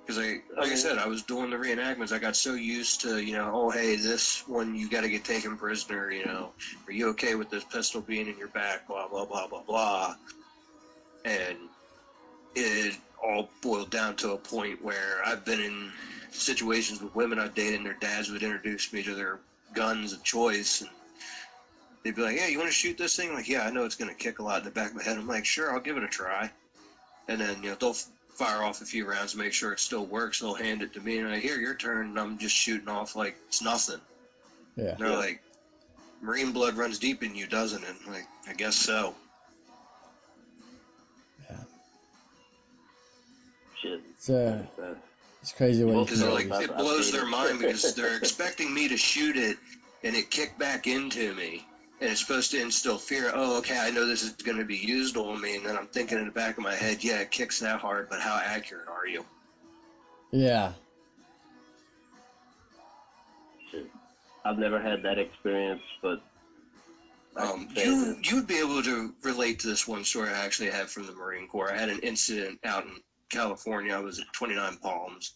Because 0.07 0.19
I, 0.19 0.41
like 0.59 0.73
I 0.73 0.75
said, 0.75 0.99
I 0.99 1.07
was 1.07 1.23
doing 1.23 1.51
the 1.51 1.57
reenactments. 1.57 2.13
I 2.13 2.19
got 2.19 2.35
so 2.35 2.55
used 2.55 3.01
to, 3.03 3.23
you 3.23 3.35
know, 3.35 3.51
oh 3.53 3.71
hey, 3.71 3.97
this 3.97 4.47
one 4.49 4.75
you 4.75 4.89
got 4.89 5.03
to 5.03 5.09
get 5.09 5.25
taken 5.25 5.57
prisoner. 5.57 6.11
You 6.11 6.25
know, 6.25 6.51
are 6.87 6.93
you 6.93 7.09
okay 7.11 7.35
with 7.35 7.51
this 7.51 7.65
pistol 7.65 8.01
being 8.01 8.27
in 8.27 8.39
your 8.39 8.49
back? 8.49 8.87
Blah 8.89 9.09
blah 9.09 9.27
blah 9.27 9.47
blah 9.47 9.63
blah. 9.63 10.15
And 11.25 11.59
it 12.55 12.97
all 13.23 13.51
boiled 13.61 13.91
down 13.91 14.17
to 14.17 14.33
a 14.33 14.37
point 14.39 14.83
where 14.83 15.21
I've 15.27 15.45
been 15.45 15.61
in 15.61 15.91
situations 16.31 17.03
with 17.03 17.15
women 17.15 17.39
I've 17.39 17.55
dated, 17.55 17.75
and 17.75 17.87
their 17.87 17.97
dads 18.01 18.31
would 18.31 18.43
introduce 18.43 18.93
me 18.93 19.03
to 19.03 19.15
their 19.15 19.41
guns 19.75 20.13
of 20.13 20.23
choice, 20.25 20.81
and 20.81 20.91
they'd 22.03 22.15
be 22.15 22.23
like, 22.23 22.37
"Yeah, 22.37 22.47
you 22.47 22.59
want 22.59 22.71
to 22.71 22.75
shoot 22.75 22.97
this 22.97 23.17
thing?" 23.17 23.31
I'm 23.31 23.35
like, 23.35 23.49
yeah, 23.49 23.67
I 23.67 23.71
know 23.71 23.85
it's 23.85 23.95
gonna 23.95 24.15
kick 24.15 24.39
a 24.39 24.43
lot 24.43 24.59
in 24.59 24.65
the 24.65 24.71
back 24.71 24.91
of 24.91 24.97
my 24.97 25.03
head. 25.03 25.17
I'm 25.17 25.27
like, 25.27 25.45
sure, 25.45 25.73
I'll 25.73 25.81
give 25.81 25.97
it 25.97 26.03
a 26.03 26.09
try. 26.09 26.51
And 27.29 27.41
then 27.41 27.63
you 27.63 27.71
know 27.71 27.77
they'll 27.77 27.97
fire 28.39 28.63
off 28.63 28.81
a 28.81 28.85
few 28.85 29.05
rounds, 29.05 29.35
make 29.35 29.53
sure 29.53 29.73
it 29.73 29.81
still 29.81 30.07
works. 30.07 30.41
They'll 30.41 30.55
hand 30.55 30.83
it 30.83 30.93
to 30.95 31.01
me, 31.01 31.19
and 31.19 31.29
I 31.29 31.39
hear 31.39 31.59
your 31.59 31.75
turn, 31.75 32.09
and 32.09 32.19
I'm 32.19 32.39
just 32.39 32.55
shooting 32.55 32.89
off 32.89 33.17
like 33.17 33.37
it's 33.49 33.63
nothing. 33.63 34.01
Yeah. 34.77 34.91
And 34.93 34.99
they're 35.01 35.17
like, 35.17 35.41
"Marine 36.23 36.53
blood 36.53 36.75
runs 36.75 36.99
deep 36.99 37.23
in 37.23 37.35
you, 37.35 37.47
doesn't 37.47 37.83
it?" 37.83 37.95
I'm 38.07 38.13
like, 38.13 38.27
I 38.49 38.53
guess 38.53 38.77
so. 38.77 39.15
Yeah. 41.51 41.57
Shit. 43.83 44.01
It's 44.11 44.31
uh, 44.31 44.65
it's 45.43 45.53
crazy 45.53 45.85
what 45.85 45.95
you 45.95 46.05
Because 46.05 46.23
can 46.23 46.35
like 46.35 46.63
it 46.63 46.77
blows 46.77 47.11
their 47.11 47.27
mind 47.27 47.59
because 47.59 47.95
they're 47.95 48.17
expecting 48.23 48.73
me 48.73 48.89
to 48.89 48.97
shoot 48.97 49.37
it, 49.37 49.57
and 50.05 50.15
it 50.15 50.31
kicked 50.31 50.59
back 50.59 50.87
into 50.87 51.35
me. 51.35 51.65
And 52.01 52.11
it's 52.11 52.21
supposed 52.21 52.53
to 52.53 52.61
instill 52.61 52.97
fear. 52.99 53.33
Oh, 53.35 53.59
okay, 53.59 53.79
I 53.79 53.91
know 53.91 54.07
this 54.07 54.23
is 54.23 54.33
going 54.33 54.59
to 54.59 54.65
be 54.65 54.77
used 54.77 55.17
on 55.17 55.41
me. 55.41 55.57
And 55.57 55.67
then 55.67 55.77
I'm 55.77 55.87
thinking 55.89 56.19
in 56.19 56.27
the 56.27 56.31
back 56.31 56.57
of 56.57 56.63
my 56.63 56.75
head, 56.75 57.03
yeah, 57.03 57.21
it 57.21 57.31
kicks 57.33 57.59
that 57.59 57.81
hard, 57.81 58.09
but 58.09 58.21
how 58.21 58.37
accurate 58.37 58.89
are 58.89 59.07
you? 59.07 59.25
Yeah. 60.31 60.73
I've 64.45 64.59
never 64.59 64.81
had 64.81 65.03
that 65.03 65.19
experience, 65.19 65.83
but 66.01 66.21
Um, 67.37 67.69
you 67.77 68.17
you 68.23 68.37
would 68.37 68.47
be 68.47 68.59
able 68.59 68.83
to 68.83 69.15
relate 69.23 69.59
to 69.61 69.67
this 69.67 69.87
one 69.87 70.05
story 70.05 70.31
I 70.31 70.45
actually 70.45 70.71
had 70.71 70.89
from 70.89 71.07
the 71.07 71.13
Marine 71.13 71.47
Corps. 71.47 71.73
I 71.73 71.79
had 71.79 71.89
an 71.91 71.99
incident 72.01 72.59
out 72.65 72.85
in 72.85 73.01
California. 73.31 73.95
I 73.95 73.99
was 74.01 74.19
at 74.19 74.33
29 74.33 74.77
Palms. 74.79 75.35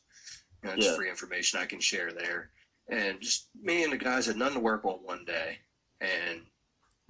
You 0.63 0.69
know, 0.69 0.75
it's 0.77 0.87
Yeah. 0.87 0.95
free 0.97 1.11
information 1.11 1.61
I 1.61 1.67
can 1.67 1.81
share 1.81 2.13
there. 2.13 2.51
And 2.89 3.21
just 3.21 3.49
me 3.61 3.85
and 3.85 3.93
the 3.93 3.99
guys 3.99 4.27
had 4.27 4.37
nothing 4.37 4.55
to 4.55 4.61
work 4.61 4.85
on 4.85 5.03
one 5.05 5.25
day, 5.25 5.59
and 6.01 6.47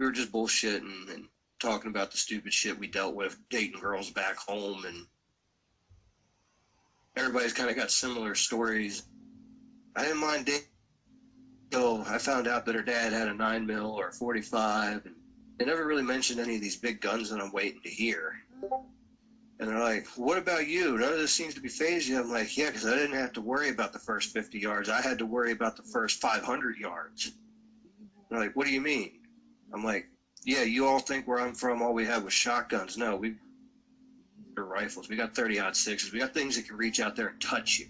we 0.03 0.07
were 0.07 0.13
just 0.13 0.33
bullshitting 0.33 1.15
and 1.15 1.29
talking 1.61 1.89
about 1.89 2.11
the 2.11 2.17
stupid 2.17 2.53
shit 2.53 2.77
we 2.77 2.89
dealt 2.89 3.15
with, 3.15 3.37
dating 3.51 3.79
girls 3.79 4.11
back 4.11 4.37
home, 4.37 4.85
and 4.85 5.07
everybody's 7.15 7.53
kind 7.53 7.71
of 7.71 7.77
got 7.77 7.89
similar 7.89 8.35
stories. 8.35 9.05
I 9.95 10.03
didn't 10.03 10.19
mind 10.19 10.47
dating 10.47 10.67
until 11.67 12.03
I 12.05 12.19
found 12.19 12.49
out 12.49 12.65
that 12.65 12.75
her 12.75 12.83
dad 12.83 13.13
had 13.13 13.29
a 13.29 13.33
nine 13.33 13.65
mil 13.65 13.93
or 13.93 14.09
a 14.09 14.13
45, 14.13 15.07
and 15.07 15.15
they 15.57 15.65
never 15.65 15.87
really 15.87 16.03
mentioned 16.03 16.41
any 16.41 16.57
of 16.57 16.61
these 16.61 16.77
big 16.77 17.01
guns 17.01 17.31
that 17.31 17.41
I'm 17.41 17.53
waiting 17.53 17.81
to 17.85 17.89
hear. 17.89 18.41
And 19.61 19.71
they're 19.71 19.79
like, 19.79 20.09
"What 20.17 20.37
about 20.37 20.67
you? 20.67 20.99
None 20.99 21.13
of 21.13 21.19
this 21.21 21.33
seems 21.33 21.55
to 21.55 21.61
be 21.61 21.69
phased 21.69 22.09
you." 22.09 22.19
I'm 22.19 22.29
like, 22.29 22.57
"Yeah, 22.57 22.71
because 22.71 22.87
I 22.87 22.97
didn't 22.97 23.15
have 23.15 23.33
to 23.35 23.41
worry 23.41 23.69
about 23.69 23.93
the 23.93 24.01
first 24.01 24.33
50 24.33 24.59
yards. 24.59 24.89
I 24.89 25.01
had 25.01 25.19
to 25.19 25.27
worry 25.27 25.53
about 25.53 25.77
the 25.77 25.85
first 25.85 26.21
500 26.21 26.77
yards." 26.77 27.31
They're 28.29 28.41
like, 28.41 28.57
"What 28.57 28.67
do 28.67 28.73
you 28.73 28.81
mean?" 28.81 29.22
I'm 29.73 29.85
like, 29.85 30.07
"Yeah, 30.45 30.63
you 30.63 30.87
all 30.87 30.99
think 30.99 31.27
where 31.27 31.41
I'm 31.41 31.55
from, 31.55 31.83
all 31.83 31.95
we 31.95 32.05
had 32.05 32.25
was 32.25 32.33
shotguns. 32.33 32.97
No, 32.97 33.17
we 33.17 33.35
or 34.57 34.65
rifles. 34.65 35.09
We 35.09 35.17
got 35.17 35.35
30 35.35 35.59
odd 35.61 35.77
sixes. 35.77 36.13
We 36.13 36.19
got 36.19 36.35
things 36.35 36.57
that 36.57 36.67
can 36.67 36.77
reach 36.77 37.01
out 37.01 37.17
there 37.17 37.29
and 37.29 37.41
touch 37.41 37.79
you. 37.79 37.87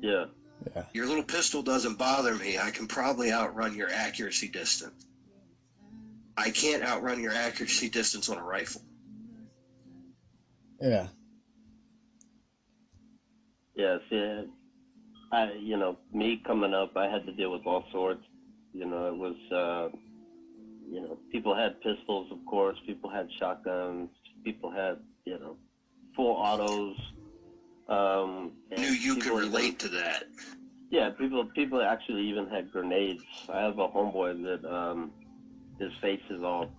Yeah. 0.00 0.26
Yeah. 0.74 0.84
Your 0.92 1.06
little 1.06 1.22
pistol 1.22 1.62
doesn't 1.62 1.98
bother 1.98 2.34
me. 2.34 2.58
I 2.58 2.70
can 2.70 2.86
probably 2.86 3.32
outrun 3.32 3.74
your 3.74 3.90
accuracy 3.90 4.48
distance. 4.48 5.06
I 6.36 6.50
can't 6.50 6.82
outrun 6.82 7.22
your 7.22 7.32
accuracy 7.32 7.88
distance 7.88 8.28
on 8.28 8.38
a 8.38 8.42
rifle. 8.42 8.82
Yeah. 10.80 11.08
Yeah, 13.76 13.98
see, 14.08 14.44
I, 15.32 15.52
you 15.58 15.76
know, 15.76 15.98
me 16.12 16.40
coming 16.46 16.74
up, 16.74 16.96
I 16.96 17.08
had 17.08 17.26
to 17.26 17.32
deal 17.32 17.50
with 17.50 17.66
all 17.66 17.84
sorts. 17.90 18.22
You 18.72 18.86
know, 18.86 19.06
it 19.06 19.16
was, 19.16 19.36
uh, 19.52 19.96
you 20.90 21.00
know, 21.00 21.18
people 21.32 21.54
had 21.54 21.80
pistols, 21.80 22.30
of 22.30 22.38
course. 22.46 22.78
People 22.86 23.10
had 23.10 23.28
shotguns. 23.38 24.10
People 24.44 24.70
had, 24.70 24.98
you 25.24 25.38
know, 25.38 25.56
full 26.14 26.32
autos. 26.32 26.96
Um, 27.88 28.52
I 28.72 28.80
knew 28.80 28.92
you 28.92 29.16
could 29.16 29.32
relate 29.32 29.78
to 29.80 29.88
that. 29.90 30.24
Yeah, 30.90 31.10
people 31.10 31.44
people 31.46 31.82
actually 31.82 32.22
even 32.22 32.48
had 32.48 32.70
grenades. 32.70 33.24
I 33.48 33.60
have 33.60 33.78
a 33.78 33.88
homeboy 33.88 34.42
that 34.44 34.72
um, 34.72 35.12
his 35.78 35.90
face 36.00 36.22
is 36.30 36.42
all, 36.42 36.70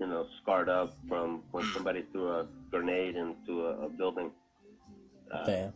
you 0.00 0.06
know, 0.06 0.26
scarred 0.40 0.68
up 0.68 0.96
from 1.08 1.42
when 1.50 1.64
somebody 1.72 2.04
threw 2.12 2.30
a 2.30 2.46
grenade 2.70 3.16
into 3.16 3.66
a, 3.66 3.86
a 3.86 3.88
building. 3.88 4.30
Uh, 5.32 5.46
Damn. 5.46 5.72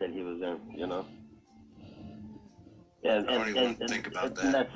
that 0.00 0.10
he 0.10 0.22
was 0.22 0.42
in, 0.42 0.58
you 0.76 0.86
know. 0.86 1.06
And, 3.04 3.30
I 3.30 3.32
don't 3.32 3.40
and, 3.42 3.56
even 3.56 3.76
and, 3.80 3.88
think 3.88 4.06
about 4.08 4.24
and 4.26 4.36
that. 4.36 4.52
That's, 4.52 4.70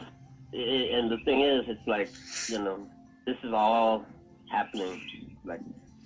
i- 0.54 0.88
and 0.96 1.10
the 1.10 1.18
thing 1.24 1.40
is, 1.40 1.64
it's 1.68 1.86
like, 1.86 2.08
you 2.48 2.58
know, 2.58 2.86
this 3.26 3.36
is 3.42 3.52
all 3.52 4.04
happening, 4.50 5.00
like, 5.44 5.60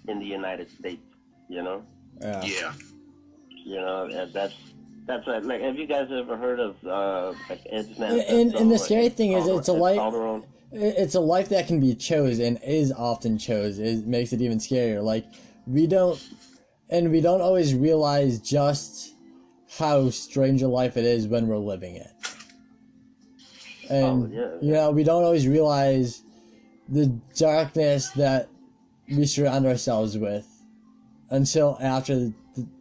in 0.09 0.19
the 0.19 0.27
United 0.27 0.69
States, 0.71 1.03
you 1.49 1.63
know? 1.63 1.83
Yeah. 2.21 2.45
Yeah. 2.45 2.73
You 3.65 3.77
know, 3.77 4.27
that's, 4.33 4.55
that's 5.07 5.27
like, 5.27 5.45
like, 5.45 5.61
have 5.61 5.77
you 5.77 5.87
guys 5.87 6.09
ever 6.11 6.37
heard 6.37 6.61
of, 6.61 6.77
uh, 6.87 7.35
like, 7.51 7.61
Ed's 7.71 7.89
And, 7.91 7.99
Manifesto? 7.99 8.37
and, 8.37 8.55
and 8.55 8.73
the 8.73 8.79
scary 8.79 9.07
Ed 9.07 9.13
thing 9.17 9.33
is, 9.33 9.45
Calderon- 9.45 9.59
it's 9.59 9.69
a 9.69 9.73
Ed 9.73 9.79
life. 9.79 9.97
Calderon? 9.99 10.45
It's 10.71 11.15
a 11.15 11.21
life 11.21 11.49
that 11.49 11.67
can 11.67 11.81
be 11.81 11.95
chose 11.95 12.39
and 12.39 12.59
is 12.63 12.93
often 12.93 13.39
chose. 13.39 13.79
It 13.79 14.07
makes 14.07 14.35
it 14.35 14.43
even 14.43 14.59
scarier. 14.59 15.03
Like 15.03 15.25
we 15.67 15.87
don't, 15.87 16.23
and 16.91 17.11
we 17.11 17.23
don't 17.23 17.41
always 17.41 17.75
realize 17.75 18.39
just 18.39 19.15
how 19.79 20.11
strange 20.11 20.61
a 20.61 20.69
life 20.69 20.99
it 20.99 21.05
is 21.07 21.27
when 21.27 21.47
we're 21.47 21.57
living 21.57 21.97
it. 21.97 22.11
And 23.91 24.25
Oh, 24.25 24.29
yeah. 24.33 24.49
you 24.61 24.73
know, 24.73 24.91
we 24.91 25.05
don't 25.05 25.25
always 25.25 25.47
realize 25.49 26.23
the 26.89 27.07
darkness 27.37 28.11
that 28.13 28.49
we 29.09 29.25
surround 29.27 29.67
ourselves 29.67 30.17
with 30.19 30.47
until 31.31 31.77
after 31.81 32.17
the, 32.17 32.35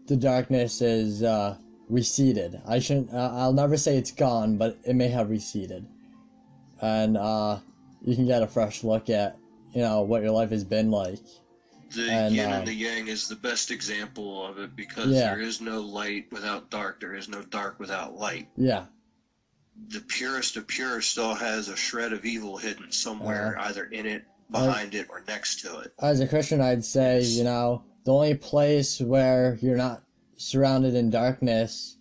the 0.07 0.15
darkness 0.17 0.81
is 0.81 1.23
uh, 1.23 1.57
receded. 1.89 2.61
I 2.65 2.79
shouldn't. 2.79 3.13
Uh, 3.13 3.31
I'll 3.33 3.53
never 3.53 3.77
say 3.77 3.97
it's 3.97 4.11
gone, 4.11 4.57
but 4.57 4.77
it 4.85 4.95
may 4.95 5.07
have 5.09 5.29
receded, 5.29 5.85
and 6.81 7.17
uh, 7.17 7.59
you 8.03 8.15
can 8.15 8.25
get 8.25 8.41
a 8.43 8.47
fresh 8.47 8.83
look 8.83 9.09
at 9.09 9.37
you 9.73 9.81
know 9.81 10.01
what 10.01 10.21
your 10.21 10.31
life 10.31 10.49
has 10.51 10.63
been 10.63 10.91
like. 10.91 11.19
The 11.95 12.09
And, 12.09 12.35
yin 12.35 12.51
uh, 12.51 12.55
and 12.57 12.67
the 12.67 12.73
yang 12.73 13.07
is 13.07 13.29
the 13.29 13.35
best 13.37 13.71
example 13.71 14.45
of 14.45 14.57
it 14.59 14.75
because 14.75 15.07
Yeah. 15.11 15.33
there 15.35 15.39
is 15.41 15.61
no 15.61 15.79
light 15.81 16.25
without 16.31 16.69
dark. 16.69 16.99
There 16.99 17.15
is 17.15 17.29
no 17.29 17.41
dark 17.43 17.79
without 17.79 18.17
light. 18.17 18.49
Yeah, 18.57 18.85
The 19.89 20.01
purest 20.01 20.57
of 20.57 20.67
pure 20.67 21.01
still 21.01 21.33
has 21.35 21.69
a 21.69 21.75
shred 21.75 22.11
of 22.11 22.25
evil 22.25 22.57
hidden 22.57 22.91
somewhere, 22.91 23.57
Uh, 23.57 23.69
either 23.69 23.85
in 23.85 24.05
it, 24.05 24.23
behind 24.51 24.95
it, 24.95 25.07
or 25.09 25.23
next 25.27 25.61
to 25.61 25.79
it. 25.79 25.93
as 25.99 26.19
a 26.19 26.27
Christian, 26.27 26.59
I'd 26.61 26.83
say 26.83 27.21
you 27.21 27.43
know 27.43 27.83
the 28.03 28.13
only 28.13 28.35
place 28.35 28.99
where 28.99 29.57
you're 29.61 29.77
not 29.77 30.03
surrounded 30.35 30.93
in 30.95 31.09
darkness 31.09 31.97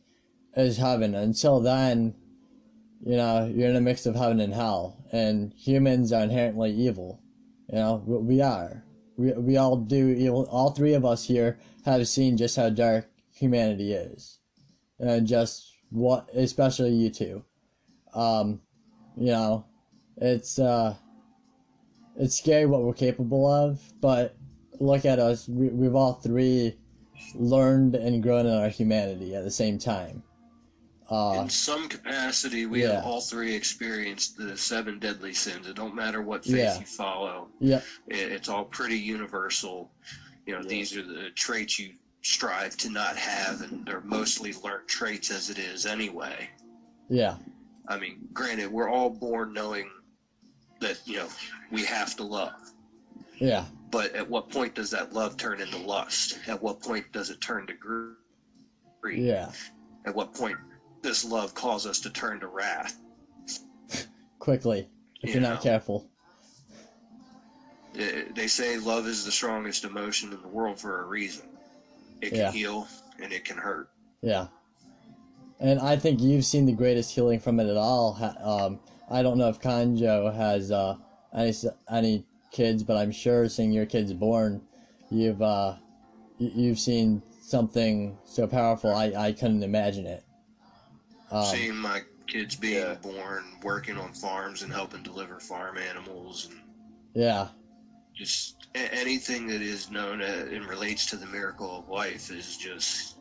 is 0.57 0.79
heaven. 0.79 1.15
Until 1.15 1.61
then, 1.61 2.15
you 3.05 3.17
know 3.17 3.47
you're 3.47 3.69
in 3.71 3.77
a 3.77 3.81
mix 3.81 4.05
of 4.07 4.17
heaven 4.17 4.41
and 4.41 4.55
hell, 4.55 5.05
and 5.13 5.53
humans 5.55 6.13
are 6.13 6.25
inherently 6.25 6.73
evil. 6.73 7.21
You 7.69 7.77
know 7.77 8.03
we 8.07 8.17
we 8.37 8.41
are. 8.41 8.85
We 9.17 9.33
we 9.33 9.57
all 9.57 9.77
do 9.77 10.09
evil. 10.09 10.47
All 10.51 10.71
three 10.71 10.95
of 10.95 11.05
us 11.05 11.25
here 11.25 11.59
have 11.85 12.09
seen 12.09 12.37
just 12.37 12.57
how 12.57 12.71
dark 12.71 13.09
humanity 13.33 13.93
is, 13.93 14.39
and 14.99 15.27
just 15.27 15.73
what, 15.91 16.29
especially 16.35 16.93
you 16.93 17.11
two. 17.11 17.45
Um, 18.17 18.61
you 19.17 19.27
know, 19.27 19.65
it's 20.17 20.59
uh, 20.59 20.95
it's 22.19 22.37
scary 22.37 22.67
what 22.67 22.83
we're 22.83 22.95
capable 22.95 23.47
of, 23.47 23.81
but 24.01 24.35
look 24.81 25.05
at 25.05 25.19
us. 25.19 25.49
We, 25.49 25.69
we've 25.69 25.95
all 25.95 26.15
three 26.15 26.77
learned 27.35 27.95
and 27.95 28.23
grown 28.23 28.47
in 28.47 28.53
our 28.55 28.69
humanity 28.69 29.35
at 29.35 29.45
the 29.45 29.51
same 29.51 29.79
time. 29.79 30.23
Uh, 31.11 31.41
In 31.43 31.49
some 31.49 31.89
capacity, 31.89 32.67
we 32.67 32.83
yeah. 32.83 32.95
have 32.97 33.05
all 33.05 33.21
three 33.21 33.55
experienced 33.55 34.37
the 34.37 34.57
seven 34.57 34.99
deadly 34.99 35.33
sins. 35.33 35.69
It 35.69 35.77
don't 35.77 35.95
matter 35.95 36.21
what 36.21 36.45
faith 36.45 36.57
Yeah. 36.57 36.79
you 36.81 36.87
follow. 36.87 37.49
yeah, 37.61 37.81
It, 38.09 38.33
it's 38.33 38.49
all 38.49 38.65
pretty 38.65 38.99
universal. 38.99 39.91
You 40.47 40.55
know, 40.57 40.63
these 40.65 40.97
are 40.97 41.03
the 41.05 41.31
traits 41.37 41.79
you 41.79 41.93
strive 42.23 42.77
to 42.79 42.91
not 42.91 43.17
have, 43.17 43.61
and 43.61 43.87
they're 43.87 44.01
mostly 44.01 44.53
learned 44.65 44.89
traits 44.89 45.31
as 45.31 45.49
it 45.49 45.59
is 45.59 45.87
anyway. 45.87 46.49
yeah, 47.09 47.37
I 47.89 47.99
mean, 47.99 48.19
granted, 48.33 48.71
we're 48.71 48.89
all 48.89 49.11
born 49.11 49.53
knowing 49.53 49.89
that 50.81 51.01
you 51.05 51.17
know 51.19 51.29
we 51.71 51.85
have 51.85 52.17
to 52.17 52.25
love. 52.25 52.53
yeah, 53.39 53.65
But 53.91 54.15
at 54.15 54.29
what 54.29 54.51
point 54.51 54.75
does 54.75 54.91
that 54.91 55.13
love 55.13 55.37
turn 55.37 55.61
into 55.61 55.79
lust? 55.79 56.39
At 56.49 56.61
what 56.61 56.81
point 56.81 57.05
does 57.13 57.31
it 57.31 57.41
turn 57.41 57.67
to 57.69 57.75
greed? 59.01 59.19
yeah. 59.19 59.51
At 60.05 60.15
what 60.15 60.35
point 60.35 60.57
does 61.03 61.25
love 61.25 61.55
cause 61.55 61.87
us 61.87 62.01
to 62.01 62.11
turn 62.11 62.41
to 62.41 62.47
wrath? 62.49 62.99
Quickly, 64.39 64.89
if 65.23 65.29
You 65.31 65.41
you're 65.41 65.43
not 65.43 65.63
careful. 65.63 66.09
They 67.95 68.47
say 68.47 68.77
love 68.79 69.07
is 69.07 69.25
the 69.25 69.33
strongest 69.33 69.85
emotion 69.85 70.33
in 70.33 70.43
the 70.43 70.49
world 70.49 70.79
for 70.79 71.01
a 71.01 71.05
reason. 71.07 71.47
It 72.21 72.31
can 72.31 72.39
Yeah. 72.39 72.51
heal 72.53 72.89
and 73.23 73.33
it 73.33 73.45
can 73.45 73.57
hurt. 73.57 73.89
Yeah. 74.23 74.49
And 75.59 75.81
I 75.81 75.97
think 75.97 76.21
you've 76.21 76.45
seen 76.45 76.67
the 76.67 76.73
greatest 76.73 77.15
healing 77.15 77.41
from 77.41 77.61
it 77.61 77.69
at 77.69 77.77
all. 77.77 78.19
Um, 78.41 78.79
I 79.11 79.23
don't 79.23 79.39
know 79.39 79.49
if 79.49 79.61
Conejo 79.61 80.31
has 80.31 80.71
uh, 80.71 80.97
any 81.35 81.55
any 81.91 82.25
kids, 82.51 82.83
but 82.83 82.97
I'm 82.97 83.13
sure 83.13 83.49
seeing 83.49 83.73
your 83.73 83.87
kids 83.87 84.13
born, 84.13 84.61
you've 85.11 85.41
uh, 85.41 85.77
you've 86.39 86.79
seen 86.79 87.23
something 87.41 88.17
so 88.25 88.47
powerful. 88.47 88.95
I, 88.95 89.13
I 89.17 89.33
couldn't 89.33 89.63
imagine 89.63 90.07
it. 90.07 90.25
Um, 91.31 91.45
Seeing 91.45 91.77
my 91.77 92.03
kids 92.27 92.57
being 92.57 92.97
born, 93.03 93.45
working 93.63 93.97
on 93.97 94.13
farms 94.13 94.63
and 94.63 94.73
helping 94.73 95.03
deliver 95.03 95.41
farm 95.41 95.79
animals, 95.79 96.49
and 96.51 96.61
yeah, 97.15 97.49
just 98.15 98.69
anything 98.75 99.47
that 99.47 99.63
is 99.63 99.91
known 99.91 100.21
uh, 100.21 100.49
and 100.51 100.67
relates 100.67 101.07
to 101.07 101.17
the 101.17 101.27
miracle 101.27 101.79
of 101.79 101.89
life 101.89 102.31
is 102.31 102.57
just 102.57 103.16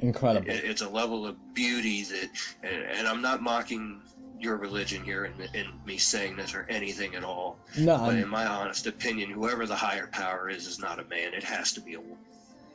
incredible. 0.00 0.50
it- 0.50 0.64
it's 0.64 0.82
a 0.82 0.88
level 0.88 1.26
of 1.26 1.36
beauty 1.54 2.02
that 2.04 2.28
and, 2.62 2.82
and 2.84 3.06
i'm 3.06 3.20
not 3.22 3.40
mocking 3.40 4.00
your 4.40 4.56
religion 4.56 5.02
here 5.04 5.24
and, 5.24 5.48
and 5.54 5.66
me 5.84 5.98
saying 5.98 6.34
this 6.36 6.54
or 6.54 6.64
anything 6.70 7.14
at 7.14 7.22
all 7.24 7.58
No, 7.78 7.96
but 7.98 8.14
I'm- 8.14 8.22
in 8.22 8.28
my 8.28 8.46
honest 8.46 8.86
opinion 8.86 9.30
whoever 9.30 9.66
the 9.66 9.76
higher 9.76 10.06
power 10.06 10.48
is 10.48 10.66
is 10.66 10.78
not 10.78 10.98
a 10.98 11.04
man 11.04 11.34
it 11.34 11.42
has 11.44 11.72
to 11.72 11.80
be 11.80 11.94
a 11.94 12.00
woman 12.00 12.16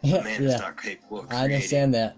a 0.03 0.09
man 0.23 0.43
yeah, 0.43 0.49
is 0.49 0.59
not 0.59 0.79
capable 0.81 1.19
of 1.19 1.31
I 1.31 1.43
understand 1.45 1.93
that. 1.95 2.15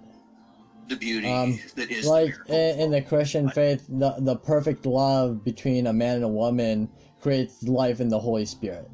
the 0.89 0.95
beauty 0.97 1.27
Um, 1.27 1.59
that 1.75 1.89
is 1.89 2.05
like 2.05 2.34
in, 2.47 2.79
in 2.79 2.91
the 2.91 3.01
Christian 3.01 3.49
faith, 3.49 3.85
the 3.88 4.15
the 4.19 4.35
perfect 4.35 4.85
love 4.85 5.43
between 5.43 5.88
a 5.88 5.93
man 5.93 6.15
and 6.15 6.25
a 6.25 6.29
woman 6.29 6.89
creates 7.21 7.63
life 7.63 7.99
in 8.01 8.09
the 8.09 8.19
Holy 8.19 8.45
Spirit. 8.45 8.89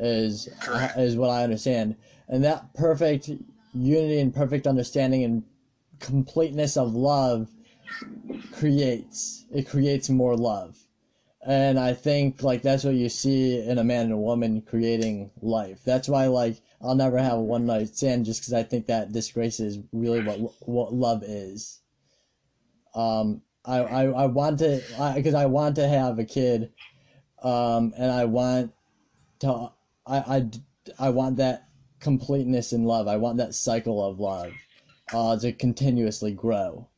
Is 0.00 0.48
is 0.96 1.16
what 1.16 1.30
I 1.30 1.42
understand, 1.44 1.96
and 2.28 2.42
that 2.44 2.72
perfect 2.74 3.30
unity 3.74 4.18
and 4.18 4.34
perfect 4.34 4.66
understanding 4.66 5.24
and 5.24 5.42
completeness 5.98 6.76
of 6.76 6.94
love 6.94 7.48
creates 8.52 9.44
it 9.52 9.68
creates 9.68 10.08
more 10.08 10.36
love, 10.36 10.78
and 11.46 11.78
I 11.78 11.92
think 11.94 12.42
like 12.42 12.62
that's 12.62 12.84
what 12.84 12.94
you 12.94 13.08
see 13.08 13.58
in 13.58 13.78
a 13.78 13.84
man 13.84 14.04
and 14.04 14.12
a 14.12 14.18
woman 14.18 14.62
creating 14.62 15.30
life. 15.40 15.82
That's 15.84 16.08
why 16.08 16.26
like 16.26 16.60
I'll 16.80 16.94
never 16.94 17.18
have 17.18 17.38
a 17.38 17.42
one 17.42 17.66
night 17.66 17.94
stand 17.94 18.24
just 18.24 18.40
because 18.40 18.52
I 18.52 18.62
think 18.62 18.86
that 18.86 19.12
disgraces 19.12 19.78
really 19.92 20.22
what 20.22 20.38
what 20.66 20.94
love 20.94 21.22
is. 21.22 21.80
Um, 22.94 23.42
I 23.64 23.78
I, 23.78 24.02
I 24.04 24.26
want 24.26 24.58
to 24.60 24.82
because 25.14 25.34
I, 25.34 25.46
want 25.46 25.76
to 25.76 25.88
have 25.88 26.18
a 26.18 26.24
kid, 26.24 26.72
um, 27.42 27.92
and 27.96 28.10
I 28.10 28.24
want 28.24 28.72
to 29.40 29.70
I, 30.06 30.18
I 30.18 30.50
I 30.98 31.10
want 31.10 31.36
that 31.36 31.68
completeness 32.02 32.72
in 32.72 32.84
love. 32.84 33.08
I 33.08 33.16
want 33.16 33.38
that 33.38 33.54
cycle 33.54 34.04
of 34.04 34.20
love, 34.20 34.52
uh, 35.12 35.38
to 35.38 35.52
continuously 35.52 36.32
grow. 36.32 36.88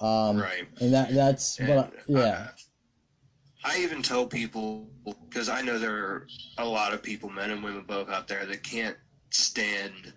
Um, 0.00 0.38
Right. 0.38 0.66
And 0.80 0.94
that 0.94 1.12
that's 1.12 1.60
what 1.60 1.78
I, 1.78 1.90
yeah. 2.06 2.48
I 3.62 3.78
even 3.80 4.00
tell 4.02 4.26
people 4.26 4.88
because 5.28 5.48
I 5.48 5.60
know 5.60 5.78
there 5.78 5.96
are 5.96 6.26
a 6.58 6.64
lot 6.64 6.94
of 6.94 7.02
people, 7.02 7.28
men 7.28 7.50
and 7.50 7.62
women 7.62 7.84
both 7.86 8.08
out 8.08 8.26
there, 8.26 8.46
that 8.46 8.62
can't 8.62 8.96
stand 9.30 10.12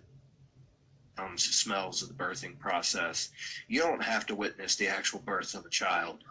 um, 1.18 1.36
smells 1.36 2.02
of 2.02 2.08
the 2.08 2.14
birthing 2.14 2.58
process. 2.58 3.30
You 3.68 3.80
don't 3.80 4.02
have 4.02 4.26
to 4.26 4.34
witness 4.34 4.76
the 4.76 4.88
actual 4.88 5.20
birth 5.20 5.54
of 5.54 5.64
a 5.66 5.70
child 5.70 6.24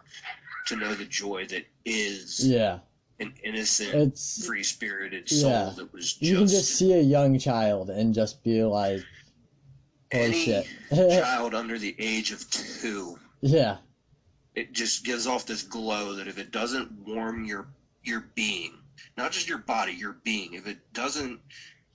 to 0.66 0.76
know 0.76 0.94
the 0.94 1.04
joy 1.04 1.46
that 1.46 1.64
is 1.84 2.46
Yeah. 2.46 2.80
An 3.20 3.32
innocent, 3.44 3.94
It's- 3.94 4.44
free 4.46 4.62
spirited 4.62 5.28
soul 5.28 5.50
Yeah. 5.50 5.72
that 5.76 5.92
was 5.92 6.10
Just, 6.14 6.22
you 6.22 6.36
can 6.38 6.46
just 6.48 6.74
see 6.76 6.92
a 6.94 7.00
young 7.00 7.38
child 7.38 7.90
and 7.90 8.12
just 8.14 8.42
be 8.42 8.62
like, 8.64 9.02
holy 10.12 10.32
shit. 10.44 10.66
child 10.90 11.54
under 11.54 11.78
the 11.78 11.94
age 11.98 12.32
of 12.32 12.48
two. 12.50 13.18
yeah. 13.40 13.78
It 14.54 14.72
just 14.72 15.04
gives 15.04 15.26
off 15.26 15.46
this 15.46 15.62
glow 15.62 16.14
that 16.14 16.28
if 16.28 16.38
it 16.38 16.52
doesn't 16.52 16.90
warm 17.06 17.44
your 17.44 17.66
your 18.04 18.20
being, 18.36 18.74
not 19.16 19.32
just 19.32 19.48
your 19.48 19.58
body, 19.58 19.92
your 19.92 20.12
being, 20.24 20.54
if 20.54 20.66
it 20.68 20.78
doesn't 20.92 21.40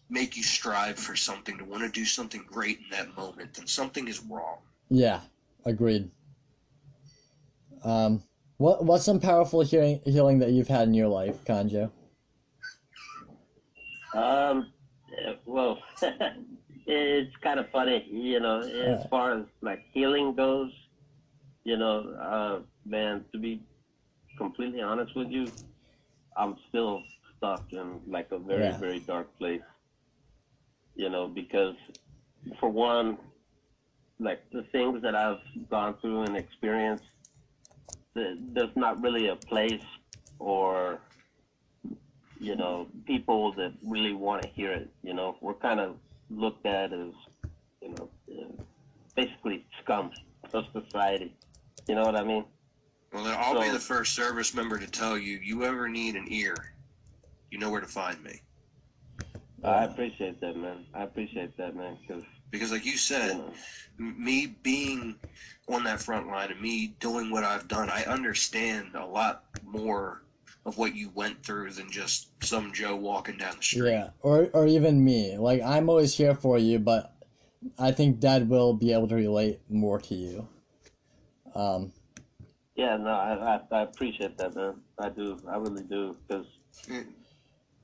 make 0.10 0.36
you 0.36 0.44
strive 0.44 0.98
for 1.00 1.16
something 1.16 1.58
to 1.58 1.64
want 1.64 1.84
to 1.84 1.90
do 1.90 2.04
something 2.04 2.44
great 2.48 2.80
in 2.80 2.90
that 2.90 3.16
moment, 3.16 3.54
then 3.54 3.68
something 3.68 4.08
is 4.08 4.20
wrong. 4.24 4.58
Yeah. 4.90 5.22
Agreed. 5.66 6.10
Um, 7.84 8.24
what 8.60 8.84
what's 8.86 9.06
some 9.06 9.20
powerful 9.20 9.62
healing 9.62 10.02
healing 10.06 10.40
that 10.40 10.52
you've 10.52 10.68
had 10.68 10.88
in 10.88 10.94
your 10.94 11.08
life, 11.08 11.44
Conejo? 11.46 11.92
Um, 14.14 14.72
well, 15.46 15.80
it's 16.86 17.36
kind 17.42 17.60
of 17.60 17.70
funny, 17.72 18.06
you 18.12 18.40
know, 18.40 18.64
as 18.64 19.06
far 19.10 19.40
as 19.40 19.46
like 19.62 19.82
healing 19.94 20.36
goes, 20.36 20.72
you 21.64 21.78
know, 21.78 22.10
uh, 22.22 22.60
man, 22.86 23.26
to 23.32 23.38
be 23.40 23.62
completely 24.38 24.82
honest 24.82 25.16
with 25.16 25.30
you, 25.30 25.52
I'm 26.36 26.58
still 26.70 27.04
stuck 27.38 27.66
in 27.72 28.02
like 28.08 28.32
a 28.32 28.40
very, 28.40 28.62
Yeah. 28.62 28.78
very 28.78 29.00
dark 29.00 29.38
place, 29.38 29.62
you 30.96 31.10
know, 31.10 31.28
because 31.28 31.76
for 32.60 32.70
one, 32.70 33.18
like 34.20 34.42
the 34.52 34.64
things 34.72 35.02
that 35.02 35.16
I've 35.16 35.40
gone 35.70 35.96
through 36.02 36.24
and 36.24 36.36
experienced, 36.36 37.06
there's 38.16 38.76
not 38.76 39.02
really 39.02 39.28
a 39.28 39.36
place 39.36 39.82
or 40.40 41.00
you 42.40 42.56
know, 42.56 42.88
people 43.06 43.54
that 43.54 43.74
really 43.86 44.14
want 44.14 44.42
to 44.42 44.48
hear 44.50 44.72
it. 44.72 44.90
You 45.04 45.14
know, 45.14 45.36
we're 45.42 45.54
kind 45.56 45.80
of 45.80 45.98
looked 46.30 46.66
at 46.66 46.94
as, 46.94 47.12
you 47.82 47.90
know, 47.90 48.10
uh, 48.32 48.64
basically 49.16 49.66
scum 49.84 50.12
of 50.54 50.64
society. 50.74 51.36
You 51.88 51.96
know 51.96 52.06
what 52.06 52.16
I 52.16 52.24
mean? 52.24 52.46
Well, 53.12 53.24
then 53.24 53.36
I'll 53.38 53.62
be 53.62 53.70
the 53.70 53.80
first 53.80 54.16
service 54.16 54.54
member 54.54 54.78
to 54.80 54.88
tell 54.88 55.18
you. 55.18 55.40
You 55.44 55.66
ever 55.66 55.90
need 55.90 56.16
an 56.16 56.28
ear, 56.30 56.56
you 57.52 57.58
know 57.58 57.70
where 57.70 57.82
to 57.82 57.88
find 57.88 58.24
me. 58.24 58.40
I 59.64 59.84
appreciate 59.84 60.40
that, 60.40 60.56
man. 60.56 60.86
I 60.94 61.04
appreciate 61.04 61.58
that, 61.58 61.76
man. 61.76 61.98
Cause 62.08 62.24
Because, 62.52 62.72
like 62.72 62.86
you 62.86 62.98
said, 62.98 63.40
m- 64.00 64.24
me 64.24 64.56
being 64.64 65.16
on 65.68 65.84
that 65.84 66.02
front 66.02 66.28
line 66.28 66.52
and 66.52 66.62
me 66.62 66.96
doing 67.00 67.30
what 67.30 67.44
I've 67.44 67.68
done, 67.68 67.90
I 67.90 68.04
understand 68.06 68.96
a 68.96 69.06
lot 69.06 69.44
more 69.64 70.24
of 70.66 70.78
what 70.78 70.96
you 70.96 71.10
went 71.14 71.44
through 71.44 71.72
than 71.72 71.92
just 71.92 72.30
some 72.44 72.74
Joe 72.74 72.96
walking 72.96 73.38
down 73.38 73.56
the 73.58 73.64
street. 73.64 73.92
Yeah, 73.92 74.10
or 74.22 74.50
or 74.54 74.68
even 74.68 75.04
me. 75.04 75.38
Like 75.38 75.62
I'm 75.62 75.90
always 75.90 76.16
here 76.16 76.36
for 76.36 76.58
you, 76.58 76.80
but 76.80 77.14
I 77.78 77.92
think 77.92 78.20
Dad 78.20 78.50
will 78.50 78.74
be 78.74 78.94
able 78.94 79.08
to 79.10 79.16
relate 79.16 79.60
more 79.70 80.00
to 80.00 80.16
you. 80.16 80.48
Um, 81.56 81.92
yeah, 82.76 82.98
no, 82.98 83.10
I, 83.10 83.56
I 83.56 83.62
I 83.72 83.82
appreciate 83.84 84.38
that, 84.38 84.56
man. 84.56 84.76
I 84.98 85.10
do. 85.10 85.38
I 85.48 85.58
really 85.58 85.84
do. 85.84 86.16
Cause 86.30 86.46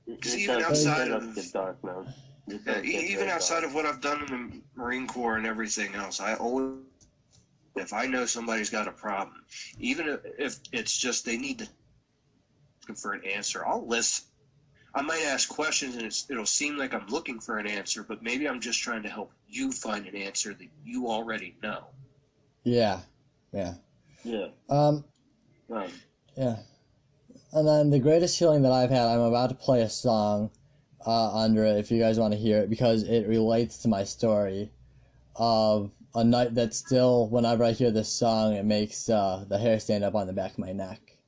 Because 0.06 0.34
it 0.34 0.40
even 0.40 0.62
outside 0.62 1.10
of 1.10 1.34
get 1.34 1.52
dark, 1.52 1.82
man. 1.84 2.06
It 2.48 2.60
Yeah, 2.64 2.74
does 2.74 2.84
e- 2.84 3.12
even 3.12 3.28
outside 3.28 3.60
dark. 3.60 3.70
of 3.70 3.74
what 3.74 3.86
I've 3.86 4.00
done 4.00 4.22
in 4.22 4.50
the 4.50 4.62
Marine 4.74 5.06
Corps 5.06 5.36
and 5.36 5.46
everything 5.46 5.94
else, 5.94 6.20
I 6.20 6.34
always, 6.34 6.78
if 7.76 7.92
I 7.92 8.06
know 8.06 8.24
somebody's 8.26 8.70
got 8.70 8.86
a 8.88 8.92
problem, 8.92 9.44
even 9.78 10.08
if- 10.08 10.24
if 10.38 10.60
it's 10.72 10.96
just 10.96 11.24
they 11.24 11.36
need 11.36 11.58
to 11.58 11.68
looking 12.82 12.96
for 12.96 13.12
an 13.14 13.24
answer, 13.24 13.66
I'll 13.66 13.86
listen. 13.86 14.24
I 14.94 15.02
might 15.02 15.22
ask 15.24 15.48
questions 15.48 15.94
and 15.96 16.06
it's, 16.06 16.30
it'll 16.30 16.46
seem 16.46 16.76
like 16.78 16.94
I'm 16.94 17.06
looking 17.08 17.38
for 17.40 17.58
an 17.58 17.66
answer, 17.66 18.02
but 18.02 18.22
maybe 18.22 18.48
I'm 18.48 18.60
just 18.60 18.80
trying 18.80 19.02
to 19.02 19.08
help 19.10 19.30
you 19.48 19.70
find 19.72 20.06
an 20.06 20.14
answer 20.16 20.54
that 20.54 20.68
you 20.84 21.08
already 21.08 21.54
know. 21.62 21.84
yeah, 22.64 23.00
yeah. 23.52 23.74
Yeah. 24.24 24.48
Um, 24.68 25.04
Right. 25.68 25.92
yeah. 26.36 26.56
And 27.52 27.66
then 27.68 27.90
the 27.90 27.98
greatest 27.98 28.38
feeling 28.38 28.62
that 28.62 28.72
I've 28.72 28.90
had, 28.90 29.06
I'm 29.06 29.20
about 29.20 29.50
to 29.50 29.54
play 29.54 29.82
a 29.82 29.88
song 29.88 30.50
uh, 31.04 31.48
if 31.48 31.90
you 31.90 31.98
guys 31.98 32.18
want 32.18 32.32
to 32.32 32.38
hear 32.38 32.58
it 32.58 32.70
because 32.70 33.02
it 33.02 33.26
relates 33.26 33.78
to 33.78 33.88
my 33.88 34.04
story 34.04 34.70
of 35.36 35.90
a 36.14 36.24
night 36.24 36.54
that 36.54 36.74
still, 36.74 37.28
whenever 37.28 37.62
I 37.62 37.72
hear 37.72 37.90
this 37.90 38.08
song, 38.08 38.54
it 38.54 38.64
makes 38.64 39.08
uh, 39.08 39.44
the 39.48 39.58
hair 39.58 39.78
stand 39.78 40.02
up 40.02 40.14
on 40.14 40.26
the 40.26 40.32
back 40.32 40.52
of 40.52 40.58
my 40.58 40.72
neck. 40.72 41.18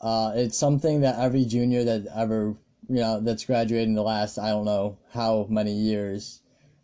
Uh, 0.00 0.32
it's 0.34 0.56
something 0.56 1.02
that 1.02 1.18
every 1.18 1.44
junior 1.44 1.84
that 1.84 2.06
ever, 2.14 2.56
you 2.88 2.96
know, 2.96 3.20
that's 3.20 3.44
graduated 3.44 3.88
in 3.88 3.94
the 3.94 4.02
last, 4.02 4.38
I 4.38 4.50
don't 4.50 4.64
know 4.64 4.96
how 5.12 5.46
many 5.50 5.72
years, 5.72 6.40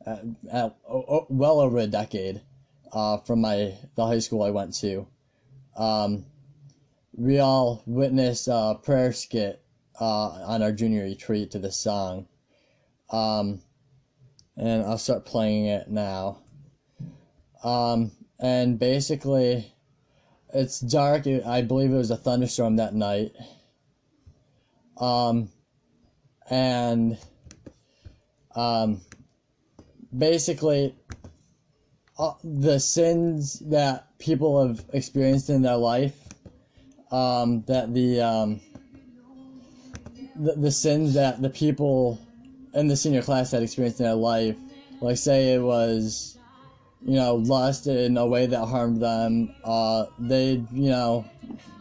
uh, 0.06 0.18
at, 0.50 0.76
well 0.86 1.60
over 1.60 1.78
a 1.78 1.86
decade, 1.86 2.42
uh, 2.92 3.16
from 3.18 3.40
my 3.40 3.74
the 3.94 4.06
high 4.06 4.18
school 4.18 4.42
I 4.42 4.50
went 4.50 4.74
to. 4.76 5.06
Um, 5.76 6.26
we 7.14 7.38
all 7.38 7.82
witnessed 7.86 8.48
a 8.48 8.78
prayer 8.82 9.12
skit 9.12 9.61
uh, 10.02 10.42
on 10.46 10.62
our 10.64 10.72
junior 10.72 11.04
retreat 11.04 11.52
to 11.52 11.60
this 11.60 11.76
song. 11.76 12.26
Um, 13.10 13.60
and 14.56 14.82
I'll 14.82 14.98
start 14.98 15.24
playing 15.24 15.66
it 15.66 15.88
now. 15.88 16.42
Um, 17.62 18.10
and 18.40 18.80
basically, 18.80 19.72
it's 20.52 20.80
dark. 20.80 21.28
I 21.28 21.62
believe 21.62 21.92
it 21.92 21.96
was 21.96 22.10
a 22.10 22.16
thunderstorm 22.16 22.76
that 22.76 22.94
night. 22.96 23.30
Um, 24.96 25.50
and 26.50 27.16
um, 28.56 29.02
basically, 30.16 30.96
uh, 32.18 32.32
the 32.42 32.80
sins 32.80 33.60
that 33.66 34.18
people 34.18 34.66
have 34.66 34.84
experienced 34.92 35.48
in 35.48 35.62
their 35.62 35.76
life, 35.76 36.18
um, 37.12 37.62
that 37.68 37.94
the, 37.94 38.20
um, 38.20 38.60
the 40.36 40.52
the 40.54 40.70
sins 40.70 41.14
that 41.14 41.42
the 41.42 41.50
people 41.50 42.18
in 42.74 42.88
the 42.88 42.96
senior 42.96 43.22
class 43.22 43.50
had 43.50 43.62
experienced 43.62 44.00
in 44.00 44.04
their 44.04 44.14
life, 44.14 44.56
like 45.00 45.16
say 45.16 45.54
it 45.54 45.62
was, 45.62 46.38
you 47.04 47.14
know, 47.14 47.34
lust 47.34 47.86
in 47.86 48.16
a 48.16 48.26
way 48.26 48.46
that 48.46 48.64
harmed 48.64 49.00
them. 49.00 49.54
Uh, 49.64 50.06
they, 50.18 50.62
you 50.72 50.88
know, 50.88 51.24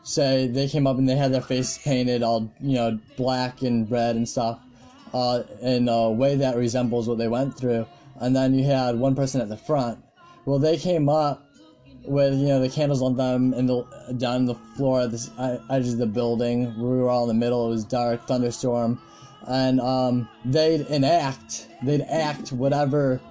say 0.04 0.48
they 0.48 0.68
came 0.68 0.88
up 0.88 0.98
and 0.98 1.08
they 1.08 1.16
had 1.16 1.32
their 1.32 1.42
faces 1.42 1.78
painted 1.80 2.24
all, 2.24 2.52
you 2.60 2.74
know, 2.74 3.00
black 3.18 3.62
and 3.62 3.90
red 3.90 4.16
and 4.16 4.28
stuff, 4.28 4.60
uh, 5.14 5.44
in 5.62 5.88
a 5.88 6.12
way 6.12 6.36
that 6.36 6.58
resembles 6.58 7.08
what 7.08 7.18
they 7.18 7.28
went 7.28 7.58
through. 7.58 7.86
And 8.20 8.36
then 8.36 8.54
you 8.54 8.66
had 8.66 9.00
one 9.00 9.16
person 9.16 9.42
at 9.42 9.50
the 9.50 9.58
front. 9.58 10.00
Well, 10.46 10.60
they 10.60 10.78
came 10.78 11.08
up 11.08 11.46
with 12.06 12.34
you 12.34 12.48
know 12.48 12.60
the 12.60 12.70
candles 12.70 13.02
on 13.02 13.16
them 13.16 13.54
and 13.54 13.70
the 13.70 13.84
down 14.18 14.46
the 14.46 14.56
floor 14.76 15.02
at 15.02 15.12
the 15.12 15.18
s- 15.18 15.60
edges 15.70 15.94
of 15.94 16.00
the 16.00 16.06
building. 16.08 16.76
We 16.78 16.98
were 16.98 17.10
all 17.10 17.24
in 17.24 17.28
the 17.30 17.34
middle. 17.46 17.68
It 17.68 17.70
was 17.70 17.84
dark, 17.84 18.26
thunderstorm, 18.28 19.00
and 19.48 19.80
um, 19.80 20.28
they'd 20.46 20.82
enact 20.82 21.68
they'd 21.84 22.02
act 22.02 22.52
whatever 22.52 23.22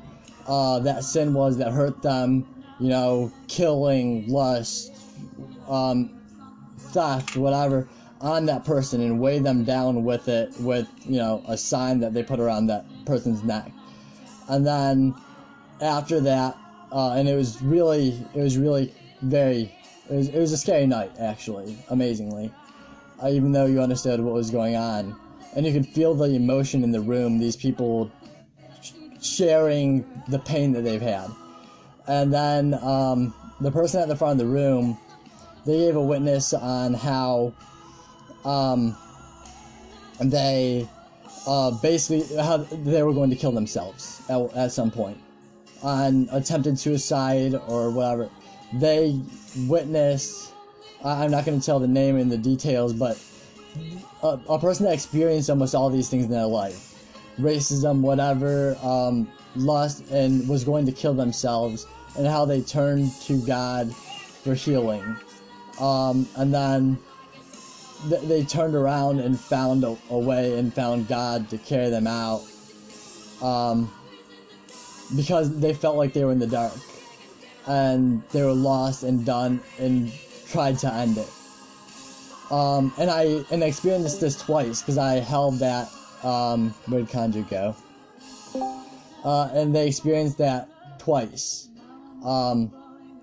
uh, 0.47 0.79
that 0.81 1.05
sin 1.05 1.35
was 1.35 1.59
that 1.59 1.73
hurt 1.73 2.03
them. 2.03 2.47
You 2.79 2.89
know, 2.89 3.33
killing, 3.49 4.27
lust, 4.27 4.91
um, 5.69 6.11
theft, 6.79 7.37
whatever, 7.37 7.87
on 8.23 8.47
that 8.47 8.65
person 8.65 9.03
and 9.03 9.21
weigh 9.21 9.39
them 9.39 9.65
down 9.65 10.03
with 10.03 10.29
it 10.29 10.51
with 10.61 10.89
you 11.07 11.19
know 11.19 11.43
a 11.47 11.59
sign 11.59 12.01
that 12.01 12.15
they 12.15 12.23
put 12.23 12.41
around 12.41 12.69
that 12.69 12.87
person's 13.05 13.43
neck, 13.43 13.71
and 14.49 14.67
then 14.67 15.15
after 15.83 16.21
that, 16.21 16.57
uh, 16.93 17.13
and 17.13 17.29
it 17.29 17.35
was 17.35 17.63
really, 17.63 18.27
it 18.35 18.41
was 18.41 18.59
really 18.59 18.93
very, 19.23 19.71
it 20.09 20.15
was, 20.15 20.29
it 20.29 20.39
was 20.39 20.53
a 20.53 20.57
scary 20.57 20.87
night 20.87 21.13
actually, 21.19 21.77
amazingly, 21.89 22.53
uh, 23.23 23.29
even 23.29 23.53
though 23.53 23.67
you 23.67 23.81
understood 23.81 24.21
what 24.21 24.35
was 24.35 24.51
going 24.51 24.77
on, 24.77 25.17
and 25.55 25.67
you 25.67 25.73
could 25.73 25.87
feel 25.87 26.15
the 26.15 26.35
emotion 26.35 26.83
in 26.83 26.91
the 26.93 27.01
room. 27.01 27.39
These 27.39 27.57
people 27.57 28.11
sh- 28.83 28.93
sharing 29.21 30.05
the 30.29 30.39
pain 30.39 30.73
that 30.73 30.83
they've 30.83 31.01
had, 31.01 31.31
and 32.09 32.33
then 32.33 32.75
um, 32.83 33.35
the 33.61 33.71
person 33.71 34.01
at 34.01 34.09
the 34.09 34.17
front 34.17 34.41
of 34.41 34.47
the 34.47 34.53
room, 34.53 34.99
they 35.67 35.79
gave 35.79 35.97
a 35.97 36.03
witness 36.03 36.53
on 36.55 36.95
how 36.95 37.53
um, 38.45 38.97
they 40.21 40.89
uh, 41.47 41.71
basically 41.71 42.37
how 42.37 42.59
they 42.59 43.03
were 43.03 43.13
going 43.13 43.31
to 43.31 43.37
kill 43.37 43.53
themselves 43.53 44.23
at, 44.29 44.41
at 44.57 44.73
some 44.73 44.91
point 44.91 45.19
on 45.83 46.29
attempted 46.33 46.79
suicide 46.79 47.55
or 47.69 47.91
whatever. 47.91 48.31
They 48.75 49.21
witnessed, 49.67 50.53
I'm 51.05 51.31
not 51.31 51.45
going 51.45 51.59
to 51.59 51.65
tell 51.65 51.81
the 51.81 51.89
name 51.89 52.17
and 52.17 52.31
the 52.31 52.39
details, 52.39 52.93
but 52.93 53.19
a, 54.23 54.39
a 54.49 54.59
person 54.59 54.87
that 54.87 54.95
experienced 54.95 55.51
almost 55.51 55.75
all 55.75 55.91
these 55.91 56.09
things 56.09 56.25
in 56.25 56.31
their 56.31 56.47
life 56.47 56.87
racism, 57.39 58.01
whatever, 58.01 58.77
um, 58.83 59.27
lust, 59.57 60.05
and 60.11 60.47
was 60.49 60.65
going 60.65 60.87
to 60.87 60.93
kill 60.93 61.15
themselves, 61.15 61.87
and 62.17 62.27
how 62.27 62.45
they 62.45 62.61
turned 62.61 63.13
to 63.23 63.41
God 63.47 63.95
for 64.45 64.55
healing. 64.55 65.17
Um, 65.79 66.29
and 66.37 66.53
then 66.53 66.99
th- 68.09 68.23
they 68.23 68.45
turned 68.45 68.75
around 68.75 69.21
and 69.21 69.39
found 69.39 69.85
a, 69.85 69.97
a 70.11 70.19
way 70.19 70.59
and 70.59 70.73
found 70.73 71.09
God 71.09 71.49
to 71.51 71.59
carry 71.59 71.89
them 71.89 72.07
out. 72.07 72.43
Um, 73.41 73.91
because 75.17 75.59
they 75.59 75.75
felt 75.75 75.97
like 75.97 76.13
they 76.13 76.25
were 76.25 76.33
in 76.33 76.39
the 76.39 76.47
dark 76.47 76.73
and 77.67 78.23
they 78.31 78.43
were 78.43 78.53
lost 78.53 79.03
and 79.03 79.25
done 79.25 79.61
and 79.79 80.13
tried 80.49 80.79
to 80.79 80.93
end 80.93 81.19
it. 81.19 81.29
Um, 82.51 82.93
and 82.99 83.11
I 83.11 83.45
and 83.53 83.63
I 83.63 83.69
experienced 83.69 84.21
this 84.21 84.37
twice 84.37 84.83
because 84.83 84.99
I 84.99 85.21
held 85.21 85.59
that 85.61 85.89
um, 86.25 86.71
where'd 86.89 87.09
Conejo 87.09 87.43
go? 87.43 87.77
Uh, 89.25 89.51
and 89.53 89.75
they 89.75 89.87
experienced 89.87 90.39
that 90.39 90.69
twice. 90.99 91.69
Um, 92.25 92.73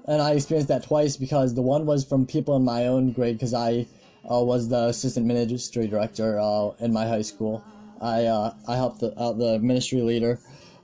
and 0.08 0.22
I 0.22 0.32
experienced 0.32 0.70
that 0.70 0.84
twice 0.84 1.18
because 1.18 1.54
the 1.54 1.62
one 1.62 1.86
was 1.86 2.06
from 2.06 2.26
people 2.26 2.56
in 2.56 2.64
my 2.64 2.88
own 2.88 3.12
grade 3.12 3.36
because 3.36 3.54
I 3.54 3.86
uh, 4.32 4.42
was 4.42 4.70
the 4.70 4.88
assistant 4.88 5.26
ministry 5.26 5.88
director 5.88 6.40
uh, 6.40 6.70
in 6.80 6.94
my 6.94 7.06
high 7.06 7.22
school. 7.22 7.64
I 8.02 8.26
uh, 8.26 8.54
I 8.68 8.76
helped 8.76 9.02
the, 9.02 9.20
out 9.22 9.38
the 9.38 9.60
ministry 9.60 10.02
leader, 10.02 10.40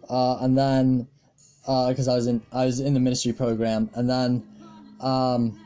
uh, 0.09 0.37
and 0.41 0.57
then 0.57 1.07
because 1.61 2.07
I 2.07 2.15
was 2.15 2.27
in 2.27 2.41
I 2.51 2.65
was 2.65 2.79
in 2.79 2.93
the 2.93 2.99
ministry 2.99 3.33
program, 3.33 3.89
and 3.95 4.09
then 4.09 4.43
um, 4.99 5.59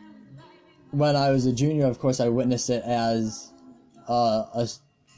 when 0.91 1.15
I 1.15 1.31
was 1.31 1.45
a 1.45 1.53
junior, 1.53 1.85
of 1.85 1.99
course, 1.99 2.19
I 2.19 2.29
witnessed 2.29 2.69
it 2.69 2.83
as 2.83 3.51
uh, 4.07 4.45
a 4.53 4.67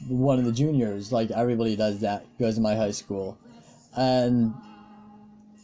one 0.08 0.38
of 0.38 0.44
the 0.44 0.52
juniors, 0.52 1.12
like 1.12 1.30
everybody 1.30 1.76
does 1.76 2.00
that 2.00 2.24
goes 2.38 2.54
to 2.54 2.60
my 2.60 2.74
high 2.74 2.90
school, 2.90 3.38
and 3.96 4.54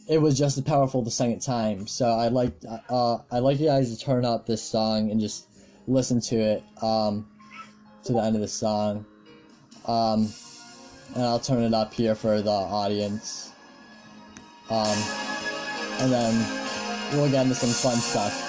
it 0.07 0.19
was 0.19 0.37
just 0.37 0.57
as 0.57 0.63
powerful 0.63 1.01
the 1.01 1.11
second 1.11 1.39
time. 1.39 1.87
So 1.87 2.11
I'd 2.11 2.33
like 2.33 2.53
uh, 2.89 3.17
I'd 3.31 3.39
like 3.39 3.59
you 3.59 3.67
guys 3.67 3.95
to 3.95 4.03
turn 4.03 4.25
up 4.25 4.45
this 4.45 4.61
song 4.61 5.11
and 5.11 5.19
just 5.19 5.47
listen 5.87 6.21
to 6.21 6.35
it 6.35 6.63
um, 6.81 7.27
to 8.03 8.13
the 8.13 8.19
end 8.19 8.35
of 8.35 8.41
the 8.41 8.47
song, 8.47 9.05
um, 9.85 10.31
and 11.15 11.23
I'll 11.23 11.39
turn 11.39 11.63
it 11.63 11.73
up 11.73 11.93
here 11.93 12.15
for 12.15 12.41
the 12.41 12.49
audience, 12.51 13.46
um, 14.69 14.97
and 15.99 16.11
then 16.11 16.33
we'll 17.13 17.29
get 17.29 17.43
into 17.43 17.55
some 17.55 17.69
fun 17.69 17.97
stuff. 17.99 18.46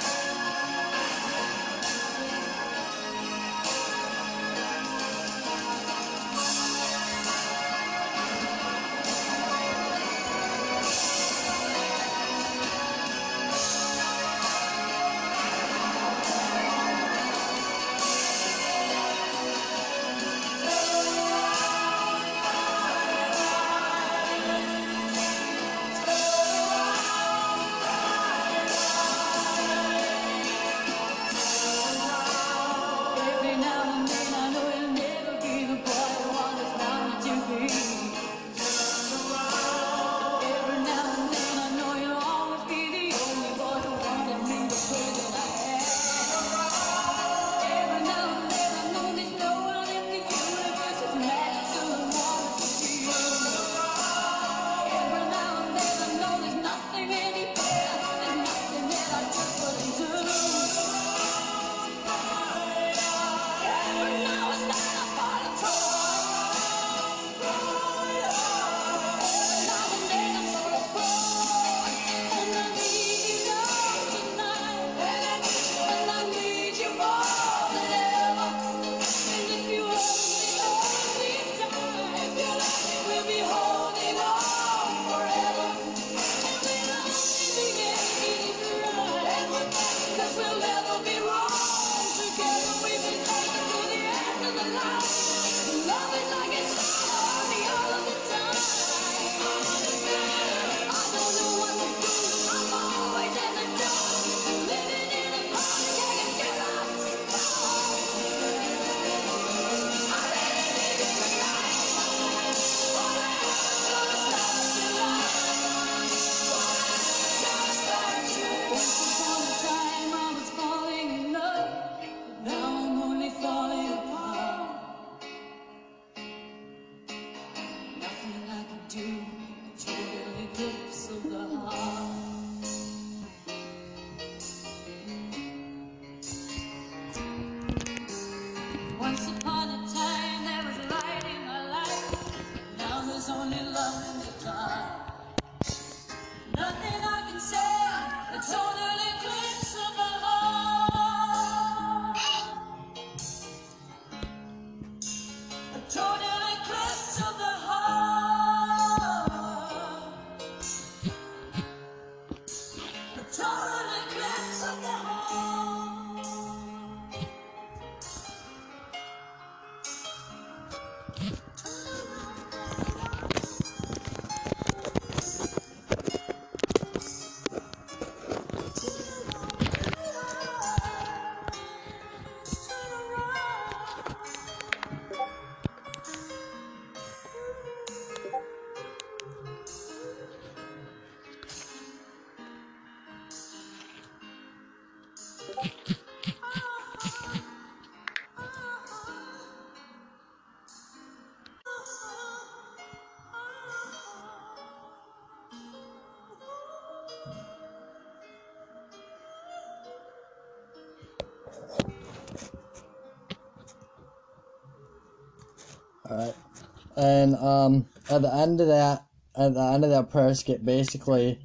And 216.98 217.36
um 217.36 217.86
at 218.10 218.22
the 218.22 218.34
end 218.34 218.60
of 218.60 218.66
that 218.66 219.06
at 219.36 219.54
the 219.54 219.60
end 219.60 219.84
of 219.84 219.90
that 219.90 220.10
prayer 220.10 220.34
skit 220.34 220.64
basically 220.64 221.38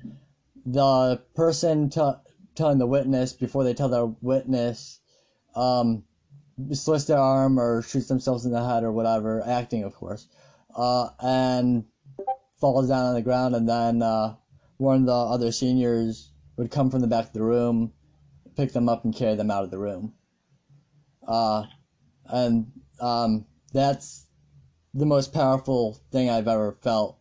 the 0.66 1.22
person 1.36 1.92
t- 1.92 2.02
telling 2.56 2.80
the 2.80 2.88
witness 2.88 3.34
before 3.34 3.64
they 3.64 3.76
tell 3.76 3.88
their 3.90 4.08
witness 4.22 5.00
um 5.56 6.04
slits 6.72 7.06
their 7.06 7.20
arm 7.20 7.60
or 7.60 7.84
shoots 7.84 8.08
themselves 8.08 8.46
in 8.46 8.52
the 8.52 8.66
head 8.66 8.84
or 8.84 8.92
whatever, 8.92 9.44
acting 9.46 9.84
of 9.84 9.94
course. 9.94 10.28
Uh 10.76 11.10
and 11.20 11.86
falls 12.60 12.90
down 12.90 13.06
on 13.06 13.14
the 13.14 13.22
ground 13.22 13.56
and 13.56 13.70
then 13.70 14.02
uh 14.02 14.36
one 14.78 15.02
of 15.02 15.06
the 15.06 15.14
other 15.14 15.52
seniors 15.52 16.32
would 16.58 16.72
come 16.72 16.90
from 16.90 17.02
the 17.02 17.08
back 17.08 17.28
of 17.28 17.34
the 17.34 17.44
room, 17.44 17.94
pick 18.58 18.74
them 18.74 18.90
up 18.90 19.06
and 19.06 19.16
carry 19.16 19.36
them 19.36 19.52
out 19.52 19.64
of 19.64 19.70
the 19.70 19.78
room. 19.78 20.16
Uh 21.28 21.66
and 22.26 22.72
um 23.00 23.46
that's 23.72 24.23
the 24.94 25.06
most 25.06 25.34
powerful 25.34 26.00
thing 26.12 26.30
I've 26.30 26.48
ever 26.48 26.74
felt. 26.82 27.18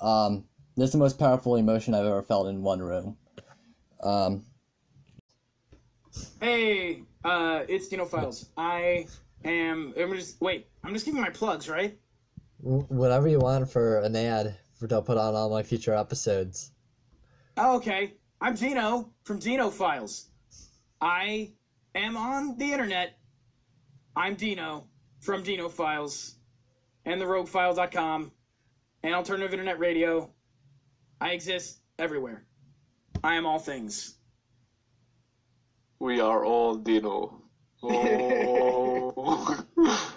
Um, 0.00 0.44
that's 0.76 0.92
the 0.92 0.98
most 0.98 1.18
powerful 1.18 1.56
emotion 1.56 1.94
I've 1.94 2.06
ever 2.06 2.22
felt 2.22 2.48
in 2.48 2.62
one 2.62 2.80
room. 2.80 3.16
Um, 4.02 4.44
Hey, 6.40 7.02
uh, 7.24 7.64
it's 7.68 7.88
Dino 7.88 8.04
Files. 8.04 8.50
I 8.56 9.06
am. 9.44 9.94
I'm 9.96 10.14
just 10.14 10.40
wait. 10.40 10.68
I'm 10.82 10.92
just 10.92 11.04
giving 11.04 11.20
my 11.20 11.30
plugs, 11.30 11.68
right? 11.68 11.98
whatever 12.62 13.26
you 13.26 13.38
want 13.38 13.70
for 13.70 14.00
an 14.00 14.14
ad 14.14 14.54
for 14.74 14.86
to 14.86 15.00
put 15.00 15.16
on 15.16 15.34
all 15.34 15.48
my 15.48 15.62
future 15.62 15.94
episodes. 15.94 16.72
Oh, 17.56 17.76
okay. 17.76 18.14
I'm 18.40 18.54
Dino 18.54 19.12
from 19.24 19.38
Dino 19.38 19.70
Files. 19.70 20.28
I 21.00 21.52
am 21.94 22.16
on 22.18 22.58
the 22.58 22.70
internet. 22.70 23.18
I'm 24.14 24.34
Dino 24.34 24.88
from 25.20 25.42
Dino 25.42 25.68
Files 25.70 26.36
and 27.04 27.20
the 27.20 27.24
RogueFile.com 27.24 28.32
and 29.02 29.14
alternative 29.14 29.52
internet 29.52 29.78
radio. 29.78 30.30
I 31.20 31.30
exist 31.30 31.80
everywhere. 31.98 32.44
I 33.22 33.34
am 33.34 33.44
all 33.46 33.58
things. 33.58 34.16
We 35.98 36.20
are 36.20 36.44
all 36.44 36.76
Dino. 36.76 37.42
Oh. 37.82 39.66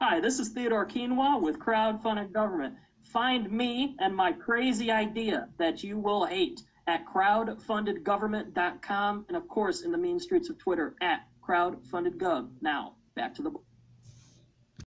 Hi, 0.00 0.20
this 0.20 0.38
is 0.40 0.48
Theodore 0.48 0.86
Quinoa 0.86 1.40
with 1.40 1.60
Crowdfunded 1.60 2.32
Government. 2.32 2.74
Find 3.04 3.52
me 3.52 3.94
and 4.00 4.16
my 4.16 4.32
crazy 4.32 4.90
idea 4.90 5.48
that 5.58 5.84
you 5.84 5.98
will 5.98 6.24
hate 6.24 6.62
at 6.88 7.06
crowdfundedgovernment.com 7.06 9.26
and, 9.28 9.36
of 9.36 9.46
course, 9.46 9.82
in 9.82 9.92
the 9.92 9.98
mean 9.98 10.18
streets 10.18 10.50
of 10.50 10.58
Twitter 10.58 10.96
at 11.00 11.28
crowdfundedgov. 11.46 12.50
Now, 12.60 12.96
back 13.14 13.34
to 13.34 13.42
the 13.42 13.50
book. 13.50 13.64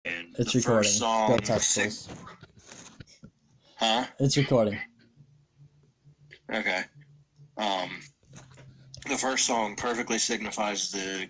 It's 0.05 0.53
the 0.53 0.59
recording. 0.59 0.63
first 0.63 0.99
song 0.99 1.29
Go 1.29 1.35
was 1.35 1.49
testicles. 1.49 2.09
Huh? 3.77 4.05
It's 4.19 4.37
recording. 4.37 4.79
Okay. 6.53 6.83
Um, 7.57 7.91
the 9.09 9.17
first 9.17 9.47
song 9.47 9.77
perfectly 9.77 10.19
signifies 10.19 10.91
the 10.91 11.29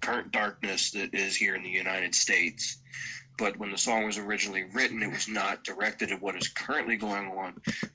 current 0.00 0.30
darkness 0.32 0.90
that 0.92 1.14
is 1.14 1.36
here 1.36 1.54
in 1.54 1.62
the 1.62 1.70
United 1.70 2.14
States. 2.14 2.82
But 3.36 3.56
when 3.56 3.70
the 3.70 3.78
song 3.78 4.04
was 4.04 4.18
originally 4.18 4.64
written, 4.74 5.02
it 5.02 5.10
was 5.12 5.28
not 5.28 5.62
directed 5.62 6.10
at 6.10 6.20
what 6.20 6.34
is 6.34 6.48
currently 6.48 6.96
going 6.96 7.28
on, 7.28 7.54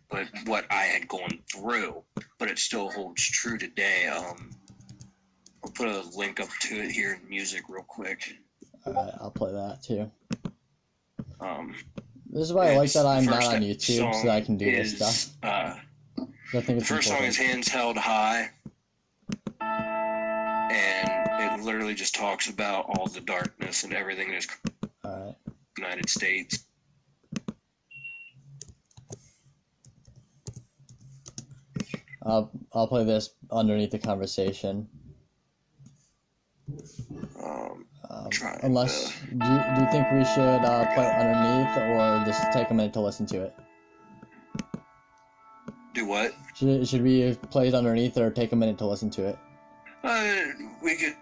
but 0.10 0.28
what 0.46 0.66
I 0.72 0.84
had 0.84 1.08
gone 1.10 1.40
through. 1.52 2.02
But 2.40 2.50
it 2.50 2.60
still 2.60 2.90
holds 2.90 3.22
true 3.22 3.58
today. 3.58 4.08
Um, 4.08 4.52
I'll 5.64 5.72
put 5.72 5.88
a 5.88 6.02
link 6.18 6.40
up 6.40 6.50
to 6.62 6.76
it 6.76 6.92
here 6.92 7.20
in 7.22 7.30
music 7.30 7.64
real 7.70 7.84
quick. 7.84 8.36
Alright, 8.86 9.14
I'll 9.22 9.32
play 9.32 9.52
that 9.52 9.82
too. 9.82 10.12
Um, 11.40 11.76
This 12.30 12.44
is 12.44 12.54
why 12.54 12.72
I 12.72 12.78
like 12.78 12.92
that 12.94 13.06
I'm 13.06 13.26
not 13.26 13.44
on 13.46 13.62
YouTube 13.62 14.14
so 14.22 14.30
I 14.30 14.42
can 14.42 14.58
do 14.58 14.66
this 14.66 14.96
stuff. 14.98 15.36
Uh, 15.44 15.76
I 16.20 16.62
think 16.62 16.66
the 16.68 16.76
it's 16.78 16.88
first 16.88 17.08
song 17.08 17.18
important. 17.18 17.30
is 17.30 17.38
Hands 17.38 17.68
Held 17.68 17.98
High. 17.98 18.50
And 19.62 21.60
it 21.62 21.64
literally 21.64 21.94
just 21.94 22.16
talks 22.16 22.50
about 22.50 22.86
all 22.90 23.08
the 23.08 23.22
darkness 23.22 23.84
and 23.84 23.94
everything 23.94 24.30
that 24.32 24.38
is 24.38 24.48
Alright. 25.06 25.36
United 25.78 26.10
States. 26.10 26.66
I'll 32.26 32.52
I'll 32.74 32.88
play 32.88 33.04
this 33.04 33.32
underneath 33.52 33.92
the 33.92 34.00
conversation. 34.00 34.88
Um, 37.44 37.86
Um, 38.10 38.30
unless 38.64 39.12
do 39.22 39.46
you, 39.46 39.64
do 39.76 39.82
you 39.82 39.88
think 39.92 40.12
we 40.12 40.26
should 40.26 40.62
uh, 40.66 40.86
play 40.94 41.06
it 41.06 41.16
underneath 41.16 41.78
or 41.78 42.24
just 42.26 42.52
take 42.52 42.70
a 42.70 42.74
minute 42.74 42.94
to 42.94 43.00
listen 43.02 43.26
to 43.28 43.42
it? 43.44 43.56
Do 45.94 46.06
what? 46.06 46.34
Should, 46.56 46.88
should 46.88 47.02
we 47.02 47.34
play 47.50 47.68
it 47.70 47.74
underneath 47.74 48.18
or 48.18 48.30
take 48.30 48.52
a 48.52 48.56
minute 48.56 48.78
to 48.80 48.86
listen 48.86 49.10
to 49.12 49.28
it? 49.30 49.38
Uh, 50.04 50.38
we 50.84 50.96
could 50.96 51.16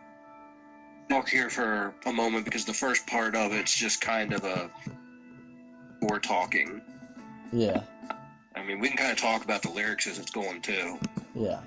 talk 1.10 1.30
here 1.30 1.49
for 1.49 1.94
a 2.06 2.11
moment 2.11 2.45
because 2.45 2.65
the 2.65 2.73
first 2.73 3.06
part 3.06 3.36
of 3.36 3.52
it's 3.52 3.76
just 3.76 4.02
kind 4.02 4.34
of 4.34 4.44
a 4.44 4.69
we're 6.02 6.19
talking. 6.19 6.82
Yeah, 7.53 7.84
I 8.56 8.64
mean, 8.64 8.80
we 8.80 8.88
can 8.88 8.98
kind 8.98 9.11
of 9.11 9.18
talk 9.18 9.44
about 9.44 9.61
the 9.61 9.69
lyrics 9.69 10.07
as 10.07 10.18
it's 10.18 10.32
going 10.32 10.61
too. 10.61 10.98
yeah. 11.36 11.60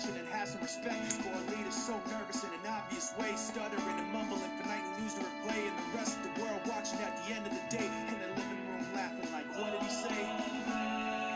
To 0.00 0.06
have 0.08 0.14
the 0.14 0.16
passion 0.16 0.16
and 0.18 0.28
have 0.28 0.48
some 0.48 0.62
respect 0.62 1.12
for 1.12 1.28
a 1.30 1.42
leader 1.56 1.70
so 1.70 1.94
nervous 2.10 2.44
in 2.44 2.50
an 2.50 2.66
obvious 2.68 3.12
way. 3.18 3.32
Stuttering 3.36 3.98
and 3.98 4.12
mumbling 4.12 4.40
for 4.40 4.66
nightly 4.68 5.02
news 5.02 5.14
to 5.14 5.20
replay. 5.20 5.60
And 5.68 5.76
the 5.76 5.98
rest 5.98 6.18
of 6.18 6.22
the 6.24 6.42
world 6.42 6.60
watching 6.66 6.98
at 7.00 7.16
the 7.26 7.34
end 7.34 7.46
of 7.46 7.52
the 7.52 7.76
day 7.76 7.84
in 7.86 8.16
the 8.20 8.28
living 8.40 8.60
room 8.68 8.84
laughing 8.94 9.32
like, 9.32 9.46
what 9.58 9.72
did 9.72 9.82
he 9.82 9.90
say? 9.90 10.24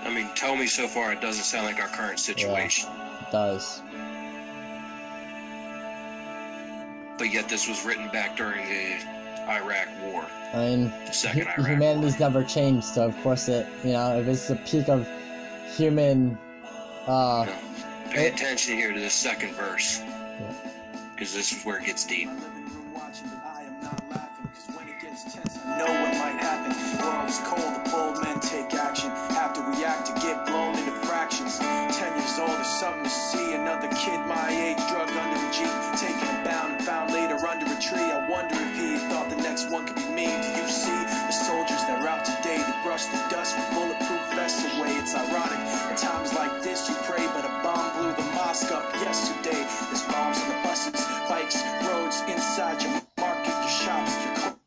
I 0.05 0.13
mean, 0.15 0.29
tell 0.35 0.57
me 0.57 0.67
so 0.67 0.87
far 0.87 1.13
it 1.13 1.21
doesn't 1.21 1.45
sound 1.45 1.67
like 1.67 1.81
our 1.81 1.89
current 1.89 2.19
situation. 2.19 2.91
It 3.21 3.31
does. 3.33 3.81
But 7.17 7.33
yet 7.33 7.49
this 7.49 7.69
was 7.69 7.85
written 7.85 8.09
back 8.09 8.37
during 8.37 8.67
the 8.67 8.97
Iraq 9.49 9.89
War. 10.03 10.27
I 10.53 10.59
mean, 10.59 10.93
The 11.07 11.13
second 11.13 11.47
hu- 11.47 11.63
Iraq 11.63 11.67
humanity's 11.69 12.19
never 12.19 12.43
changed, 12.43 12.85
so 12.87 13.07
of 13.07 13.17
course 13.23 13.49
it, 13.49 13.67
you 13.85 13.93
know, 13.93 14.19
if 14.19 14.27
it's 14.27 14.49
the 14.49 14.57
peak 14.57 14.89
of 14.89 15.09
human, 15.77 16.37
uh, 17.07 17.47
Pay 18.11 18.29
attention 18.29 18.77
here 18.77 18.93
to 18.93 19.01
the 19.01 19.11
second 19.11 19.55
verse. 19.55 20.01
Because 21.15 21.35
this 21.35 21.51
is 21.53 21.65
where 21.65 21.79
it 21.79 21.87
gets 21.87 22.05
deep. 22.05 22.29
know 22.29 22.35
what 25.87 26.15
might 26.19 26.39
happen. 26.39 26.73
World 27.03 27.29
is 27.29 27.39
cold, 27.45 27.75
the 27.75 27.83
bold 27.91 28.23
men 28.23 28.39
take 28.41 28.73
action. 28.75 29.11
Have 29.35 29.53
to 29.55 29.63
react 29.63 30.07
to 30.07 30.13
get 30.21 30.47
blown 30.47 30.77
into 30.79 30.93
fractions. 31.07 31.59
Ten 31.59 32.17
years 32.17 32.39
old 32.39 32.61
is 32.61 32.67
something 32.67 33.05
to 33.05 33.11
see. 33.11 33.55
Another 33.55 33.89
kid 33.97 34.21
my 34.27 34.49
age 34.51 34.75
under 35.15 35.37
a 35.37 35.53
jeep, 35.53 35.71
taken 36.01 36.27
and 36.29 36.45
bound 36.45 36.75
and 36.75 36.85
found 36.85 37.13
later 37.13 37.37
under 37.47 37.67
a 37.67 37.81
tree. 37.81 38.01
I 38.01 38.27
wonder 38.29 38.55
if 38.55 38.77
he 38.77 38.97
thought 39.09 39.29
the 39.31 39.37
next 39.37 39.71
one 39.71 39.87
could 39.87 39.97
be 39.97 40.09
me. 40.11 40.27
Do 40.27 40.49
you 40.57 40.69
see 40.69 40.97
the 41.29 41.33
soldiers 41.33 41.81
that 41.87 42.01
are 42.01 42.09
out 42.09 42.25
today 42.25 42.59
to 42.59 42.75
brush 42.83 43.05
the 43.07 43.19
dust 43.31 43.57
with 43.57 43.69
bulletproof 43.71 44.21
vests 44.35 44.65
away? 44.77 44.91
It's 44.97 45.15
ironic. 45.15 45.59
At 45.91 45.97
times 45.99 46.33
like 46.33 46.63
this, 46.63 46.89
you 46.89 46.95
pray, 47.05 47.27
but 47.35 47.45
a 47.45 47.53
up 48.75 48.93
yesterday. 48.99 49.63
There's 49.87 50.03
bombs 50.11 50.39
on 50.43 50.49
the 50.51 50.59
buses, 50.67 50.99
bikes, 51.31 51.63
roads, 51.87 52.27
inside 52.27 52.83
your 52.83 52.99
market, 53.23 53.55
your 53.63 53.71
shops, 53.71 54.13
your 54.27 54.35
clothes. 54.35 54.59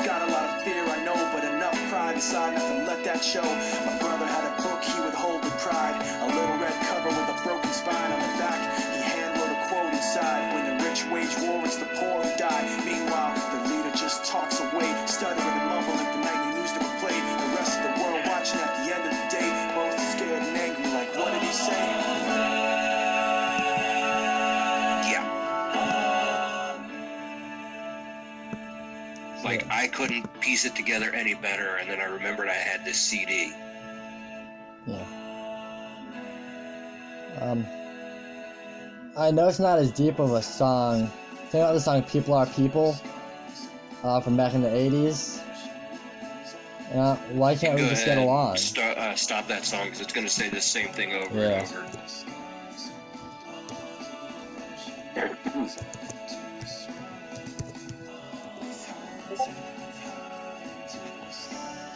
Got 0.00 0.24
a 0.24 0.32
lot 0.32 0.48
of 0.48 0.64
fear, 0.64 0.80
I 0.80 1.04
know, 1.04 1.18
but 1.36 1.44
enough 1.44 1.76
pride 1.92 2.16
inside 2.16 2.56
not 2.56 2.64
to 2.64 2.84
let 2.88 3.04
that 3.04 3.20
show. 3.22 3.44
My 3.84 3.94
brother 4.00 4.24
had 4.24 4.44
a 4.48 4.54
book 4.64 4.80
he 4.80 4.96
would 5.04 5.12
hold 5.12 5.44
with 5.44 5.52
pride. 5.60 6.00
A 6.24 6.28
little 6.32 6.56
red 6.56 6.72
cover 6.88 7.12
with 7.12 7.28
a 7.28 7.38
broken 7.44 7.68
spine 7.70 8.10
on 8.16 8.20
the 8.24 8.32
back. 8.40 8.60
He 8.96 9.02
hand 9.04 9.36
wrote 9.36 9.52
a 9.52 9.60
quote 9.68 9.92
inside. 9.92 10.48
When 10.56 10.64
the 10.64 10.76
rich 10.88 11.04
wage 11.12 11.36
war, 11.44 11.60
it's 11.68 11.76
the 11.76 11.90
poor 12.00 12.24
who 12.24 12.32
die. 12.40 12.64
Meanwhile, 12.88 13.36
the 13.52 13.60
leader 13.68 13.92
just 13.92 14.24
talks 14.24 14.56
away, 14.72 14.88
stuttering 15.04 15.44
and 15.44 15.68
mumbling 15.68 16.08
the 16.16 16.20
nightly 16.24 16.56
news 16.56 16.72
to 16.72 16.80
replay. 16.80 17.12
The 17.12 17.50
rest 17.60 17.76
of 17.76 17.92
the 17.92 17.94
world 18.00 18.24
watching 18.24 18.60
at 18.64 18.72
the 18.80 18.96
end 18.96 19.04
of 19.04 19.12
the 19.12 19.24
day, 19.28 19.48
both 19.76 20.00
scared 20.16 20.42
and 20.48 20.56
angry. 20.56 20.88
Like, 20.96 21.12
what 21.12 21.36
did 21.36 21.44
he 21.44 21.52
say? 21.52 22.07
Like, 29.48 29.66
I 29.70 29.88
couldn't 29.88 30.40
piece 30.40 30.64
it 30.66 30.74
together 30.76 31.10
any 31.14 31.34
better, 31.34 31.76
and 31.76 31.88
then 31.88 32.00
I 32.00 32.04
remembered 32.04 32.48
I 32.48 32.52
had 32.54 32.84
this 32.84 32.98
CD. 32.98 33.52
yeah. 34.86 35.04
Um, 37.40 37.64
I 39.16 39.30
know 39.30 39.48
it's 39.48 39.58
not 39.58 39.78
as 39.78 39.90
deep 39.92 40.18
of 40.18 40.32
a 40.32 40.42
song. 40.42 41.08
Think 41.50 41.62
about 41.62 41.72
the 41.72 41.80
song 41.80 42.02
"People 42.02 42.34
Are 42.34 42.46
People" 42.46 42.96
uh, 44.02 44.20
from 44.20 44.36
back 44.36 44.54
in 44.54 44.60
the 44.62 44.68
'80s. 44.68 45.40
Yeah, 46.92 47.16
why 47.32 47.54
can't 47.54 47.74
we 47.78 47.86
just 47.88 48.04
get 48.06 48.18
along? 48.18 48.56
Start, 48.56 48.96
uh, 48.98 49.14
stop 49.14 49.46
that 49.48 49.64
song 49.64 49.84
because 49.86 50.00
it's 50.00 50.12
going 50.12 50.26
to 50.26 50.32
say 50.32 50.48
the 50.48 50.60
same 50.60 50.88
thing 50.88 51.12
over 51.12 51.38
Yeah. 51.38 51.64
and 51.64 51.66
over. 55.56 55.68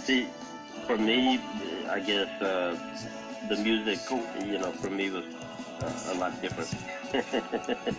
See, 0.04 0.26
for 0.86 0.98
me, 0.98 1.38
I 1.88 2.00
guess 2.00 2.28
uh, 2.42 2.76
the 3.48 3.56
music, 3.56 4.00
you 4.44 4.58
know, 4.58 4.72
for 4.72 4.90
me 4.90 5.10
was 5.10 5.24
uh, 5.80 6.12
a 6.12 6.14
lot 6.14 6.42
different. 6.42 6.74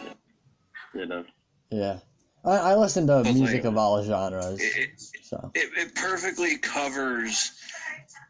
you 0.93 1.05
know. 1.05 1.23
Yeah, 1.71 1.99
I, 2.43 2.57
I 2.57 2.75
listen 2.75 3.07
to 3.07 3.21
But, 3.23 3.33
music 3.33 3.63
like, 3.63 3.63
of 3.63 3.77
all 3.77 4.03
genres. 4.03 4.59
It, 4.59 4.89
So 5.21 5.51
it, 5.53 5.69
it 5.77 5.95
perfectly 5.95 6.57
covers, 6.57 7.53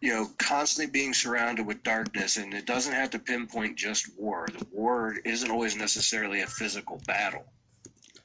you 0.01 0.13
know, 0.13 0.27
constantly 0.37 0.91
being 0.91 1.11
surrounded 1.11 1.65
with 1.65 1.81
darkness, 1.81 2.37
and 2.37 2.53
it 2.53 2.67
doesn't 2.67 2.93
have 2.93 3.09
to 3.09 3.19
pinpoint 3.19 3.75
just 3.75 4.07
war. 4.19 4.47
The 4.55 4.67
war 4.71 5.15
isn't 5.25 5.49
always 5.49 5.75
necessarily 5.75 6.41
a 6.41 6.47
physical 6.47 7.01
battle. 7.07 7.45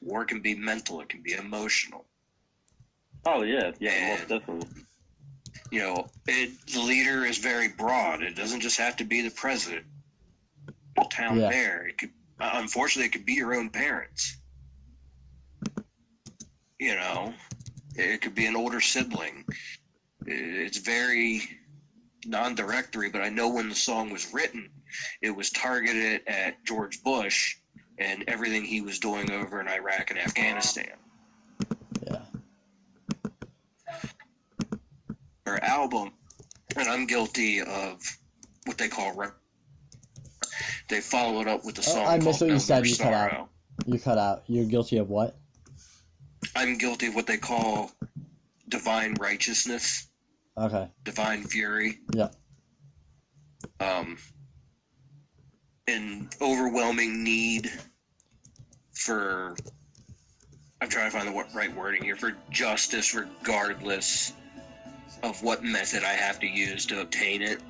War 0.01 0.25
can 0.25 0.41
be 0.41 0.53
mental, 0.53 1.01
it 1.01 1.09
can 1.09 1.23
be 1.23 1.33
emotional. 1.33 2.05
Oh 3.25 3.41
yeah, 3.41 3.71
yeah, 3.79 4.15
most 4.15 4.29
definitely. 4.29 4.83
You 5.71 5.79
know, 5.79 6.09
it, 6.27 6.51
the 6.67 6.81
leader 6.81 7.25
is 7.25 7.37
very 7.37 7.69
broad. 7.69 8.21
It 8.23 8.35
doesn't 8.35 8.61
just 8.61 8.77
have 8.77 8.97
to 8.97 9.03
be 9.03 9.21
the 9.21 9.31
president, 9.31 9.85
the 10.95 11.05
town 11.09 11.39
Yeah. 11.39 11.49
mayor. 11.49 11.87
It 11.87 11.97
could, 11.97 12.11
unfortunately, 12.39 13.07
it 13.07 13.11
could 13.11 13.25
be 13.25 13.33
your 13.33 13.55
own 13.55 13.69
parents. 13.69 14.37
You 16.79 16.95
know, 16.95 17.33
it 17.95 18.21
could 18.21 18.35
be 18.35 18.45
an 18.45 18.55
older 18.55 18.79
sibling. 18.79 19.45
It's 20.25 20.77
very 20.77 21.41
non-directory, 22.25 23.09
but 23.09 23.21
I 23.21 23.29
know 23.29 23.49
when 23.49 23.69
the 23.69 23.75
song 23.75 24.11
was 24.11 24.33
written, 24.33 24.69
it 25.21 25.31
was 25.31 25.49
targeted 25.51 26.21
at 26.27 26.63
George 26.65 27.03
Bush 27.03 27.55
and 27.97 28.23
everything 28.27 28.63
he 28.63 28.81
was 28.81 28.99
doing 28.99 29.31
over 29.31 29.59
in 29.59 29.67
Iraq 29.67 30.09
and 30.09 30.19
Afghanistan. 30.19 30.93
Her 35.49 35.63
album, 35.63 36.11
and 36.75 36.87
I'm 36.87 37.07
guilty 37.07 37.59
of 37.61 37.99
what 38.65 38.77
they 38.77 38.87
call 38.87 39.15
rep. 39.15 39.35
They 40.89 41.01
follow 41.01 41.41
it 41.41 41.47
up 41.47 41.65
with 41.65 41.75
a 41.79 41.81
Oh, 41.81 41.93
song 41.95 42.05
I 42.05 42.17
missed 42.19 42.41
what 42.41 42.51
you 42.51 42.59
said. 42.59 42.85
You 42.85 42.95
cut 42.95 43.13
out. 43.13 43.49
You 43.87 43.97
cut 43.99 44.17
out. 44.19 44.43
You're 44.45 44.65
guilty 44.65 44.97
of 44.97 45.09
what? 45.09 45.35
I'm 46.55 46.77
guilty 46.77 47.07
of 47.07 47.15
what 47.15 47.25
they 47.25 47.37
call 47.37 47.91
divine 48.67 49.15
righteousness, 49.19 50.09
Okay. 50.55 50.87
divine 51.03 51.43
fury. 51.43 51.97
Yeah. 52.13 52.29
um, 53.79 54.17
an 55.87 56.29
overwhelming 56.41 57.23
need 57.23 57.71
for 58.93 59.55
I'm 60.79 60.89
trying 60.89 61.09
to 61.09 61.17
find 61.17 61.27
the 61.27 61.43
right 61.55 61.75
wording 61.75 62.03
here 62.03 62.15
for 62.15 62.33
justice 62.51 63.15
regardless 63.15 64.33
of 65.23 65.41
what 65.43 65.63
method 65.63 66.03
I 66.03 66.13
have 66.13 66.39
to 66.39 66.47
use 66.47 66.85
to 66.87 67.01
obtain 67.01 67.41
it. 67.41 67.61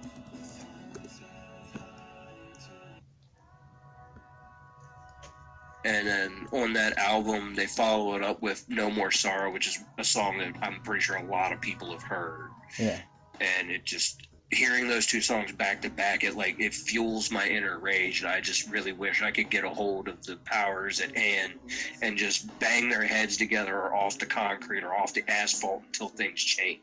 And 5.86 6.06
then 6.06 6.46
on 6.52 6.74
that 6.74 6.98
album, 6.98 7.56
they 7.56 7.66
follow 7.66 8.16
it 8.16 8.24
up 8.24 8.42
with 8.42 8.66
No 8.68 8.90
More 8.90 9.12
Sorrow, 9.12 9.52
which 9.52 9.68
is 9.68 9.80
a 9.98 10.04
song 10.04 10.38
that 10.40 10.54
I'm 10.62 10.82
pretty 10.82 11.02
sure 11.02 11.16
a 11.18 11.24
lot 11.26 11.54
of 11.54 11.62
people 11.62 11.92
have 11.92 12.04
heard 12.04 12.50
Yeah. 12.78 13.00
and 13.40 13.72
it 13.72 13.86
just 13.86 14.28
hearing 14.52 14.88
those 14.88 15.06
two 15.06 15.22
songs 15.22 15.52
back 15.52 15.82
to 15.82 15.90
back 15.92 16.24
it 16.24 16.36
like 16.36 16.60
it 16.60 16.74
fuels 16.74 17.30
my 17.32 17.48
inner 17.48 17.78
rage 17.80 18.22
and 18.22 18.32
i 18.32 18.42
just 18.42 18.68
really 18.72 18.92
wish 18.94 19.22
i 19.22 19.30
could 19.30 19.48
get 19.52 19.64
a 19.64 19.70
hold 19.70 20.08
of 20.08 20.26
the 20.26 20.38
powers 20.38 21.00
at 21.00 21.16
hand 21.16 21.54
and 22.02 22.18
just 22.18 22.58
bang 22.60 22.90
their 22.90 23.04
heads 23.06 23.38
together 23.38 23.76
or 23.76 23.94
off 23.96 24.18
the 24.18 24.26
concrete 24.26 24.84
or 24.84 24.96
off 24.96 25.14
the 25.14 25.24
asphalt 25.30 25.84
until 25.86 26.10
things 26.10 26.42
change 26.44 26.80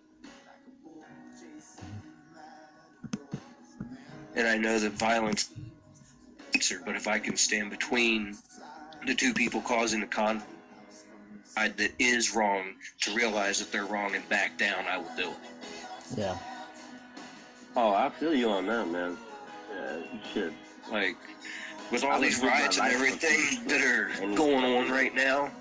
and 4.37 4.47
i 4.47 4.57
know 4.57 4.79
that 4.79 4.93
violence 4.93 5.51
answer 6.55 6.81
but 6.87 6.97
if 6.97 7.09
i 7.09 7.19
can 7.19 7.37
stand 7.37 7.71
between 7.71 8.37
the 9.07 9.15
two 9.15 9.35
people 9.35 9.61
causing 9.63 10.01
the 10.01 10.07
conflict 10.07 10.51
that 11.57 11.93
is 11.99 12.35
wrong 12.35 12.75
to 13.01 13.15
realize 13.15 13.59
that 13.59 13.73
they're 13.73 13.87
wrong 13.87 14.15
and 14.15 14.29
back 14.29 14.59
down 14.59 14.85
i 14.89 14.99
will 14.99 15.11
do 15.17 15.31
it 15.31 15.37
Yeah. 16.17 16.37
Oh, 17.77 17.93
I 17.93 18.09
feel 18.09 18.35
you 18.35 18.49
on 18.49 18.67
that, 18.69 18.89
man. 18.89 19.19
Yeah, 19.71 19.97
you 19.99 20.21
should. 20.33 20.55
Like, 20.91 21.17
with 21.91 22.05
all 22.05 22.13
I 22.13 22.21
these 22.21 22.43
riots 22.43 22.79
and 22.79 22.91
everything 22.91 23.67
that 23.69 23.83
are 23.83 24.09
going 24.35 24.65
on 24.65 24.91
right 24.91 25.15
now, 25.15 25.53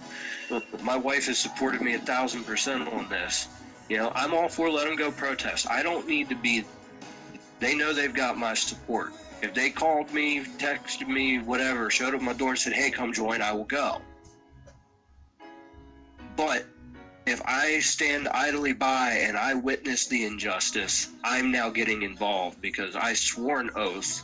my 0.81 0.95
wife 0.95 1.25
has 1.25 1.37
supported 1.37 1.81
me 1.81 1.95
a 1.95 1.99
thousand 1.99 2.45
percent 2.45 2.87
on 2.87 3.09
this. 3.09 3.49
You 3.89 3.97
know, 3.97 4.11
I'm 4.15 4.33
all 4.33 4.47
for 4.47 4.69
let 4.69 4.87
them 4.87 4.95
go 4.95 5.11
protest. 5.11 5.69
I 5.69 5.83
don't 5.83 6.07
need 6.07 6.29
to 6.29 6.35
be. 6.35 6.65
They 7.59 7.75
know 7.75 7.93
they've 7.93 8.13
got 8.13 8.37
my 8.37 8.53
support. 8.53 9.13
If 9.41 9.53
they 9.53 9.69
called 9.69 10.13
me, 10.13 10.43
texted 10.57 11.07
me, 11.07 11.39
whatever, 11.39 11.89
showed 11.89 12.15
up 12.15 12.21
my 12.21 12.33
door 12.33 12.49
and 12.51 12.59
said, 12.59 12.73
"Hey, 12.73 12.91
come 12.91 13.13
join," 13.13 13.41
I 13.41 13.51
will 13.51 13.65
go. 13.65 14.01
But 16.35 16.65
if 17.25 17.41
I 17.45 17.79
stand 17.79 18.27
idly 18.27 18.73
by 18.73 19.11
and 19.11 19.37
I 19.37 19.53
witness 19.53 20.07
the 20.07 20.25
injustice, 20.25 21.09
I'm 21.23 21.51
now 21.51 21.69
getting 21.69 22.03
involved 22.03 22.61
because 22.61 22.95
I 22.95 23.13
swore 23.13 23.59
an 23.59 23.71
oath 23.75 24.23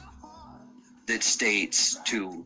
that 1.08 1.24
states 1.24 1.98
to 2.06 2.45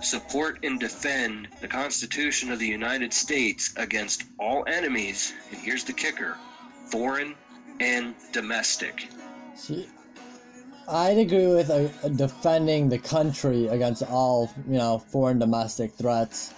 support 0.00 0.58
and 0.62 0.80
defend 0.80 1.48
the 1.60 1.68
Constitution 1.68 2.50
of 2.50 2.58
the 2.58 2.66
United 2.66 3.12
States 3.12 3.72
against 3.76 4.24
all 4.38 4.64
enemies, 4.66 5.34
and 5.50 5.60
here's 5.60 5.84
the 5.84 5.92
kicker 5.92 6.36
foreign 6.86 7.34
and 7.78 8.14
domestic. 8.32 9.08
See, 9.54 9.88
I'd 10.88 11.18
agree 11.18 11.46
with 11.46 11.70
uh, 11.70 12.08
defending 12.08 12.88
the 12.88 12.98
country 12.98 13.68
against 13.68 14.02
all, 14.02 14.50
you 14.68 14.78
know, 14.78 14.98
foreign 14.98 15.38
domestic 15.38 15.92
threats. 15.92 16.54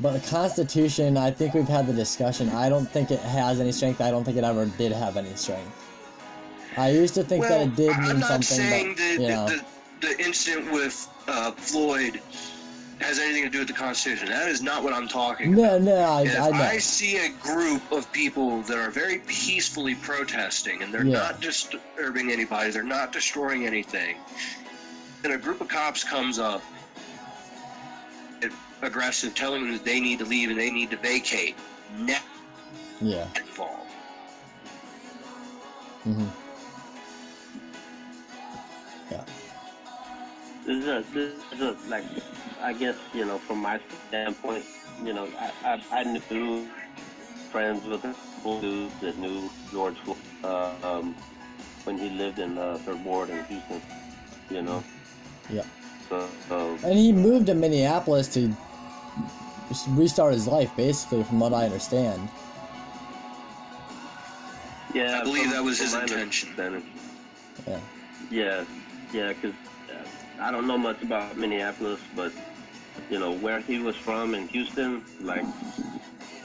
But 0.00 0.12
the 0.12 0.28
Constitution, 0.28 1.16
I 1.16 1.30
think 1.30 1.54
we've 1.54 1.68
had 1.68 1.86
the 1.86 1.92
discussion. 1.92 2.48
I 2.50 2.68
don't 2.68 2.86
think 2.86 3.10
it 3.10 3.20
has 3.20 3.60
any 3.60 3.72
strength. 3.72 4.00
I 4.00 4.10
don't 4.10 4.24
think 4.24 4.36
it 4.36 4.44
ever 4.44 4.66
did 4.66 4.92
have 4.92 5.16
any 5.16 5.34
strength. 5.34 5.72
I 6.76 6.90
used 6.90 7.14
to 7.14 7.24
think 7.24 7.44
that 7.44 7.62
it 7.62 7.76
did 7.76 7.96
mean 7.98 8.10
I'm 8.10 8.20
not 8.20 8.28
something, 8.28 8.42
saying 8.42 8.88
but 8.88 8.96
that 8.98 9.20
you 9.20 9.28
know, 9.28 9.48
the, 9.48 9.64
the, 10.00 10.14
the 10.14 10.24
incident 10.24 10.72
with 10.72 11.08
uh, 11.26 11.52
Floyd 11.52 12.20
has 13.00 13.18
anything 13.18 13.44
to 13.44 13.50
do 13.50 13.58
with 13.60 13.68
the 13.68 13.74
Constitution. 13.74 14.28
That 14.28 14.48
is 14.48 14.62
not 14.62 14.82
what 14.82 14.92
I'm 14.92 15.06
talking 15.08 15.52
about. 15.52 15.82
no, 15.82 15.96
no, 15.96 15.96
I, 15.96 16.22
if 16.22 16.40
I 16.40 16.50
know. 16.50 16.64
I 16.64 16.78
see 16.78 17.18
a 17.18 17.28
group 17.28 17.82
of 17.92 18.10
people 18.12 18.62
that 18.62 18.78
are 18.78 18.90
very 18.90 19.18
peacefully 19.26 19.94
protesting 19.94 20.82
and 20.82 20.92
they're 20.92 21.04
Yeah. 21.04 21.18
not 21.18 21.40
disturbing 21.40 22.30
anybody, 22.30 22.70
they're 22.70 22.82
not 22.82 23.12
destroying 23.12 23.66
anything, 23.66 24.16
and 25.24 25.32
a 25.32 25.38
group 25.38 25.60
of 25.60 25.68
cops 25.68 26.02
comes 26.04 26.38
up, 26.38 26.62
aggressive, 28.82 29.34
telling 29.34 29.62
them 29.62 29.72
that 29.72 29.84
they 29.84 30.00
need 30.00 30.18
to 30.18 30.24
leave 30.24 30.50
and 30.50 30.58
they 30.58 30.70
need 30.70 30.90
to 30.90 30.96
vacate, 30.96 31.56
net 31.98 32.22
yeah. 33.00 33.26
involved. 33.36 33.90
hmm 36.04 36.26
This 40.66 40.82
is 40.82 40.88
a, 40.88 41.04
this 41.14 41.32
is 41.52 41.60
a, 41.60 41.76
like, 41.88 42.04
I 42.60 42.72
guess, 42.72 42.96
you 43.14 43.24
know, 43.24 43.38
from 43.38 43.58
my 43.58 43.78
standpoint, 44.08 44.64
you 45.04 45.12
know, 45.12 45.28
I, 45.38 45.52
I, 45.92 46.00
I 46.00 46.20
knew 46.30 46.66
friends 47.52 47.86
with 47.86 48.02
people 48.02 48.60
dudes 48.60 48.94
that 49.00 49.16
knew 49.18 49.48
George 49.70 49.96
uh, 50.42 50.70
um, 50.82 51.14
when 51.84 51.98
he 51.98 52.10
lived 52.10 52.40
in 52.40 52.58
uh, 52.58 52.78
Third 52.78 53.04
Ward 53.04 53.30
in 53.30 53.44
Houston, 53.44 53.80
you 54.50 54.62
know. 54.62 54.82
Yeah. 55.50 55.62
So, 56.08 56.28
so 56.48 56.78
And 56.82 56.98
he 56.98 57.12
moved 57.12 57.46
to 57.46 57.54
Minneapolis 57.54 58.26
to 58.34 58.52
restart 59.90 60.32
his 60.32 60.48
life, 60.48 60.74
basically, 60.76 61.22
from 61.22 61.38
what 61.38 61.52
I 61.52 61.66
understand. 61.66 62.28
yeah, 64.92 65.20
I 65.20 65.22
believe 65.22 65.44
from- 65.44 65.52
that 65.52 65.62
was 65.62 65.78
his 65.78 65.94
intention. 65.94 66.48
understanding. 66.48 66.82
Yeah. 67.68 67.80
Yeah, 68.30 68.64
yeah, 69.12 69.28
because 69.28 69.54
I 70.38 70.50
don't 70.50 70.66
know 70.66 70.78
much 70.78 71.02
about 71.02 71.36
Minneapolis, 71.36 72.00
but 72.14 72.32
you 73.10 73.18
know 73.18 73.32
where 73.32 73.60
he 73.60 73.78
was 73.78 73.96
from 73.96 74.34
in 74.34 74.48
Houston, 74.48 75.04
like 75.20 75.44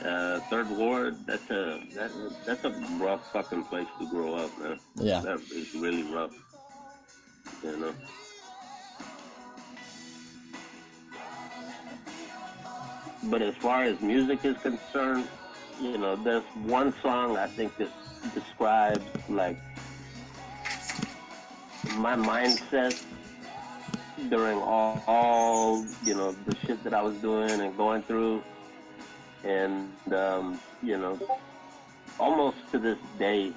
uh, 0.04 0.40
Third 0.50 0.70
Ward. 0.70 1.16
That's 1.26 1.50
a 1.50 1.80
that, 1.94 2.10
that's 2.46 2.64
a 2.64 2.70
rough 2.98 3.30
fucking 3.32 3.64
place 3.64 3.86
to 3.98 4.08
grow 4.08 4.34
up, 4.34 4.58
man. 4.58 4.78
Yeah. 4.96 5.20
that 5.20 5.40
is 5.52 5.74
really 5.74 6.02
rough. 6.04 6.32
You 7.62 7.76
know. 7.76 7.94
But 13.24 13.42
as 13.42 13.54
far 13.56 13.84
as 13.84 14.00
music 14.00 14.44
is 14.44 14.56
concerned, 14.58 15.28
you 15.80 15.96
know, 15.96 16.16
there's 16.16 16.42
one 16.64 16.92
song 17.02 17.36
I 17.36 17.46
think 17.46 17.76
that 17.76 17.88
describes 18.34 19.04
like 19.28 19.58
my 21.96 22.16
mindset 22.16 23.00
during 24.30 24.58
all, 24.58 25.02
all 25.06 25.86
you 26.02 26.14
know 26.14 26.32
the 26.46 26.54
shit 26.66 26.82
that 26.84 26.94
I 26.94 27.02
was 27.02 27.14
doing 27.22 27.60
and 27.60 27.76
going 27.76 28.02
through, 28.04 28.42
and 29.44 29.90
um, 30.12 30.60
you 30.82 30.98
know, 30.98 31.18
almost 32.18 32.56
to 32.72 32.78
this 32.78 32.98
day, 33.18 33.52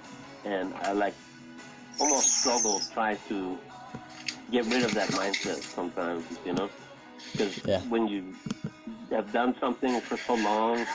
and 0.45 0.73
I 0.73 0.91
like 0.93 1.15
almost 1.99 2.27
struggle 2.39 2.81
trying 2.93 3.17
to 3.29 3.57
get 4.51 4.65
rid 4.67 4.83
of 4.83 4.93
that 4.95 5.11
mindset 5.11 5.61
sometimes, 5.75 6.25
you 6.43 6.53
know, 6.53 6.69
because 7.31 7.53
Yeah. 7.65 7.81
when 7.89 8.07
you 8.07 8.33
have 9.11 9.31
done 9.33 9.55
something 9.59 10.01
for 10.07 10.17
so 10.27 10.33
long, 10.33 10.85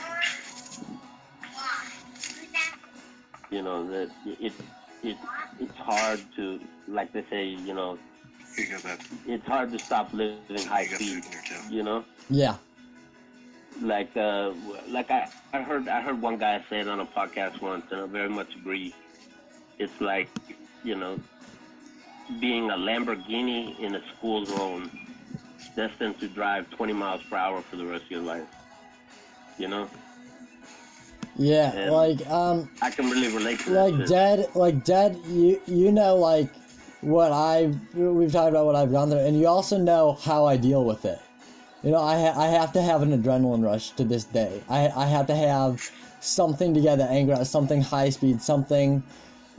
you 3.49 3.61
know 3.61 3.87
that 3.87 4.07
it 4.25 4.53
it 5.03 5.17
it's 5.59 5.77
hard 5.77 6.21
to 6.35 6.59
like 6.87 7.11
they 7.13 7.23
say, 7.29 7.45
you 7.45 7.73
know, 7.73 7.97
it's 8.57 9.45
hard 9.45 9.71
to 9.71 9.79
stop 9.85 10.11
living 10.13 10.65
high 10.65 10.85
speed, 10.87 11.23
you 11.69 11.83
know. 11.83 12.03
Yeah. 12.29 12.55
Like 13.81 14.15
uh, 14.15 14.51
like 14.87 15.09
I, 15.09 15.27
I 15.53 15.61
heard 15.61 15.87
I 15.87 16.01
heard 16.01 16.21
one 16.21 16.37
guy 16.37 16.63
say 16.69 16.81
it 16.81 16.87
on 16.87 16.99
a 16.99 17.05
podcast 17.05 17.61
once, 17.61 17.85
and 17.91 18.01
I 18.01 18.05
very 18.07 18.29
much 18.29 18.47
agree. 18.59 18.93
it's 19.79 19.91
like, 19.99 20.29
you 20.83 20.95
know, 20.95 21.19
being 22.39 22.69
a 22.69 22.75
Lamborghini 22.75 23.79
in 23.79 23.95
a 23.95 23.99
school 24.15 24.45
zone, 24.45 24.91
destined 25.75 26.19
to 26.19 26.27
drive 26.27 26.69
20 26.71 26.93
miles 26.93 27.21
per 27.29 27.37
hour 27.37 27.63
for 27.69 27.77
the 27.77 27.85
rest 27.85 28.03
of 28.05 28.11
your 28.11 28.21
life. 28.21 28.47
You 29.57 29.67
know, 29.69 29.89
Yeah, 31.35 31.71
And- 31.71 31.91
like 31.91 32.27
um, 32.29 32.69
I 32.81 32.89
can 32.91 33.09
really 33.09 33.29
relate 33.29 33.59
to 33.61 33.69
that. 33.71 33.75
like 33.79 33.95
shit. 33.95 34.07
dead, 34.07 34.45
like 34.55 34.83
dead. 34.83 35.17
You 35.25 35.59
you 35.65 35.91
know 35.91 36.15
like 36.17 36.49
what 37.01 37.31
I've 37.31 37.77
we've 37.95 38.31
talked 38.31 38.49
about 38.49 38.65
what 38.65 38.75
I've 38.75 38.91
gone 38.91 39.09
through, 39.09 39.19
and 39.19 39.39
you 39.39 39.47
also 39.47 39.77
know 39.77 40.13
how 40.13 40.45
I 40.45 40.57
deal 40.57 40.85
with 40.85 41.05
it. 41.05 41.19
You 41.83 41.91
know, 41.91 42.01
I 42.01 42.19
ha- 42.19 42.39
I 42.39 42.47
have 42.47 42.71
to 42.73 42.81
have 42.81 43.01
an 43.01 43.21
adrenaline 43.21 43.63
rush 43.63 43.91
to 43.91 44.03
this 44.03 44.23
day. 44.23 44.61
I 44.69 44.87
I 44.89 45.05
have 45.05 45.27
to 45.27 45.35
have 45.35 45.89
something 46.19 46.73
to 46.73 46.81
get 46.81 46.97
the 46.97 47.09
anger 47.09 47.33
out, 47.33 47.47
something 47.47 47.81
high 47.81 48.09
speed, 48.09 48.41
something 48.41 49.03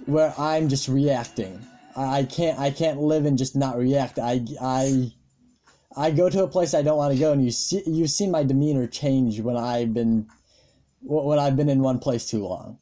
where 0.07 0.33
I'm 0.39 0.69
just 0.69 0.89
reacting. 0.89 1.61
I 1.97 2.21
I 2.21 2.25
can't 2.25 2.59
I 2.59 2.71
can't 2.71 3.01
live 3.01 3.27
and 3.27 3.37
just 3.37 3.57
not 3.57 3.77
react. 3.77 4.19
I 4.19 4.45
I 4.61 5.13
I 5.97 6.11
go 6.11 6.31
to 6.31 6.45
a 6.45 6.49
place 6.49 6.75
I 6.75 6.83
don't 6.83 6.97
want 6.97 7.13
to 7.13 7.19
go, 7.19 7.33
and 7.33 7.45
you 7.45 7.51
see 7.51 7.83
you've 7.87 8.11
seen 8.11 8.31
my 8.31 8.45
demeanor 8.45 8.87
change 8.87 9.41
when 9.41 9.57
I've 9.57 9.93
been 9.93 10.29
when 11.03 11.39
I've 11.41 11.57
been 11.57 11.69
in 11.69 11.83
one 11.83 11.99
place 11.99 12.29
too 12.29 12.47
long. 12.47 12.79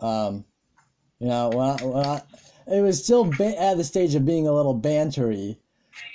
Um, 0.00 0.44
you 1.18 1.28
know, 1.28 1.48
when 1.50 1.60
I, 1.60 1.84
when 1.84 2.06
I, 2.06 2.22
it 2.66 2.80
was 2.80 3.02
still 3.02 3.24
ba- 3.24 3.60
at 3.60 3.76
the 3.76 3.84
stage 3.84 4.14
of 4.14 4.26
being 4.26 4.46
a 4.46 4.52
little 4.52 4.78
bantery, 4.78 5.56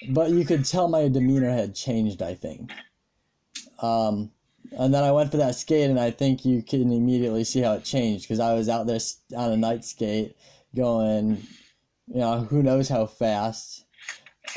but 0.10 0.32
you 0.32 0.46
could 0.46 0.66
tell 0.66 0.88
my 0.88 1.08
demeanor 1.08 1.50
had 1.50 1.76
changed. 1.76 2.22
I 2.22 2.36
think. 2.36 2.72
Um, 3.82 4.32
and 4.78 4.94
then 4.94 5.04
I 5.04 5.12
went 5.12 5.32
for 5.32 5.38
that 5.38 5.56
skate, 5.56 5.90
and 5.90 6.00
I 6.00 6.12
think 6.12 6.46
you 6.46 6.62
can 6.62 6.92
immediately 6.92 7.44
see 7.44 7.62
how 7.62 7.74
it 7.74 7.84
changed 7.84 8.24
because 8.24 8.40
I 8.40 8.54
was 8.54 8.70
out 8.70 8.88
there 8.88 9.00
on 9.36 9.52
a 9.52 9.58
night 9.58 9.84
skate, 9.84 10.36
going, 10.76 11.44
you 12.08 12.20
know, 12.20 12.42
who 12.42 12.64
knows 12.64 12.88
how 12.88 13.06
fast, 13.06 13.86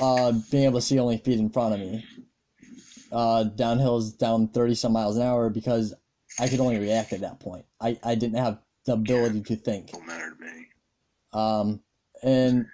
uh, 0.01 0.33
being 0.51 0.65
able 0.65 0.79
to 0.79 0.87
see 0.87 0.99
only 0.99 1.19
feet 1.19 1.39
in 1.39 1.51
front 1.51 1.75
of 1.75 1.81
me. 1.81 2.05
Uh, 3.11 3.45
downhills 3.57 4.17
down 4.19 4.49
30 4.49 4.75
some 4.75 4.93
miles 4.93 5.17
an 5.17 5.23
hour 5.23 5.49
because 5.49 5.95
I 6.39 6.49
could 6.49 6.61
only 6.61 6.79
react 6.79 7.13
at 7.13 7.21
that 7.21 7.39
point. 7.39 7.65
I, 7.81 7.99
I 8.03 8.17
didn't 8.17 8.39
have 8.39 8.59
the 8.85 8.93
ability 8.93 9.43
to 9.43 9.57
think. 9.57 9.93
Don't 9.93 10.07
matter 10.07 10.31
to 10.31 10.45
me. 10.45 10.67
Um, 11.33 11.81
and 12.23 12.67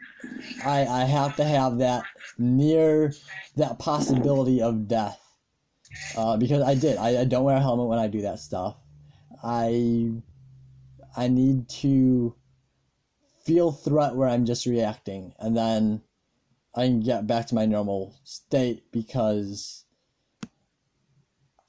I 0.65 0.87
I 0.87 1.05
have 1.05 1.37
to 1.37 1.45
have 1.45 1.79
that 1.79 2.05
near 2.39 3.13
that 3.57 3.79
possibility 3.79 4.63
of 4.63 4.89
death. 4.89 5.19
Uh, 6.17 6.37
because 6.37 6.63
I 6.63 6.75
did. 6.75 6.97
I, 6.99 7.23
I 7.23 7.25
don't 7.25 7.45
wear 7.45 7.57
a 7.57 7.61
helmet 7.61 7.89
when 7.89 7.99
I 7.99 8.07
do 8.07 8.23
that 8.23 8.39
stuff. 8.39 8.77
I 9.43 10.13
I 11.17 11.29
need 11.29 11.69
to 11.81 12.35
feel 13.45 13.73
threat 13.73 14.15
where 14.15 14.29
I'm 14.29 14.45
just 14.45 14.67
reacting, 14.67 15.35
and 15.39 15.57
then 15.57 16.03
I 16.75 16.87
can 16.87 17.01
get 17.01 17.27
back 17.27 17.47
to 17.49 17.55
my 17.55 17.67
normal 17.67 18.15
state 18.23 18.93
because 18.93 19.85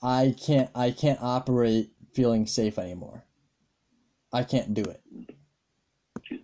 I 0.01 0.35
can't 0.39 0.69
I 0.75 0.91
can't 0.91 1.21
operate 1.21 1.91
feeling 2.13 2.45
safe 2.45 2.77
anymore. 2.77 3.25
I 4.33 4.43
can't 4.43 4.73
do 4.73 4.83
it. 4.83 5.01
Is 6.31 6.39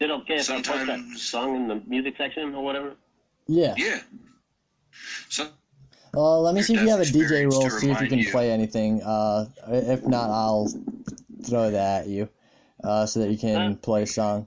it 0.00 0.10
okay 0.10 0.36
if 0.36 0.50
I 0.50 0.60
post 0.62 0.86
that 0.86 1.00
song 1.16 1.54
in 1.56 1.68
the 1.68 1.76
music 1.86 2.14
section 2.18 2.54
or 2.54 2.64
whatever? 2.64 2.94
Yeah. 3.46 3.74
Yeah. 3.76 4.00
So 5.28 5.48
Uh, 6.14 6.40
let 6.40 6.54
me 6.54 6.62
see 6.62 6.74
if 6.74 6.82
you 6.82 6.88
have 6.90 7.00
a 7.00 7.04
DJ 7.04 7.20
experience 7.22 7.54
roll, 7.54 7.70
see 7.70 7.90
if 7.90 8.00
you 8.02 8.08
can 8.08 8.18
you. 8.18 8.30
play 8.30 8.50
anything. 8.50 9.02
Uh, 9.02 9.46
if 9.68 10.06
not, 10.08 10.30
I'll 10.30 10.68
throw 11.44 11.70
that 11.70 12.02
at 12.02 12.08
you, 12.08 12.28
uh, 12.84 13.06
so 13.06 13.20
that 13.20 13.30
you 13.30 13.38
can 13.38 13.76
play 13.76 14.02
a 14.02 14.06
song. 14.06 14.46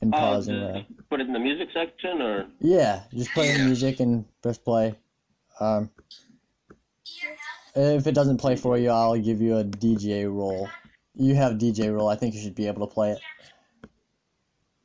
And 0.00 0.12
Oh, 0.12 0.18
pause 0.18 0.48
and 0.48 0.84
put 1.08 1.20
it 1.20 1.26
in 1.26 1.32
the 1.32 1.38
music 1.38 1.68
section 1.72 2.20
or? 2.20 2.46
Yeah, 2.60 3.04
just 3.14 3.32
play 3.32 3.52
the 3.52 3.64
music 3.64 4.00
and 4.00 4.24
press 4.42 4.58
play. 4.58 4.96
Um, 5.60 5.90
if 7.74 8.06
it 8.06 8.14
doesn't 8.14 8.38
play 8.38 8.56
for 8.56 8.78
you, 8.78 8.90
I'll 8.90 9.18
give 9.18 9.40
you 9.40 9.56
a 9.58 9.64
DJ 9.64 10.32
roll. 10.32 10.68
You 11.14 11.34
have 11.34 11.54
DJ 11.54 11.94
roll. 11.94 12.08
I 12.08 12.16
think 12.16 12.34
you 12.34 12.40
should 12.40 12.54
be 12.54 12.66
able 12.66 12.86
to 12.86 12.92
play 12.92 13.12
it. 13.12 13.20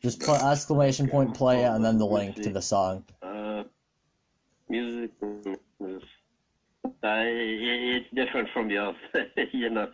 Just 0.02 0.20
put 0.22 0.42
exclamation 0.42 1.08
point 1.08 1.34
play 1.34 1.64
and 1.64 1.84
then 1.84 1.98
the 1.98 2.06
link 2.06 2.36
to 2.42 2.50
the 2.50 2.62
song. 2.62 3.04
Uh, 3.22 3.64
music 4.70 5.12
is, 5.22 6.02
uh, 6.84 6.96
it's 7.04 8.06
different 8.14 8.50
from 8.54 8.70
yours. 8.70 8.96
you 9.52 9.70
know, 9.70 9.90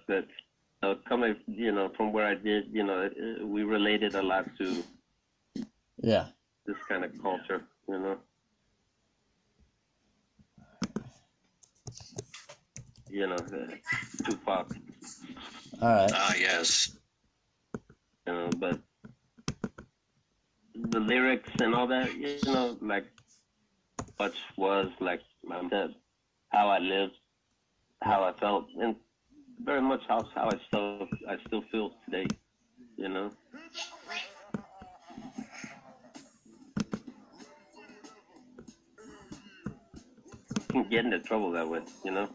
uh, 0.84 0.95
coming, 1.09 1.35
you 1.47 1.72
know, 1.72 1.91
from 1.97 2.13
where 2.13 2.27
I 2.27 2.35
did, 2.35 2.65
you 2.72 2.84
know, 2.84 3.09
we 3.43 3.63
related 3.63 4.13
a 4.15 4.22
lot 4.22 4.45
to 4.59 4.84
Yeah. 5.97 6.27
this 6.65 6.77
kind 6.88 7.03
of 7.03 7.19
culture, 7.22 7.63
you 7.88 7.99
know. 7.99 8.17
You 13.15 13.27
know, 13.27 13.35
uh, 13.37 13.75
Tupac, 14.25 14.75
All 15.81 15.87
right. 15.87 16.11
Ah, 16.13 16.33
yes. 16.37 16.97
you 18.27 18.33
know, 18.33 18.49
but 18.57 18.77
the 20.75 20.99
lyrics 20.99 21.47
and 21.59 21.73
all 21.73 21.87
that, 21.87 22.13
you 22.13 22.35
know, 22.47 22.77
like 22.81 23.05
what 24.17 24.33
was 24.57 24.91
like 24.99 25.21
my 25.45 25.63
dad, 25.69 25.95
how 26.49 26.67
I 26.67 26.79
lived, 26.79 27.13
how 28.01 28.21
I 28.25 28.33
felt, 28.33 28.65
and 28.81 28.97
very 29.63 29.81
much 29.81 30.01
how 30.09 30.21
how 30.35 30.49
I 30.49 30.59
still 30.67 31.07
I 31.29 31.37
still 31.47 31.63
feel 31.71 31.91
today, 32.03 32.27
you 32.97 33.07
know. 33.07 33.31
Can 40.67 40.83
get 40.89 41.05
into 41.05 41.19
trouble 41.19 41.51
that 41.51 41.69
way, 41.69 41.79
you 42.03 42.11
know. 42.11 42.27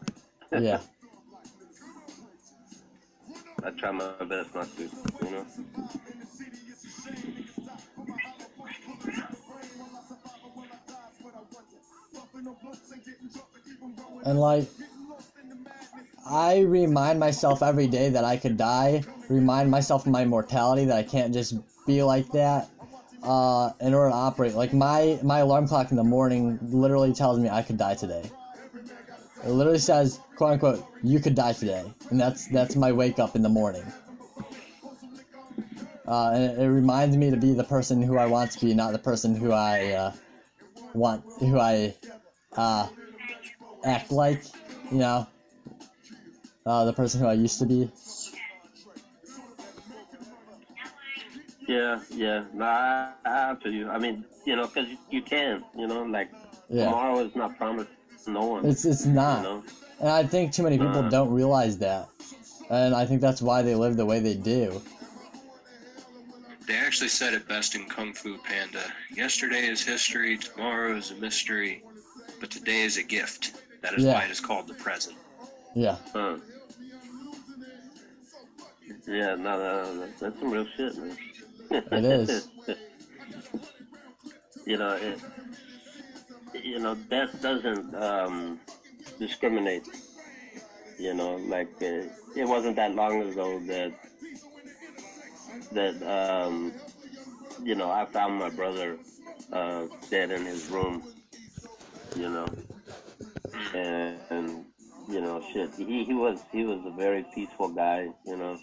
Yeah. 0.51 0.81
I 3.63 3.69
try 3.71 3.91
my 3.91 4.11
best 4.27 4.53
not 4.53 4.67
to, 4.75 4.83
you 4.83 5.31
know. 5.31 5.45
And 14.25 14.39
like, 14.39 14.67
I 16.27 16.59
remind 16.59 17.19
myself 17.19 17.63
every 17.63 17.87
day 17.87 18.09
that 18.09 18.23
I 18.23 18.37
could 18.37 18.57
die. 18.57 19.03
Remind 19.29 19.71
myself 19.71 20.05
of 20.05 20.11
my 20.11 20.25
mortality 20.25 20.85
that 20.85 20.97
I 20.97 21.03
can't 21.03 21.33
just 21.33 21.55
be 21.85 22.03
like 22.03 22.29
that. 22.31 22.69
Uh, 23.23 23.71
in 23.79 23.93
order 23.93 24.09
to 24.09 24.15
operate, 24.15 24.55
like 24.55 24.73
my 24.73 25.19
my 25.21 25.39
alarm 25.39 25.67
clock 25.67 25.91
in 25.91 25.97
the 25.97 26.03
morning 26.03 26.57
literally 26.63 27.13
tells 27.13 27.37
me 27.39 27.49
I 27.49 27.61
could 27.61 27.77
die 27.77 27.93
today. 27.93 28.31
It 29.43 29.49
literally 29.49 29.79
says, 29.79 30.19
"quote 30.35 30.53
unquote," 30.53 30.85
you 31.03 31.19
could 31.19 31.35
die 31.35 31.53
today, 31.53 31.91
and 32.09 32.19
that's 32.19 32.47
that's 32.47 32.75
my 32.75 32.91
wake 32.91 33.19
up 33.19 33.35
in 33.35 33.41
the 33.41 33.49
morning. 33.49 33.83
Uh, 36.07 36.31
and 36.33 36.43
it, 36.43 36.59
it 36.59 36.69
reminds 36.69 37.15
me 37.15 37.31
to 37.31 37.37
be 37.37 37.53
the 37.53 37.63
person 37.63 38.01
who 38.01 38.17
I 38.17 38.25
want 38.25 38.51
to 38.51 38.65
be, 38.65 38.73
not 38.73 38.91
the 38.91 38.99
person 38.99 39.35
who 39.35 39.51
I 39.51 39.91
uh, 39.91 40.11
want, 40.93 41.23
who 41.39 41.57
I 41.57 41.95
uh, 42.57 42.87
act 43.85 44.11
like, 44.11 44.43
you 44.91 44.97
know, 44.97 45.25
uh, 46.65 46.85
the 46.85 46.93
person 46.93 47.21
who 47.21 47.27
I 47.27 47.33
used 47.33 47.59
to 47.59 47.65
be. 47.65 47.89
Yeah, 51.67 52.01
yeah. 52.09 52.43
No, 52.53 52.65
I, 52.65 53.13
I 53.25 53.29
have 53.29 53.61
to. 53.61 53.89
I 53.89 53.97
mean, 53.97 54.25
you 54.45 54.55
know, 54.57 54.67
because 54.67 54.89
you 55.09 55.21
can, 55.21 55.63
you 55.77 55.87
know, 55.87 56.03
like 56.03 56.29
Yeah. 56.69 56.85
tomorrow 56.85 57.19
is 57.19 57.35
not 57.35 57.57
promised 57.57 57.89
to 58.25 58.31
no 58.31 58.45
one. 58.45 58.65
It's 58.65 58.85
it's 58.85 59.05
not, 59.05 59.37
You 59.43 59.43
know? 59.49 59.63
and 59.99 60.09
I 60.09 60.23
think 60.23 60.51
too 60.51 60.63
many 60.63 60.77
people 60.77 61.07
don't 61.09 61.31
realize 61.31 61.77
that, 61.79 62.09
and 62.69 62.93
I 62.95 63.05
think 63.05 63.21
that's 63.21 63.41
why 63.41 63.61
they 63.61 63.75
live 63.75 63.97
the 63.97 64.05
way 64.05 64.19
they 64.19 64.35
do. 64.35 64.81
They 66.67 66.75
actually 66.77 67.09
said 67.09 67.33
it 67.33 67.47
best 67.47 67.75
in 67.75 67.85
Kung 67.85 68.13
Fu 68.13 68.37
Panda. 68.37 68.83
Yesterday 69.13 69.67
is 69.67 69.83
history, 69.83 70.37
tomorrow 70.37 70.95
is 70.95 71.11
a 71.11 71.15
mystery, 71.15 71.83
but 72.39 72.49
today 72.49 72.81
is 72.81 72.97
a 72.97 73.03
gift. 73.03 73.61
That 73.81 73.93
is 73.93 74.05
Yeah. 74.05 74.13
why 74.13 74.25
it 74.25 74.31
is 74.31 74.39
called 74.39 74.67
the 74.67 74.75
present. 74.75 75.17
Yeah, 75.73 75.97
Huh. 76.13 76.37
Yeah, 79.07 79.35
no, 79.35 79.57
no, 79.57 79.93
no, 79.93 80.07
that's 80.19 80.39
some 80.39 80.51
real 80.51 80.65
shit, 80.77 80.95
man. 80.97 81.17
It 81.71 82.05
is. 82.05 82.47
you 84.65 84.77
know, 84.77 84.93
it, 84.95 85.19
you 86.53 86.79
know, 86.79 86.95
death 86.95 87.41
doesn't 87.41 87.95
um, 87.95 88.59
discriminate. 89.19 89.87
You 90.99 91.13
know, 91.13 91.35
like 91.35 91.71
uh, 91.81 92.03
it 92.35 92.45
wasn't 92.45 92.75
that 92.75 92.93
long 92.95 93.23
ago 93.23 93.59
that 93.67 93.93
that 95.71 95.95
um, 96.03 96.73
you 97.63 97.75
know 97.75 97.89
I 97.89 98.05
found 98.05 98.35
my 98.35 98.49
brother 98.49 98.97
uh, 99.51 99.87
dead 100.09 100.31
in 100.31 100.45
his 100.45 100.69
room. 100.69 101.03
You 102.15 102.29
know, 102.29 102.47
and, 103.73 104.17
and 104.29 104.65
you 105.09 105.21
know, 105.21 105.43
shit. 105.53 105.73
He 105.75 106.03
he 106.03 106.13
was 106.13 106.39
he 106.51 106.63
was 106.63 106.79
a 106.85 106.91
very 106.91 107.25
peaceful 107.33 107.69
guy, 107.69 108.09
you 108.25 108.37
know, 108.37 108.57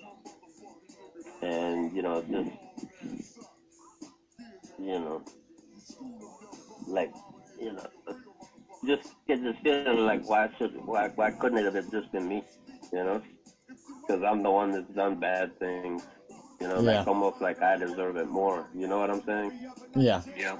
and 1.42 1.92
you 1.96 2.02
know 2.02 2.22
just 2.22 2.50
you 4.78 4.98
know 4.98 5.22
like 6.86 7.12
you 7.60 7.72
know 7.72 7.86
just 8.86 9.08
get 9.26 9.42
this 9.42 9.56
feeling 9.62 10.06
like 10.06 10.28
why 10.28 10.48
should 10.58 10.74
why 10.86 11.08
why 11.16 11.30
couldn't 11.30 11.58
it 11.58 11.74
have 11.74 11.90
just 11.90 12.10
been 12.12 12.28
me, 12.28 12.44
you 12.92 13.02
know? 13.04 13.20
Because 14.06 14.22
I'm 14.22 14.42
the 14.42 14.50
one 14.50 14.70
that's 14.72 14.88
done 14.94 15.16
bad 15.16 15.58
things, 15.58 16.02
you 16.60 16.68
know, 16.68 16.80
Yeah. 16.80 16.98
like 16.98 17.06
almost 17.06 17.40
like 17.40 17.60
I 17.60 17.76
deserve 17.76 18.16
it 18.16 18.28
more. 18.28 18.66
You 18.74 18.86
know 18.86 18.98
what 18.98 19.10
I'm 19.10 19.22
saying? 19.24 19.52
Yeah. 19.96 20.22
Yeah. 20.36 20.58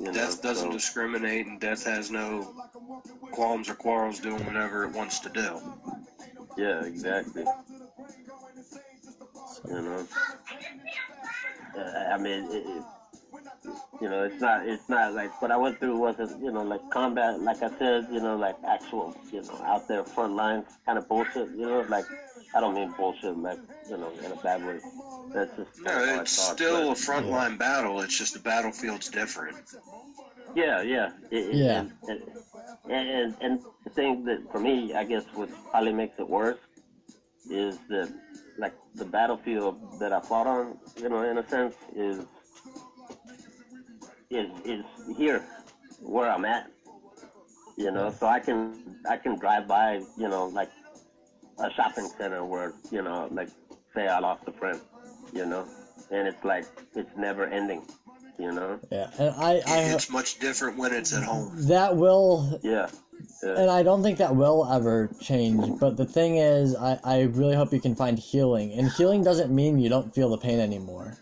You 0.00 0.06
know, 0.06 0.12
Death 0.12 0.40
doesn't 0.42 0.68
so- 0.70 0.72
discriminate, 0.72 1.46
and 1.46 1.60
death 1.60 1.84
has 1.84 2.10
no 2.10 2.54
qualms 3.32 3.68
or 3.68 3.74
quarrels 3.74 4.20
doing 4.20 4.44
whatever 4.46 4.84
it 4.84 4.92
wants 4.92 5.18
to 5.20 5.28
do. 5.28 5.60
Yeah, 6.56 6.84
exactly. 6.84 7.44
You 9.68 9.80
know, 9.82 10.06
uh, 11.76 11.80
I 12.14 12.18
mean, 12.18 12.44
it, 12.50 12.64
it, 12.66 12.82
you 14.00 14.08
know, 14.08 14.24
it's 14.24 14.40
not, 14.40 14.66
it's 14.66 14.88
not 14.88 15.14
like 15.14 15.40
what 15.40 15.50
I 15.50 15.56
went 15.56 15.78
through 15.78 15.96
wasn't, 15.96 16.42
you 16.42 16.50
know, 16.50 16.62
like 16.62 16.80
combat, 16.90 17.40
like 17.40 17.62
I 17.62 17.70
said, 17.78 18.08
you 18.10 18.20
know, 18.20 18.36
like 18.36 18.56
actual, 18.66 19.16
you 19.32 19.42
know, 19.42 19.60
out 19.64 19.86
there 19.88 20.02
front 20.04 20.34
lines 20.34 20.66
kind 20.86 20.98
of 20.98 21.08
bullshit. 21.08 21.50
You 21.50 21.66
know, 21.66 21.80
like 21.88 22.04
I 22.54 22.60
don't 22.60 22.74
mean 22.74 22.92
bullshit, 22.96 23.36
like 23.38 23.58
you 23.88 23.96
know, 23.96 24.10
in 24.24 24.32
a 24.32 24.36
bad 24.36 24.64
way. 24.66 24.78
That's 25.32 25.54
just 25.56 25.80
No, 25.82 26.20
it's 26.20 26.36
thought, 26.36 26.56
still 26.56 26.82
a 26.82 26.86
but- 26.88 26.98
frontline 26.98 27.56
battle. 27.58 28.00
It's 28.00 28.16
just 28.18 28.34
the 28.34 28.40
battlefield's 28.40 29.08
different. 29.08 29.56
Yeah, 30.54 30.82
yeah, 30.82 31.12
It- 31.30 31.46
it- 31.50 31.54
Yeah. 31.54 31.84
And, 32.08 32.22
and, 32.88 33.08
and 33.08 33.34
and 33.40 33.60
the 33.84 33.90
thing 33.90 34.24
that 34.24 34.50
for 34.50 34.58
me, 34.58 34.92
I 34.94 35.04
guess, 35.04 35.24
what 35.34 35.48
probably 35.70 35.92
makes 35.92 36.18
it 36.18 36.28
worse 36.28 36.58
is 37.48 37.78
that 37.88 38.12
like 38.58 38.74
the 38.94 39.04
battlefield 39.04 39.98
that 40.00 40.12
I 40.12 40.20
fought 40.20 40.46
on, 40.46 40.78
you 41.00 41.08
know, 41.08 41.22
in 41.22 41.38
a 41.38 41.48
sense, 41.48 41.74
is 41.96 42.18
is 44.32 44.50
is 44.64 44.84
here 45.16 45.44
where 46.00 46.30
I'm 46.30 46.44
at. 46.44 46.70
You 47.76 47.90
know, 47.90 48.10
so 48.10 48.26
I 48.26 48.38
can 48.38 48.74
I 49.08 49.16
can 49.16 49.38
drive 49.38 49.66
by, 49.66 50.02
you 50.16 50.28
know, 50.28 50.46
like 50.46 50.70
a 51.58 51.70
shopping 51.72 52.08
center 52.18 52.44
where, 52.44 52.72
you 52.90 53.02
know, 53.02 53.28
like 53.32 53.48
say 53.94 54.08
I 54.08 54.18
lost 54.18 54.42
a 54.46 54.52
friend, 54.52 54.80
you 55.32 55.46
know, 55.46 55.66
and 56.10 56.28
it's 56.28 56.44
like 56.44 56.66
it's 56.94 57.16
never 57.16 57.46
ending, 57.46 57.82
you 58.38 58.52
know. 58.52 58.78
Yeah, 58.90 59.10
and 59.18 59.34
I, 59.36 59.62
I 59.66 59.78
It's 59.94 60.10
much 60.10 60.38
different 60.38 60.76
when 60.76 60.92
it's 60.92 61.14
at 61.14 61.22
home. 61.22 61.50
that 61.68 61.96
will 61.96 62.60
Yeah. 62.62 62.88
yeah. 63.42 63.60
and 63.60 63.70
I 63.70 63.82
don't 63.82 64.02
think 64.02 64.18
that 64.18 64.36
will 64.36 64.66
ever 64.70 65.10
change. 65.20 65.78
But 65.80 65.96
the 65.96 66.06
thing 66.06 66.36
is, 66.36 66.76
I, 66.76 66.98
I 67.04 67.20
really 67.22 67.54
hope 67.54 67.72
you 67.72 67.80
can 67.80 67.94
find 67.94 68.18
healing. 68.18 68.72
And 68.74 68.90
healing 68.92 69.24
doesn't 69.24 69.50
mean 69.54 69.78
you 69.78 69.88
don't 69.88 70.14
feel 70.14 70.28
the 70.28 70.38
pain 70.38 70.60
anymore. 70.60 71.16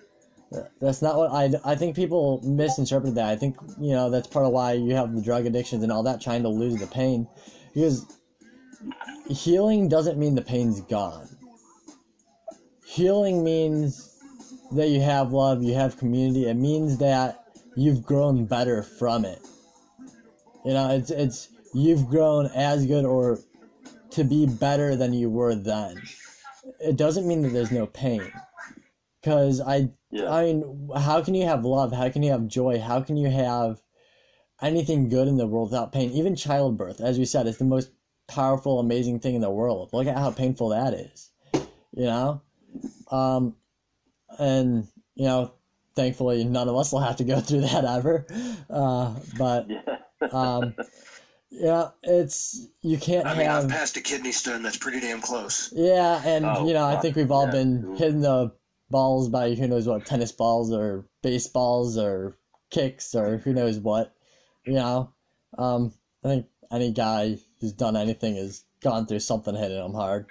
That's 0.81 1.01
not 1.01 1.16
what 1.16 1.31
I, 1.31 1.51
I 1.64 1.77
think 1.77 1.94
people 1.94 2.40
misinterpret 2.43 3.14
that. 3.14 3.28
I 3.28 3.36
think, 3.36 3.56
you 3.78 3.93
know, 3.93 4.10
that's 4.10 4.27
part 4.27 4.47
of 4.47 4.52
why 4.52 4.72
you 4.72 4.94
have 4.94 5.14
the 5.14 5.22
drug 5.22 5.47
addictions 5.47 5.82
and 5.82 5.93
all 5.93 6.02
that, 6.02 6.20
trying 6.20 6.43
to 6.43 6.48
lose 6.48 6.77
the 6.77 6.89
pain. 6.89 7.28
Because 7.72 8.05
healing 9.28 9.89
doesn't 9.89 10.18
mean 10.18 10.35
the 10.35 10.43
pain's 10.43 10.81
gone. 10.81 11.28
Healing 12.85 13.44
means 13.44 14.18
that 14.72 14.89
you 14.89 15.01
have 15.01 15.32
love, 15.32 15.62
you 15.62 15.74
have 15.74 15.97
community. 15.97 16.47
It 16.47 16.55
means 16.55 16.98
that 16.98 17.44
you've 17.77 18.02
grown 18.02 18.47
better 18.47 18.82
from 18.82 19.24
it. 19.24 19.40
You 20.64 20.72
know, 20.74 20.90
it's 20.90 21.10
it's 21.10 21.48
you've 21.72 22.06
grown 22.09 22.47
as 22.55 22.86
good 22.86 23.05
or 23.05 23.39
to 24.10 24.24
be 24.24 24.47
better 24.47 24.97
than 24.97 25.12
you 25.12 25.31
were 25.31 25.55
then. 25.55 26.02
It 26.81 26.97
doesn't 26.97 27.27
mean 27.27 27.43
that 27.43 27.52
there's 27.52 27.70
no 27.70 27.86
pain. 27.86 28.32
Cuz 29.22 29.60
I 29.60 29.90
I 30.12 30.43
mean, 30.45 30.91
how 30.97 31.23
can 31.23 31.35
you 31.35 31.45
have 31.47 31.65
love? 31.65 31.93
How 31.93 32.09
can 32.09 32.23
you 32.23 32.32
have 32.32 32.47
joy? 32.49 32.81
How 32.81 33.01
can 33.01 33.16
you 33.16 33.28
have 33.31 33.81
anything 34.61 35.09
good 35.09 35.28
in 35.28 35.37
the 35.37 35.47
world 35.47 35.70
without 35.70 35.93
pain? 35.93 36.11
Even 36.11 36.35
childbirth, 36.37 37.01
as 37.01 37.19
we 37.19 37.24
said, 37.24 37.47
is 37.47 37.59
the 37.59 37.65
most 37.65 37.91
powerful, 38.28 38.78
amazing 38.81 39.20
thing 39.20 39.35
in 39.35 39.41
the 39.41 39.51
world. 39.51 39.91
Look 39.93 40.07
at 40.07 40.16
how 40.16 40.31
painful 40.31 40.70
that 40.70 40.95
is. 40.95 41.31
You 41.93 42.05
know? 42.05 42.43
Um 43.11 43.57
and 44.39 44.87
you 45.15 45.24
know, 45.24 45.53
thankfully 45.97 46.45
none 46.45 46.69
of 46.69 46.77
us 46.77 46.93
will 46.93 47.01
have 47.01 47.16
to 47.16 47.24
go 47.24 47.41
through 47.41 47.62
that 47.62 47.85
ever. 47.85 48.27
Uh 48.69 49.15
but 49.37 49.69
um 50.32 50.74
yeah, 51.51 51.89
it's 52.05 52.69
you 52.82 52.97
can't 52.99 53.27
I 53.27 53.37
mean, 53.37 53.49
I've 53.49 53.69
passed 53.69 53.97
a 53.97 54.01
kidney 54.01 54.31
stone 54.32 54.62
that's 54.62 54.77
pretty 54.77 55.01
damn 55.01 55.20
close. 55.20 55.73
yeah, 55.74 56.23
and 56.24 56.45
Oh, 56.45 56.66
you 56.66 56.74
know, 56.74 56.85
I 56.87 56.97
think 56.97 57.16
we've 57.16 57.32
all 57.32 57.47
yeah. 57.47 57.53
been 57.53 57.97
hitting 57.97 58.20
the 58.20 58.53
balls 58.90 59.28
by 59.28 59.54
who 59.54 59.68
knows 59.68 59.86
what 59.86 60.04
tennis 60.04 60.32
balls 60.32 60.72
or 60.72 61.06
baseballs 61.22 61.96
or 61.96 62.36
kicks 62.70 63.14
or 63.14 63.38
who 63.38 63.52
knows 63.52 63.78
what. 63.78 64.14
You 64.64 64.74
know, 64.74 65.12
um, 65.58 65.92
I 66.24 66.28
think 66.28 66.46
any 66.70 66.92
guy 66.92 67.38
who's 67.60 67.72
done 67.72 67.96
anything 67.96 68.36
has 68.36 68.64
gone 68.80 69.06
through 69.06 69.20
something 69.20 69.54
hitting 69.54 69.84
him 69.84 69.94
hard. 69.94 70.26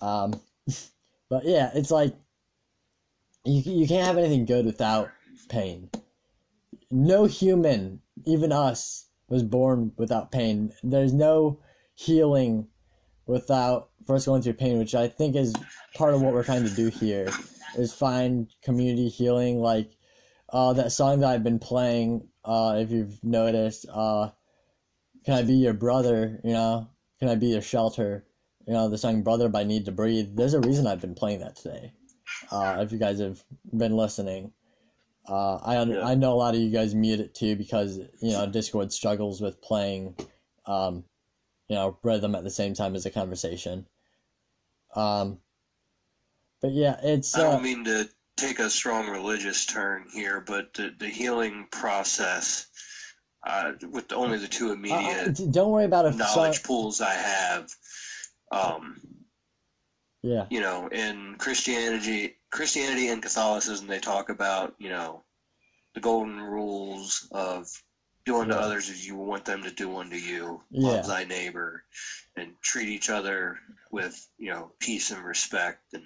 Um, 0.00 0.40
but 1.28 1.44
yeah, 1.44 1.70
it's 1.74 1.90
like 1.90 2.14
you 3.44 3.60
you 3.60 3.88
can't 3.88 4.06
have 4.06 4.18
anything 4.18 4.44
good 4.44 4.64
without 4.64 5.10
pain. 5.48 5.90
No 6.90 7.24
human, 7.24 8.00
even 8.26 8.52
us, 8.52 9.06
was 9.28 9.42
born 9.42 9.92
without 9.96 10.30
pain. 10.30 10.72
There's 10.82 11.12
no 11.12 11.58
healing 11.94 12.68
without 13.26 13.90
first 14.06 14.26
going 14.26 14.42
through 14.42 14.54
pain, 14.54 14.78
which 14.78 14.94
I 14.94 15.08
think 15.08 15.36
is 15.36 15.54
part 15.94 16.14
of 16.14 16.22
what 16.22 16.32
we're 16.32 16.44
trying 16.44 16.64
to 16.64 16.74
do 16.74 16.88
here, 16.88 17.28
is 17.76 17.92
find 17.92 18.48
community 18.62 19.08
healing. 19.08 19.60
Like 19.60 19.96
uh, 20.52 20.72
that 20.74 20.92
song 20.92 21.20
that 21.20 21.30
I've 21.30 21.44
been 21.44 21.58
playing, 21.58 22.28
uh, 22.44 22.76
if 22.78 22.90
you've 22.90 23.22
noticed, 23.24 23.86
uh, 23.92 24.30
"Can 25.24 25.34
I 25.34 25.42
Be 25.42 25.54
Your 25.54 25.74
Brother?" 25.74 26.40
You 26.44 26.52
know, 26.52 26.88
"Can 27.18 27.28
I 27.28 27.34
Be 27.36 27.48
Your 27.48 27.62
Shelter?" 27.62 28.24
You 28.66 28.74
know, 28.74 28.88
the 28.88 28.98
song 28.98 29.22
"Brother" 29.22 29.48
by 29.48 29.64
NEEDTOBREATHE. 29.64 30.36
There's 30.36 30.54
a 30.54 30.60
reason 30.60 30.86
I've 30.86 31.00
been 31.00 31.14
playing 31.14 31.40
that 31.40 31.56
today. 31.56 31.92
Uh, 32.50 32.78
if 32.80 32.92
you 32.92 32.98
guys 32.98 33.20
have 33.20 33.42
been 33.72 33.96
listening. 33.96 34.52
Uh, 35.28 35.56
I 35.56 35.78
un- 35.78 36.02
I 36.02 36.14
know 36.14 36.32
a 36.32 36.34
lot 36.34 36.54
of 36.54 36.60
you 36.60 36.70
guys 36.70 36.94
mute 36.94 37.20
it 37.20 37.34
too 37.34 37.54
because 37.54 37.98
you 38.20 38.32
know 38.32 38.46
Discord 38.46 38.92
struggles 38.92 39.40
with 39.40 39.62
playing, 39.62 40.16
um, 40.66 41.04
you 41.68 41.76
know, 41.76 41.96
rhythm 42.02 42.34
at 42.34 42.42
the 42.42 42.50
same 42.50 42.74
time 42.74 42.96
as 42.96 43.06
a 43.06 43.10
conversation. 43.10 43.86
Um, 44.96 45.38
but 46.62 46.72
yeah, 46.72 46.98
it's 47.02 47.36
I 47.36 47.40
uh, 47.42 47.52
don't 47.52 47.62
mean 47.62 47.84
to 47.84 48.08
take 48.36 48.60
a 48.60 48.70
strong 48.70 49.08
religious 49.08 49.66
turn 49.66 50.06
here, 50.12 50.40
but 50.40 50.72
the, 50.74 50.90
the 50.98 51.08
healing 51.08 51.66
process, 51.70 52.66
uh, 53.46 53.72
with 53.90 54.12
only 54.12 54.38
the 54.38 54.48
two 54.48 54.70
uh, 54.70 54.72
immediate 54.72 55.34
d- 55.34 55.48
don't 55.50 55.70
worry 55.70 55.84
about 55.84 56.06
if 56.06 56.16
knowledge 56.16 56.62
some, 56.62 56.62
pools 56.62 57.00
I 57.00 57.12
have, 57.12 57.68
um, 58.52 59.00
yeah 60.22 60.46
you 60.50 60.60
know, 60.60 60.88
in 60.88 61.34
Christianity, 61.38 62.36
Christianity 62.50 63.08
and 63.08 63.22
Catholicism, 63.22 63.86
they 63.86 63.98
talk 63.98 64.28
about, 64.28 64.74
you 64.78 64.88
know, 64.88 65.24
the 65.94 66.00
golden 66.00 66.40
rules 66.40 67.26
of 67.32 67.66
do 68.24 68.38
unto 68.38 68.54
Yeah. 68.54 68.60
others 68.60 68.88
as 68.88 69.04
you 69.06 69.16
want 69.16 69.44
them 69.44 69.64
to 69.64 69.70
do 69.72 69.96
unto 69.96 70.16
you. 70.16 70.62
Yeah. 70.70 70.88
Love 70.88 71.06
thy 71.06 71.24
neighbor, 71.24 71.84
and 72.36 72.54
treat 72.62 72.88
each 72.88 73.10
other 73.10 73.58
with, 73.90 74.14
you 74.38 74.50
know, 74.50 74.72
peace 74.78 75.10
and 75.10 75.24
respect, 75.24 75.80
and 75.92 76.04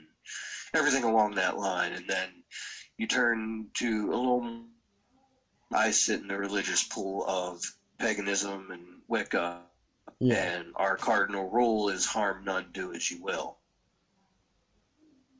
everything 0.74 1.04
along 1.04 1.34
that 1.36 1.56
line. 1.56 1.92
And 1.92 2.08
then 2.08 2.28
you 2.98 3.06
turn 3.06 3.68
to 3.74 4.12
a 4.12 4.16
little. 4.16 4.64
I 5.72 5.90
sit 5.90 6.20
in 6.20 6.28
the 6.28 6.36
religious 6.38 6.84
pool 6.84 7.24
of 7.26 7.60
paganism 7.98 8.70
and 8.70 8.82
Wicca, 9.08 9.62
yeah 10.20 10.34
and 10.34 10.66
our 10.76 10.96
cardinal 10.96 11.50
rule 11.50 11.88
is 11.88 12.06
harm 12.06 12.44
none, 12.44 12.66
do 12.72 12.92
as 12.92 13.10
you 13.10 13.22
will. 13.22 13.56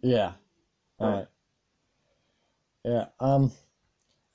yeah 0.02 0.32
all 1.00 1.10
right 1.10 1.26
yeah 2.84 3.06
um 3.20 3.50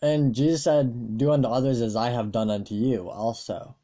and 0.01 0.33
Jesus 0.33 0.63
said 0.63 1.17
do 1.17 1.31
unto 1.31 1.47
others 1.47 1.81
as 1.81 1.95
I 1.95 2.09
have 2.09 2.31
done 2.31 2.49
unto 2.49 2.75
you 2.75 3.09
also 3.09 3.75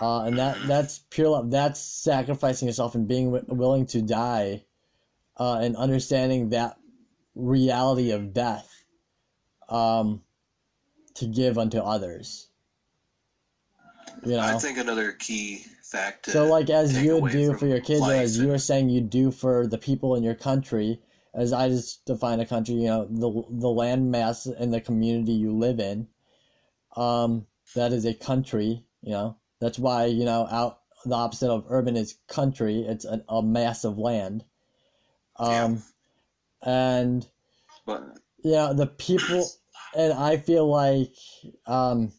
uh 0.00 0.22
and 0.22 0.38
that 0.38 0.56
that's 0.66 1.00
pure 1.10 1.28
love 1.28 1.50
that's 1.50 1.80
sacrificing 1.80 2.68
yourself 2.68 2.94
and 2.94 3.08
being 3.08 3.32
wi- 3.32 3.44
willing 3.48 3.86
to 3.86 4.02
die 4.02 4.64
uh 5.36 5.58
and 5.60 5.76
understanding 5.76 6.50
that 6.50 6.76
reality 7.34 8.10
of 8.10 8.32
death 8.32 8.84
um 9.68 10.22
to 11.14 11.26
give 11.26 11.58
unto 11.58 11.78
others 11.78 12.48
you 14.24 14.32
know 14.32 14.40
I 14.40 14.58
think 14.58 14.78
another 14.78 15.12
key 15.12 15.64
fact. 15.94 16.26
So, 16.30 16.46
like, 16.46 16.70
as 16.70 17.02
you 17.02 17.18
would 17.18 17.32
do 17.32 17.54
for 17.54 17.66
your 17.66 17.80
kids, 17.80 18.00
or 18.00 18.12
as 18.12 18.38
you 18.38 18.48
were 18.48 18.58
saying 18.58 18.88
you 18.88 19.00
do 19.00 19.30
for 19.30 19.66
the 19.66 19.78
people 19.78 20.14
in 20.14 20.22
your 20.22 20.34
country, 20.34 21.00
as 21.32 21.52
I 21.52 21.68
just 21.68 22.04
define 22.04 22.40
a 22.40 22.46
country, 22.46 22.74
you 22.76 22.86
know, 22.86 23.06
the 23.06 23.44
the 23.50 23.68
land 23.68 24.10
mass 24.10 24.46
and 24.46 24.72
the 24.72 24.80
community 24.80 25.32
you 25.32 25.52
live 25.52 25.80
in, 25.80 26.08
um, 26.96 27.46
that 27.74 27.92
is 27.92 28.04
a 28.04 28.14
country. 28.14 28.84
You 29.02 29.12
know, 29.12 29.36
that's 29.60 29.78
why 29.78 30.06
you 30.06 30.24
know 30.24 30.46
out 30.50 30.80
the 31.04 31.14
opposite 31.14 31.50
of 31.50 31.66
urban 31.68 31.96
is 31.96 32.16
country. 32.28 32.80
It's 32.80 33.04
a, 33.04 33.22
a 33.28 33.42
of 33.84 33.98
land. 33.98 34.44
Um, 35.36 35.82
and 36.62 37.26
But 37.86 38.18
yeah, 38.42 38.72
the 38.72 38.86
people, 38.86 39.48
and 39.96 40.12
I 40.12 40.36
feel 40.36 40.66
like, 40.66 41.14
um, 41.66 42.12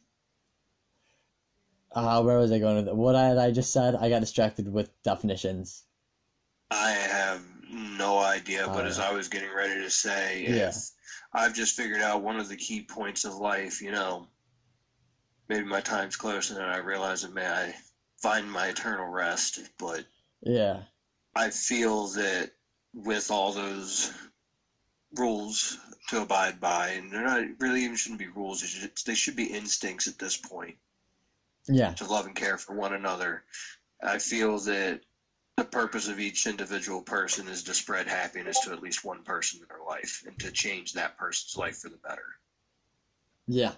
uh, 1.93 2.21
where 2.21 2.37
was 2.37 2.51
I 2.51 2.59
going 2.59 2.75
with 2.75 2.87
it? 2.89 2.95
What 2.95 3.15
had 3.15 3.37
I 3.37 3.51
just 3.51 3.71
said? 3.71 3.95
I 3.95 4.09
got 4.09 4.19
distracted 4.19 4.71
with 4.71 4.89
definitions. 5.03 5.83
I 6.71 6.91
have 6.91 7.43
no 7.69 8.19
idea, 8.19 8.67
but 8.67 8.85
Uh, 8.85 8.89
as 8.89 8.99
I 8.99 9.11
was 9.11 9.27
getting 9.29 9.53
ready 9.53 9.81
to 9.81 9.89
say, 9.89 10.43
Yeah. 10.43 10.71
I've 11.33 11.53
just 11.53 11.75
figured 11.75 12.01
out 12.01 12.21
one 12.21 12.39
of 12.39 12.49
the 12.49 12.55
key 12.57 12.81
points 12.81 13.25
of 13.25 13.35
life, 13.35 13.81
you 13.81 13.91
know, 13.91 14.27
maybe 15.47 15.65
my 15.65 15.81
time's 15.81 16.15
close 16.15 16.49
and 16.49 16.59
then 16.59 16.67
I 16.67 16.77
realize 16.77 17.21
that 17.21 17.33
may 17.33 17.47
I 17.47 17.75
find 18.21 18.49
my 18.51 18.67
eternal 18.67 19.07
rest, 19.07 19.59
but 19.77 20.05
Yeah, 20.41 20.83
I 21.35 21.49
feel 21.49 22.07
that 22.09 22.51
with 22.95 23.29
all 23.29 23.51
those 23.51 24.11
rules 25.15 25.77
to 26.09 26.21
abide 26.21 26.59
by, 26.59 26.89
and 26.89 27.11
they're 27.11 27.23
not 27.23 27.45
really 27.59 27.83
even 27.83 27.95
shouldn't 27.95 28.19
be 28.19 28.27
rules, 28.27 28.61
they 28.61 28.67
should, 28.67 28.91
they 29.05 29.15
should 29.15 29.35
be 29.35 29.45
instincts 29.45 30.07
at 30.07 30.17
this 30.17 30.37
point 30.37 30.75
yeah, 31.67 31.93
to 31.93 32.05
love 32.05 32.25
and 32.25 32.35
care 32.35 32.57
for 32.57 32.75
one 32.75 32.93
another. 32.93 33.43
I 34.01 34.19
feel 34.19 34.59
that 34.59 35.01
the 35.57 35.63
purpose 35.63 36.07
of 36.07 36.19
each 36.19 36.47
individual 36.47 37.01
person 37.01 37.47
is 37.47 37.63
to 37.63 37.73
spread 37.73 38.07
happiness 38.07 38.59
to 38.61 38.71
at 38.71 38.81
least 38.81 39.05
one 39.05 39.23
person 39.23 39.61
in 39.61 39.67
their 39.69 39.85
life 39.85 40.23
and 40.27 40.37
to 40.39 40.51
change 40.51 40.93
that 40.93 41.17
person's 41.17 41.57
life 41.57 41.77
for 41.77 41.89
the 41.89 41.97
better. 41.97 42.37
yeah. 43.47 43.71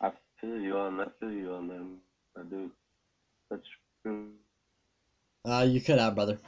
I 0.00 0.12
feel 0.40 0.58
you 0.60 0.76
on 0.78 0.96
that. 0.98 1.08
I 1.08 1.10
feel 1.20 1.32
you 1.32 1.54
on 1.54 1.68
them. 1.68 1.98
I 2.36 2.42
do. 2.42 2.70
That's 3.50 3.62
true. 4.02 4.28
Uh, 5.44 5.66
you 5.68 5.80
could 5.80 5.98
have, 5.98 6.14
brother. 6.14 6.38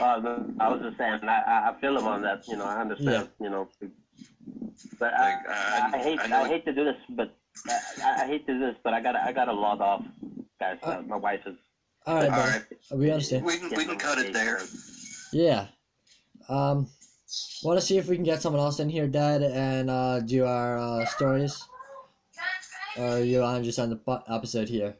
Uh, 0.00 0.18
no, 0.20 0.50
I 0.58 0.68
was 0.68 0.80
just 0.82 0.96
saying, 0.98 1.20
I, 1.22 1.42
I- 1.46 1.70
I 1.70 1.80
feel 1.80 1.96
him 1.98 2.06
on 2.06 2.22
that. 2.22 2.46
You 2.48 2.56
know, 2.56 2.64
I 2.64 2.80
understand. 2.80 3.28
You 3.40 3.50
know, 3.50 3.68
but 4.98 5.12
I, 5.14 5.90
I, 5.92 5.98
hate 5.98 6.18
I, 6.20 6.48
hate 6.48 6.64
to 6.64 6.72
do 6.72 6.84
this, 6.84 6.96
but 7.10 7.36
I, 8.02 8.22
I 8.22 8.26
hate 8.26 8.46
to 8.46 8.54
do 8.54 8.58
this, 8.60 8.76
but 8.82 8.94
I 8.94 9.00
gotta 9.00 9.22
I 9.24 9.32
gotta 9.32 9.52
log 9.52 9.80
off, 9.80 10.02
guys. 10.58 10.78
Uh, 10.82 11.02
my 11.06 11.16
wife 11.16 11.40
is. 11.46 11.56
All 12.06 12.16
right, 12.16 12.28
brother. 12.28 12.66
We 12.94 13.10
understand. 13.10 13.44
We 13.44 13.58
can 13.58 13.70
we 13.76 13.84
can 13.84 13.98
cut 13.98 14.18
it 14.18 14.32
there. 14.32 14.60
Yeah. 15.32 15.66
Um, 16.48 16.88
want 17.62 17.78
to 17.78 17.84
see 17.84 17.96
if 17.98 18.08
we 18.08 18.16
can 18.16 18.24
get 18.24 18.42
someone 18.42 18.60
else 18.60 18.80
in 18.80 18.88
here, 18.88 19.06
Dad, 19.06 19.42
and 19.42 19.88
uh, 19.90 20.20
do 20.20 20.44
our 20.44 20.78
uh, 20.78 21.04
stories? 21.06 21.62
Or 22.98 23.20
you 23.20 23.40
want 23.40 23.58
to 23.58 23.64
just 23.64 23.78
end 23.78 23.92
the 23.92 23.96
po- 23.96 24.22
episode 24.28 24.68
here? 24.68 24.96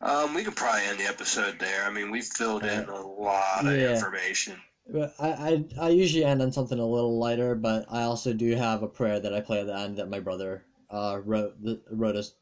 Um, 0.00 0.34
we 0.34 0.44
could 0.44 0.56
probably 0.56 0.82
end 0.84 0.98
the 0.98 1.04
episode 1.06 1.58
there. 1.58 1.84
I 1.84 1.90
mean, 1.90 2.10
we've 2.10 2.24
filled 2.24 2.64
in 2.64 2.88
a 2.88 3.00
lot 3.06 3.66
of 3.66 3.72
Yeah. 3.76 3.94
information. 3.94 4.60
But 4.88 5.14
I, 5.18 5.30
I, 5.30 5.64
I 5.80 5.88
usually 5.88 6.24
end 6.24 6.42
on 6.42 6.52
something 6.52 6.78
a 6.78 6.86
little 6.86 7.18
lighter, 7.18 7.54
but 7.54 7.86
I 7.88 8.02
also 8.02 8.32
do 8.32 8.54
have 8.54 8.82
a 8.82 8.88
prayer 8.88 9.18
that 9.18 9.34
I 9.34 9.40
play 9.40 9.60
at 9.60 9.66
the 9.66 9.76
end 9.76 9.96
that 9.96 10.08
my 10.08 10.20
brother 10.20 10.64
uh, 10.90 11.18
wrote. 11.24 11.60
The, 11.62 11.80
wrote 11.90 12.14
us 12.14 12.32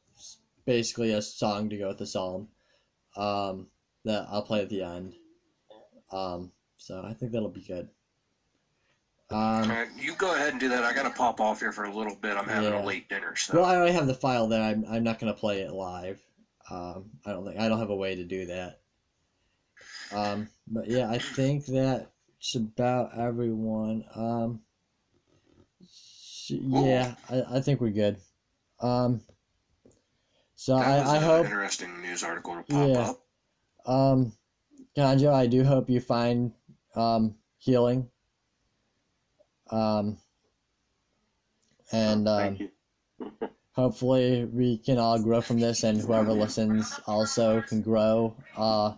basically 0.66 1.12
a 1.12 1.22
song 1.22 1.70
to 1.70 1.78
go 1.78 1.88
with 1.88 1.98
the 1.98 2.06
psalm 2.06 2.48
um, 3.16 3.68
that 4.04 4.26
I'll 4.28 4.42
play 4.42 4.60
at 4.60 4.68
the 4.68 4.82
end. 4.82 5.14
Um, 6.12 6.50
so 6.76 7.02
I 7.02 7.14
think 7.14 7.32
that'll 7.32 7.48
be 7.48 7.62
good. 7.62 7.88
Um, 9.30 9.38
All 9.38 9.68
right, 9.68 9.88
you 9.96 10.14
go 10.14 10.34
ahead 10.34 10.50
and 10.52 10.60
do 10.60 10.68
that. 10.68 10.84
I 10.84 10.92
gotta 10.92 11.10
pop 11.10 11.40
off 11.40 11.60
here 11.60 11.72
for 11.72 11.84
a 11.84 11.94
little 11.94 12.14
bit. 12.14 12.36
I'm 12.36 12.46
having 12.46 12.72
Yeah. 12.72 12.82
a 12.82 12.84
late 12.84 13.08
dinner, 13.08 13.34
so. 13.36 13.54
Well, 13.54 13.64
I 13.64 13.74
already 13.76 13.92
have 13.92 14.06
the 14.06 14.14
file 14.14 14.46
there. 14.46 14.62
I'm, 14.62 14.84
I'm 14.86 15.02
not 15.02 15.18
gonna 15.18 15.32
play 15.32 15.60
it 15.62 15.72
live. 15.72 16.20
Um, 16.70 17.10
I 17.26 17.32
don't 17.32 17.46
think 17.46 17.58
I 17.58 17.68
don't 17.68 17.78
have 17.78 17.90
a 17.90 17.96
way 17.96 18.16
to 18.16 18.24
do 18.24 18.46
that. 18.46 18.80
Um, 20.12 20.48
but 20.66 20.88
yeah, 20.88 21.10
I 21.10 21.18
think 21.18 21.66
that's 21.66 22.54
about 22.54 23.18
everyone. 23.18 24.04
Um, 24.14 24.60
yeah, 26.48 27.14
I, 27.28 27.56
I 27.56 27.60
think 27.60 27.80
we're 27.80 27.90
good. 27.90 28.16
Um, 28.80 29.20
so 30.56 30.76
that 30.78 31.06
I, 31.06 31.16
I 31.16 31.18
hope 31.18 31.46
interesting 31.46 32.02
news 32.02 32.22
article 32.22 32.56
to 32.56 32.62
pop 32.62 32.88
yeah. 32.88 33.10
up. 33.10 33.20
Um, 33.86 34.32
Conejo, 34.96 35.32
I 35.32 35.46
do 35.46 35.64
hope 35.64 35.90
you 35.90 36.00
find 36.00 36.52
um 36.94 37.34
healing. 37.58 38.08
Um, 39.70 40.18
and 41.92 42.28
um, 42.28 42.58
hopefully 43.74 44.44
we 44.46 44.78
can 44.78 44.98
all 44.98 45.18
grow 45.20 45.40
from 45.40 45.58
this, 45.60 45.82
and 45.82 46.00
whoever 46.00 46.32
listens 46.32 46.98
also 47.06 47.60
can 47.62 47.82
grow 47.82 48.34
uh 48.56 48.94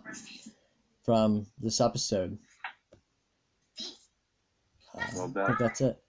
from 1.03 1.45
this 1.61 1.79
episode. 1.81 2.37
Uh, 4.95 5.03
No 5.15 5.23
I 5.23 5.27
doubt. 5.27 5.47
think 5.47 5.59
that's 5.59 5.81
it. 5.81 6.01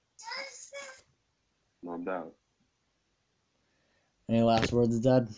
No 1.83 1.99
doubt. 1.99 2.33
Any 4.29 4.43
last 4.43 4.73
words, 4.73 4.99
Dad? 5.01 5.29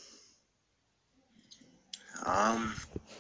Um, 2.27 2.75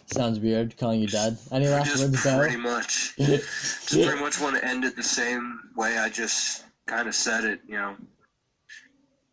Sounds 0.06 0.40
weird 0.40 0.76
calling 0.76 1.00
you 1.00 1.06
Dad. 1.06 1.38
Any 1.52 1.68
last 1.68 1.90
just 1.90 2.02
words, 2.02 2.24
Bo? 2.24 2.38
pretty 2.38 2.56
much, 2.56 3.14
just 3.18 3.90
pretty 3.92 4.20
much 4.20 4.40
want 4.40 4.56
to 4.56 4.64
end 4.64 4.84
it 4.84 4.96
the 4.96 5.02
same 5.02 5.60
way 5.76 5.96
I 5.98 6.08
just 6.08 6.64
kind 6.86 7.06
of 7.08 7.14
said 7.14 7.44
it. 7.44 7.60
You 7.68 7.74
know, 7.76 7.96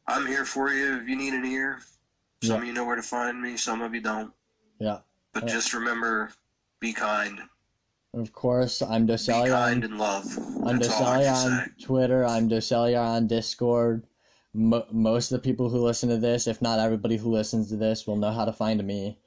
I'm 0.07 0.25
here 0.25 0.45
for 0.45 0.71
you 0.71 0.97
if 0.97 1.07
you 1.07 1.15
need 1.15 1.34
an 1.34 1.45
ear. 1.45 1.79
Some 2.41 2.51
Yeah. 2.55 2.61
of 2.61 2.65
you 2.65 2.73
know 2.73 2.85
where 2.85 2.95
to 2.95 3.01
find 3.01 3.41
me. 3.41 3.57
Some 3.57 3.81
of 3.81 3.93
you 3.93 4.01
don't. 4.01 4.34
Yeah. 4.79 4.99
But 5.34 5.43
Yeah. 5.43 5.49
just 5.49 5.73
remember, 5.73 6.31
be 6.79 6.93
kind. 6.93 7.41
Of 8.13 8.31
course, 8.31 8.81
I'm 8.81 9.05
Be 9.05 9.17
kind 9.17 9.84
and 9.84 9.97
love. 9.97 10.25
I'm 10.65 10.79
That's 10.79 10.93
Docelia 10.95 11.34
on. 11.61 11.73
Twitter. 11.81 12.25
I'm 12.25 12.47
Docelia 12.49 12.99
on 12.99 13.27
Discord. 13.27 14.07
Mo- 14.53 14.88
most 14.91 15.31
of 15.31 15.39
the 15.41 15.43
people 15.47 15.69
who 15.69 15.79
listen 15.79 16.09
to 16.09 16.17
this, 16.17 16.47
if 16.47 16.61
not 16.61 16.79
everybody 16.79 17.17
who 17.17 17.29
listens 17.29 17.69
to 17.69 17.75
this, 17.75 18.07
will 18.07 18.15
know 18.15 18.31
how 18.31 18.45
to 18.45 18.53
find 18.53 18.84
me. 18.85 19.19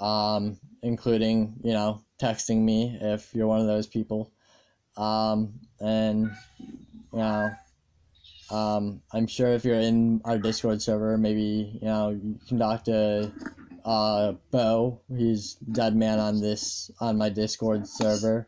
Um, 0.00 0.58
including, 0.82 1.60
you 1.62 1.72
know, 1.72 2.02
texting 2.18 2.62
me 2.62 2.98
if 3.00 3.32
you're 3.34 3.46
one 3.46 3.60
of 3.60 3.66
those 3.66 3.86
people. 3.86 4.32
Um, 4.96 5.60
and, 5.80 6.30
you 6.58 7.18
know, 7.18 7.54
um, 8.50 9.02
I'm 9.12 9.26
sure 9.26 9.48
if 9.48 9.64
you're 9.64 9.80
in 9.80 10.20
our 10.24 10.38
Discord 10.38 10.82
server, 10.82 11.16
maybe, 11.16 11.78
you 11.80 11.86
know, 11.86 12.10
you 12.10 12.38
can 12.48 12.58
talk 12.58 12.84
to 12.84 13.32
uh, 13.84 14.32
Bo. 14.50 15.00
He's 15.14 15.54
dead 15.54 15.96
man 15.96 16.18
on 16.18 16.40
this, 16.40 16.90
on 17.00 17.18
my 17.18 17.28
Discord 17.28 17.86
server. 17.86 18.46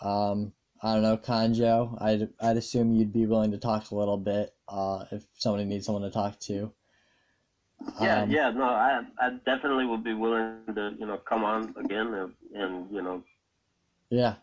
Um, 0.00 0.52
I 0.82 0.94
don't 0.94 1.02
know, 1.02 1.16
Conejo. 1.16 1.96
I'd, 2.00 2.28
I'd 2.40 2.56
assume 2.56 2.94
you'd 2.94 3.12
be 3.12 3.26
willing 3.26 3.52
to 3.52 3.58
talk 3.58 3.90
a 3.90 3.94
little 3.94 4.16
bit 4.16 4.54
uh, 4.68 5.04
if 5.10 5.24
somebody 5.34 5.64
needs 5.64 5.86
someone 5.86 6.02
to 6.02 6.10
talk 6.10 6.38
to. 6.40 6.72
Yeah, 8.00 8.22
Um, 8.22 8.30
yeah, 8.30 8.50
no, 8.50 8.64
I 8.64 9.02
I 9.18 9.30
definitely 9.44 9.86
would 9.86 10.04
be 10.04 10.14
willing 10.14 10.58
to 10.72 10.94
you 10.98 11.06
know 11.06 11.16
come 11.16 11.44
on 11.44 11.74
again 11.76 12.14
and, 12.14 12.32
and 12.54 12.90
you 12.92 13.02
know 13.02 13.24
Yeah. 14.08 14.34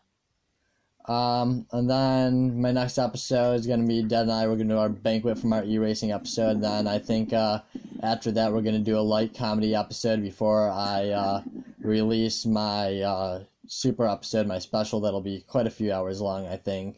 Um, 1.10 1.66
and 1.72 1.90
then 1.90 2.62
my 2.62 2.72
next 2.72 3.00
episode 3.00 3.54
is 3.56 3.66
gonna 3.66 3.88
be 3.88 4.04
Dad 4.04 4.22
and 4.24 4.32
I. 4.32 4.48
We're 4.48 4.58
gonna 4.58 4.76
do 4.76 4.78
our 4.78 4.90
banquet 4.90 5.40
from 5.40 5.54
our 5.54 5.64
e-racing 5.64 6.12
episode. 6.12 6.62
Then 6.62 6.88
I 6.88 7.00
think 7.00 7.34
uh, 7.34 7.62
after 8.04 8.32
that 8.34 8.54
we're 8.54 8.62
gonna 8.62 8.78
do 8.78 8.98
a 8.98 9.02
light 9.02 9.34
comedy 9.34 9.74
episode 9.74 10.22
before 10.22 10.70
I 10.70 11.10
uh, 11.10 11.42
release 11.80 12.46
my 12.46 13.02
uh, 13.02 13.44
super 13.68 14.08
episode, 14.08 14.46
my 14.46 14.60
special. 14.60 15.00
That'll 15.02 15.20
be 15.22 15.42
quite 15.48 15.66
a 15.66 15.72
few 15.72 15.92
hours 15.92 16.22
long, 16.22 16.46
I 16.46 16.58
think, 16.58 16.98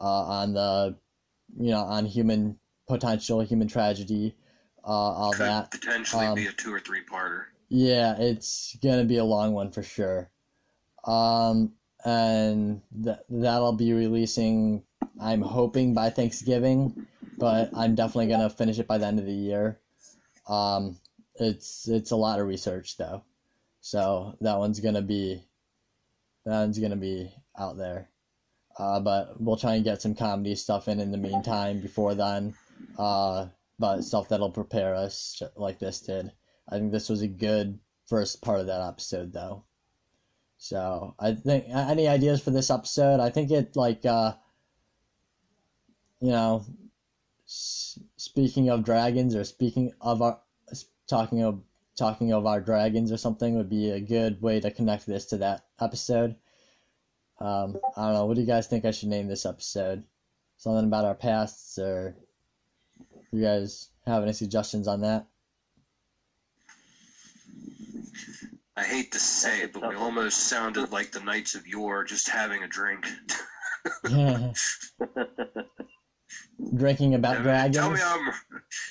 uh, 0.00 0.02
on 0.40 0.54
the 0.54 0.96
you 1.58 1.72
know 1.72 1.82
on 1.82 2.06
human 2.06 2.58
potential, 2.88 3.42
human 3.42 3.68
tragedy, 3.68 4.34
uh, 4.82 4.88
all 4.88 5.32
Could 5.32 5.46
that. 5.46 5.70
potentially 5.70 6.24
Um, 6.24 6.36
be 6.36 6.46
a 6.46 6.52
two 6.52 6.72
or 6.72 6.80
three 6.80 7.02
parter. 7.04 7.42
yeah, 7.68 8.16
it's 8.18 8.78
gonna 8.82 9.04
be 9.04 9.18
a 9.18 9.24
long 9.24 9.52
one 9.52 9.70
for 9.70 9.82
sure. 9.82 10.30
Um, 11.04 11.72
and 12.04 12.82
th- 13.02 13.18
that'll 13.28 13.72
be 13.72 13.92
releasing, 13.92 14.82
I'm 15.20 15.42
hoping 15.42 15.94
by 15.94 16.10
Thanksgiving, 16.10 17.06
but 17.38 17.70
I'm 17.76 17.94
definitely 17.94 18.28
gonna 18.28 18.50
finish 18.50 18.78
it 18.78 18.86
by 18.86 18.98
the 18.98 19.06
end 19.06 19.18
of 19.18 19.26
the 19.26 19.32
year. 19.32 19.80
Um, 20.48 20.98
it's 21.36 21.88
it's 21.88 22.10
a 22.10 22.16
lot 22.16 22.40
of 22.40 22.46
research 22.46 22.96
though, 22.96 23.22
so 23.80 24.36
that 24.40 24.58
one's 24.58 24.80
gonna 24.80 25.02
be 25.02 25.42
that 26.44 26.58
one's 26.60 26.78
gonna 26.78 26.96
be 26.96 27.32
out 27.58 27.76
there. 27.76 28.08
Uh, 28.78 29.00
but 29.00 29.40
we'll 29.40 29.56
try 29.56 29.74
and 29.74 29.84
get 29.84 30.00
some 30.00 30.14
comedy 30.14 30.54
stuff 30.54 30.88
in 30.88 30.98
in 31.00 31.12
the 31.12 31.18
meantime 31.18 31.80
before 31.80 32.14
then. 32.14 32.54
Uh, 32.98 33.46
but 33.78 34.02
stuff 34.02 34.28
that'll 34.28 34.50
prepare 34.50 34.94
us 34.94 35.42
like 35.56 35.78
this 35.78 36.00
did. 36.00 36.32
I 36.68 36.78
think 36.78 36.92
this 36.92 37.08
was 37.08 37.22
a 37.22 37.28
good 37.28 37.78
first 38.06 38.42
part 38.42 38.60
of 38.60 38.66
that 38.66 38.80
episode, 38.80 39.32
though. 39.32 39.64
So 40.62 41.16
I 41.18 41.32
think 41.34 41.64
any 41.68 42.06
ideas 42.06 42.40
for 42.40 42.52
this 42.52 42.70
episode? 42.70 43.18
I 43.18 43.30
think 43.30 43.50
it 43.50 43.74
like 43.74 44.06
uh, 44.06 44.34
you 46.20 46.28
know, 46.30 46.64
s- 47.46 47.98
speaking 48.16 48.68
of 48.70 48.84
dragons 48.84 49.34
or 49.34 49.44
speaking 49.44 49.92
of 50.00 50.22
our 50.22 50.40
talking 51.08 51.42
of 51.42 51.62
talking 51.96 52.32
of 52.32 52.46
our 52.46 52.60
dragons 52.60 53.12
or 53.12 53.16
something 53.18 53.56
would 53.56 53.68
be 53.70 53.90
a 53.90 54.00
good 54.00 54.42
way 54.42 54.60
to 54.60 54.70
connect 54.70 55.06
this 55.06 55.26
to 55.26 55.38
that 55.38 55.66
episode. 55.80 56.36
Um, 57.40 57.80
I 57.96 58.04
don't 58.06 58.14
know. 58.14 58.26
What 58.26 58.34
do 58.36 58.40
you 58.40 58.46
guys 58.46 58.66
think 58.66 58.84
I 58.84 58.90
should 58.90 59.08
name 59.08 59.26
this 59.28 59.44
episode? 59.44 60.04
Something 60.56 60.84
about 60.86 61.04
our 61.04 61.14
pasts, 61.14 61.78
or 61.78 62.16
you 63.32 63.40
guys 63.42 63.90
have 64.06 64.22
any 64.22 64.32
suggestions 64.32 64.86
on 64.86 65.00
that? 65.00 65.26
I 68.76 68.84
hate 68.84 69.12
to 69.12 69.18
say 69.18 69.62
it, 69.62 69.72
but 69.72 69.88
we 69.88 69.94
almost 69.94 70.48
sounded 70.48 70.92
like 70.92 71.12
the 71.12 71.20
Knights 71.20 71.54
of 71.54 71.66
Yore 71.66 72.04
just 72.04 72.28
having 72.28 72.62
a 72.62 72.68
drink. 72.68 73.06
Drinking 76.74 77.14
about 77.14 77.42
dragons. 77.42 77.76
Tell 77.76 77.90
me 77.90 78.00
I'm 78.02 78.32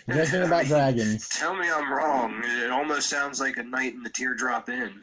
Drinking 0.08 0.42
about 0.48 0.66
dragons. 0.66 1.30
Tell 1.30 1.56
me 1.56 1.68
I'm 1.70 1.92
wrong. 1.92 2.44
It 2.44 2.70
almost 2.70 3.10
sounds 3.10 3.40
like 3.40 3.58
a 3.58 3.64
night 3.64 3.94
in 3.94 4.04
the 4.04 4.10
teardrop 4.10 4.70
inn. 4.70 5.02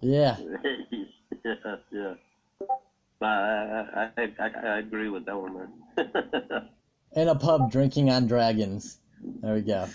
Yeah. 0.00 0.36
yeah, 1.44 1.76
yeah. 1.90 2.14
But 3.18 3.26
I, 3.26 4.10
I, 4.16 4.32
I, 4.38 4.50
I 4.64 4.78
agree 4.78 5.08
with 5.08 5.24
that 5.26 5.36
one, 5.36 5.54
man. 5.54 6.68
In 7.12 7.28
a 7.28 7.34
pub 7.34 7.72
drinking 7.72 8.10
on 8.10 8.26
dragons. 8.26 8.98
There 9.40 9.54
we 9.54 9.62
go. 9.62 9.88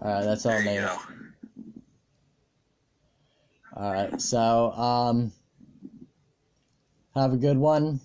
Alright, 0.00 0.24
that's 0.24 0.46
all 0.46 0.60
name. 3.76 3.84
Alright, 3.84 4.20
so 4.20 4.72
um 4.72 5.32
have 7.14 7.32
a 7.32 7.36
good 7.36 7.58
one. 7.58 8.00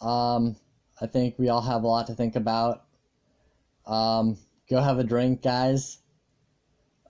Um 0.00 0.56
I 1.00 1.06
think 1.06 1.38
we 1.38 1.48
all 1.48 1.62
have 1.62 1.84
a 1.84 1.86
lot 1.86 2.06
to 2.08 2.14
think 2.14 2.36
about. 2.36 2.84
Um 3.86 4.36
go 4.68 4.80
have 4.80 4.98
a 4.98 5.04
drink, 5.04 5.42
guys. 5.42 5.98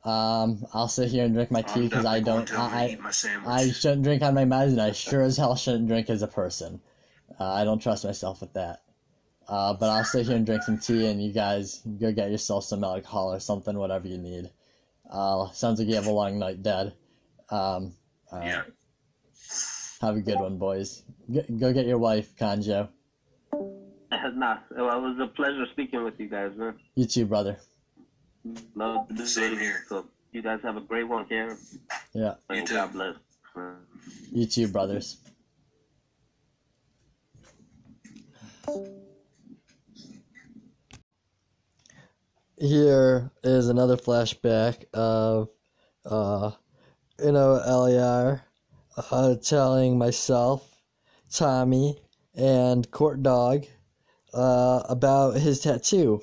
Um 0.04 0.64
I'll 0.72 0.88
sit 0.88 1.10
here 1.10 1.24
and 1.24 1.34
drink 1.34 1.50
my 1.50 1.62
tea 1.62 1.88
because 1.88 2.04
I 2.04 2.20
don't 2.20 2.52
I 2.52 2.98
I, 3.04 3.40
I 3.46 3.70
shouldn't 3.70 4.04
drink 4.04 4.22
on 4.22 4.34
my 4.34 4.44
meds 4.44 4.68
and 4.68 4.80
I 4.80 4.92
sure 4.92 5.22
as 5.22 5.36
hell 5.36 5.56
shouldn't 5.56 5.88
drink 5.88 6.10
as 6.10 6.22
a 6.22 6.28
person. 6.28 6.80
Uh, 7.38 7.52
I 7.52 7.64
don't 7.64 7.80
trust 7.80 8.04
myself 8.04 8.40
with 8.40 8.52
that. 8.54 8.82
Uh, 9.48 9.72
but 9.72 9.88
I'll 9.88 10.04
sit 10.04 10.26
here 10.26 10.36
and 10.36 10.44
drink 10.44 10.62
some 10.62 10.78
tea, 10.78 11.06
and 11.06 11.22
you 11.22 11.32
guys 11.32 11.80
go 11.98 12.12
get 12.12 12.30
yourself 12.30 12.64
some 12.64 12.84
alcohol 12.84 13.32
or 13.32 13.40
something, 13.40 13.78
whatever 13.78 14.06
you 14.06 14.18
need. 14.18 14.50
Uh, 15.10 15.50
sounds 15.52 15.78
like 15.78 15.88
you 15.88 15.94
have 15.94 16.06
a 16.06 16.12
long 16.12 16.38
night, 16.38 16.62
Dad. 16.62 16.92
Um, 17.50 17.94
all 18.30 18.40
right. 18.40 18.64
Have 20.00 20.16
a 20.16 20.20
good 20.20 20.38
one, 20.38 20.58
boys. 20.58 21.02
G- 21.30 21.42
go 21.58 21.72
get 21.72 21.86
your 21.86 21.98
wife, 21.98 22.36
Conejo. 22.36 22.88
nah, 24.34 24.58
well, 24.76 24.98
it 24.98 25.02
was 25.02 25.18
a 25.20 25.26
pleasure 25.26 25.66
speaking 25.72 26.04
with 26.04 26.14
you 26.18 26.28
guys, 26.28 26.52
man. 26.56 26.74
You 26.94 27.06
too, 27.06 27.26
brother. 27.26 27.58
Love 28.74 29.06
the 29.10 29.26
Same 29.26 29.58
here. 29.58 29.84
So 29.88 30.06
you 30.32 30.42
guys 30.42 30.60
have 30.62 30.76
a 30.76 30.80
great 30.80 31.08
one 31.08 31.26
here. 31.28 31.56
Yeah. 32.14 32.34
And 32.48 32.68
God 32.68 32.92
bless. 32.92 33.14
You 34.32 34.46
too, 34.46 34.68
brothers. 34.68 35.18
Here 42.56 43.30
is 43.42 43.68
another 43.68 43.96
flashback 43.96 44.84
of, 44.92 45.48
uh, 46.04 46.52
Uno 47.20 47.54
LER 47.54 48.42
uh, 49.10 49.34
telling 49.36 49.98
myself, 49.98 50.70
Tommy, 51.32 51.98
and 52.34 52.88
Courtdog 52.92 53.66
uh, 54.32 54.82
about 54.88 55.36
his 55.36 55.60
tattoo. 55.60 56.22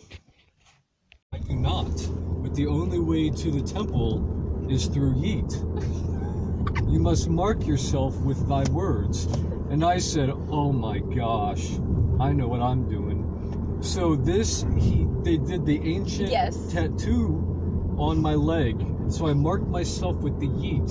I 1.33 1.39
do 1.39 1.55
not. 1.55 1.91
But 2.41 2.55
the 2.55 2.67
only 2.67 2.99
way 2.99 3.29
to 3.29 3.51
the 3.51 3.61
temple 3.61 4.67
is 4.69 4.85
through 4.87 5.15
Yeet. 5.15 5.53
You 6.89 6.99
must 6.99 7.27
mark 7.27 7.65
yourself 7.67 8.15
with 8.21 8.47
thy 8.47 8.63
words. 8.71 9.25
And 9.69 9.83
I 9.83 9.97
said, 9.97 10.29
Oh 10.29 10.71
my 10.71 10.99
gosh, 10.99 11.73
I 12.21 12.31
know 12.31 12.47
what 12.47 12.61
I'm 12.61 12.87
doing. 12.87 13.79
So 13.81 14.15
this 14.15 14.65
he 14.77 15.07
they 15.23 15.37
did 15.37 15.65
the 15.65 15.81
ancient 15.83 16.29
Yes. 16.29 16.71
tattoo 16.71 17.54
on 17.97 18.21
my 18.21 18.35
leg. 18.35 18.85
So 19.09 19.27
I 19.27 19.33
marked 19.33 19.67
myself 19.67 20.17
with 20.17 20.39
the 20.39 20.47
yeet. 20.47 20.89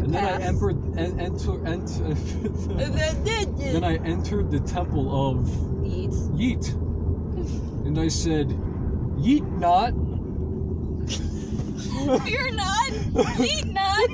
and 0.00 0.14
then 0.14 0.24
I 0.24 0.40
entered 0.40 0.76
en- 0.98 1.18
enter, 1.20 1.66
enter, 1.66 2.14
then 3.72 3.84
I 3.84 3.96
entered 4.04 4.50
the 4.50 4.60
temple 4.60 5.30
of 5.30 5.46
Yeet. 5.86 6.12
Yeet. 6.36 6.74
And 7.86 7.98
I 7.98 8.08
said, 8.08 8.48
Yeet 9.18 9.46
not. 9.58 9.92
Fear 12.24 12.52
not, 12.52 12.90
need 13.38 13.72
not, 13.72 14.08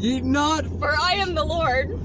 Yeet 0.00 0.22
not. 0.22 0.66
for 0.78 0.94
I 0.98 1.14
am 1.14 1.34
the 1.34 1.44
Lord. 1.44 1.98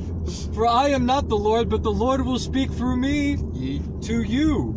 For 0.53 0.67
I 0.67 0.89
am 0.89 1.05
not 1.05 1.29
the 1.29 1.37
Lord, 1.37 1.69
but 1.69 1.83
the 1.83 1.91
Lord 1.91 2.25
will 2.25 2.39
speak 2.39 2.71
through 2.71 2.97
me 2.97 3.37
to 4.01 4.21
you. 4.23 4.73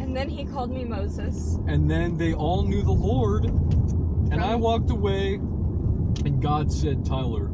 And 0.00 0.16
then 0.16 0.28
he 0.28 0.44
called 0.44 0.70
me 0.70 0.84
Moses. 0.84 1.58
And 1.66 1.90
then 1.90 2.16
they 2.16 2.32
all 2.34 2.62
knew 2.62 2.82
the 2.82 2.92
Lord. 2.92 3.44
And 4.30 4.40
I 4.42 4.54
walked 4.56 4.90
away, 4.90 5.34
and 5.34 6.42
God 6.42 6.70
said, 6.72 7.04
Tyler, 7.04 7.50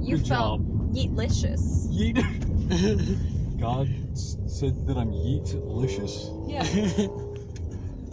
You 0.00 0.18
Good 0.18 0.28
felt 0.28 0.62
yeetlicious. 0.92 1.88
yeet. 1.88 2.20
God 3.60 3.88
said 4.14 4.86
that 4.86 4.96
I'm 4.98 5.10
yeet-licious. 5.12 6.30
Yeah. 6.46 6.62
Mmm, 6.64 7.08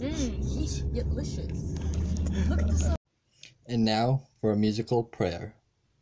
yeet, 0.00 0.82
yeetlicious. 0.94 2.48
Look 2.48 2.62
at 2.62 2.68
this. 2.68 2.88
And 3.66 3.84
now 3.84 4.22
for 4.40 4.52
a 4.52 4.56
musical 4.56 5.02
prayer 5.02 5.54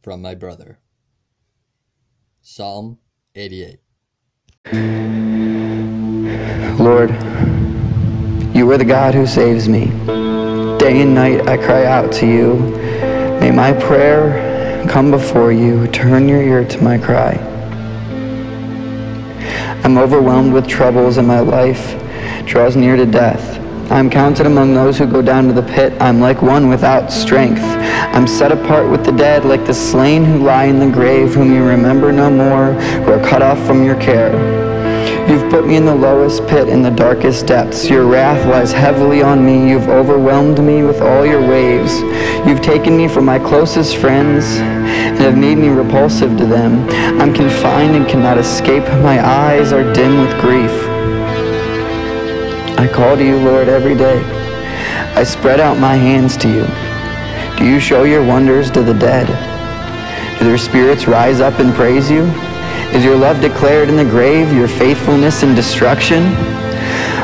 from 0.02 0.22
my 0.22 0.34
brother. 0.34 0.78
Psalm 2.40 2.98
88. 3.34 3.78
Lord, 6.78 7.10
you 8.54 8.70
are 8.70 8.78
the 8.78 8.84
God 8.86 9.14
who 9.14 9.26
saves 9.26 9.68
me. 9.68 9.90
Day 10.82 11.00
and 11.00 11.14
night 11.14 11.46
I 11.46 11.56
cry 11.56 11.84
out 11.84 12.10
to 12.14 12.26
you. 12.26 12.54
May 13.38 13.52
my 13.52 13.72
prayer 13.72 14.84
come 14.88 15.12
before 15.12 15.52
you. 15.52 15.86
Turn 15.86 16.28
your 16.28 16.42
ear 16.42 16.64
to 16.64 16.82
my 16.82 16.98
cry. 16.98 17.34
I'm 19.84 19.96
overwhelmed 19.96 20.52
with 20.52 20.66
troubles 20.66 21.18
and 21.18 21.28
my 21.28 21.38
life 21.38 21.96
draws 22.46 22.74
near 22.74 22.96
to 22.96 23.06
death. 23.06 23.60
I'm 23.92 24.10
counted 24.10 24.46
among 24.46 24.74
those 24.74 24.98
who 24.98 25.06
go 25.06 25.22
down 25.22 25.46
to 25.46 25.52
the 25.52 25.62
pit. 25.62 25.92
I'm 26.02 26.18
like 26.18 26.42
one 26.42 26.68
without 26.68 27.12
strength. 27.12 27.62
I'm 27.62 28.26
set 28.26 28.50
apart 28.50 28.90
with 28.90 29.04
the 29.04 29.12
dead, 29.12 29.44
like 29.44 29.64
the 29.64 29.74
slain 29.74 30.24
who 30.24 30.38
lie 30.38 30.64
in 30.64 30.80
the 30.80 30.90
grave, 30.90 31.32
whom 31.32 31.54
you 31.54 31.62
remember 31.64 32.10
no 32.10 32.28
more, 32.28 32.72
who 33.04 33.12
are 33.12 33.24
cut 33.24 33.40
off 33.40 33.64
from 33.68 33.84
your 33.84 34.00
care. 34.00 34.61
You've 35.28 35.48
put 35.50 35.66
me 35.66 35.76
in 35.76 35.84
the 35.84 35.94
lowest 35.94 36.46
pit, 36.48 36.68
in 36.68 36.82
the 36.82 36.90
darkest 36.90 37.46
depths. 37.46 37.88
Your 37.88 38.06
wrath 38.06 38.44
lies 38.46 38.72
heavily 38.72 39.22
on 39.22 39.44
me. 39.44 39.70
You've 39.70 39.88
overwhelmed 39.88 40.58
me 40.58 40.82
with 40.82 41.00
all 41.00 41.24
your 41.24 41.40
waves. 41.40 42.00
You've 42.46 42.60
taken 42.60 42.96
me 42.96 43.06
from 43.06 43.24
my 43.24 43.38
closest 43.38 43.96
friends 43.96 44.44
and 44.56 45.18
have 45.18 45.38
made 45.38 45.58
me 45.58 45.68
repulsive 45.68 46.36
to 46.38 46.44
them. 46.44 46.88
I'm 47.20 47.32
confined 47.32 47.94
and 47.94 48.06
cannot 48.08 48.36
escape. 48.36 48.82
My 49.02 49.24
eyes 49.24 49.72
are 49.72 49.90
dim 49.94 50.18
with 50.18 50.40
grief. 50.40 50.72
I 52.78 52.88
call 52.92 53.16
to 53.16 53.24
you, 53.24 53.36
Lord, 53.36 53.68
every 53.68 53.94
day. 53.94 54.20
I 55.14 55.22
spread 55.22 55.60
out 55.60 55.78
my 55.78 55.94
hands 55.94 56.36
to 56.38 56.48
you. 56.48 56.66
Do 57.56 57.64
you 57.64 57.78
show 57.78 58.02
your 58.02 58.26
wonders 58.26 58.72
to 58.72 58.82
the 58.82 58.94
dead? 58.94 59.28
Do 60.40 60.46
their 60.46 60.58
spirits 60.58 61.06
rise 61.06 61.38
up 61.40 61.60
and 61.60 61.72
praise 61.72 62.10
you? 62.10 62.24
Is 62.92 63.02
your 63.02 63.16
love 63.16 63.40
declared 63.40 63.88
in 63.88 63.96
the 63.96 64.04
grave, 64.04 64.52
your 64.52 64.68
faithfulness 64.68 65.42
in 65.42 65.54
destruction? 65.54 66.24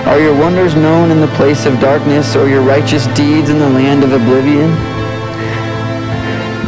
Are 0.09 0.19
your 0.19 0.35
wonders 0.35 0.75
known 0.75 1.11
in 1.11 1.21
the 1.21 1.35
place 1.37 1.67
of 1.67 1.79
darkness, 1.79 2.35
or 2.35 2.49
your 2.49 2.63
righteous 2.63 3.07
deeds 3.09 3.51
in 3.51 3.59
the 3.59 3.69
land 3.69 4.03
of 4.03 4.13
oblivion? 4.13 4.71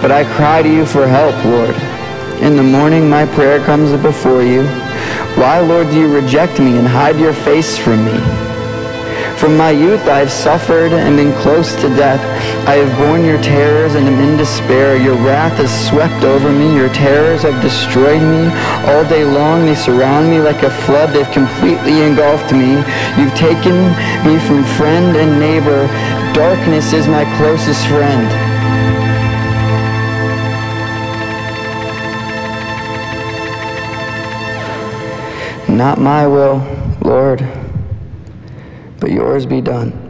But 0.03 0.11
I 0.13 0.25
cry 0.37 0.61
to 0.63 0.69
you 0.69 0.85
for 0.85 1.07
help, 1.07 1.35
Lord. 1.47 1.75
In 2.43 2.57
the 2.57 2.63
morning 2.63 3.09
my 3.09 3.25
prayer 3.25 3.65
comes 3.65 3.91
before 4.03 4.43
you. 4.43 4.65
Why, 5.37 5.61
Lord, 5.61 5.89
do 5.89 5.99
you 5.99 6.15
reject 6.15 6.59
me 6.59 6.77
and 6.77 6.87
hide 6.87 7.19
your 7.19 7.33
face 7.33 7.79
from 7.79 8.05
me? 8.05 8.50
From 9.41 9.57
my 9.57 9.71
youth 9.71 10.07
I 10.07 10.19
have 10.19 10.31
suffered 10.31 10.93
and 10.93 11.17
been 11.17 11.33
close 11.41 11.75
to 11.77 11.89
death. 11.97 12.21
I 12.69 12.75
have 12.75 12.99
borne 12.99 13.25
your 13.25 13.41
terrors 13.41 13.95
and 13.95 14.07
am 14.07 14.21
in 14.21 14.37
despair. 14.37 15.01
Your 15.01 15.15
wrath 15.25 15.57
has 15.57 15.73
swept 15.89 16.23
over 16.25 16.53
me. 16.53 16.77
Your 16.77 16.93
terrors 16.93 17.41
have 17.41 17.57
destroyed 17.63 18.21
me. 18.21 18.53
All 18.93 19.03
day 19.09 19.25
long 19.25 19.65
they 19.65 19.75
surround 19.75 20.29
me 20.29 20.41
like 20.41 20.63
a 20.63 20.69
flood. 20.85 21.15
They've 21.15 21.33
completely 21.33 22.03
engulfed 22.03 22.53
me. 22.53 22.85
You've 23.17 23.35
taken 23.35 23.81
me 24.29 24.37
from 24.45 24.63
friend 24.77 25.17
and 25.17 25.41
neighbor. 25.41 25.89
Darkness 26.35 26.93
is 26.93 27.09
my 27.09 27.25
closest 27.39 27.87
friend. 27.87 28.29
Not 35.67 35.99
my 35.99 36.27
will, 36.27 36.61
Lord, 37.01 37.41
but 39.01 39.11
yours 39.11 39.47
be 39.47 39.61
done. 39.61 40.10